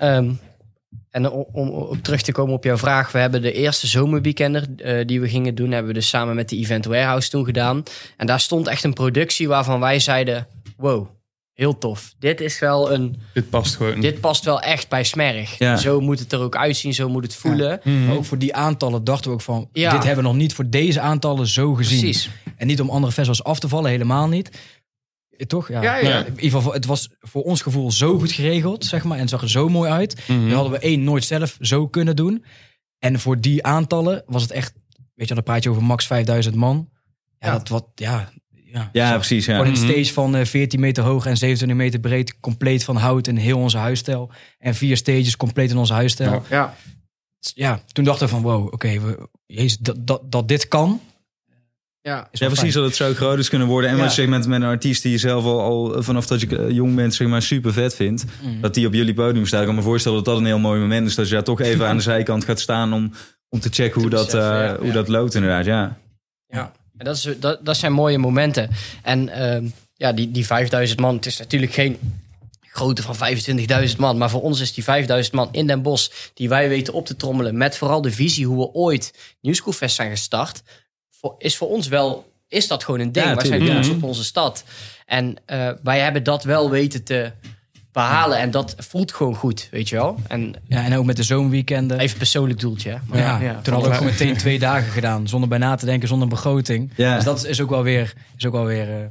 Ehm, 0.02 0.30
en 1.10 1.30
om, 1.30 1.68
op 1.68 2.02
terug 2.02 2.22
te 2.22 2.32
komen 2.32 2.54
op 2.54 2.64
jouw 2.64 2.76
vraag. 2.76 3.12
We 3.12 3.18
hebben 3.18 3.42
de 3.42 3.52
eerste 3.52 3.86
zomerweekender 3.86 4.66
eh, 4.76 5.06
die 5.06 5.20
we 5.20 5.28
gingen 5.28 5.54
doen... 5.54 5.70
hebben 5.70 5.92
we 5.92 5.98
dus 5.98 6.08
samen 6.08 6.34
met 6.34 6.48
de 6.48 6.56
Event 6.56 6.84
Warehouse 6.84 7.30
toen 7.30 7.44
gedaan. 7.44 7.82
En 8.16 8.26
daar 8.26 8.40
stond 8.40 8.68
echt 8.68 8.84
een 8.84 8.92
productie 8.92 9.48
waarvan 9.48 9.80
wij 9.80 9.98
zeiden... 9.98 10.46
wow, 10.76 11.06
heel 11.52 11.78
tof. 11.78 12.14
Dit 12.18 12.40
is 12.40 12.58
wel 12.58 12.92
een... 12.92 13.16
Dit 13.34 13.50
past 13.50 13.76
gewoon. 13.76 14.00
Dit 14.00 14.20
past 14.20 14.44
wel 14.44 14.60
echt 14.60 14.88
bij 14.88 15.04
Smerg. 15.04 15.58
Ja. 15.58 15.76
Zo 15.76 16.00
moet 16.00 16.18
het 16.18 16.32
er 16.32 16.40
ook 16.40 16.56
uitzien, 16.56 16.94
zo 16.94 17.08
moet 17.08 17.22
het 17.22 17.34
voelen. 17.34 17.80
Mhm. 17.84 18.06
Maar 18.06 18.16
ook 18.16 18.24
voor 18.24 18.38
die 18.38 18.54
aantallen 18.54 19.04
dachten 19.04 19.30
we 19.30 19.36
ook 19.36 19.42
van... 19.42 19.68
Ja. 19.72 19.92
dit 19.92 20.04
hebben 20.04 20.24
we 20.24 20.30
nog 20.30 20.38
niet 20.38 20.54
voor 20.54 20.70
deze 20.70 21.00
aantallen 21.00 21.46
zo 21.46 21.74
gezien. 21.74 22.00
Precies. 22.00 22.30
En 22.56 22.66
niet 22.66 22.80
om 22.80 22.90
andere 22.90 23.12
festivals 23.12 23.44
af 23.44 23.58
te 23.58 23.68
vallen, 23.68 23.90
helemaal 23.90 24.28
niet. 24.28 24.50
Eh, 25.42 25.48
Toch? 25.48 25.68
Ja. 25.68 25.82
Ja, 25.82 25.96
ja. 25.96 26.24
In 26.24 26.34
ieder 26.34 26.58
geval, 26.58 26.72
het 26.72 26.86
was 26.86 27.08
voor 27.20 27.42
ons 27.42 27.62
gevoel 27.62 27.90
zo 27.92 28.18
goed 28.18 28.32
geregeld, 28.32 28.84
zeg 28.84 29.04
maar. 29.04 29.14
En 29.14 29.20
het 29.20 29.30
zag 29.30 29.42
er 29.42 29.50
zo 29.50 29.68
mooi 29.68 29.90
uit. 29.90 30.16
Dat 30.26 30.52
hadden 30.52 30.72
we 30.72 30.78
één 30.78 31.04
nooit 31.04 31.24
zelf 31.24 31.56
zo 31.60 31.86
kunnen 31.88 32.16
doen. 32.16 32.44
En 32.98 33.20
voor 33.20 33.40
die 33.40 33.64
aantallen 33.64 34.22
was 34.26 34.42
het 34.42 34.50
echt... 34.50 34.72
Weet 35.14 35.28
je, 35.28 35.34
dan 35.34 35.42
praat 35.42 35.62
je 35.62 35.70
over 35.70 35.82
max 35.82 36.06
5000 36.06 36.54
man. 36.54 36.88
Ja, 37.38 37.46
Ja. 37.46 37.52
dat 37.52 37.68
wat... 37.68 37.86
Ja, 37.94 38.32
ja, 38.64 38.88
Ja, 38.92 39.14
precies. 39.14 39.44
Ja. 39.46 39.56
Gewoon 39.56 39.72
een 39.74 39.80
Mhm. 39.80 39.90
stage 39.92 40.12
van 40.12 40.36
eh, 40.36 40.44
14 40.44 40.80
meter 40.80 41.04
hoog 41.04 41.26
en 41.26 41.36
27 41.36 41.76
meter 41.76 42.00
breed. 42.00 42.40
Compleet 42.40 42.84
van 42.84 42.96
hout 42.96 43.26
in 43.26 43.36
heel 43.36 43.58
onze 43.58 43.76
huisstijl. 43.78 44.30
En 44.58 44.74
vier 44.74 44.96
stages 44.96 45.36
compleet 45.36 45.70
in 45.70 45.76
onze 45.76 45.92
huisstijl. 45.92 46.42
Ja. 46.50 46.74
Ja. 47.54 47.80
Toen 47.92 48.04
dachten 48.04 48.26
we 48.26 48.32
van 48.32 48.42
wow, 48.42 48.66
oké, 48.72 49.00
we 49.00 49.28
jezus, 49.46 49.78
dat, 49.78 50.06
dat, 50.06 50.32
dat 50.32 50.48
dit 50.48 50.68
kan. 50.68 51.00
Ja. 52.02 52.28
Ja, 52.32 52.46
precies, 52.46 52.58
fijn. 52.58 52.72
dat 52.72 52.84
het 52.84 52.94
zo 52.94 53.14
groot 53.14 53.38
is 53.38 53.48
kunnen 53.48 53.68
worden. 53.68 53.90
En 53.90 53.96
Ja. 53.96 54.02
wat 54.02 54.14
je 54.14 54.28
met, 54.28 54.46
met 54.46 54.62
een 54.62 54.68
artiest 54.68 55.02
die 55.02 55.12
je 55.12 55.18
zelf 55.18 55.44
al, 55.44 55.60
al 55.60 56.02
vanaf 56.02 56.26
dat 56.26 56.40
je 56.40 56.56
eh, 56.56 56.70
jong 56.70 56.94
bent, 56.94 57.14
zeg 57.14 57.28
maar, 57.28 57.42
super 57.42 57.72
vet 57.72 57.94
vindt. 57.94 58.24
Mm. 58.42 58.60
Dat 58.60 58.74
die 58.74 58.86
op 58.86 58.92
jullie 58.92 59.14
podium 59.14 59.46
staat. 59.46 59.60
Ik 59.60 59.66
kan 59.66 59.74
me 59.74 59.82
voorstellen 59.82 60.16
dat 60.16 60.26
dat 60.26 60.38
een 60.38 60.44
heel 60.44 60.58
mooi 60.58 60.80
moment 60.80 61.06
is. 61.06 61.14
Dat 61.14 61.28
je 61.28 61.34
daar 61.34 61.44
toch 61.44 61.60
even 61.60 61.86
aan 61.88 61.96
de 61.96 62.02
zijkant 62.02 62.44
gaat 62.44 62.60
staan 62.60 62.92
om, 62.92 63.12
om 63.48 63.60
te 63.60 63.68
checken 63.72 64.00
hoe, 64.00 64.10
Te 64.10 64.16
dat, 64.16 64.24
beseffen, 64.24 64.62
eh, 64.62 64.68
ja. 64.68 64.78
hoe 64.78 64.92
dat 64.92 65.08
loopt 65.08 65.34
inderdaad. 65.34 65.64
Ja. 65.64 65.96
Ja. 66.48 66.72
En 66.98 67.04
dat, 67.04 67.16
is, 67.16 67.28
dat, 67.38 67.64
dat 67.64 67.76
zijn 67.76 67.92
mooie 67.92 68.18
momenten. 68.18 68.70
En 69.02 69.28
ehm, 69.28 69.66
ja, 69.94 70.12
die, 70.12 70.30
die 70.30 70.46
5000 70.46 71.00
man, 71.00 71.14
het 71.16 71.26
is 71.26 71.38
natuurlijk 71.38 71.72
geen 71.72 71.98
grootte 72.60 73.02
van 73.02 73.16
25.000 73.88 73.96
man. 73.96 74.18
Maar 74.18 74.30
voor 74.30 74.42
ons 74.42 74.60
is 74.60 74.74
die 74.74 74.84
5000 74.84 75.34
man 75.34 75.48
in 75.52 75.66
Den 75.66 75.82
Bosch, 75.82 76.10
die 76.34 76.48
wij 76.48 76.68
weten 76.68 76.92
op 76.94 77.06
te 77.06 77.16
trommelen. 77.16 77.56
Met 77.56 77.76
vooral 77.76 78.02
de 78.02 78.10
visie 78.10 78.46
hoe 78.46 78.58
we 78.58 78.72
ooit 78.72 79.34
New 79.40 79.54
School 79.54 79.72
Fest 79.72 79.94
zijn 79.94 80.10
gestart. 80.10 80.62
Is 81.38 81.56
voor 81.56 81.68
ons 81.68 81.88
wel, 81.88 82.32
is 82.48 82.68
dat 82.68 82.84
gewoon 82.84 83.00
een 83.00 83.12
ding. 83.12 83.26
Ja, 83.26 83.34
wij 83.34 83.44
zijn 83.46 83.64
trots 83.66 83.88
op 83.88 84.02
onze 84.02 84.24
stad. 84.24 84.64
En 85.06 85.36
eh, 85.46 85.68
wij 85.82 86.00
hebben 86.00 86.22
dat 86.24 86.44
wel 86.44 86.70
weten 86.70 87.02
te 87.04 87.32
behalen. 87.92 88.38
En 88.38 88.50
dat 88.50 88.74
voelt 88.78 89.12
gewoon 89.12 89.34
goed, 89.34 89.68
weet 89.70 89.88
je 89.88 89.96
wel. 89.96 90.16
En 90.28 90.54
Ja, 90.68 90.84
en 90.84 90.96
ook 90.96 91.04
met 91.04 91.16
de 91.16 91.22
zomerweekenden. 91.22 91.98
even 91.98 92.18
persoonlijk 92.18 92.60
doeltje. 92.60 92.90
hè. 92.90 92.96
Maar 93.06 93.18
ja, 93.18 93.40
ja, 93.40 93.60
toen 93.62 93.72
hadden 93.72 93.80
we 93.82 93.86
ook 93.88 93.92
gewoon 93.94 94.12
meteen 94.18 94.36
twee 94.36 94.58
dagen 94.58 94.92
gedaan. 94.92 95.28
Zonder 95.28 95.48
bij 95.48 95.58
na 95.58 95.74
te 95.74 95.86
denken, 95.86 96.08
zonder 96.08 96.28
begroting. 96.28 96.90
Ja. 96.96 97.14
Dus 97.14 97.24
dat 97.24 97.46
is 97.46 97.60
ook 97.60 97.70
wel 97.70 97.82
weer, 97.82 98.12
is 98.36 98.46
ook 98.46 98.52
wel 98.52 98.64
weer 98.64 99.10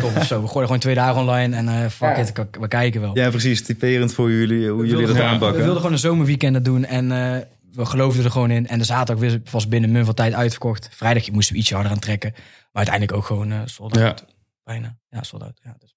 tof 0.00 0.16
of 0.16 0.26
zo. 0.26 0.40
We 0.42 0.48
gooien 0.48 0.66
gewoon 0.66 0.80
twee 0.80 0.94
dagen 0.94 1.20
online 1.20 1.56
en 1.56 1.68
eh 1.68 1.88
fuck 1.90 2.16
Ja. 2.16 2.22
it, 2.22 2.32
we 2.60 2.68
kijken 2.68 3.00
wel. 3.00 3.10
ja, 3.18 3.30
precies. 3.30 3.62
Typerend 3.64 4.12
voor 4.12 4.30
jullie, 4.30 4.68
hoe 4.68 4.86
jullie 4.86 5.06
dat 5.06 5.16
ja, 5.16 5.22
we 5.22 5.28
aanpakken. 5.28 5.56
wilden 5.58 5.76
gewoon 5.76 5.92
een 5.92 5.98
zomerweekenden 5.98 6.62
doen 6.62 6.84
en 6.84 7.12
eh, 7.12 7.42
we 7.74 7.86
geloofden 7.86 8.24
er 8.24 8.30
gewoon 8.30 8.50
in. 8.50 8.66
En 8.66 8.78
de 8.78 8.84
zaterdag 8.84 9.24
weer- 9.24 9.42
was 9.50 9.68
binnen 9.68 9.92
mun 9.92 10.04
van 10.04 10.14
tijd 10.14 10.32
uitverkocht. 10.34 10.88
Vrijdag 10.92 11.30
moesten 11.30 11.52
we 11.54 11.58
ietsje 11.60 11.74
harder 11.74 11.92
aan 11.92 11.98
trekken. 11.98 12.30
Maar 12.32 12.42
uiteindelijk 12.72 13.16
ook 13.16 13.24
gewoon 13.24 13.52
eh 13.52 13.60
sold 13.64 13.96
Ja. 13.96 14.16
Bijna. 14.64 14.96
Ja, 15.08 15.22
sold 15.22 15.42
out. 15.42 15.60
Ja, 15.62 15.76
dus. 15.78 15.94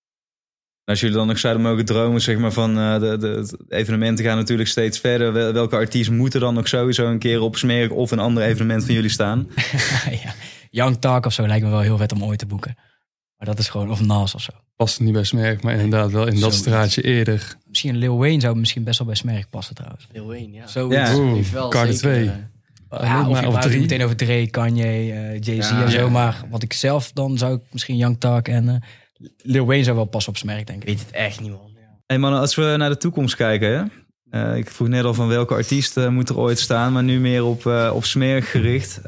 Als 0.84 1.00
jullie 1.00 1.16
dan 1.16 1.28
nog 1.28 1.38
zouden 1.40 1.64
mogen 1.64 1.86
dromen 1.86 2.22
zeg 2.22 2.38
maar, 2.38 2.52
van 2.52 2.78
eh, 2.78 3.00
de, 3.00 3.18
de, 3.18 3.60
evenementen 3.68 4.26
gaan 4.26 4.38
natuurlijk 4.38 4.70
steeds 4.70 5.00
verder. 5.00 5.34
Wel- 5.34 5.54
Welke 5.54 5.76
artiest 5.76 6.10
moet 6.10 6.34
er 6.34 6.40
dan 6.40 6.54
nog 6.54 6.68
sowieso 6.68 7.08
een 7.08 7.20
keer 7.20 7.42
op 7.42 7.56
Smerk 7.56 7.92
of 7.94 8.12
een 8.12 8.20
ander 8.20 8.44
evenement 8.44 8.86
van 8.86 8.94
jullie 8.94 9.10
staan? 9.10 9.48
ja. 10.24 10.34
Young 10.70 10.98
Talk 11.02 11.26
of 11.26 11.34
zo 11.34 11.48
lijkt 11.48 11.64
me 11.66 11.70
wel 11.70 11.80
heel 11.80 11.98
vet 11.98 12.12
om 12.12 12.24
ooit 12.24 12.40
te 12.40 12.46
boeken. 12.46 12.76
Maar 13.38 13.48
dat 13.48 13.60
is 13.60 13.70
gewoon, 13.70 13.92
of 13.92 14.02
Nas 14.02 14.36
of 14.36 14.42
zo. 14.42 14.52
Past 14.76 15.00
niet 15.00 15.14
bij 15.14 15.24
Smerk, 15.24 15.64
maar 15.64 15.74
inderdaad 15.74 16.12
wel 16.12 16.22
in 16.26 16.32
dat 16.32 16.40
Zoiets. 16.40 16.58
straatje 16.58 17.02
eerder. 17.02 17.56
Misschien 17.68 17.98
Lil 17.98 18.18
Wayne 18.18 18.40
zou 18.42 18.56
misschien 18.58 18.84
best 18.84 18.98
wel 18.98 19.08
bij 19.08 19.16
Smerk 19.16 19.50
passen 19.50 19.76
trouwens. 19.76 20.08
Heel 20.12 20.34
één, 20.34 20.52
ja. 20.52 20.68
Zo 20.68 20.92
Ja. 20.92 21.16
Oeh, 21.16 21.46
wel 21.46 21.70
Carter 21.70 21.94
zeker, 21.94 22.10
2. 22.10 22.30
eh, 22.30 23.08
ja, 23.08 23.22
of 23.22 23.32
maar 23.32 23.42
je 23.42 23.48
op 23.48 23.54
praat 23.54 23.66
drie. 23.66 23.80
meteen 23.80 24.04
over 24.04 24.16
Dre, 24.16 24.48
Kanye, 24.50 24.84
eh, 25.12 25.40
Jay-Z 25.42 25.70
Ja. 25.70 25.84
en 25.84 25.92
zo. 25.92 25.98
Ja. 25.98 26.10
Maar 26.10 26.44
wat 26.50 26.64
ik 26.64 26.74
zelf 26.74 27.12
dan 27.12 27.38
zou 27.38 27.56
ik 27.56 27.62
misschien 27.72 27.98
Young 27.98 28.20
Talk 28.20 28.48
en 28.48 28.70
eh, 28.70 28.76
Lil 29.38 29.66
Wayne 29.66 29.84
zou 29.84 29.96
wel 29.96 30.06
passen 30.06 30.32
op 30.32 30.38
Smerk, 30.38 30.68
denk 30.68 30.82
Ik 30.82 30.88
weet 30.88 31.00
het 31.00 31.12
echt 31.12 31.40
niet, 31.42 31.50
man. 31.52 31.72
Ja. 31.76 32.00
Hey 32.06 32.18
mannen, 32.18 32.40
als 32.40 32.56
we 32.56 32.74
naar 32.78 32.90
de 32.90 32.98
toekomst 32.98 33.36
kijken. 33.36 33.70
Hè? 33.70 33.84
Eh, 34.52 34.58
ik 34.58 34.70
vroeg 34.70 34.88
net 34.88 35.04
al 35.04 35.14
van 35.14 35.28
welke 35.28 35.54
artiest 35.54 35.98
eh, 35.98 36.08
moet 36.10 36.30
er 36.30 36.38
ooit 36.38 36.60
staan, 36.60 36.94
maar 36.94 37.04
nu 37.04 37.20
meer 37.20 37.44
op, 37.44 37.66
eh, 37.66 37.92
op 37.94 38.06
Smerk 38.06 38.46
gericht. 38.46 39.02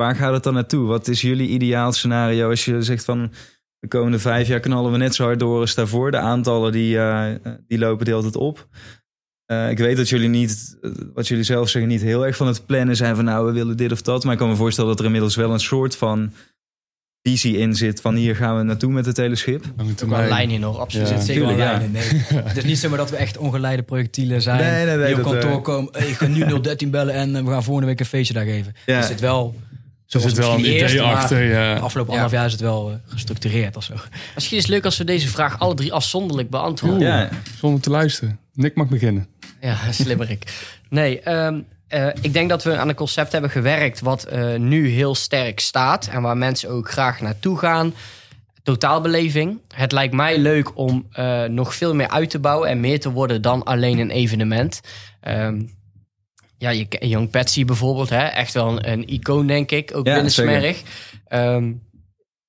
Waar 0.00 0.16
gaat 0.16 0.32
het 0.32 0.42
dan 0.42 0.54
naartoe? 0.54 0.86
Wat 0.86 1.08
is 1.08 1.20
jullie 1.20 1.48
ideaal 1.48 1.92
scenario 1.92 2.50
als 2.50 2.64
je 2.64 2.82
zegt 2.82 3.04
van 3.04 3.32
de 3.78 3.88
komende 3.88 4.18
vijf 4.18 4.48
jaar 4.48 4.60
knallen 4.60 4.92
we 4.92 4.98
net 4.98 5.14
zo 5.14 5.24
hard 5.24 5.38
door 5.38 5.60
als 5.60 5.74
daarvoor? 5.74 6.10
De 6.10 6.18
aantallen 6.18 6.72
die, 6.72 6.98
eh, 6.98 7.34
die 7.66 7.78
lopen 7.78 8.04
de 8.04 8.10
hele 8.10 8.22
tijd 8.22 8.36
op. 8.36 8.68
Eh, 9.46 9.70
ik 9.70 9.78
weet 9.78 9.96
dat 9.96 10.08
jullie 10.08 10.28
niet, 10.28 10.78
eh, 10.82 10.90
wat 11.14 11.28
jullie 11.28 11.44
zelf 11.44 11.68
zeggen, 11.68 11.90
niet 11.90 12.00
heel 12.00 12.26
erg 12.26 12.36
van 12.36 12.46
het 12.46 12.66
plannen 12.66 12.96
zijn 12.96 13.16
van 13.16 13.24
nou 13.24 13.46
we 13.46 13.52
willen 13.52 13.76
dit 13.76 13.92
of 13.92 14.02
dat. 14.02 14.24
Maar 14.24 14.32
ik 14.32 14.38
kan 14.38 14.48
me 14.48 14.56
voorstellen 14.56 14.90
dat 14.90 14.98
er 14.98 15.04
inmiddels 15.04 15.36
wel 15.36 15.52
een 15.52 15.60
soort 15.60 15.96
van 15.96 16.32
visie 17.22 17.56
in 17.56 17.74
zit 17.74 18.00
van 18.00 18.14
hier 18.14 18.36
gaan 18.36 18.56
we 18.56 18.62
naartoe 18.62 18.92
met 18.92 19.06
het 19.06 19.16
hele 19.16 19.36
schip. 19.36 19.64
Wel 19.76 19.94
termijn. 19.94 20.22
een 20.22 20.28
lijn 20.28 20.50
in 20.50 20.62
hoor, 20.62 20.78
absoluut. 20.78 21.08
Ja. 21.08 21.14
Er 21.14 21.18
zit 21.18 21.26
zeker 21.26 21.46
Tuurlijk, 21.48 21.68
ja. 21.68 21.78
lijnen. 21.78 21.92
Nee. 21.92 22.42
Het 22.48 22.56
is 22.56 22.64
niet 22.64 22.78
zomaar 22.78 22.98
dat 22.98 23.10
we 23.10 23.16
echt 23.16 23.36
ongeleide 23.36 23.82
projectielen 23.82 24.42
zijn. 24.42 24.60
Nee, 24.60 24.84
nee, 24.86 24.96
nee, 24.96 25.14
die 25.14 25.24
op 25.24 25.30
kantoor 25.30 25.62
komen. 25.62 25.92
Hey, 25.92 26.08
ik 26.08 26.16
ga 26.16 26.26
nu 26.26 26.44
013 26.60 26.90
bellen 26.90 27.14
en 27.14 27.44
we 27.44 27.50
gaan 27.50 27.64
volgende 27.64 27.88
week 27.88 28.00
een 28.00 28.06
feestje 28.06 28.34
daar 28.34 28.44
geven. 28.44 28.74
Ja. 28.86 28.96
Er 28.96 29.04
zit 29.04 29.20
wel... 29.20 29.54
Er 30.10 30.20
zoals 30.20 30.34
zit 30.36 30.44
wel 30.44 30.54
een 30.54 30.60
idee 30.60 31.02
achter. 31.02 31.42
Ja. 31.42 31.74
De 31.74 31.80
afgelopen 31.80 32.14
Ja. 32.14 32.20
anderhalf 32.20 32.32
jaar 32.32 32.46
is 32.46 32.52
het 32.52 32.60
wel 32.60 32.90
eh, 32.90 33.12
gestructureerd 33.12 33.76
of 33.76 33.84
zo. 33.84 33.94
Misschien 34.34 34.56
is 34.56 34.62
het 34.62 34.72
leuk 34.72 34.84
als 34.84 34.98
we 34.98 35.04
deze 35.04 35.28
vraag 35.28 35.58
alle 35.58 35.74
drie 35.74 35.92
afzonderlijk 35.92 36.50
beantwoorden. 36.50 36.98
Oeh. 37.00 37.08
Ja, 37.08 37.28
Zonder 37.58 37.80
te 37.80 37.90
luisteren. 37.90 38.38
Nick 38.54 38.74
mag 38.74 38.88
beginnen. 38.88 39.26
Ja, 39.60 39.76
slimmerik. 39.92 40.70
Nee, 40.88 41.20
ehm, 41.20 41.60
eh, 41.88 42.06
ik 42.20 42.32
denk 42.32 42.48
dat 42.48 42.62
we 42.64 42.76
aan 42.76 42.88
een 42.88 42.94
concept 42.94 43.32
hebben 43.32 43.50
gewerkt 43.50 44.00
wat 44.00 44.24
eh, 44.24 44.54
nu 44.54 44.88
heel 44.88 45.14
sterk 45.14 45.60
staat 45.60 46.06
en 46.06 46.22
waar 46.22 46.36
mensen 46.36 46.70
ook 46.70 46.90
graag 46.90 47.20
naartoe 47.20 47.58
gaan. 47.58 47.94
Totaalbeleving. 48.62 49.58
Het 49.74 49.92
lijkt 49.92 50.14
mij 50.14 50.38
leuk 50.38 50.76
om 50.78 51.06
eh, 51.12 51.44
nog 51.44 51.74
veel 51.74 51.94
meer 51.94 52.08
uit 52.08 52.30
te 52.30 52.38
bouwen 52.38 52.68
en 52.68 52.80
meer 52.80 53.00
te 53.00 53.10
worden 53.10 53.42
dan 53.42 53.62
alleen 53.64 53.98
een 53.98 54.10
evenement. 54.10 54.80
Ehm, 55.20 55.62
ja, 56.60 56.70
je, 56.70 56.86
Young 56.98 57.30
Patsy 57.30 57.64
bijvoorbeeld, 57.64 58.08
hè? 58.08 58.26
echt 58.26 58.54
wel 58.54 58.68
een, 58.68 58.90
een 58.90 59.08
icoon 59.08 59.46
denk 59.46 59.70
ik, 59.70 59.90
ook 59.94 60.06
Ja, 60.06 60.12
binnen. 60.12 60.32
Smerrig. 60.32 60.82
Ehm, 61.26 61.72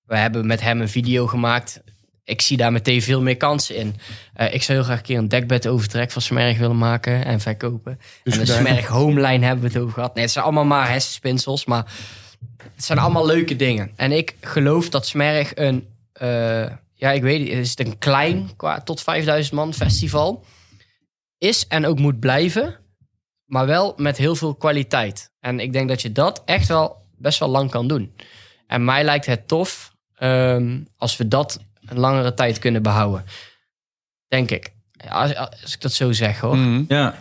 we 0.05 0.17
hebben 0.17 0.47
met 0.47 0.61
hem 0.61 0.81
een 0.81 0.89
video 0.89 1.27
gemaakt. 1.27 1.81
Ik 2.23 2.41
zie 2.41 2.57
daar 2.57 2.71
meteen 2.71 3.01
veel 3.01 3.21
meer 3.21 3.37
kansen 3.37 3.75
in. 3.75 3.95
Eh, 4.33 4.53
ik 4.53 4.63
zou 4.63 4.77
heel 4.77 4.87
graag 4.87 4.97
een 4.97 5.03
keer 5.03 5.17
een 5.17 5.27
dekbed 5.27 5.67
overtrek 5.67 6.11
van 6.11 6.21
Smerg 6.21 6.57
willen 6.57 6.77
maken 6.77 7.25
en 7.25 7.39
verkopen. 7.39 7.99
Dus 8.23 8.37
en 8.37 8.45
de. 8.45 8.51
Smerg 8.51 8.87
Homeline 8.87 9.45
hebben 9.45 9.63
we 9.63 9.71
het 9.73 9.81
over 9.81 9.93
gehad. 9.93 10.13
Nee, 10.13 10.23
het 10.23 10.33
zijn 10.33 10.45
allemaal 10.45 10.65
maar 10.65 10.89
hersenspinsels, 10.89 11.65
maar 11.65 11.85
het 12.75 12.85
zijn 12.85 12.99
allemaal 12.99 13.25
leuke 13.25 13.55
dingen. 13.55 13.91
En 13.95 14.11
ik 14.11 14.35
geloof 14.41 14.89
dat 14.89 15.07
Smerg 15.07 15.51
een, 15.55 15.87
eh, 16.13 16.65
ja, 16.93 17.11
ik 17.11 17.21
weet 17.21 17.39
niet, 17.39 17.49
is 17.49 17.69
het 17.69 17.79
een 17.79 17.97
klein, 17.97 18.49
qua 18.55 18.81
tot 18.81 19.01
5000 19.01 19.55
man 19.55 19.73
festival 19.73 20.45
is 21.37 21.67
en 21.67 21.85
ook 21.85 21.99
moet 21.99 22.19
blijven, 22.19 22.80
maar 23.51 23.65
wel 23.65 23.93
met 23.97 24.17
heel 24.17 24.35
veel 24.35 24.55
kwaliteit. 24.55 25.31
En 25.39 25.59
ik 25.59 25.73
denk 25.73 25.87
dat 25.87 26.01
je 26.01 26.11
dat 26.11 26.41
echt 26.45 26.67
wel 26.67 26.95
best 27.17 27.39
wel 27.39 27.49
lang 27.49 27.69
kan 27.69 27.87
doen. 27.87 28.15
En 28.67 28.85
mij 28.85 29.03
lijkt 29.03 29.25
het 29.25 29.47
tof 29.47 29.95
ehm, 30.15 30.79
als 30.97 31.17
we 31.17 31.27
dat 31.27 31.59
een 31.85 31.99
langere 31.99 32.33
tijd 32.33 32.59
kunnen 32.59 32.81
behouden. 32.81 33.25
Denk 34.27 34.51
ik. 34.51 34.73
Als, 35.09 35.35
als 35.35 35.73
ik 35.73 35.81
dat 35.81 35.93
zo 35.93 36.11
zeg 36.11 36.39
hoor. 36.39 36.57
Mhm. 36.57 36.83
ja. 36.87 37.15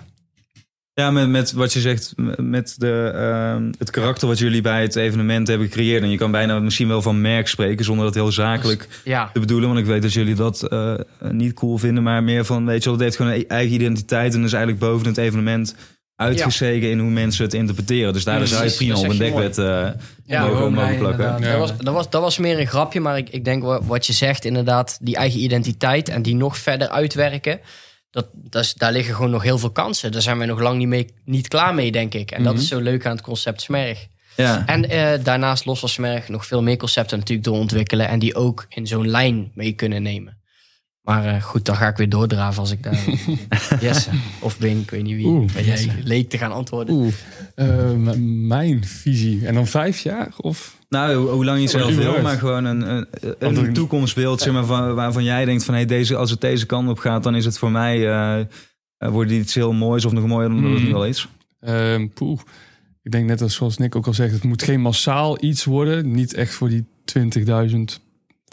Ja, 0.92 1.10
met, 1.10 1.28
met 1.28 1.52
wat 1.52 1.72
je 1.72 1.80
zegt, 1.80 2.12
met 2.36 2.74
de, 2.78 3.10
ehm, 3.14 3.72
het 3.78 3.90
karakter 3.90 4.28
wat 4.28 4.38
jullie 4.38 4.60
bij 4.60 4.82
het 4.82 4.96
evenement 4.96 5.48
hebben 5.48 5.66
gecreëerd. 5.66 6.02
En 6.02 6.10
je 6.10 6.16
kan 6.16 6.30
bijna 6.30 6.58
misschien 6.58 6.88
wel 6.88 7.02
van 7.02 7.20
merk 7.20 7.48
spreken 7.48 7.84
zonder 7.84 8.04
dat 8.04 8.14
heel 8.14 8.32
zakelijk 8.32 8.88
Ja, 9.04 9.30
te 9.32 9.40
bedoelen. 9.40 9.68
Want 9.68 9.80
ik 9.80 9.86
weet 9.86 10.02
dat 10.02 10.12
jullie 10.12 10.34
dat 10.34 10.62
eh, 10.62 10.94
niet 11.30 11.54
cool 11.54 11.78
vinden. 11.78 12.02
Maar 12.02 12.22
meer 12.22 12.44
van, 12.44 12.66
weet 12.66 12.78
je 12.78 12.84
wel, 12.84 12.92
het 12.92 13.02
heeft 13.02 13.16
gewoon 13.16 13.32
een 13.32 13.48
eigen 13.48 13.74
identiteit. 13.74 14.34
En 14.34 14.44
is 14.44 14.52
eigenlijk 14.52 14.82
boven 14.84 15.06
het 15.06 15.16
evenement 15.16 15.74
uitgestegen 16.20 16.90
in 16.90 16.98
hoe 16.98 17.10
mensen 17.10 17.44
het 17.44 17.54
interpreteren. 17.54 18.12
Dus 18.12 18.24
daar 18.24 18.36
Precies, 18.36 18.56
zou 18.56 18.68
je 18.68 18.76
prima 18.76 18.98
op 18.98 19.08
een 19.08 19.18
dekbed 19.18 19.58
eh 19.58 19.88
Ja, 20.24 20.46
logo 20.48 20.70
mogen 20.70 20.98
plakken. 20.98 21.24
Ja. 21.24 21.38
dat, 21.38 21.58
was, 21.58 21.76
dat, 21.76 21.94
was, 21.94 22.10
dat 22.10 22.22
was 22.22 22.38
meer 22.38 22.60
een 22.60 22.66
grapje, 22.66 23.00
maar 23.00 23.16
ik, 23.18 23.28
ik 23.28 23.44
denk 23.44 23.62
wa- 23.62 23.82
wat 23.82 24.06
je 24.06 24.12
zegt, 24.12 24.44
inderdaad, 24.44 24.98
die 25.02 25.16
eigen 25.16 25.40
identiteit 25.40 26.08
en 26.08 26.22
die 26.22 26.34
nog 26.34 26.58
verder 26.58 26.88
uitwerken. 26.88 27.60
Dat, 28.10 28.28
dat 28.32 28.62
is, 28.62 28.74
daar 28.74 28.92
liggen 28.92 29.14
gewoon 29.14 29.30
nog 29.30 29.42
heel 29.42 29.58
veel 29.58 29.70
kansen. 29.70 30.12
Daar 30.12 30.22
zijn 30.22 30.38
we 30.38 30.44
nog 30.44 30.60
lang 30.60 30.78
niet, 30.78 30.88
mee, 30.88 31.14
niet 31.24 31.48
klaar 31.48 31.74
mee, 31.74 31.92
denk 31.92 32.14
ik. 32.14 32.30
En 32.30 32.42
dat 32.42 32.58
is 32.58 32.68
zo 32.68 32.80
leuk 32.80 33.06
aan 33.06 33.12
het 33.12 33.20
concept 33.20 33.60
Smerg. 33.60 34.06
Ja. 34.36 34.66
En 34.66 34.88
eh, 34.88 35.24
daarnaast 35.24 35.64
los 35.64 35.80
van 35.80 35.88
Smerg 35.88 36.28
nog 36.28 36.46
veel 36.46 36.62
meer 36.62 36.76
concepten 36.76 37.18
natuurlijk 37.18 37.48
doorontwikkelen. 37.48 38.08
En 38.08 38.18
die 38.18 38.34
ook 38.34 38.66
in 38.68 38.86
zo'n 38.86 39.08
lijn 39.08 39.50
mee 39.54 39.72
kunnen 39.72 40.02
nemen. 40.02 40.39
Maar 41.11 41.24
eh, 41.24 41.42
goed, 41.42 41.64
dan 41.64 41.76
ga 41.76 41.88
ik 41.88 41.96
weer 41.96 42.08
doordraven 42.08 42.61
als 42.61 42.70
ik 42.70 42.82
daar... 42.82 42.98
Jesse 43.80 44.11
of 44.40 44.58
Bing, 44.58 44.82
ik 44.82 44.90
weet 44.90 45.02
niet 45.02 45.16
wie. 45.16 45.26
Oeh, 45.26 45.52
bij 45.52 45.88
leek 46.04 46.30
te 46.30 46.38
gaan 46.38 46.52
antwoorden. 46.52 46.94
Oeh, 46.94 47.12
eh, 47.54 47.92
mijn 48.46 48.84
visie. 48.84 49.46
En 49.46 49.54
dan 49.54 49.66
vijf 49.66 50.00
jaar? 50.00 50.28
Of? 50.36 50.76
Nou, 50.88 51.14
hoe, 51.14 51.28
hoe 51.28 51.44
lang 51.44 51.56
je 51.56 51.62
het 51.62 51.72
zelf 51.72 51.94
wil, 51.96 52.22
maar 52.22 52.38
gewoon 52.38 52.64
een, 52.64 52.90
een, 52.90 53.06
een 53.38 53.72
toekomstbeeld 53.72 54.40
zeg 54.40 54.52
maar, 54.52 54.64
van, 54.64 54.94
waarvan 54.94 55.24
jij 55.24 55.44
denkt 55.44 55.64
van 55.64 55.74
hey, 55.74 55.84
deze, 55.86 56.16
als 56.16 56.30
het 56.30 56.40
deze 56.40 56.66
kant 56.66 56.88
op 56.88 56.98
gaat, 56.98 57.22
dan 57.22 57.34
is 57.34 57.44
het 57.44 57.58
voor 57.58 57.70
mij 57.70 58.08
eh, 58.08 58.40
eh, 58.40 58.46
wordt 59.11 59.30
dit 59.30 59.42
iets 59.42 59.54
heel 59.54 59.72
moois 59.72 60.04
of 60.04 60.12
nog 60.12 60.26
mooier 60.26 60.48
dan 60.48 60.62
dat 60.62 60.70
het 60.70 60.80
Mhm. 60.80 60.88
nu 60.88 60.94
al 60.94 61.06
is. 61.06 61.28
Ehm, 61.61 62.08
poeh. 62.08 62.40
Ik 63.02 63.11
denk 63.11 63.26
net 63.26 63.42
als 63.42 63.54
zoals 63.54 63.76
Nick 63.76 63.96
ook 63.96 64.06
al 64.06 64.14
zegt, 64.14 64.32
het 64.32 64.44
moet 64.44 64.62
geen 64.62 64.80
massaal 64.80 65.44
iets 65.44 65.64
worden. 65.64 66.11
Niet 66.11 66.34
echt 66.34 66.54
voor 66.54 66.68
die 66.68 66.84
20.000, 67.04 68.00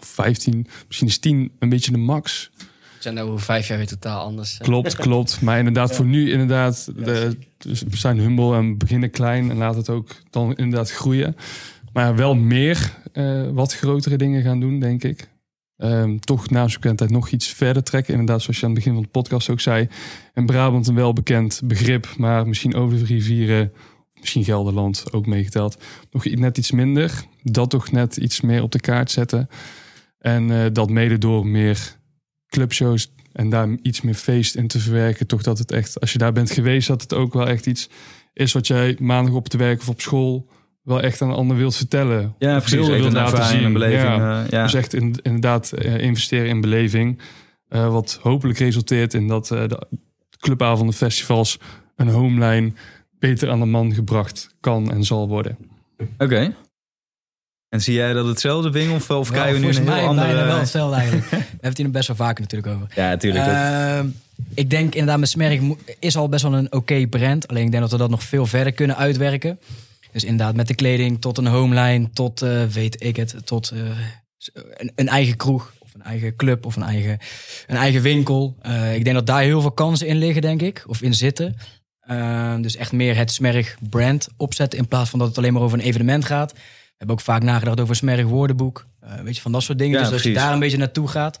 15, 0.06 0.66
misschien 0.86 1.08
is 1.08 1.18
10 1.18 1.52
een 1.58 1.68
beetje 1.68 1.92
de 1.92 1.98
max. 1.98 2.50
We 2.58 3.04
zijn 3.04 3.14
nou 3.14 3.28
over 3.28 3.44
vijf 3.44 3.68
jaar 3.68 3.78
weer 3.78 3.86
totaal 3.86 4.24
anders. 4.24 4.58
eh. 4.58 4.64
Klopt, 4.64 4.94
klopt. 5.06 5.40
Maar 5.40 5.58
inderdaad, 5.58 5.94
voor 5.94 6.06
nu 6.06 6.30
inderdaad, 6.32 6.90
de, 6.96 7.36
dus 7.58 7.82
we 7.82 7.96
zijn 7.96 8.18
humble 8.18 8.56
en 8.56 8.78
beginnen 8.78 9.10
klein 9.10 9.50
en 9.50 9.56
laat 9.56 9.76
het 9.76 9.88
ook 9.88 10.16
dan 10.30 10.54
inderdaad 10.54 10.90
groeien. 10.90 11.36
Maar 11.92 12.16
wel 12.16 12.34
meer 12.34 12.94
eh, 13.12 13.48
wat 13.50 13.74
grotere 13.74 14.16
dingen 14.16 14.42
gaan 14.42 14.60
doen, 14.60 14.80
denk 14.80 15.04
ik. 15.04 15.28
Ehm, 15.76 16.18
toch 16.18 16.50
na 16.50 16.68
zo'n 16.68 16.94
tijd 16.96 17.10
nog 17.10 17.28
iets 17.28 17.46
verder 17.46 17.82
trekken. 17.82 18.12
Inderdaad, 18.12 18.42
zoals 18.42 18.60
je 18.60 18.66
aan 18.66 18.70
het 18.70 18.78
begin 18.78 18.94
van 18.94 19.02
de 19.02 19.08
podcast 19.08 19.50
ook 19.50 19.60
zei. 19.60 19.88
In 20.34 20.46
Brabant 20.46 20.86
een 20.86 20.94
welbekend 20.94 21.60
begrip, 21.64 22.14
maar 22.16 22.48
misschien 22.48 22.74
over 22.74 22.98
de 22.98 23.04
rivieren, 23.04 23.72
misschien 24.20 24.44
Gelderland 24.44 25.12
ook 25.12 25.26
meegeteld. 25.26 25.76
Nog 26.10 26.24
net 26.24 26.58
iets 26.58 26.70
minder. 26.70 27.12
Dat 27.42 27.70
toch 27.70 27.90
net 27.90 28.16
iets 28.16 28.40
meer 28.40 28.62
op 28.62 28.72
de 28.72 28.80
kaart 28.80 29.10
zetten. 29.10 29.48
En 30.18 30.50
eh, 30.50 30.66
dat 30.72 30.90
mede 30.90 31.18
door 31.18 31.46
meer 31.46 31.96
clubshows 32.48 33.12
en 33.32 33.48
daar 33.50 33.68
iets 33.82 34.00
meer 34.00 34.14
feest 34.14 34.54
in 34.54 34.68
te 34.68 34.78
verwerken. 34.78 35.26
Toch 35.26 35.42
dat 35.42 35.58
het 35.58 35.72
echt, 35.72 36.00
als 36.00 36.12
je 36.12 36.18
daar 36.18 36.32
bent 36.32 36.50
geweest, 36.50 36.88
dat 36.88 37.02
het 37.02 37.14
ook 37.14 37.32
wel 37.32 37.48
echt 37.48 37.66
iets 37.66 37.88
is 38.32 38.52
wat 38.52 38.66
jij 38.66 38.96
maandag 39.00 39.34
op 39.34 39.48
te 39.48 39.56
werk 39.56 39.80
of 39.80 39.88
op 39.88 40.00
school 40.00 40.48
wel 40.82 41.00
echt 41.00 41.22
aan 41.22 41.28
een 41.28 41.34
ander 41.34 41.56
wilt 41.56 41.76
vertellen. 41.76 42.34
Ja, 42.38 42.56
Of 42.56 42.64
precies. 42.64 42.88
een 42.88 43.12
laten 43.12 43.44
zien. 43.44 43.64
een 43.64 43.72
beleving. 43.72 44.16
Ja. 44.16 44.46
ja. 44.50 44.62
Dus 44.62 44.74
echt 44.74 44.94
in, 44.94 45.14
inderdaad 45.22 45.72
eh, 45.72 45.98
investeren 45.98 46.48
in 46.48 46.60
beleving. 46.60 47.20
Wat 47.68 48.18
hopelijk 48.22 48.58
resulteert 48.58 49.14
in 49.14 49.26
dat 49.26 49.46
de 49.46 49.86
clubavonden, 50.38 50.94
festivals, 50.94 51.58
een 51.96 52.08
homeline 52.08 52.72
beter 53.18 53.50
aan 53.50 53.60
de 53.60 53.66
man 53.66 53.94
gebracht 53.94 54.54
kan 54.60 54.92
en 54.92 55.04
zal 55.04 55.28
worden. 55.28 55.58
Oké. 56.18 56.54
En 57.68 57.80
zie 57.80 57.94
jij 57.94 58.12
dat 58.12 58.26
hetzelfde, 58.26 58.70
Bing? 58.70 58.94
Of, 58.94 59.10
of 59.10 59.28
we 59.28 59.38
nu 59.38 59.66
een 59.66 59.74
heel 59.74 59.82
mij 59.82 60.02
andere... 60.02 60.26
bijna 60.26 60.46
wel 60.46 60.58
hetzelfde 60.58 60.96
eigenlijk. 60.96 61.26
We 61.30 61.36
hebben 61.36 61.56
het 61.60 61.76
hier 61.78 61.90
best 61.90 62.08
wel 62.08 62.16
vaker 62.16 62.40
natuurlijk 62.40 62.74
over. 62.74 62.88
Ja, 62.94 63.08
natuurlijk. 63.08 63.46
Ehm, 63.46 64.06
ik 64.54 64.70
denk 64.70 64.92
inderdaad, 64.92 65.18
met 65.18 65.28
Smerk 65.28 65.62
is 65.98 66.16
al 66.16 66.28
best 66.28 66.42
wel 66.42 66.54
een 66.54 66.72
oké 66.72 67.06
brand. 67.06 67.48
Alleen 67.48 67.64
ik 67.64 67.70
denk 67.70 67.82
dat 67.82 67.92
we 67.92 67.98
dat 67.98 68.10
nog 68.10 68.22
veel 68.22 68.46
verder 68.46 68.72
kunnen 68.72 68.96
uitwerken. 68.96 69.58
Dus 70.12 70.24
inderdaad, 70.24 70.54
met 70.54 70.68
de 70.68 70.74
kleding 70.74 71.20
tot 71.20 71.38
een 71.38 71.46
homeline, 71.46 72.10
tot 72.12 72.42
eh, 72.42 72.64
weet 72.64 73.04
ik 73.04 73.16
het, 73.16 73.36
tot 73.44 73.70
eh, 73.70 73.80
een, 74.76 74.92
een 74.94 75.08
eigen 75.08 75.36
kroeg. 75.36 75.72
Of 75.78 75.94
een 75.94 76.02
eigen 76.02 76.36
club 76.36 76.66
of 76.66 76.76
een 76.76 76.82
eigen, 76.82 77.18
een 77.66 77.76
eigen 77.76 78.02
winkel. 78.02 78.56
Eh, 78.62 78.94
ik 78.94 79.04
denk 79.04 79.16
dat 79.16 79.26
daar 79.26 79.42
heel 79.42 79.60
veel 79.60 79.70
kansen 79.70 80.06
in 80.06 80.16
liggen, 80.16 80.42
denk 80.42 80.62
ik. 80.62 80.84
Of 80.86 81.02
in 81.02 81.14
zitten. 81.14 81.56
Ehm, 82.00 82.62
dus 82.62 82.76
echt 82.76 82.92
meer 82.92 83.16
het 83.16 83.32
Smerg 83.32 83.76
brand 83.90 84.28
opzetten. 84.36 84.78
In 84.78 84.88
plaats 84.88 85.10
van 85.10 85.18
dat 85.18 85.28
het 85.28 85.38
alleen 85.38 85.52
maar 85.52 85.62
over 85.62 85.78
een 85.78 85.84
evenement 85.84 86.24
gaat. 86.24 86.54
Hebben 86.98 87.16
ook 87.16 87.22
vaak 87.22 87.42
nagedacht 87.42 87.80
over 87.80 87.96
Smerg 87.96 88.24
woordenboek. 88.26 88.86
Eh, 89.00 89.10
weet 89.24 89.36
je, 89.36 89.42
van 89.42 89.52
dat 89.52 89.62
soort 89.62 89.78
dingen. 89.78 89.98
Ja, 89.98 90.04
dus 90.04 90.12
als 90.12 90.22
je 90.22 90.32
daar 90.32 90.52
een 90.52 90.58
beetje 90.58 90.76
naartoe 90.78 91.08
gaat. 91.08 91.38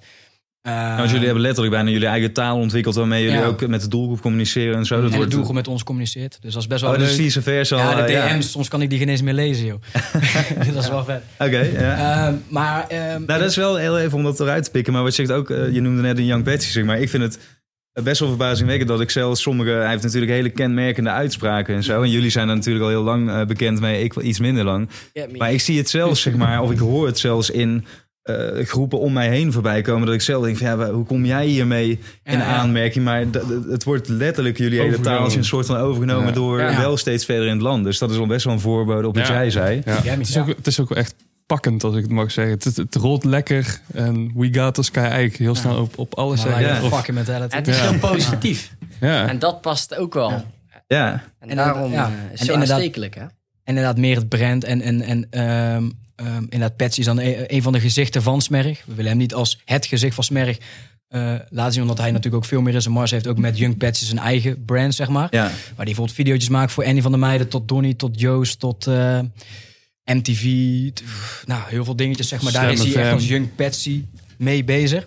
Nou, 0.62 1.08
jullie 1.08 1.24
hebben 1.24 1.42
letterlijk 1.42 1.74
bijna 1.74 1.90
jullie 1.90 2.06
eigen 2.08 2.32
taal 2.32 2.58
ontwikkeld... 2.58 2.94
waarmee 2.94 3.22
jullie 3.22 3.38
Ja. 3.38 3.44
ook 3.44 3.66
met 3.66 3.80
de 3.80 3.88
doelgroep 3.88 4.20
communiceren 4.20 4.76
en 4.76 4.84
zo. 4.84 5.02
Dat 5.02 5.12
en 5.12 5.20
de 5.20 5.26
doelgroep 5.26 5.54
met 5.54 5.68
ons 5.68 5.82
communiceert. 5.82 6.38
Dus 6.40 6.52
dat 6.52 6.62
is 6.62 6.68
best 6.68 6.80
wel 6.80 6.90
Oh, 6.92 6.98
leuk. 6.98 7.16
dus 7.16 7.36
versa. 7.40 7.76
ja, 7.76 8.02
de 8.06 8.12
DM's, 8.12 8.50
soms 8.50 8.68
kan 8.68 8.82
ik 8.82 8.90
die 8.90 8.98
geen 8.98 9.08
eens 9.08 9.22
meer 9.22 9.34
lezen, 9.34 9.66
joh. 9.66 9.80
dat 10.74 10.82
is 10.84 10.88
wel 10.88 11.04
vet. 11.04 11.22
Oké, 11.38 11.58
ja. 11.60 12.26
Ehm, 12.26 12.34
maar... 12.48 12.86
ehm, 12.88 13.24
Nou, 13.26 13.40
dat 13.40 13.50
is 13.50 13.56
wel 13.56 13.76
heel 13.76 13.98
even 13.98 14.18
om 14.18 14.24
dat 14.24 14.40
eruit 14.40 14.64
te 14.64 14.70
pikken. 14.70 14.92
Maar 14.92 15.02
wat 15.02 15.16
je 15.16 15.26
zegt 15.26 15.38
ook, 15.38 15.50
eh, 15.50 15.72
je 15.72 15.80
noemde 15.80 16.02
net 16.02 16.18
een 16.18 16.26
Young 16.26 16.44
Betsy, 16.44 16.70
zeg 16.70 16.84
maar. 16.84 17.00
Ik 17.00 17.08
vind 17.08 17.22
het 17.22 17.38
best 18.02 18.20
wel 18.20 18.28
verbazingwekkend 18.28 18.88
dat 18.88 19.00
ik 19.00 19.10
zelf 19.10 19.38
sommige... 19.38 19.70
Hij 19.70 19.90
heeft 19.90 20.02
natuurlijk 20.02 20.32
hele 20.32 20.50
kenmerkende 20.50 21.10
uitspraken 21.10 21.74
en 21.74 21.82
zo. 21.82 22.02
En 22.02 22.10
jullie 22.10 22.30
zijn 22.30 22.48
er 22.48 22.54
natuurlijk 22.54 22.84
al 22.84 22.90
heel 22.90 23.02
lang 23.02 23.30
eh, 23.30 23.44
bekend 23.44 23.80
mee. 23.80 24.02
Ik 24.02 24.12
wel 24.12 24.24
iets 24.24 24.38
minder 24.40 24.64
lang. 24.64 24.88
Maar 25.36 25.52
ik 25.52 25.60
zie 25.60 25.78
het 25.78 25.88
zelfs, 25.88 26.20
zeg 26.22 26.36
maar, 26.36 26.62
of 26.62 26.70
ik 26.70 26.78
hoor 26.78 27.06
het 27.06 27.18
zelfs 27.18 27.50
in 27.50 27.84
eh, 28.22 28.36
groepen 28.64 28.98
om 28.98 29.12
mij 29.12 29.28
heen 29.28 29.52
voorbij 29.52 29.82
komen. 29.82 30.06
Dat 30.06 30.14
ik 30.14 30.20
zelf 30.20 30.44
denk 30.44 30.56
van 30.56 30.66
ja, 30.66 30.90
hoe 30.90 31.04
kom 31.04 31.24
jij 31.24 31.46
hiermee 31.46 31.88
in 32.24 32.32
Ja, 32.32 32.38
ja. 32.38 32.44
aanmerking? 32.44 33.04
Maar 33.04 33.24
het 33.68 33.84
wordt 33.84 34.08
letterlijk 34.08 34.58
jullie 34.58 34.80
hele 34.80 35.00
taal 35.00 35.32
een 35.32 35.44
soort 35.44 35.66
van 35.66 35.76
overgenomen 35.76 36.26
Ja. 36.26 36.32
door 36.32 36.60
Ja. 36.60 36.78
wel 36.80 36.96
steeds 36.96 37.24
verder 37.24 37.46
in 37.46 37.52
het 37.52 37.62
land. 37.62 37.84
Dus 37.84 37.98
dat 37.98 38.10
is 38.10 38.16
al 38.18 38.26
best 38.26 38.44
wel 38.44 38.54
een 38.54 38.60
voorbode 38.60 39.06
op 39.08 39.14
wat 39.16 39.26
Ja. 39.26 39.32
jij 39.34 39.50
zei. 39.50 39.82
Ja. 39.84 40.00
Ja, 40.04 40.10
Het, 40.10 40.28
is 40.28 40.38
ook, 40.38 40.46
het 40.46 40.66
is 40.66 40.80
ook 40.80 40.90
echt 40.90 41.14
pakkend, 41.48 41.84
als 41.84 41.94
ik 41.96 42.02
het 42.02 42.10
mag 42.10 42.30
zeggen. 42.30 42.54
Het, 42.54 42.76
het, 42.76 42.94
rolt 42.94 43.24
lekker 43.24 43.80
en 43.94 44.32
we 44.34 44.54
got 44.54 44.90
kan 44.90 45.02
je 45.02 45.08
eigenlijk 45.08 45.38
heel 45.38 45.54
snel 45.54 45.80
op, 45.80 45.98
op 45.98 46.14
alles 46.14 46.42
Ja. 46.42 46.70
a 46.76 46.80
fucking 46.90 47.16
mentality. 47.16 47.56
Het 47.56 47.68
is 47.68 47.78
Ja. 47.78 47.90
heel 47.90 47.98
positief. 47.98 48.74
Ja. 49.00 49.28
En 49.28 49.38
dat 49.38 49.60
past 49.60 49.96
ook 49.96 50.14
wel. 50.14 50.30
Ja. 50.30 50.44
Ja, 50.86 51.22
En, 51.38 51.48
En 51.50 51.56
daarom 51.56 51.92
ja. 51.92 52.06
eh, 52.06 52.12
is 52.32 52.38
het 52.38 52.46
zo 52.48 52.52
inderdaad- 52.52 52.76
aanstekelijk, 52.76 53.14
hè? 53.14 53.20
En 53.20 53.30
inderdaad 53.64 53.96
meer 53.98 54.16
het 54.16 54.28
brand. 54.28 54.64
En, 54.64 54.80
en, 54.80 55.02
en 55.02 55.26
ehm, 55.30 55.90
ehm, 56.16 56.42
inderdaad, 56.42 56.76
Patsy 56.76 56.98
is 57.00 57.06
dan 57.06 57.20
een, 57.20 57.54
een 57.54 57.62
van 57.62 57.72
de 57.72 57.80
gezichten 57.80 58.22
van 58.22 58.40
Smerg. 58.42 58.82
We 58.86 58.94
willen 58.94 59.10
hem 59.10 59.20
niet 59.20 59.34
als 59.34 59.60
het 59.64 59.86
gezicht 59.86 60.14
van 60.14 60.24
Smerg 60.24 60.58
eh, 61.08 61.34
laten 61.48 61.72
zien. 61.72 61.82
Omdat 61.82 61.98
hij 61.98 62.08
natuurlijk 62.10 62.42
ook 62.42 62.48
veel 62.48 62.60
meer 62.60 62.74
is. 62.74 62.86
En 62.86 62.92
Mars 62.92 63.10
heeft 63.10 63.26
ook 63.26 63.38
met 63.38 63.58
Young 63.58 63.76
Patsy 63.76 64.04
zijn 64.04 64.18
eigen 64.18 64.64
brand, 64.64 64.94
zeg 64.94 65.08
maar. 65.08 65.28
ja. 65.30 65.42
Waar 65.42 65.50
die 65.52 65.74
bijvoorbeeld 65.76 66.16
video's 66.16 66.48
maakt 66.48 66.72
voor 66.72 66.84
Annie 66.84 67.02
van 67.02 67.10
der 67.10 67.20
Meijden. 67.20 67.48
Tot 67.48 67.68
Donny, 67.68 67.94
tot 67.94 68.20
Joost, 68.20 68.58
tot 68.60 68.86
eh, 68.86 69.18
MTV. 70.14 70.42
Nou, 71.46 71.62
heel 71.66 71.84
veel 71.84 71.96
dingetjes, 71.96 72.28
zeg 72.28 72.42
maar. 72.42 72.52
Daar 72.52 72.72
is 72.72 72.82
hij 72.84 73.02
echt 73.02 73.12
als 73.12 73.28
Young 73.28 73.54
Patsy 73.54 74.04
mee 74.38 74.64
bezig. 74.64 75.06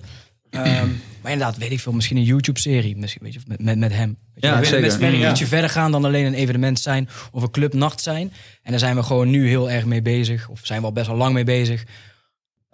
Ehm, 0.49 0.87
maar 1.21 1.31
inderdaad, 1.31 1.57
weet 1.57 1.71
ik 1.71 1.79
veel, 1.79 1.91
misschien 1.93 2.17
een 2.17 2.23
YouTube-serie. 2.23 2.97
Misschien, 2.97 3.21
weet 3.23 3.33
je, 3.33 3.39
met, 3.47 3.61
met, 3.63 3.77
met 3.77 3.93
hem. 3.93 4.07
Weet 4.07 4.43
je, 4.43 4.47
Ja, 4.47 4.59
we 4.59 4.69
willen 4.69 4.91
zeker. 4.91 5.11
met 5.11 5.19
Ja. 5.19 5.29
ietsje 5.29 5.45
verder 5.45 5.69
gaan 5.69 5.91
dan 5.91 6.05
alleen 6.05 6.25
een 6.25 6.33
evenement 6.33 6.79
zijn. 6.79 7.09
Of 7.31 7.41
een 7.43 7.51
clubnacht 7.51 8.01
zijn. 8.01 8.31
En 8.63 8.71
daar 8.71 8.79
zijn 8.79 8.95
we 8.95 9.03
gewoon 9.03 9.29
nu 9.29 9.47
heel 9.47 9.71
erg 9.71 9.85
mee 9.85 10.01
bezig. 10.01 10.49
Of 10.49 10.59
zijn 10.63 10.79
we 10.79 10.85
al 10.85 10.91
best 10.93 11.07
wel 11.07 11.15
lang 11.17 11.33
mee 11.33 11.43
bezig. 11.43 11.83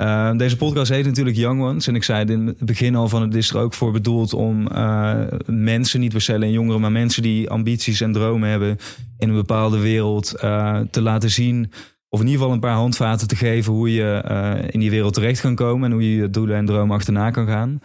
Uh, 0.02 0.32
deze 0.38 0.58
podcast 0.58 0.92
heet 0.92 1.06
natuurlijk 1.06 1.38
Young 1.38 1.62
Ones. 1.62 1.88
En 1.88 1.96
ik 1.96 2.04
zei 2.04 2.20
het 2.20 2.30
in 2.30 2.46
het 2.48 2.66
begin 2.66 2.96
al 2.96 3.10
van 3.10 3.22
het 3.22 3.36
is 3.36 3.50
er 3.50 3.58
ook 3.58 3.74
voor 3.74 3.92
bedoeld 3.92 4.34
om 4.34 4.68
uh, 4.72 5.24
mensen, 5.46 6.00
niet 6.00 6.12
per 6.12 6.22
se 6.22 6.34
alleen 6.34 6.52
jongeren, 6.52 6.82
maar 6.82 6.92
mensen 6.92 7.22
die 7.22 7.50
ambities 7.50 8.02
en 8.02 8.12
dromen 8.12 8.50
hebben 8.50 8.78
in 9.18 9.30
een 9.30 9.36
bepaalde 9.36 9.78
wereld 9.80 10.34
uh, 10.44 10.80
te 10.92 11.02
laten 11.02 11.32
zien. 11.32 11.72
Of 12.10 12.20
in 12.20 12.26
ieder 12.26 12.40
geval 12.40 12.54
een 12.54 12.60
paar 12.60 12.76
handvaten 12.76 13.28
te 13.28 13.36
geven 13.36 13.74
hoe 13.74 13.94
je 13.94 14.24
uh, 14.30 14.70
in 14.72 14.80
die 14.80 14.90
wereld 14.90 15.14
terecht 15.14 15.42
kan 15.42 15.56
komen 15.56 15.86
en 15.86 15.92
hoe 15.92 16.12
je 16.12 16.22
je 16.22 16.30
doelen 16.30 16.58
en 16.58 16.66
dromen 16.66 16.96
achterna 16.96 17.32
kan 17.32 17.48
gaan. 17.48 17.80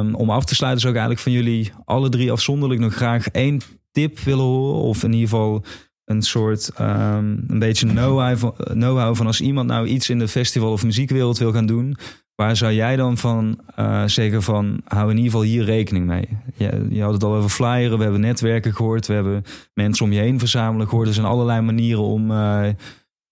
Um, 0.00 0.14
om 0.14 0.30
af 0.30 0.44
te 0.44 0.54
sluiten 0.54 0.80
zou 0.80 0.92
ik 0.92 0.98
eigenlijk 0.98 1.28
van 1.28 1.42
jullie 1.42 1.72
alle 1.84 2.08
drie 2.08 2.32
afzonderlijk 2.32 2.80
nog 2.80 2.94
graag 2.94 3.28
één 3.28 3.60
tip 3.92 4.18
willen 4.18 4.44
horen. 4.44 4.80
Of 4.80 5.02
in 5.02 5.12
ieder 5.12 5.28
geval 5.28 5.64
een 6.04 6.22
soort 6.22 6.70
um, 6.80 7.44
een 7.48 7.58
beetje 7.58 7.86
know-how 7.86 9.16
van, 9.16 9.26
als 9.26 9.40
iemand 9.40 9.68
nou 9.68 9.86
iets 9.86 10.10
in 10.10 10.18
de 10.18 10.28
festival 10.28 10.72
of 10.72 10.84
muziekwereld 10.84 11.38
wil 11.38 11.52
gaan 11.52 11.66
doen. 11.66 11.96
Waar 12.34 12.56
zou 12.56 12.72
jij 12.72 12.96
dan 12.96 13.16
van 13.16 13.60
uh, 13.78 14.02
zeggen 14.06 14.42
van 14.42 14.80
hou 14.84 15.10
in 15.10 15.16
ieder 15.16 15.30
geval 15.30 15.46
hier 15.46 15.64
rekening 15.64 16.06
mee? 16.06 16.28
Je, 16.56 16.86
je 16.90 17.02
had 17.02 17.12
het 17.12 17.24
al 17.24 17.34
over 17.34 17.50
flyeren, 17.50 17.96
we 17.96 18.02
hebben 18.02 18.20
netwerken 18.20 18.74
gehoord, 18.74 19.06
we 19.06 19.14
hebben 19.14 19.44
mensen 19.74 20.04
om 20.04 20.12
je 20.12 20.20
heen 20.20 20.38
verzamelen 20.38 20.88
gehoord. 20.88 21.08
Er 21.08 21.14
zijn 21.14 21.26
allerlei 21.26 21.60
manieren 21.60 22.02
om 22.02 22.30
uh, 22.30 22.68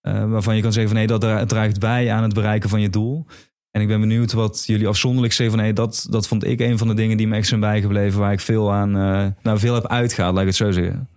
uh, 0.07 0.31
waarvan 0.31 0.55
je 0.55 0.61
kan 0.61 0.73
zeggen 0.73 0.91
van 0.93 1.01
hé, 1.01 1.07
hey, 1.07 1.19
dat 1.19 1.49
draagt 1.49 1.79
bij 1.79 2.11
aan 2.11 2.23
het 2.23 2.33
bereiken 2.33 2.69
van 2.69 2.81
je 2.81 2.89
doel. 2.89 3.25
En 3.71 3.81
ik 3.81 3.87
ben 3.87 3.99
benieuwd 3.99 4.33
wat 4.33 4.63
jullie 4.65 4.87
afzonderlijk 4.87 5.33
zeggen 5.33 5.55
van 5.55 5.65
hé, 5.65 5.71
hey, 5.71 5.83
dat, 5.83 6.07
dat 6.09 6.27
vond 6.27 6.45
ik 6.45 6.59
een 6.59 6.77
van 6.77 6.87
de 6.87 6.93
dingen 6.93 7.17
die 7.17 7.27
me 7.27 7.35
echt 7.35 7.47
zijn 7.47 7.59
bijgebleven, 7.59 8.19
waar 8.19 8.31
ik 8.31 8.39
veel 8.39 8.73
aan, 8.73 8.97
uh, 8.97 9.27
nou 9.41 9.59
veel 9.59 9.73
heb 9.73 9.87
uitgehaald, 9.87 10.33
laat 10.33 10.41
ik 10.41 10.47
het 10.47 10.57
zo 10.57 10.71
zeggen. 10.71 11.09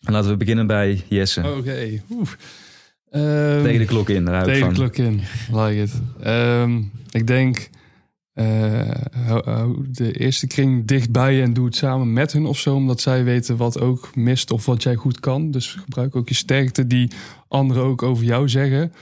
En 0.00 0.12
laten 0.12 0.30
we 0.30 0.36
beginnen 0.36 0.66
bij 0.66 1.04
Jesse. 1.08 1.40
Oké. 1.40 1.58
Okay. 1.58 2.02
Um, 3.12 3.62
tegen 3.62 3.78
de 3.78 3.84
klok 3.84 4.08
in, 4.08 4.24
daar 4.24 4.44
Tegen 4.44 4.68
de 4.68 4.74
klok 4.74 4.96
in, 4.96 5.20
like 5.50 5.82
it. 5.82 5.92
Um, 6.26 6.90
ik 7.10 7.26
denk, 7.26 7.70
hou, 9.26 9.50
hou 9.50 9.86
de 9.90 10.12
eerste 10.12 10.46
kring 10.46 10.86
dichtbij 10.86 11.42
en 11.42 11.52
doe 11.52 11.64
het 11.64 11.76
samen 11.76 12.12
met 12.12 12.32
hun 12.32 12.46
of 12.46 12.58
zo. 12.58 12.74
Omdat 12.74 13.00
zij 13.00 13.24
weten 13.24 13.56
wat 13.56 13.80
ook 13.80 14.16
mist 14.16 14.50
of 14.50 14.66
wat 14.66 14.82
jij 14.82 14.94
goed 14.94 15.20
kan. 15.20 15.50
Dus 15.50 15.68
gebruik 15.72 16.16
ook 16.16 16.28
je 16.28 16.34
sterkte 16.34 16.86
die 16.86 17.10
anderen 17.48 17.82
ook 17.82 18.02
over 18.02 18.24
jou 18.24 18.48
zeggen. 18.48 18.92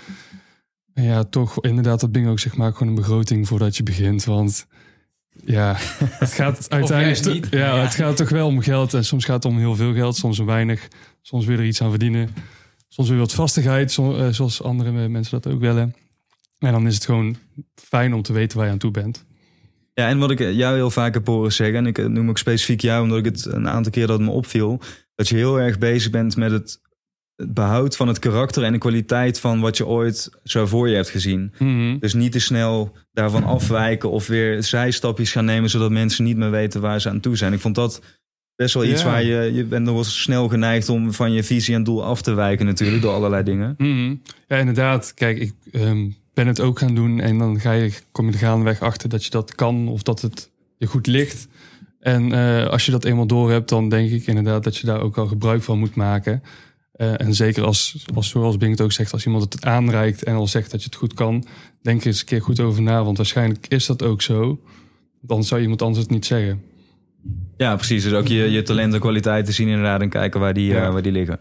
En 0.94 1.04
ja, 1.04 1.24
toch 1.24 1.64
inderdaad 1.64 2.00
dat 2.00 2.14
ding 2.14 2.28
ook 2.28 2.38
zeg 2.38 2.56
maar 2.56 2.72
gewoon 2.72 2.88
een 2.88 2.94
begroting 2.94 3.48
voordat 3.48 3.76
je 3.76 3.82
begint. 3.82 4.24
Want 4.24 4.66
ja, 5.44 5.76
het 6.24 6.32
gaat 6.32 6.70
uiteindelijk... 6.70 7.34
niet. 7.34 7.46
Ja, 7.50 7.58
Ja. 7.58 7.82
het 7.82 7.94
gaat 7.94 8.16
toch 8.16 8.28
wel 8.28 8.46
om 8.46 8.60
geld. 8.60 8.94
En 8.94 9.04
soms 9.04 9.24
gaat 9.24 9.42
het 9.42 9.52
om 9.52 9.58
heel 9.58 9.76
veel 9.76 9.94
geld, 9.94 10.16
soms 10.16 10.38
om 10.38 10.46
weinig. 10.46 10.88
Soms 11.22 11.44
wil 11.44 11.54
je 11.54 11.60
er 11.60 11.68
iets 11.68 11.82
aan 11.82 11.90
verdienen. 11.90 12.28
Soms 12.88 13.08
weer 13.08 13.18
wat 13.18 13.32
vastigheid, 13.32 13.92
zoals 14.30 14.62
andere 14.62 15.08
mensen 15.08 15.40
dat 15.40 15.52
ook 15.52 15.60
willen. 15.60 15.94
En 16.58 16.72
dan 16.72 16.86
is 16.86 16.94
het 16.94 17.04
gewoon 17.04 17.36
fijn 17.74 18.14
om 18.14 18.22
te 18.22 18.32
weten 18.32 18.56
waar 18.56 18.66
je 18.66 18.72
aan 18.72 18.78
toe 18.78 18.90
bent. 18.90 19.24
Ja, 19.98 20.08
en 20.08 20.18
wat 20.18 20.30
ik 20.30 20.38
jou 20.38 20.74
heel 20.74 20.90
vaak 20.90 21.14
heb 21.14 21.26
horen 21.26 21.52
zeggen, 21.52 21.76
en 21.76 21.86
ik 21.86 22.08
noem 22.08 22.28
ook 22.28 22.38
specifiek 22.38 22.80
jou, 22.80 23.02
omdat 23.02 23.18
ik 23.18 23.24
het 23.24 23.44
een 23.44 23.68
aantal 23.68 23.92
keer 23.92 24.06
dat 24.06 24.20
me 24.20 24.30
opviel, 24.30 24.80
dat 25.14 25.28
je 25.28 25.36
heel 25.36 25.60
erg 25.60 25.78
bezig 25.78 26.10
bent 26.10 26.36
met 26.36 26.50
het, 26.50 26.80
behoud 27.46 27.96
van 27.96 28.08
het 28.08 28.18
karakter 28.18 28.62
en 28.62 28.72
de 28.72 28.78
kwaliteit 28.78 29.40
van 29.40 29.60
wat 29.60 29.76
je 29.76 29.86
ooit 29.86 30.30
zo 30.44 30.66
voor 30.66 30.88
je 30.88 30.94
hebt 30.94 31.08
gezien. 31.08 31.52
Mm 31.58 31.68
-hmm. 31.68 31.98
Dus 31.98 32.14
niet 32.14 32.32
te 32.32 32.38
snel 32.38 32.96
daarvan 33.12 33.44
afwijken 33.44 34.10
of 34.10 34.26
weer 34.26 34.62
zijstapjes 34.62 35.32
gaan 35.32 35.44
nemen, 35.44 35.70
zodat 35.70 35.90
mensen 35.90 36.24
niet 36.24 36.36
meer 36.36 36.50
weten 36.50 36.80
waar 36.80 37.00
ze 37.00 37.08
aan 37.08 37.20
toe 37.20 37.36
zijn. 37.36 37.52
Ik 37.52 37.60
vond 37.60 37.74
dat 37.74 38.02
best 38.56 38.74
wel 38.74 38.84
iets 38.84 39.02
waar 39.02 39.22
je, 39.22 39.54
je 39.54 39.64
bent 39.64 39.84
nog 39.84 39.94
wel 39.94 40.04
snel 40.04 40.48
geneigd 40.48 40.88
om 40.88 41.12
van 41.12 41.32
je 41.32 41.44
visie 41.44 41.74
en 41.74 41.84
doel 41.84 42.04
af 42.04 42.22
te 42.22 42.34
wijken 42.34 42.66
natuurlijk, 42.66 43.02
door 43.02 43.12
allerlei 43.12 43.42
dingen. 43.42 43.74
Mm 43.78 43.96
-hmm. 43.96 44.22
Ja, 44.48 44.56
inderdaad. 44.56 45.14
Kijk, 45.14 45.38
ik 45.38 45.52
um, 45.72 46.16
ben 46.38 46.46
het 46.46 46.60
ook 46.60 46.78
gaan 46.78 46.94
doen 46.94 47.20
en 47.20 47.38
dan 47.38 47.60
ga 47.60 47.72
je, 47.72 47.92
kom 48.12 48.26
je 48.26 48.32
er 48.32 48.38
gaandeweg 48.38 48.80
achter 48.80 49.08
dat 49.08 49.24
je 49.24 49.30
dat 49.30 49.54
kan 49.54 49.88
of 49.88 50.02
dat 50.02 50.20
het 50.20 50.50
je 50.76 50.86
goed 50.86 51.06
ligt. 51.06 51.48
En 52.00 52.32
uh, 52.32 52.66
als 52.66 52.86
je 52.86 52.90
dat 52.90 53.04
eenmaal 53.04 53.26
door 53.26 53.50
hebt, 53.50 53.68
dan 53.68 53.88
denk 53.88 54.10
ik 54.10 54.26
inderdaad 54.26 54.64
dat 54.64 54.76
je 54.76 54.86
daar 54.86 55.00
ook 55.00 55.18
al 55.18 55.26
gebruik 55.26 55.62
van 55.62 55.78
moet 55.78 55.94
maken. 55.94 56.42
Uh, 56.96 57.20
en 57.20 57.34
zeker 57.34 57.64
als, 57.64 58.06
als, 58.14 58.28
zoals 58.28 58.56
Bing 58.56 58.70
het 58.70 58.80
ook 58.80 58.92
zegt, 58.92 59.12
als 59.12 59.26
iemand 59.26 59.52
het 59.52 59.64
aanreikt 59.64 60.22
en 60.22 60.34
al 60.34 60.46
zegt 60.46 60.70
dat 60.70 60.80
je 60.80 60.86
het 60.86 60.98
goed 60.98 61.14
kan, 61.14 61.44
denk 61.82 62.00
er 62.00 62.06
eens 62.06 62.20
een 62.20 62.26
keer 62.26 62.42
goed 62.42 62.60
over 62.60 62.82
na. 62.82 63.04
Want 63.04 63.16
waarschijnlijk 63.16 63.66
is 63.68 63.86
dat 63.86 64.02
ook 64.02 64.22
zo. 64.22 64.60
Dan 65.20 65.44
zou 65.44 65.60
iemand 65.60 65.82
anders 65.82 66.02
het 66.02 66.12
niet 66.12 66.26
zeggen. 66.26 66.62
Ja, 67.56 67.76
precies. 67.76 68.02
Dus 68.02 68.12
ook 68.12 68.26
je, 68.26 68.50
je 68.50 68.62
talent 68.62 68.94
en 68.94 69.00
kwaliteiten 69.00 69.54
zien 69.54 69.68
inderdaad 69.68 70.00
en 70.00 70.08
kijken 70.08 70.40
waar 70.40 70.54
die, 70.54 70.66
Ja. 70.72 70.86
uh, 70.86 70.92
waar 70.92 71.02
die 71.02 71.12
liggen. 71.12 71.40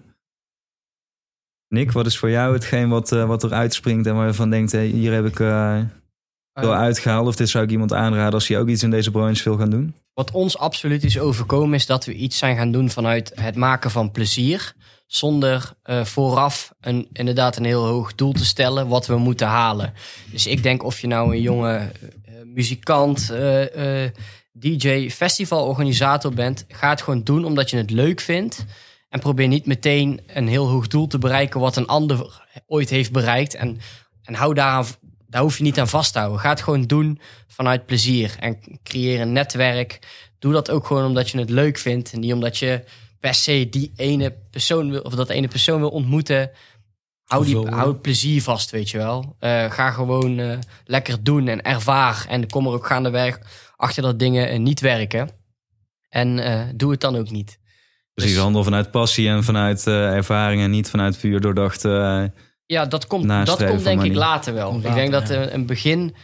Nick, 1.70 1.92
wat 1.92 2.06
is 2.06 2.18
voor 2.18 2.30
jou 2.30 2.54
hetgeen 2.54 2.90
wat, 2.90 3.12
uh, 3.12 3.26
wat 3.26 3.44
eruit 3.44 3.74
springt 3.74 4.08
en 4.08 4.16
waar 4.16 4.28
je 4.28 4.34
van 4.34 4.50
denkt, 4.50 4.72
hey, 4.72 4.86
hier 4.86 5.14
heb 5.14 5.26
ik 5.26 5.40
uh, 5.40 5.80
wel 6.54 6.74
uitgehaald 6.74 7.28
of 7.28 7.36
dit 7.36 7.50
zou 7.50 7.64
ik 7.64 7.72
iemand 7.72 7.94
aanraden 7.94 8.34
als 8.34 8.48
hij 8.48 8.60
ook 8.60 8.68
iets 8.68 8.84
in 8.84 8.90
deze 8.90 9.12
branche 9.12 9.44
wil 9.44 9.58
gaan 9.58 9.70
doen? 9.70 9.96
Wat 10.14 10.32
ons 10.32 10.58
absoluut 10.58 11.04
is 11.04 11.20
overkomen 11.20 11.74
is 11.74 11.86
dat 11.86 12.06
we 12.06 12.14
iets 12.14 12.38
zijn 12.38 12.58
gaan 12.58 12.72
doen 12.72 12.90
vanuit 12.90 13.32
het 13.36 13.56
maken 13.56 13.92
van 13.92 14.12
plezier. 14.12 14.74
Zonder 15.08 15.74
uh, 15.86 16.04
vooraf 16.04 16.74
een, 16.80 17.08
inderdaad 17.14 17.58
een 17.58 17.66
heel 17.66 17.86
hoog 17.86 18.16
doel 18.16 18.32
te 18.32 18.46
stellen 18.46 18.88
wat 18.88 19.08
we 19.08 19.18
moeten 19.18 19.48
halen. 19.48 19.94
Dus 20.32 20.48
ik 20.48 20.64
denk 20.64 20.84
of 20.84 21.00
je 21.00 21.08
nou 21.08 21.36
een 21.36 21.42
jonge 21.42 21.92
muzikant, 22.44 23.32
DJ, 24.52 25.10
festivalorganisator 25.10 26.34
bent, 26.34 26.66
ga 26.68 26.90
het 26.90 27.02
gewoon 27.02 27.24
doen 27.24 27.46
omdat 27.46 27.70
je 27.70 27.78
het 27.78 27.92
leuk 27.92 28.20
vindt. 28.20 28.66
En 29.18 29.24
probeer 29.24 29.48
niet 29.48 29.66
meteen 29.66 30.22
een 30.28 30.48
heel 30.48 30.68
hoog 30.68 30.88
doel 30.88 31.08
te 31.08 31.18
bereiken 31.18 31.60
wat 31.60 31.76
een 31.76 31.88
ander 31.88 32.44
ooit 32.68 32.90
heeft 32.90 33.12
bereikt. 33.12 33.56
En, 33.56 33.80
en 34.24 34.34
hou 34.34 34.54
daaraan, 34.54 34.86
daar 35.28 35.42
hoef 35.42 35.58
je 35.58 35.64
niet 35.64 35.80
aan 35.80 35.88
vast 35.88 36.14
te 36.14 36.20
houden. 36.20 36.40
Ga 36.40 36.50
het 36.50 36.62
gewoon 36.62 36.84
doen 36.84 37.20
vanuit 37.48 37.86
plezier. 37.86 38.36
En 38.40 38.60
creëer 38.84 39.22
een 39.22 39.32
netwerk. 39.32 40.00
Doe 40.40 40.54
dat 40.54 40.70
ook 40.70 40.86
gewoon 40.86 41.06
omdat 41.06 41.30
je 41.30 41.40
het 41.40 41.50
leuk 41.50 41.78
vindt. 41.78 42.14
En 42.14 42.20
niet 42.20 42.34
omdat 42.34 42.58
je 42.58 42.84
per 43.20 43.34
se 43.34 43.68
die 43.70 43.92
ene 43.96 44.36
persoon 44.52 44.92
wil, 44.92 45.02
of 45.02 45.16
dat 45.16 45.30
ene 45.30 45.48
persoon 45.48 45.80
wil 45.80 45.90
ontmoeten. 45.90 46.52
Hou, 47.24 47.46
die, 47.46 47.68
hou 47.68 47.92
het 47.92 48.02
plezier 48.02 48.42
vast, 48.42 48.70
weet 48.70 48.90
je 48.90 48.98
wel. 48.98 49.36
Uh, 49.40 49.72
ga 49.72 49.92
gewoon 49.92 50.40
uh, 50.40 50.58
lekker 50.86 51.24
doen 51.24 51.48
en 51.48 51.62
ervaar. 51.62 52.26
En 52.30 52.50
kom 52.50 52.68
er 52.68 52.74
ook 52.74 52.88
gaandeweg 52.88 53.40
achter 53.76 54.04
dat 54.04 54.20
dingen 54.20 54.54
uh, 54.54 54.60
niet 54.60 54.80
werken. 54.80 55.30
En 56.10 56.74
doe 56.76 56.92
het 56.92 57.02
dan 57.02 57.16
ook 57.16 57.30
niet. 57.30 57.60
Precies, 58.18 58.36
dus, 58.36 58.44
handel 58.44 58.64
vanuit 58.64 58.92
passie 58.92 59.30
en 59.30 59.44
vanuit 59.44 59.88
uh, 59.88 60.14
ervaring 60.14 60.62
en 60.62 60.72
niet 60.72 60.90
vanuit 60.90 61.20
puur 61.20 61.42
doordacht. 61.42 61.86
Uh, 61.86 62.24
ja, 62.66 62.86
dat 62.86 63.08
komt, 63.08 63.28
dat 63.28 63.66
komt 63.66 63.84
denk 63.84 64.04
ik 64.04 64.16
later 64.16 64.54
wel. 64.54 64.74
Later, 64.74 64.90
ik 64.90 64.96
denk 64.96 65.12
dat 65.12 65.28
ja. 65.28 65.52
een, 65.52 65.66
begin, 65.66 66.16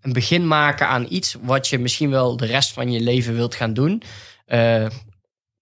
een 0.00 0.12
begin 0.12 0.46
maken 0.46 0.88
aan 0.88 1.06
iets 1.08 1.36
wat 1.42 1.68
je 1.68 1.78
misschien 1.78 2.10
wel 2.10 2.36
de 2.36 2.46
rest 2.46 2.72
van 2.72 2.92
je 2.92 3.00
leven 3.00 3.34
wilt 3.34 3.54
gaan 3.54 3.74
doen. 3.74 4.02
Uh, 4.46 4.86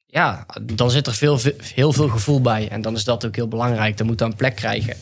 ja, 0.07 0.47
dan 0.63 0.91
zit 0.91 1.07
er 1.07 1.15
veel, 1.15 1.39
heel 1.75 1.93
veel 1.93 2.09
gevoel 2.09 2.41
bij. 2.41 2.69
En 2.69 2.83
dan 2.83 2.95
is 2.95 3.05
dat 3.05 3.27
ook 3.27 3.37
heel 3.37 3.49
belangrijk. 3.49 3.97
Dan 3.97 4.07
moet 4.07 4.19
dat 4.19 4.31
een 4.31 4.37
plek 4.37 4.57
krijgen. 4.57 4.97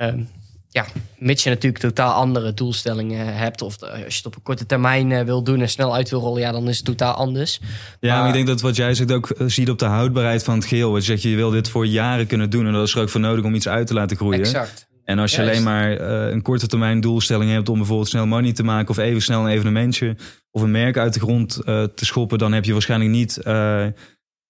Um, 0.00 0.28
ja, 0.72 0.86
mits 1.18 1.42
je 1.42 1.50
natuurlijk 1.50 1.82
totaal 1.82 2.12
andere 2.12 2.54
doelstellingen 2.54 3.36
hebt. 3.36 3.62
Of 3.62 3.82
als 3.82 3.98
je 3.98 4.04
het 4.04 4.26
op 4.26 4.36
een 4.36 4.42
korte 4.42 4.66
termijn 4.66 5.10
uh, 5.10 5.20
wil 5.20 5.42
doen 5.42 5.60
en 5.60 5.68
snel 5.68 5.94
uit 5.94 6.10
wil 6.10 6.20
rollen, 6.20 6.40
ja, 6.40 6.52
dan 6.52 6.68
is 6.68 6.76
het 6.76 6.86
totaal 6.86 7.14
anders. 7.14 7.60
Ja, 8.00 8.18
maar, 8.18 8.28
ik 8.28 8.34
denk 8.34 8.46
dat 8.46 8.60
wat 8.60 8.76
jij 8.76 8.94
zegt 8.94 9.12
ook 9.12 9.34
uh, 9.38 9.48
ziet 9.48 9.70
op 9.70 9.78
de 9.78 9.84
houdbaarheid 9.84 10.44
van 10.44 10.54
het 10.54 10.64
geheel. 10.64 10.90
Wat 10.90 11.00
je 11.00 11.06
zegt, 11.06 11.22
je 11.22 11.36
wil 11.36 11.50
dit 11.50 11.68
voor 11.68 11.86
jaren 11.86 12.26
kunnen 12.26 12.50
doen 12.50 12.66
en 12.66 12.72
dat 12.72 12.86
is 12.86 12.94
er 12.94 13.00
ook 13.00 13.08
voor 13.08 13.20
nodig 13.20 13.44
om 13.44 13.54
iets 13.54 13.68
uit 13.68 13.86
te 13.86 13.94
laten 13.94 14.16
groeien. 14.16 14.40
Exact. 14.40 14.88
En 15.10 15.18
als 15.18 15.30
je 15.30 15.42
Juist. 15.42 15.50
alleen 15.50 15.64
maar 15.64 15.96
eh, 15.96 16.32
een 16.32 16.42
korte 16.42 16.66
termijn 16.66 17.00
doelstelling 17.00 17.50
hebt 17.50 17.68
om 17.68 17.76
bijvoorbeeld 17.78 18.08
snel 18.08 18.26
money 18.26 18.52
te 18.52 18.62
maken 18.62 18.88
of 18.88 18.98
even 18.98 19.22
snel 19.22 19.40
een 19.40 19.50
evenementje 19.50 20.16
of 20.50 20.62
een 20.62 20.70
merk 20.70 20.96
uit 20.96 21.14
de 21.14 21.20
grond 21.20 21.60
eh, 21.64 21.82
te 21.82 22.04
schoppen, 22.04 22.38
dan 22.38 22.52
heb 22.52 22.64
je 22.64 22.72
waarschijnlijk 22.72 23.10
niet 23.10 23.36
eh, 23.36 23.86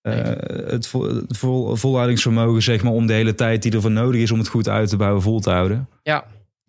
eh, 0.03 0.13
het, 0.71 0.87
vol, 0.87 1.03
het 1.15 1.37
vol- 1.39 1.77
volhoudingsvermogen 1.77 2.63
zeg 2.63 2.83
maar, 2.83 2.93
om 2.93 3.07
de 3.07 3.13
hele 3.13 3.35
tijd 3.35 3.63
die 3.63 3.73
ervoor 3.73 3.91
nodig 3.91 4.21
is 4.21 4.31
om 4.31 4.39
het 4.39 4.49
goed 4.49 4.69
uit 4.69 4.89
te 4.89 4.97
bouwen 4.97 5.23
vol 5.23 5.41
te 5.41 5.51
houden. 5.51 5.89
Ja, 6.03 6.25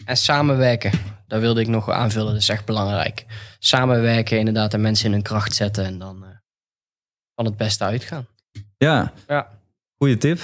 en 0.06 0.18
samenwerken. 0.18 0.92
Daar 1.28 1.40
wilde 1.40 1.62
ik 1.62 1.68
nog 1.68 1.90
aanvullen. 1.90 2.32
Dat 2.34 2.42
is 2.42 2.50
echt 2.50 2.66
belangrijk. 2.66 3.26
Samenwerken, 3.60 4.38
inderdaad, 4.40 4.74
en 4.74 4.82
mensen 4.82 5.06
in 5.06 5.12
hun 5.12 5.22
kracht 5.22 5.54
zetten 5.56 5.86
en 5.86 6.00
dan 6.00 6.24
eh, 6.24 6.30
van 7.36 7.46
het 7.46 7.58
beste 7.58 7.84
uitgaan. 7.84 8.28
Ja, 8.78 9.14
Ja. 9.28 9.48
goede 9.98 10.18
tip. 10.18 10.40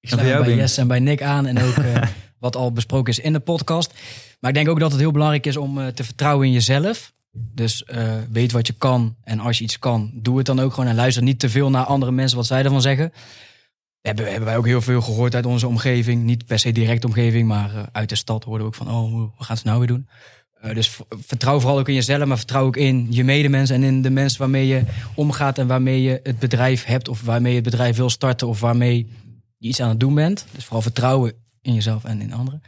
Ik 0.00 0.08
sluit 0.08 0.28
bij 0.28 0.42
Bing? 0.44 0.60
Jess 0.60 0.76
en 0.78 0.88
bij 0.88 1.00
Nick 1.00 1.22
aan. 1.22 1.46
En 1.46 1.62
ook 1.62 1.74
eh, 1.76 2.02
wat 2.38 2.56
al 2.56 2.72
besproken 2.72 3.12
is 3.12 3.18
in 3.18 3.32
de 3.32 3.40
podcast. 3.40 3.92
Maar 4.40 4.50
ik 4.50 4.56
denk 4.56 4.68
ook 4.68 4.80
dat 4.80 4.90
het 4.92 5.00
heel 5.00 5.10
belangrijk 5.12 5.46
is 5.46 5.56
om 5.56 5.78
eh, 5.80 5.86
te 5.86 6.04
vertrouwen 6.04 6.46
in 6.46 6.52
jezelf. 6.52 7.12
Dus 7.32 7.84
eh, 7.84 8.14
weet 8.30 8.52
wat 8.52 8.66
je 8.66 8.72
kan. 8.72 9.16
En 9.22 9.38
als 9.38 9.58
je 9.58 9.64
iets 9.64 9.78
kan, 9.78 10.10
doe 10.14 10.36
het 10.36 10.46
dan 10.46 10.60
ook 10.60 10.72
gewoon. 10.72 10.88
En 10.88 10.94
luister 10.94 11.22
niet 11.22 11.38
te 11.38 11.48
veel 11.48 11.70
naar 11.70 11.84
andere 11.84 12.12
mensen 12.12 12.36
wat 12.36 12.46
zij 12.46 12.64
ervan 12.64 12.82
zeggen. 12.82 13.12
Hebben, 14.00 14.26
hebben 14.26 14.44
wij 14.44 14.56
ook 14.56 14.66
heel 14.66 14.80
veel 14.80 15.00
gehoord 15.00 15.34
uit 15.34 15.46
onze 15.46 15.66
omgeving. 15.66 16.24
Niet 16.24 16.46
per 16.46 16.58
se 16.58 16.72
direct 16.72 17.04
omgeving, 17.04 17.48
maar 17.48 17.74
eh, 17.74 17.82
uit 17.92 18.08
de 18.08 18.14
stad 18.14 18.44
hoorden 18.44 18.66
we 18.66 18.72
ook 18.72 18.86
van... 18.86 18.90
oh, 18.90 19.36
wat 19.36 19.46
gaan 19.46 19.56
ze 19.56 19.66
nou 19.66 19.78
weer 19.78 19.88
doen? 19.88 20.08
Eh, 20.60 20.74
dus 20.74 20.98
vertrouw 21.08 21.60
vooral 21.60 21.78
ook 21.78 21.88
in 21.88 21.94
jezelf, 21.94 22.24
maar 22.24 22.36
vertrouw 22.36 22.64
ook 22.64 22.76
in 22.76 23.06
je 23.10 23.24
medemensen... 23.24 23.76
en 23.76 23.82
in 23.82 24.02
de 24.02 24.10
mensen 24.10 24.38
waarmee 24.38 24.66
je 24.66 24.82
omgaat 25.14 25.58
en 25.58 25.66
waarmee 25.66 26.02
je 26.02 26.20
het 26.22 26.38
bedrijf 26.38 26.84
hebt... 26.84 27.08
of 27.08 27.22
waarmee 27.22 27.50
je 27.50 27.60
het 27.60 27.70
bedrijf 27.70 27.96
wil 27.96 28.10
starten 28.10 28.48
of 28.48 28.60
waarmee 28.60 29.08
je 29.56 29.68
iets 29.68 29.80
aan 29.80 29.88
het 29.88 30.00
doen 30.00 30.14
bent. 30.14 30.46
Dus 30.54 30.64
vooral 30.64 30.82
vertrouwen 30.82 31.32
in 31.62 31.74
jezelf 31.74 32.04
en 32.04 32.20
in 32.20 32.32
anderen. 32.32 32.62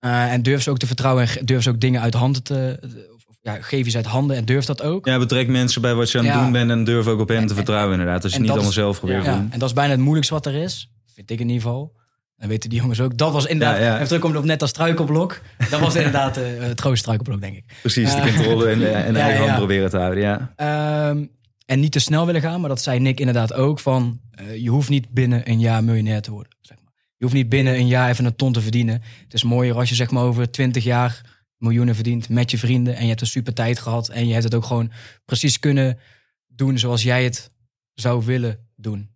En 0.00 0.42
durf 0.42 0.62
ze 0.62 0.70
ook 0.70 0.78
te 0.78 0.86
vertrouwen 0.86 1.38
en 1.38 1.46
durf 1.46 1.62
ze 1.62 1.70
ook 1.70 1.80
dingen 1.80 2.00
uit 2.00 2.14
handen 2.14 2.42
te... 2.42 2.78
ja, 3.54 3.62
geef 3.62 3.84
je 3.84 3.90
ze 3.90 3.96
uit 3.96 4.06
handen 4.06 4.36
en 4.36 4.44
durf 4.44 4.64
dat 4.64 4.82
ook. 4.82 5.06
Ja, 5.06 5.18
betrek 5.18 5.48
mensen 5.48 5.82
bij 5.82 5.94
wat 5.94 6.10
je 6.10 6.18
aan 6.18 6.24
het 6.24 6.34
Ja. 6.34 6.42
doen 6.42 6.52
bent 6.52 6.70
en 6.70 6.84
durf 6.84 7.06
ook 7.06 7.20
op 7.20 7.28
hen 7.28 7.36
En- 7.36 7.46
te 7.46 7.54
vertrouwen 7.54 7.92
inderdaad. 7.92 8.22
Als 8.22 8.32
je 8.32 8.36
en 8.38 8.42
niet 8.44 8.50
allemaal 8.50 8.68
is- 8.68 8.74
zelf 8.76 8.98
probeert 8.98 9.24
Ja, 9.24 9.34
doen. 9.34 9.48
en 9.52 9.58
dat 9.58 9.68
is 9.68 9.74
bijna 9.74 9.90
het 9.90 10.00
moeilijkste 10.00 10.34
wat 10.34 10.46
er 10.46 10.54
is. 10.54 10.90
Vind 11.14 11.30
ik 11.30 11.40
in 11.40 11.48
ieder 11.48 11.62
geval. 11.62 11.98
En 12.36 12.48
weten 12.48 12.70
die 12.70 12.78
jongens 12.80 13.00
ook. 13.00 13.16
Dat 13.18 13.32
was 13.32 13.46
inderdaad, 13.46 13.76
Ja, 13.78 13.84
ja. 13.84 13.94
even 13.94 14.06
terugkomen 14.06 14.38
op 14.38 14.44
net 14.44 14.60
als 14.60 14.70
struikelblok. 14.70 15.40
Dat 15.70 15.80
was 15.80 15.94
inderdaad 15.94 16.36
eh, 16.36 16.44
het 16.58 16.80
grootste 16.80 16.96
struikelblok, 17.02 17.40
denk 17.40 17.56
ik. 17.56 17.64
Precies, 17.80 18.14
de 18.14 18.20
Eh, 18.20 18.34
controle 18.34 18.68
en, 18.68 18.94
en 19.04 19.16
eigen 19.16 19.38
hand 19.38 19.50
ja. 19.50 19.56
proberen 19.56 19.90
te 19.90 19.96
houden. 19.98 20.22
Ja. 20.22 20.52
Ehm, 20.56 21.24
en 21.66 21.80
niet 21.80 21.92
te 21.92 21.98
snel 21.98 22.26
willen 22.26 22.40
gaan, 22.40 22.60
maar 22.60 22.68
dat 22.68 22.82
zei 22.82 22.98
Nick 23.00 23.18
inderdaad 23.20 23.52
ook. 23.52 23.80
Van, 23.80 24.20
eh, 24.30 24.56
je 24.62 24.68
hoeft 24.70 24.88
niet 24.88 25.08
binnen 25.10 25.50
een 25.50 25.60
jaar 25.60 25.84
miljonair 25.84 26.20
te 26.22 26.30
worden. 26.30 26.52
Zeg 26.60 26.76
maar. 26.84 26.92
Je 27.16 27.24
hoeft 27.24 27.36
niet 27.36 27.48
binnen 27.48 27.74
een 27.74 27.86
jaar 27.86 28.08
even 28.10 28.24
een 28.24 28.36
ton 28.36 28.52
te 28.52 28.60
verdienen. 28.60 29.02
Het 29.24 29.34
is 29.34 29.42
mooier 29.44 29.76
als 29.76 29.88
je 29.88 29.94
zeg 29.94 30.10
maar 30.10 30.22
over 30.24 30.50
20 30.50 30.84
jaar 30.84 31.29
miljoenen 31.60 31.94
verdient 31.94 32.28
met 32.28 32.50
je 32.50 32.58
vrienden. 32.58 32.94
En 32.96 33.02
je 33.02 33.08
hebt 33.08 33.20
een 33.20 33.26
super 33.26 33.54
tijd 33.54 33.78
gehad. 33.78 34.08
En 34.08 34.26
je 34.26 34.32
hebt 34.32 34.44
het 34.44 34.54
ook 34.54 34.64
gewoon 34.64 34.90
precies 35.24 35.58
kunnen 35.58 35.98
doen 36.46 36.78
zoals 36.78 37.02
jij 37.02 37.24
het 37.24 37.50
zou 37.94 38.24
willen 38.24 38.58
doen. 38.76 39.08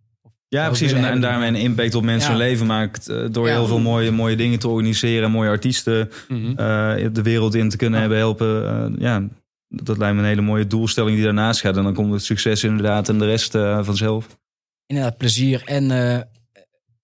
Ja, 0.47 0.59
Zou 0.65 0.75
precies. 0.77 0.91
En, 0.97 1.21
daarmee 1.21 1.47
een 1.47 1.55
impact 1.55 1.95
op 1.95 2.03
mensen 2.03 2.31
Ja. 2.31 2.37
leven 2.37 2.65
maakt. 2.65 3.07
eh, 3.07 3.25
door 3.31 3.47
Ja. 3.47 3.53
heel 3.53 3.67
veel 3.67 3.79
mooie, 3.79 4.11
mooie 4.11 4.35
dingen 4.35 4.59
te 4.59 4.67
organiseren. 4.67 5.23
En 5.23 5.31
mooie 5.31 5.49
artiesten 5.49 6.09
Mhm. 6.27 6.49
eh, 6.49 7.07
de 7.13 7.21
wereld 7.21 7.55
in 7.55 7.69
te 7.69 7.77
kunnen 7.77 7.99
hebben 7.99 8.17
helpen. 8.17 8.67
Eh, 8.69 9.01
ja, 9.01 9.23
dat 9.67 9.97
lijkt 9.97 10.15
me 10.15 10.21
een 10.21 10.27
hele 10.27 10.41
mooie 10.41 10.67
doelstelling 10.67 11.15
die 11.15 11.25
daarnaast 11.25 11.59
gaat. 11.61 11.77
En 11.77 11.83
dan 11.83 11.93
komt 11.93 12.13
het 12.13 12.23
succes 12.23 12.63
inderdaad 12.63 13.09
en 13.09 13.19
de 13.19 13.25
rest 13.25 13.55
eh, 13.55 13.83
vanzelf. 13.83 14.37
Inderdaad, 14.85 15.17
plezier 15.17 15.61
en 15.65 15.91
eh, 15.91 16.21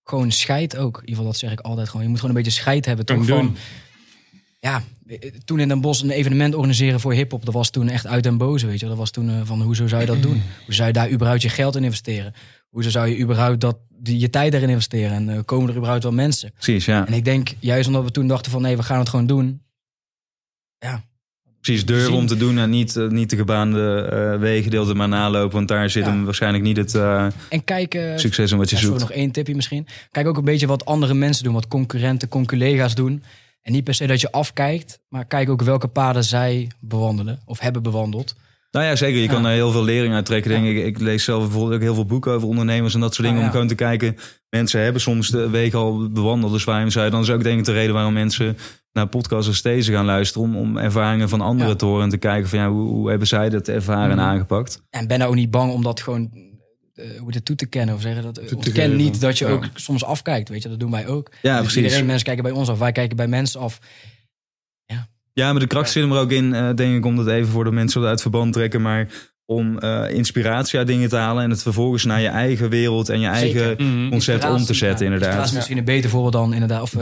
gewoon 0.03 0.31
scheid 0.31 0.77
ook. 0.77 0.93
In 0.95 0.99
ieder 1.01 1.15
geval, 1.15 1.25
dat 1.31 1.37
zeg 1.37 1.51
ik 1.51 1.59
altijd 1.59 1.87
gewoon. 1.89 2.01
Je 2.03 2.09
moet 2.09 2.19
gewoon 2.19 2.35
een 2.35 2.41
beetje 2.43 2.59
scheid 2.59 2.85
hebben. 2.85 3.05
Toch? 3.05 3.25
Van, 3.25 3.55
ja, 4.59 4.81
toen 5.45 5.59
in 5.59 5.67
Den 5.67 5.81
Bosch 5.81 6.01
een 6.03 6.09
evenement 6.11 6.55
organiseren 6.55 6.99
voor 6.99 7.13
hip-hop, 7.13 7.45
dat 7.45 7.53
was 7.53 7.69
toen 7.69 7.87
echt 7.89 8.07
uit 8.07 8.23
den 8.23 8.37
boze. 8.37 8.65
Weet 8.65 8.75
je, 8.79 8.85
wel. 8.85 8.89
dat 8.89 8.97
was 8.99 9.11
toen 9.11 9.29
eh, 9.29 9.35
van 9.43 9.61
hoezo 9.61 9.87
zou 9.87 10.01
je 10.01 10.07
dat 10.07 10.21
doen? 10.21 10.41
Hoe 10.65 10.73
zou 10.73 10.87
je 10.87 10.93
daar 10.93 11.11
überhaupt 11.11 11.41
je 11.41 11.49
geld 11.49 11.75
in 11.75 11.83
investeren? 11.83 12.33
Hoezo 12.69 12.89
zou 12.89 13.07
je 13.07 13.19
überhaupt 13.19 13.61
dat, 13.61 13.77
die, 13.89 14.19
je 14.19 14.29
tijd 14.29 14.53
erin 14.53 14.69
investeren? 14.69 15.11
En 15.11 15.29
eh, 15.29 15.39
komen 15.45 15.69
er 15.69 15.75
überhaupt 15.75 16.03
wel 16.03 16.11
mensen? 16.11 16.51
Precies, 16.53 16.85
ja. 16.85 17.07
En 17.07 17.13
ik 17.13 17.25
denk, 17.25 17.53
juist 17.59 17.87
omdat 17.87 18.03
we 18.03 18.11
toen 18.11 18.27
dachten 18.27 18.51
van 18.51 18.61
nee, 18.61 18.77
we 18.77 18.83
gaan 18.83 18.99
het 18.99 19.09
gewoon 19.09 19.27
doen. 19.27 19.61
Precies, 21.61 21.85
durven 21.85 22.05
zien. 22.05 22.15
om 22.15 22.27
te 22.27 22.37
doen 22.37 22.57
en 22.57 22.69
niet, 22.69 22.95
eh, 22.95 23.07
niet 23.07 23.29
de 23.29 23.35
gebaande 23.35 24.07
eh 24.33 24.39
wegendeelten 24.39 24.97
maar 24.97 25.07
nalopen. 25.07 25.55
Want 25.55 25.67
daar 25.67 25.89
zit 25.89 26.03
Ja. 26.05 26.09
hem 26.09 26.25
waarschijnlijk 26.25 26.63
niet 26.63 26.77
het 26.77 26.95
eh, 26.95 27.27
En 27.49 27.63
kijken. 27.63 28.19
succes 28.19 28.51
in 28.51 28.57
wat 28.57 28.69
je 28.69 28.75
Ja, 28.75 28.81
sorry, 28.81 28.97
zoekt. 28.99 29.09
nog 29.11 29.19
één 29.19 29.31
tipje 29.31 29.55
misschien. 29.55 29.87
Kijk 30.11 30.27
ook 30.27 30.37
een 30.37 30.43
beetje 30.43 30.67
wat 30.67 30.85
andere 30.85 31.13
mensen 31.13 31.43
doen, 31.43 31.53
wat 31.53 31.67
concurrenten, 31.67 32.27
conculega's 32.27 32.95
doen. 32.95 33.23
En 33.61 33.71
niet 33.71 33.83
per 33.83 33.93
se 33.93 34.07
dat 34.07 34.21
je 34.21 34.31
afkijkt, 34.31 34.99
maar 35.09 35.25
kijk 35.25 35.49
ook 35.49 35.61
welke 35.61 35.87
paden 35.87 36.23
zij 36.23 36.69
bewandelen 36.79 37.39
of 37.45 37.59
hebben 37.59 37.83
bewandeld. 37.83 38.35
Nou 38.71 38.85
ja, 38.85 38.95
zeker. 38.95 39.21
Je 39.21 39.27
kan 39.27 39.45
er 39.45 39.51
heel 39.51 39.71
veel 39.71 39.83
lering 39.83 40.13
uit 40.13 40.25
trekken. 40.25 40.51
Denk 40.51 40.65
ik. 40.65 40.85
ik 40.85 40.99
lees 40.99 41.23
zelf 41.23 41.41
bijvoorbeeld 41.43 41.73
ook 41.73 41.81
heel 41.81 41.93
veel 41.93 42.05
boeken 42.05 42.31
over 42.31 42.47
ondernemers 42.47 42.93
en 42.93 42.99
dat 42.99 43.13
soort 43.13 43.27
dingen. 43.27 43.41
Ah, 43.41 43.47
Om 43.47 43.51
gewoon 43.53 43.67
te 43.67 43.75
kijken. 43.75 44.15
Mensen 44.49 44.81
hebben 44.83 45.01
soms 45.01 45.29
de 45.29 45.49
week 45.49 45.73
al 45.73 46.09
bewandeld. 46.11 46.51
Dus 46.51 46.63
waarom 46.63 46.89
zou 46.89 47.05
je 47.05 47.11
dan 47.11 47.21
is 47.21 47.29
ook 47.29 47.43
denk 47.43 47.59
ik 47.59 47.65
de 47.65 47.71
reden 47.71 47.93
waarom 47.93 48.13
mensen 48.13 48.57
naar 48.93 49.07
podcasts 49.07 49.47
als 49.47 49.61
deze 49.61 49.91
gaan 49.91 50.05
luisteren. 50.05 50.47
Om, 50.47 50.55
om 50.57 50.77
ervaringen 50.77 51.29
van 51.29 51.41
anderen 51.41 51.71
Ja. 51.71 51.75
te 51.77 51.85
horen. 51.85 52.03
En 52.03 52.09
te 52.09 52.17
kijken 52.17 52.49
van 52.49 52.59
ja, 52.59 52.69
hoe, 52.69 52.87
hoe 52.89 53.09
hebben 53.09 53.27
zij 53.27 53.49
dat 53.49 53.67
ervaren 53.67 54.11
en 54.11 54.17
Mhm. 54.17 54.25
aangepakt. 54.25 54.81
En 54.89 55.07
ben 55.07 55.17
nou 55.19 55.29
ook 55.29 55.35
niet 55.37 55.51
bang 55.51 55.71
om 55.73 55.83
dat 55.83 56.01
gewoon 56.01 56.29
eh, 56.95 57.05
hoe 57.19 57.33
het 57.33 57.45
toe 57.45 57.55
te 57.55 57.65
kennen 57.65 57.95
of 57.95 58.01
zeggen 58.01 58.23
dat 58.23 58.33
te 58.47 58.55
ontken 58.55 58.95
niet 58.95 59.21
dat 59.21 59.37
je 59.37 59.45
Ja. 59.45 59.51
ook 59.51 59.65
soms 59.73 60.03
afkijkt, 60.03 60.49
weet 60.49 60.63
je, 60.63 60.69
dat 60.69 60.79
doen 60.79 60.91
wij 60.91 61.07
ook. 61.07 61.31
Ja, 61.41 61.51
Dus 61.53 61.61
precies. 61.61 61.81
Iedereen 61.83 62.05
mensen 62.05 62.25
kijken 62.25 62.43
bij 62.43 62.51
ons 62.51 62.69
af, 62.69 62.79
wij 62.79 62.91
kijken 62.91 63.17
bij 63.17 63.27
mensen 63.27 63.59
af. 63.59 63.79
Ja, 65.33 65.51
maar 65.51 65.59
de 65.61 65.67
kracht 65.67 65.91
zit 65.91 66.03
hem 66.03 66.11
er 66.11 66.19
ook 66.19 66.31
in, 66.31 66.53
eh, 66.53 66.69
denk 66.75 66.95
ik, 66.97 67.05
om 67.05 67.15
dat 67.15 67.27
even 67.27 67.51
voor 67.51 67.63
de 67.63 67.71
mensen 67.71 68.03
uit 68.03 68.21
verband 68.21 68.53
trekken. 68.53 68.81
Maar 68.81 69.07
om 69.45 69.79
eh, 69.79 70.13
inspiratie 70.13 70.77
uit 70.77 70.87
dingen 70.87 71.09
te 71.09 71.15
halen 71.15 71.43
en 71.43 71.49
het 71.49 71.61
vervolgens 71.61 72.03
naar 72.05 72.21
je 72.21 72.27
eigen 72.27 72.69
wereld 72.69 73.09
en 73.09 73.19
je 73.19 73.27
eigen. 73.27 73.75
Mhm. 73.77 74.09
concept 74.09 74.43
om 74.49 74.63
te 74.65 74.73
zetten, 74.73 75.05
ja, 75.05 75.11
inderdaad. 75.11 75.13
Inspiratie 75.27 75.49
is 75.51 75.55
misschien 75.55 75.77
een 75.77 75.83
beter 75.85 76.09
voorbeeld 76.09 76.33
dan 76.33 76.53
inderdaad 76.53 76.81
of 76.81 76.95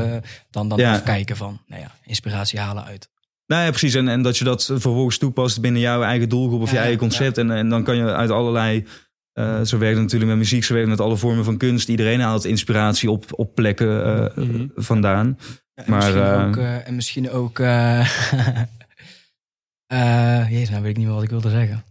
dan 0.49 0.70
dan 0.70 0.78
Ja. 0.78 0.94
afkijken 0.94 1.38
van, 1.38 1.61
nou 1.68 1.82
ja, 1.82 1.91
inspiratie 2.06 2.60
halen 2.60 2.84
uit. 2.86 3.10
Nou 3.45 3.64
ja, 3.64 3.70
precies. 3.70 3.94
En, 3.94 4.07
en 4.07 4.22
dat 4.22 4.38
je 4.38 4.44
dat 4.44 4.66
vervolgens 4.66 5.18
toepast 5.18 5.61
binnen 5.61 5.82
jouw 5.82 6.02
eigen 6.02 6.30
doelgroep 6.30 6.61
of 6.61 6.66
Ja, 6.68 6.72
je 6.72 6.78
ja, 6.78 6.82
eigen 6.84 6.99
concept. 6.99 7.38
En, 7.38 7.52
en 7.52 7.70
dan 7.70 7.84
kan 7.84 7.95
je 7.98 8.03
uit 8.14 8.30
allerlei. 8.30 8.86
Eh, 9.40 9.61
zo 9.61 9.78
werkt 9.78 9.94
het 9.95 10.03
natuurlijk 10.03 10.32
met 10.32 10.40
muziek, 10.40 10.64
zo 10.64 10.74
werkt 10.74 10.90
het 10.90 10.98
met 10.98 11.07
alle 11.07 11.18
vormen 11.18 11.44
van 11.45 11.57
kunst. 11.57 11.90
Iedereen 11.90 12.20
haalt 12.20 12.45
inspiratie 12.45 13.11
op, 13.11 13.26
op 13.40 13.56
plekken 13.56 14.06
eh, 14.36 14.44
Mhm. 14.44 14.68
vandaan. 14.76 15.38
Ja, 15.74 15.84
en 15.84 15.90
Maar, 15.91 15.99
misschien 15.99 16.24
eh, 16.24 16.48
ook, 16.48 16.56
en 16.86 16.95
misschien 16.95 17.30
ook 17.30 17.60
eh 17.60 17.99
eh, 19.88 20.52
jezus, 20.52 20.70
nou 20.70 20.82
weet 20.82 20.91
ik 20.91 20.98
niet 20.98 21.06
meer 21.06 21.16
wat 21.16 21.24
ik 21.24 21.30
wilde 21.30 21.49
zeggen. 21.49 21.84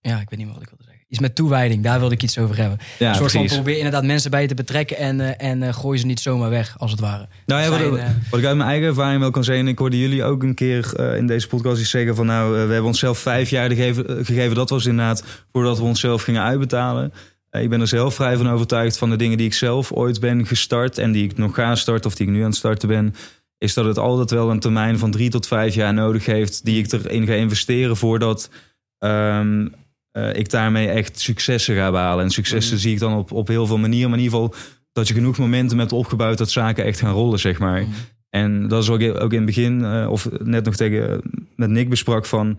Ja, 0.00 0.20
ik 0.20 0.30
weet 0.30 0.38
niet 0.38 0.46
meer 0.46 0.54
wat 0.56 0.62
ik 0.62 0.68
wilde 0.68 0.77
zeggen. 0.77 0.77
Iets 1.08 1.20
met 1.20 1.34
toewijding, 1.34 1.82
daar 1.82 1.98
wilde 1.98 2.14
ik 2.14 2.22
iets 2.22 2.38
over 2.38 2.56
hebben. 2.56 2.78
Ja, 2.98 3.08
een 3.08 3.14
soort 3.14 3.30
precies. 3.30 3.52
van 3.52 3.62
probeer 3.62 3.76
inderdaad 3.76 4.04
mensen 4.04 4.30
bij 4.30 4.42
je 4.42 4.48
te 4.48 4.54
betrekken 4.54 4.96
en, 4.96 5.20
eh, 5.20 5.50
en 5.50 5.62
eh, 5.62 5.74
gooi 5.74 5.98
ze 5.98 6.06
niet 6.06 6.20
zomaar 6.20 6.50
weg, 6.50 6.74
als 6.78 6.90
het 6.90 7.00
ware. 7.00 7.28
Nou 7.46 7.62
ja, 7.62 7.68
Zijn, 7.68 7.96
eh, 7.96 8.08
wat 8.30 8.40
ik 8.40 8.46
uit 8.46 8.56
mijn 8.56 8.68
eigen 8.68 8.88
ervaring 8.88 9.20
wel 9.20 9.30
kan 9.30 9.44
zeggen, 9.44 9.64
en 9.64 9.70
ik 9.70 9.78
hoorde 9.78 9.98
jullie 9.98 10.24
ook 10.24 10.42
een 10.42 10.54
keer 10.54 10.98
in 11.16 11.26
deze 11.26 11.48
podcast 11.48 11.80
iets 11.80 11.90
zeggen 11.90 12.14
van 12.14 12.26
nou, 12.26 12.52
we 12.52 12.58
hebben 12.58 12.84
onszelf 12.84 13.18
vijf 13.18 13.50
jaar 13.50 13.68
gegeven, 13.68 14.24
gegeven. 14.24 14.54
Dat 14.54 14.70
was 14.70 14.86
inderdaad 14.86 15.24
voordat 15.52 15.78
we 15.78 15.84
onszelf 15.84 16.22
gingen 16.22 16.42
uitbetalen. 16.42 17.12
Ik 17.50 17.68
ben 17.68 17.80
er 17.80 17.88
zelf 17.88 18.14
vrij 18.14 18.36
van 18.36 18.50
overtuigd 18.50 18.98
van 18.98 19.10
de 19.10 19.16
dingen 19.16 19.36
die 19.36 19.46
ik 19.46 19.54
zelf 19.54 19.92
ooit 19.92 20.20
ben 20.20 20.46
gestart 20.46 20.98
en 20.98 21.12
die 21.12 21.24
ik 21.24 21.36
nog 21.36 21.54
ga 21.54 21.74
starten 21.74 22.10
of 22.10 22.16
die 22.16 22.26
ik 22.26 22.32
nu 22.32 22.40
aan 22.40 22.48
het 22.48 22.56
starten 22.56 22.88
ben. 22.88 23.14
Is 23.58 23.74
dat 23.74 23.84
het 23.84 23.98
altijd 23.98 24.30
wel 24.30 24.50
een 24.50 24.60
termijn 24.60 24.98
van 24.98 25.10
drie 25.10 25.30
tot 25.30 25.46
vijf 25.46 25.74
jaar 25.74 25.94
nodig 25.94 26.26
heeft 26.26 26.64
die 26.64 26.84
ik 26.84 26.92
erin 26.92 27.26
ga 27.26 27.34
investeren 27.34 27.96
voordat 27.96 28.50
ehm, 28.98 29.66
eh, 30.12 30.34
ik 30.34 30.50
daarmee 30.50 30.88
echt 30.88 31.20
successen 31.20 31.76
ga 31.76 31.90
behalen. 31.90 32.24
En 32.24 32.30
successen 32.30 32.78
zie 32.78 32.92
ik 32.92 32.98
dan 32.98 33.16
op, 33.16 33.32
op 33.32 33.48
heel 33.48 33.66
veel 33.66 33.78
manieren, 33.78 34.10
maar 34.10 34.18
in 34.18 34.24
ieder 34.24 34.38
geval 34.38 34.54
dat 34.92 35.08
je 35.08 35.14
genoeg 35.14 35.38
momenten 35.38 35.78
hebt 35.78 35.92
opgebouwd 35.92 36.38
dat 36.38 36.50
zaken 36.50 36.84
echt 36.84 37.00
gaan 37.00 37.12
rollen, 37.12 37.38
zeg 37.38 37.58
maar. 37.58 37.80
Mhm. 37.80 37.90
En 38.30 38.68
dat 38.68 38.82
is 38.82 38.90
ook, 38.90 39.00
ook 39.00 39.32
in 39.32 39.36
het 39.36 39.46
begin, 39.46 39.84
eh, 39.84 40.10
of 40.10 40.28
net 40.38 40.64
nog 40.64 40.76
tegen 40.76 41.22
met 41.56 41.70
Nick 41.70 41.88
besprak 41.88 42.26
van. 42.26 42.58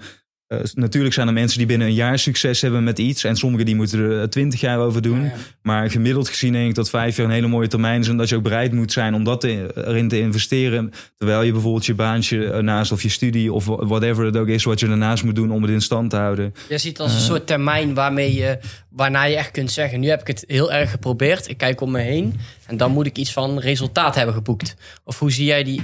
Eh, 0.49 0.59
natuurlijk 0.73 1.13
zijn 1.13 1.27
er 1.27 1.33
mensen 1.33 1.57
die 1.57 1.67
binnen 1.67 1.87
een 1.87 1.93
jaar 1.93 2.19
succes 2.19 2.61
hebben 2.61 2.83
met 2.83 2.99
iets. 2.99 3.23
En 3.23 3.35
sommigen 3.35 3.65
die 3.65 3.75
moeten 3.75 3.99
er 3.99 4.21
eh, 4.21 4.27
twintig 4.27 4.59
jaar 4.59 4.79
over 4.79 5.01
doen. 5.01 5.19
ja, 5.19 5.25
ja. 5.25 5.33
Maar 5.61 5.89
gemiddeld 5.91 6.27
gezien 6.29 6.53
denk 6.53 6.69
ik 6.69 6.75
dat 6.75 6.89
vijf 6.89 7.17
jaar 7.17 7.25
een 7.25 7.31
hele 7.31 7.47
mooie 7.47 7.67
termijn 7.67 7.99
is. 8.01 8.07
En 8.07 8.17
dat 8.17 8.29
je 8.29 8.35
ook 8.35 8.43
bereid 8.43 8.71
moet 8.73 8.91
zijn 8.91 9.13
om 9.13 9.23
dat 9.23 9.41
te- 9.41 9.71
erin 9.75 10.07
te 10.07 10.19
investeren. 10.19 10.91
Terwijl 11.17 11.41
je 11.41 11.51
bijvoorbeeld 11.51 11.85
je 11.85 11.93
baantje 11.93 12.45
ernaast 12.51 12.91
of 12.91 13.01
je 13.01 13.09
studie 13.09 13.53
of 13.53 13.65
whatever 13.65 14.25
het 14.25 14.37
ook 14.37 14.47
is 14.47 14.63
wat 14.63 14.79
je 14.79 14.87
ernaast 14.87 15.23
moet 15.23 15.35
doen 15.35 15.51
om 15.51 15.61
het 15.61 15.71
in 15.71 15.81
stand 15.81 16.09
te 16.09 16.15
houden. 16.15 16.53
Je 16.69 16.77
ziet 16.77 16.91
het 16.91 16.99
als 16.99 17.11
Eh. 17.11 17.17
een 17.17 17.23
soort 17.25 17.47
termijn 17.47 17.93
waarmee 17.93 18.33
je, 18.33 18.57
waarna 18.89 19.23
je 19.23 19.35
echt 19.35 19.51
kunt 19.51 19.71
zeggen: 19.71 19.99
Nu 19.99 20.07
heb 20.09 20.21
ik 20.21 20.27
het 20.27 20.43
heel 20.47 20.71
erg 20.71 20.91
geprobeerd. 20.91 21.49
Ik 21.49 21.57
kijk 21.57 21.81
om 21.81 21.91
me 21.91 21.99
heen. 22.01 22.33
En 22.67 22.77
dan 22.77 22.91
moet 22.91 23.05
ik 23.05 23.17
iets 23.17 23.33
van 23.33 23.59
resultaat 23.59 24.15
hebben 24.15 24.33
geboekt. 24.35 24.75
Of 25.03 25.19
hoe 25.19 25.31
zie 25.31 25.45
jij 25.45 25.63
die? 25.63 25.81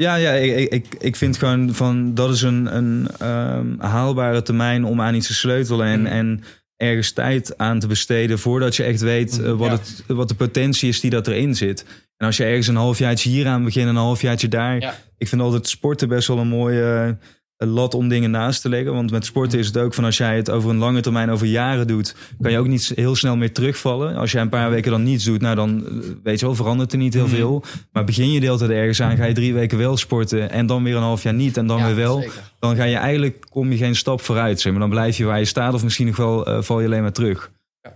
Ja, 0.00 0.14
ja 0.14 0.32
ik, 0.32 0.72
ik, 0.72 0.86
ik 0.98 1.16
vind 1.16 1.36
gewoon 1.36 1.74
van 1.74 2.14
dat 2.14 2.30
is 2.34 2.42
een, 2.42 2.76
een 2.76 3.08
ehm, 3.18 3.78
haalbare 3.78 4.42
termijn 4.42 4.84
om 4.84 5.00
aan 5.00 5.14
iets 5.14 5.26
te 5.26 5.34
sleutelen. 5.34 5.86
En, 5.86 6.06
en 6.06 6.42
ergens 6.76 7.12
tijd 7.12 7.58
aan 7.58 7.78
te 7.78 7.86
besteden 7.86 8.38
voordat 8.38 8.76
je 8.76 8.82
echt 8.82 9.00
weet 9.00 9.42
eh, 9.42 9.52
wat, 9.52 9.68
Ja. 9.68 9.72
het, 9.72 10.04
wat 10.06 10.28
de 10.28 10.34
potentie 10.34 10.88
is 10.88 11.00
die 11.00 11.10
dat 11.10 11.26
erin 11.26 11.54
zit. 11.54 11.84
En 12.16 12.26
als 12.26 12.36
je 12.36 12.44
ergens 12.44 12.66
een 12.66 12.76
halfjaartje 12.76 13.30
hier 13.30 13.46
aan 13.46 13.64
begint 13.64 13.84
en 13.88 13.90
een 13.90 14.02
halfjaartje 14.02 14.48
daar. 14.48 14.80
Ja. 14.80 14.94
Ik 15.18 15.28
vind 15.28 15.40
altijd 15.40 15.68
sporten 15.68 16.08
best 16.08 16.28
wel 16.28 16.38
een 16.38 16.48
mooie 16.48 17.16
eh, 17.60 17.68
lat 17.68 17.94
om 17.94 18.08
dingen 18.08 18.30
naast 18.30 18.62
te 18.62 18.68
leggen. 18.68 18.92
Want 18.94 19.10
met 19.10 19.24
sporten 19.24 19.58
is 19.58 19.66
het 19.66 19.78
ook 19.78 19.94
van 19.94 20.04
als 20.04 20.16
jij 20.16 20.36
het 20.36 20.50
over 20.50 20.70
een 20.70 20.76
lange 20.78 21.00
termijn, 21.00 21.30
over 21.30 21.46
jaren 21.46 21.86
doet, 21.86 22.14
kan 22.40 22.50
je 22.50 22.58
ook 22.58 22.66
niet 22.66 22.92
heel 22.94 23.14
snel 23.16 23.36
meer 23.36 23.52
terugvallen. 23.52 24.16
Als 24.16 24.32
jij 24.32 24.42
een 24.42 24.48
paar 24.48 24.70
weken 24.70 24.90
dan 24.90 25.02
niets 25.02 25.24
doet, 25.24 25.40
nou 25.40 25.54
dan 25.56 25.86
eh, 25.86 25.92
weet 26.22 26.40
je 26.40 26.46
wel, 26.46 26.54
verandert 26.54 26.92
er 26.92 26.98
niet 26.98 27.14
heel 27.14 27.28
veel. 27.28 27.64
Maar 27.92 28.04
begin 28.04 28.32
je 28.32 28.40
de 28.40 28.46
hele 28.46 28.58
tijd 28.58 28.70
ergens 28.70 29.02
aan, 29.02 29.16
ga 29.16 29.24
je 29.24 29.34
drie 29.34 29.54
weken 29.54 29.78
wel 29.78 29.96
sporten 29.96 30.50
en 30.50 30.66
dan 30.66 30.82
weer 30.82 30.96
een 30.96 31.02
half 31.02 31.22
jaar 31.22 31.34
niet 31.34 31.56
en 31.56 31.66
dan 31.66 31.78
Ja, 31.78 31.86
weer 31.86 31.96
wel. 31.96 32.20
zeker. 32.20 32.52
Dan 32.58 32.76
ga 32.76 32.84
je 32.84 32.96
eigenlijk, 32.96 33.46
kom 33.50 33.70
je 33.70 33.76
geen 33.76 33.96
stap 33.96 34.20
vooruit. 34.20 34.60
Zeg 34.60 34.72
maar. 34.72 34.80
Dan 34.80 34.90
blijf 34.90 35.16
je 35.16 35.24
waar 35.24 35.38
je 35.38 35.44
staat 35.44 35.74
of 35.74 35.82
misschien 35.82 36.06
nog 36.06 36.16
wel 36.16 36.46
eh, 36.46 36.62
val 36.62 36.80
je 36.80 36.86
alleen 36.86 37.02
maar 37.02 37.12
terug. 37.12 37.50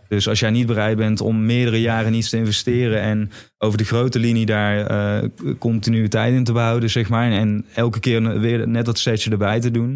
Dus 0.08 0.28
als 0.28 0.40
jij 0.40 0.50
niet 0.50 0.66
bereid 0.66 0.96
bent 0.96 1.20
om 1.20 1.46
meerdere 1.46 1.80
jaren 1.80 2.14
iets 2.14 2.28
te 2.28 2.36
investeren 2.36 3.00
en 3.00 3.30
over 3.58 3.78
de 3.78 3.84
grote 3.84 4.18
linie 4.18 4.46
daar 4.46 4.86
eh, 4.86 5.28
continuïteit 5.58 6.34
in 6.34 6.44
te 6.44 6.52
behouden, 6.52 6.90
zeg 6.90 7.08
maar, 7.08 7.30
en 7.30 7.64
elke 7.74 8.00
keer 8.00 8.40
weer 8.40 8.68
net 8.68 8.84
dat 8.84 8.98
setje 8.98 9.30
erbij 9.30 9.60
te 9.60 9.70
doen, 9.70 9.94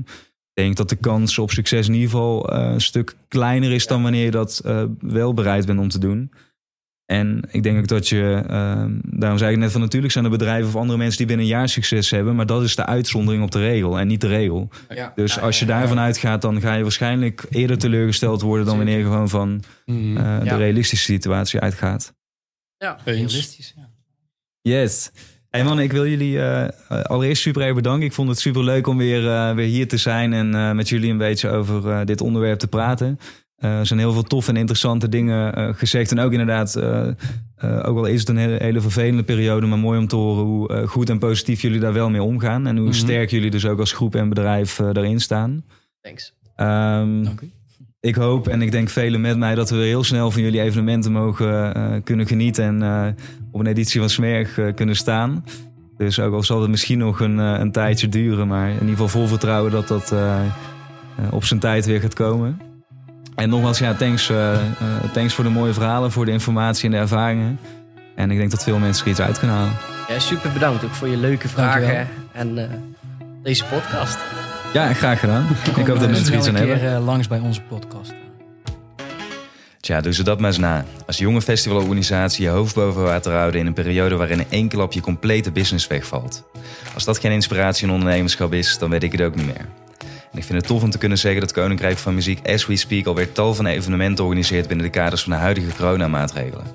ik 0.54 0.64
denk 0.64 0.76
dat 0.76 0.88
de 0.88 0.96
kans 0.96 1.38
op 1.38 1.50
succes 1.50 1.88
in 1.88 1.94
ieder 1.94 2.10
geval 2.10 2.48
eh, 2.48 2.70
een 2.72 2.80
stuk 2.80 3.16
kleiner 3.28 3.72
is 3.72 3.86
dan 3.86 4.02
wanneer 4.02 4.24
je 4.24 4.30
dat 4.30 4.60
eh, 4.64 4.82
wel 5.00 5.34
bereid 5.34 5.66
bent 5.66 5.78
om 5.78 5.88
te 5.88 5.98
doen. 5.98 6.32
En 7.10 7.40
ik 7.50 7.62
denk 7.62 7.78
ook 7.78 7.86
dat 7.86 8.08
je, 8.08 8.42
eh, 8.48 8.84
daarom 9.02 9.38
zei 9.38 9.52
ik 9.52 9.58
net 9.58 9.72
van 9.72 9.80
natuurlijk 9.80 10.12
zijn 10.12 10.24
er 10.24 10.30
bedrijven 10.30 10.68
of 10.68 10.76
andere 10.76 10.98
mensen 10.98 11.16
die 11.18 11.26
binnen 11.26 11.44
een 11.46 11.52
jaar 11.52 11.68
succes 11.68 12.10
hebben, 12.10 12.36
maar 12.36 12.46
dat 12.46 12.62
is 12.62 12.76
de 12.76 12.86
uitzondering 12.86 13.42
op 13.42 13.50
de 13.50 13.58
regel 13.60 13.98
en 13.98 14.06
niet 14.06 14.20
de 14.20 14.26
regel. 14.26 14.68
Ja. 14.88 15.12
Dus 15.14 15.34
Ja, 15.34 15.40
als 15.40 15.58
je 15.58 15.66
ja, 15.66 15.78
daarvan 15.78 15.98
uitgaat, 15.98 16.42
dan 16.42 16.60
ga 16.60 16.74
je 16.74 16.82
waarschijnlijk 16.82 17.46
eerder 17.50 17.78
teleurgesteld 17.78 18.40
worden 18.42 18.66
dan 18.66 18.76
wanneer 18.76 18.98
je 18.98 19.04
gewoon 19.04 19.28
van 19.28 19.62
Mhm. 19.86 20.16
eh, 20.16 20.38
de 20.38 20.44
Ja. 20.44 20.56
realistische 20.56 21.04
situatie 21.12 21.60
uitgaat. 21.60 22.14
Ja. 22.76 22.92
Eens. 23.04 23.04
Realistisch, 23.04 23.74
ja. 23.76 23.88
Yes. 24.60 25.10
Hey 25.50 25.64
man, 25.64 25.80
ik 25.80 25.92
wil 25.92 26.06
jullie 26.06 26.42
eh, 26.42 26.68
allereerst 27.02 27.42
super 27.42 27.62
erg 27.62 27.74
bedanken. 27.74 28.06
Ik 28.06 28.12
vond 28.12 28.28
het 28.28 28.38
super 28.38 28.64
leuk 28.64 28.86
om 28.86 28.96
weer, 28.96 29.28
eh, 29.28 29.54
weer 29.54 29.66
hier 29.66 29.88
te 29.88 29.96
zijn 29.96 30.32
en 30.32 30.54
eh, 30.54 30.72
met 30.72 30.88
jullie 30.88 31.10
een 31.10 31.18
beetje 31.18 31.48
over 31.50 31.90
eh, 31.90 32.04
dit 32.04 32.20
onderwerp 32.20 32.58
te 32.58 32.68
praten. 32.68 33.18
Eh, 33.58 33.78
er 33.78 33.86
zijn 33.86 33.98
heel 33.98 34.12
veel 34.12 34.22
toffe 34.22 34.50
en 34.50 34.56
interessante 34.56 35.08
dingen 35.08 35.54
eh, 35.54 35.68
gezegd. 35.74 36.10
En 36.10 36.18
ook 36.18 36.32
inderdaad, 36.32 36.74
eh, 36.76 37.06
ook 37.82 37.96
al 37.96 38.04
is 38.04 38.20
het 38.20 38.28
een 38.28 38.36
hele, 38.36 38.56
hele 38.58 38.80
vervelende 38.80 39.22
periode, 39.22 39.66
maar 39.66 39.78
mooi 39.78 39.98
om 39.98 40.06
te 40.08 40.16
horen 40.16 40.44
hoe 40.44 40.86
goed 40.86 41.10
en 41.10 41.18
positief 41.18 41.62
jullie 41.62 41.80
daar 41.80 41.92
wel 41.92 42.10
mee 42.10 42.22
omgaan. 42.22 42.66
En 42.66 42.76
hoe 42.76 42.86
Mhm. 42.86 42.94
sterk 42.96 43.30
jullie 43.30 43.50
dus 43.50 43.66
ook 43.66 43.78
als 43.78 43.92
groep 43.92 44.14
en 44.14 44.28
bedrijf 44.28 44.76
daarin 44.76 45.20
staan. 45.20 45.64
Thanks. 46.00 46.34
Ehm, 46.56 47.22
Dank 47.22 47.40
u. 47.40 47.50
ik 48.00 48.14
hoop 48.14 48.48
en 48.48 48.62
ik 48.62 48.70
denk 48.70 48.88
velen 48.88 49.20
met 49.20 49.38
mij 49.38 49.54
dat 49.54 49.70
we 49.70 49.76
heel 49.76 50.04
snel 50.04 50.30
van 50.30 50.42
jullie 50.42 50.60
evenementen 50.60 51.12
mogen 51.12 52.02
kunnen 52.04 52.26
genieten 52.26 52.82
en 52.82 53.16
op 53.50 53.60
een 53.60 53.66
editie 53.66 54.00
van 54.00 54.10
Smerg 54.10 54.58
kunnen 54.74 54.96
staan. 54.96 55.44
Dus 55.96 56.20
ook 56.20 56.34
al 56.34 56.42
zal 56.42 56.60
het 56.60 56.70
misschien 56.70 56.98
nog 56.98 57.20
een, 57.20 57.38
een 57.38 57.72
tijdje 57.72 58.08
duren, 58.08 58.48
maar 58.48 58.66
in 58.68 58.72
ieder 58.74 58.88
geval 58.88 59.08
vol 59.08 59.26
vertrouwen 59.26 59.70
dat 59.72 59.88
dat 59.88 60.14
op 61.30 61.44
zijn 61.44 61.60
tijd 61.60 61.86
weer 61.86 62.00
gaat 62.00 62.14
komen. 62.14 62.60
En 63.38 63.48
nogmaals, 63.48 63.78
ja, 63.78 63.94
thanks, 63.94 64.30
eh, 64.30 64.54
eh, 64.54 64.60
thanks 65.12 65.34
voor 65.34 65.44
de 65.44 65.50
mooie 65.50 65.72
verhalen, 65.72 66.12
voor 66.12 66.24
de 66.24 66.30
informatie 66.30 66.84
en 66.84 66.90
de 66.90 66.96
ervaringen. 66.96 67.58
En 68.14 68.30
ik 68.30 68.38
denk 68.38 68.50
dat 68.50 68.62
veel 68.62 68.78
mensen 68.78 69.04
er 69.04 69.10
iets 69.10 69.20
uit 69.20 69.38
kunnen 69.38 69.56
halen. 69.56 69.72
Ja, 70.08 70.18
super 70.18 70.52
bedankt 70.52 70.84
ook 70.84 70.94
voor 70.94 71.08
je 71.08 71.16
leuke 71.16 71.46
Dankjewel. 71.54 71.88
vragen 71.88 72.08
en 72.32 72.58
eh, 72.58 72.68
deze 73.42 73.64
podcast. 73.64 74.18
Ja, 74.72 74.92
graag 74.92 75.20
gedaan. 75.20 75.46
Ik 75.76 75.86
hoop 75.86 75.98
dat 75.98 76.10
mensen 76.10 76.32
er 76.32 76.38
iets 76.38 76.48
aan 76.48 76.54
keer 76.54 76.80
hebben. 76.80 77.00
langs 77.00 77.28
bij 77.28 77.38
onze 77.38 77.60
podcast. 77.60 78.12
Tja, 79.80 80.00
doe 80.00 80.12
ze 80.12 80.22
dat 80.22 80.38
maar 80.40 80.48
eens 80.48 80.58
na. 80.58 80.84
Als 81.06 81.18
jonge 81.18 81.42
festivalorganisatie 81.42 82.44
je 82.44 82.50
hoofd 82.50 82.74
boven 82.74 83.02
water 83.02 83.32
houden 83.32 83.60
in 83.60 83.66
een 83.66 83.72
periode 83.72 84.16
waarin 84.16 84.38
in 84.38 84.46
één 84.48 84.68
klap 84.68 84.92
je 84.92 85.00
complete 85.00 85.52
business 85.52 85.86
wegvalt. 85.86 86.44
Als 86.94 87.04
dat 87.04 87.18
geen 87.18 87.32
inspiratie 87.32 87.86
en 87.86 87.92
ondernemerschap 87.92 88.52
is, 88.52 88.78
dan 88.78 88.90
weet 88.90 89.02
ik 89.02 89.12
het 89.12 89.20
ook 89.20 89.34
niet 89.34 89.46
meer. 89.46 89.66
Ik 90.38 90.44
vind 90.44 90.58
het 90.58 90.66
tof 90.66 90.82
om 90.82 90.90
te 90.90 90.98
kunnen 90.98 91.18
zeggen 91.18 91.40
dat 91.40 91.52
Koninkrijk 91.52 91.98
van 91.98 92.14
Muziek 92.14 92.48
As 92.48 92.66
We 92.66 92.76
Speak 92.76 93.06
alweer 93.06 93.32
tal 93.32 93.54
van 93.54 93.66
evenementen 93.66 94.24
organiseert 94.24 94.68
binnen 94.68 94.86
de 94.86 94.92
kaders 94.92 95.22
van 95.22 95.32
de 95.32 95.38
huidige 95.38 95.76
coronamaatregelen. 95.76 96.66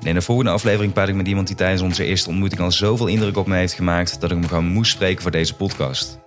En 0.00 0.06
in 0.06 0.14
de 0.14 0.22
volgende 0.22 0.50
aflevering 0.50 0.92
praat 0.92 1.08
ik 1.08 1.14
met 1.14 1.28
iemand 1.28 1.46
die 1.46 1.56
tijdens 1.56 1.82
onze 1.82 2.04
eerste 2.04 2.28
ontmoeting 2.28 2.60
al 2.60 2.72
zoveel 2.72 3.06
indruk 3.06 3.36
op 3.36 3.46
me 3.46 3.56
heeft 3.56 3.72
gemaakt 3.72 4.20
dat 4.20 4.30
ik 4.30 4.36
hem 4.36 4.46
gewoon 4.46 4.66
moest 4.66 4.92
spreken 4.92 5.22
voor 5.22 5.30
deze 5.30 5.54
podcast. 5.54 6.18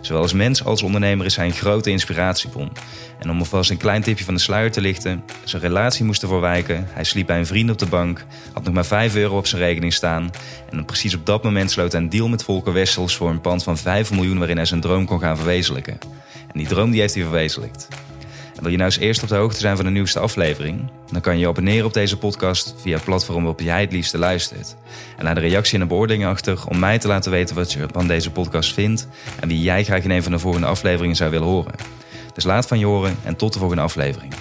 Zowel 0.00 0.22
als 0.22 0.32
mens 0.32 0.64
als 0.64 0.82
ondernemer 0.82 1.26
is 1.26 1.36
hij 1.36 1.46
een 1.46 1.52
grote 1.52 1.90
inspiratiebron. 1.90 2.72
En 3.18 3.30
om 3.30 3.38
alvast 3.38 3.70
een 3.70 3.76
klein 3.76 4.02
tipje 4.02 4.24
van 4.24 4.34
de 4.34 4.40
sluier 4.40 4.72
te 4.72 4.80
lichten, 4.80 5.24
zijn 5.44 5.62
relatie 5.62 6.04
moest 6.04 6.22
ervoor 6.22 6.40
wijken. 6.40 6.86
Hij 6.90 7.04
sliep 7.04 7.26
bij 7.26 7.38
een 7.38 7.46
vriend 7.46 7.70
op 7.70 7.78
de 7.78 7.86
bank, 7.86 8.24
had 8.52 8.64
nog 8.64 8.74
maar 8.74 8.86
5 8.86 9.14
euro 9.14 9.36
op 9.36 9.46
zijn 9.46 9.62
rekening 9.62 9.92
staan. 9.92 10.30
En 10.70 10.84
precies 10.84 11.14
op 11.14 11.26
dat 11.26 11.42
moment 11.42 11.70
sloot 11.70 11.92
hij 11.92 12.00
een 12.00 12.08
deal 12.08 12.28
met 12.28 12.44
Volker 12.44 12.72
Wessels 12.72 13.16
voor 13.16 13.30
een 13.30 13.40
pand 13.40 13.62
van 13.62 13.78
5 13.78 14.10
miljoen 14.10 14.38
waarin 14.38 14.56
hij 14.56 14.66
zijn 14.66 14.80
droom 14.80 15.06
kon 15.06 15.20
gaan 15.20 15.36
verwezenlijken. 15.36 15.98
En 16.52 16.58
die 16.58 16.66
droom 16.66 16.90
die 16.90 17.00
heeft 17.00 17.14
hij 17.14 17.22
verwezenlijkt. 17.22 17.88
En 18.58 18.64
wil 18.64 18.72
je 18.72 18.78
nou 18.78 18.90
eens 18.90 18.98
eerst 18.98 19.22
op 19.22 19.28
de 19.28 19.34
hoogte 19.34 19.60
zijn 19.60 19.76
van 19.76 19.84
de 19.84 19.90
nieuwste 19.90 20.18
aflevering? 20.18 20.90
Dan 21.10 21.20
kan 21.20 21.34
je 21.34 21.40
je 21.40 21.48
abonneren 21.48 21.86
op 21.86 21.92
deze 21.92 22.18
podcast 22.18 22.74
via 22.80 22.94
het 22.94 23.04
platform 23.04 23.36
waarop 23.36 23.60
jij 23.60 23.80
het 23.80 23.92
liefste 23.92 24.18
luistert. 24.18 24.76
En 25.16 25.24
laat 25.24 25.36
een 25.36 25.42
reactie 25.42 25.74
en 25.74 25.80
een 25.80 25.88
beoordeling 25.88 26.26
achter 26.26 26.66
om 26.68 26.78
mij 26.78 26.98
te 26.98 27.08
laten 27.08 27.30
weten 27.30 27.56
wat 27.56 27.72
je 27.72 27.86
van 27.92 28.06
deze 28.06 28.30
podcast 28.30 28.74
vindt 28.74 29.08
en 29.40 29.48
wie 29.48 29.62
jij 29.62 29.84
graag 29.84 30.04
in 30.04 30.10
een 30.10 30.22
van 30.22 30.32
de 30.32 30.38
volgende 30.38 30.66
afleveringen 30.66 31.16
zou 31.16 31.30
willen 31.30 31.46
horen. 31.46 31.74
Dus 32.34 32.44
laat 32.44 32.66
van 32.66 32.78
je 32.78 32.86
horen 32.86 33.16
en 33.24 33.36
tot 33.36 33.52
de 33.52 33.58
volgende 33.58 33.82
aflevering. 33.82 34.34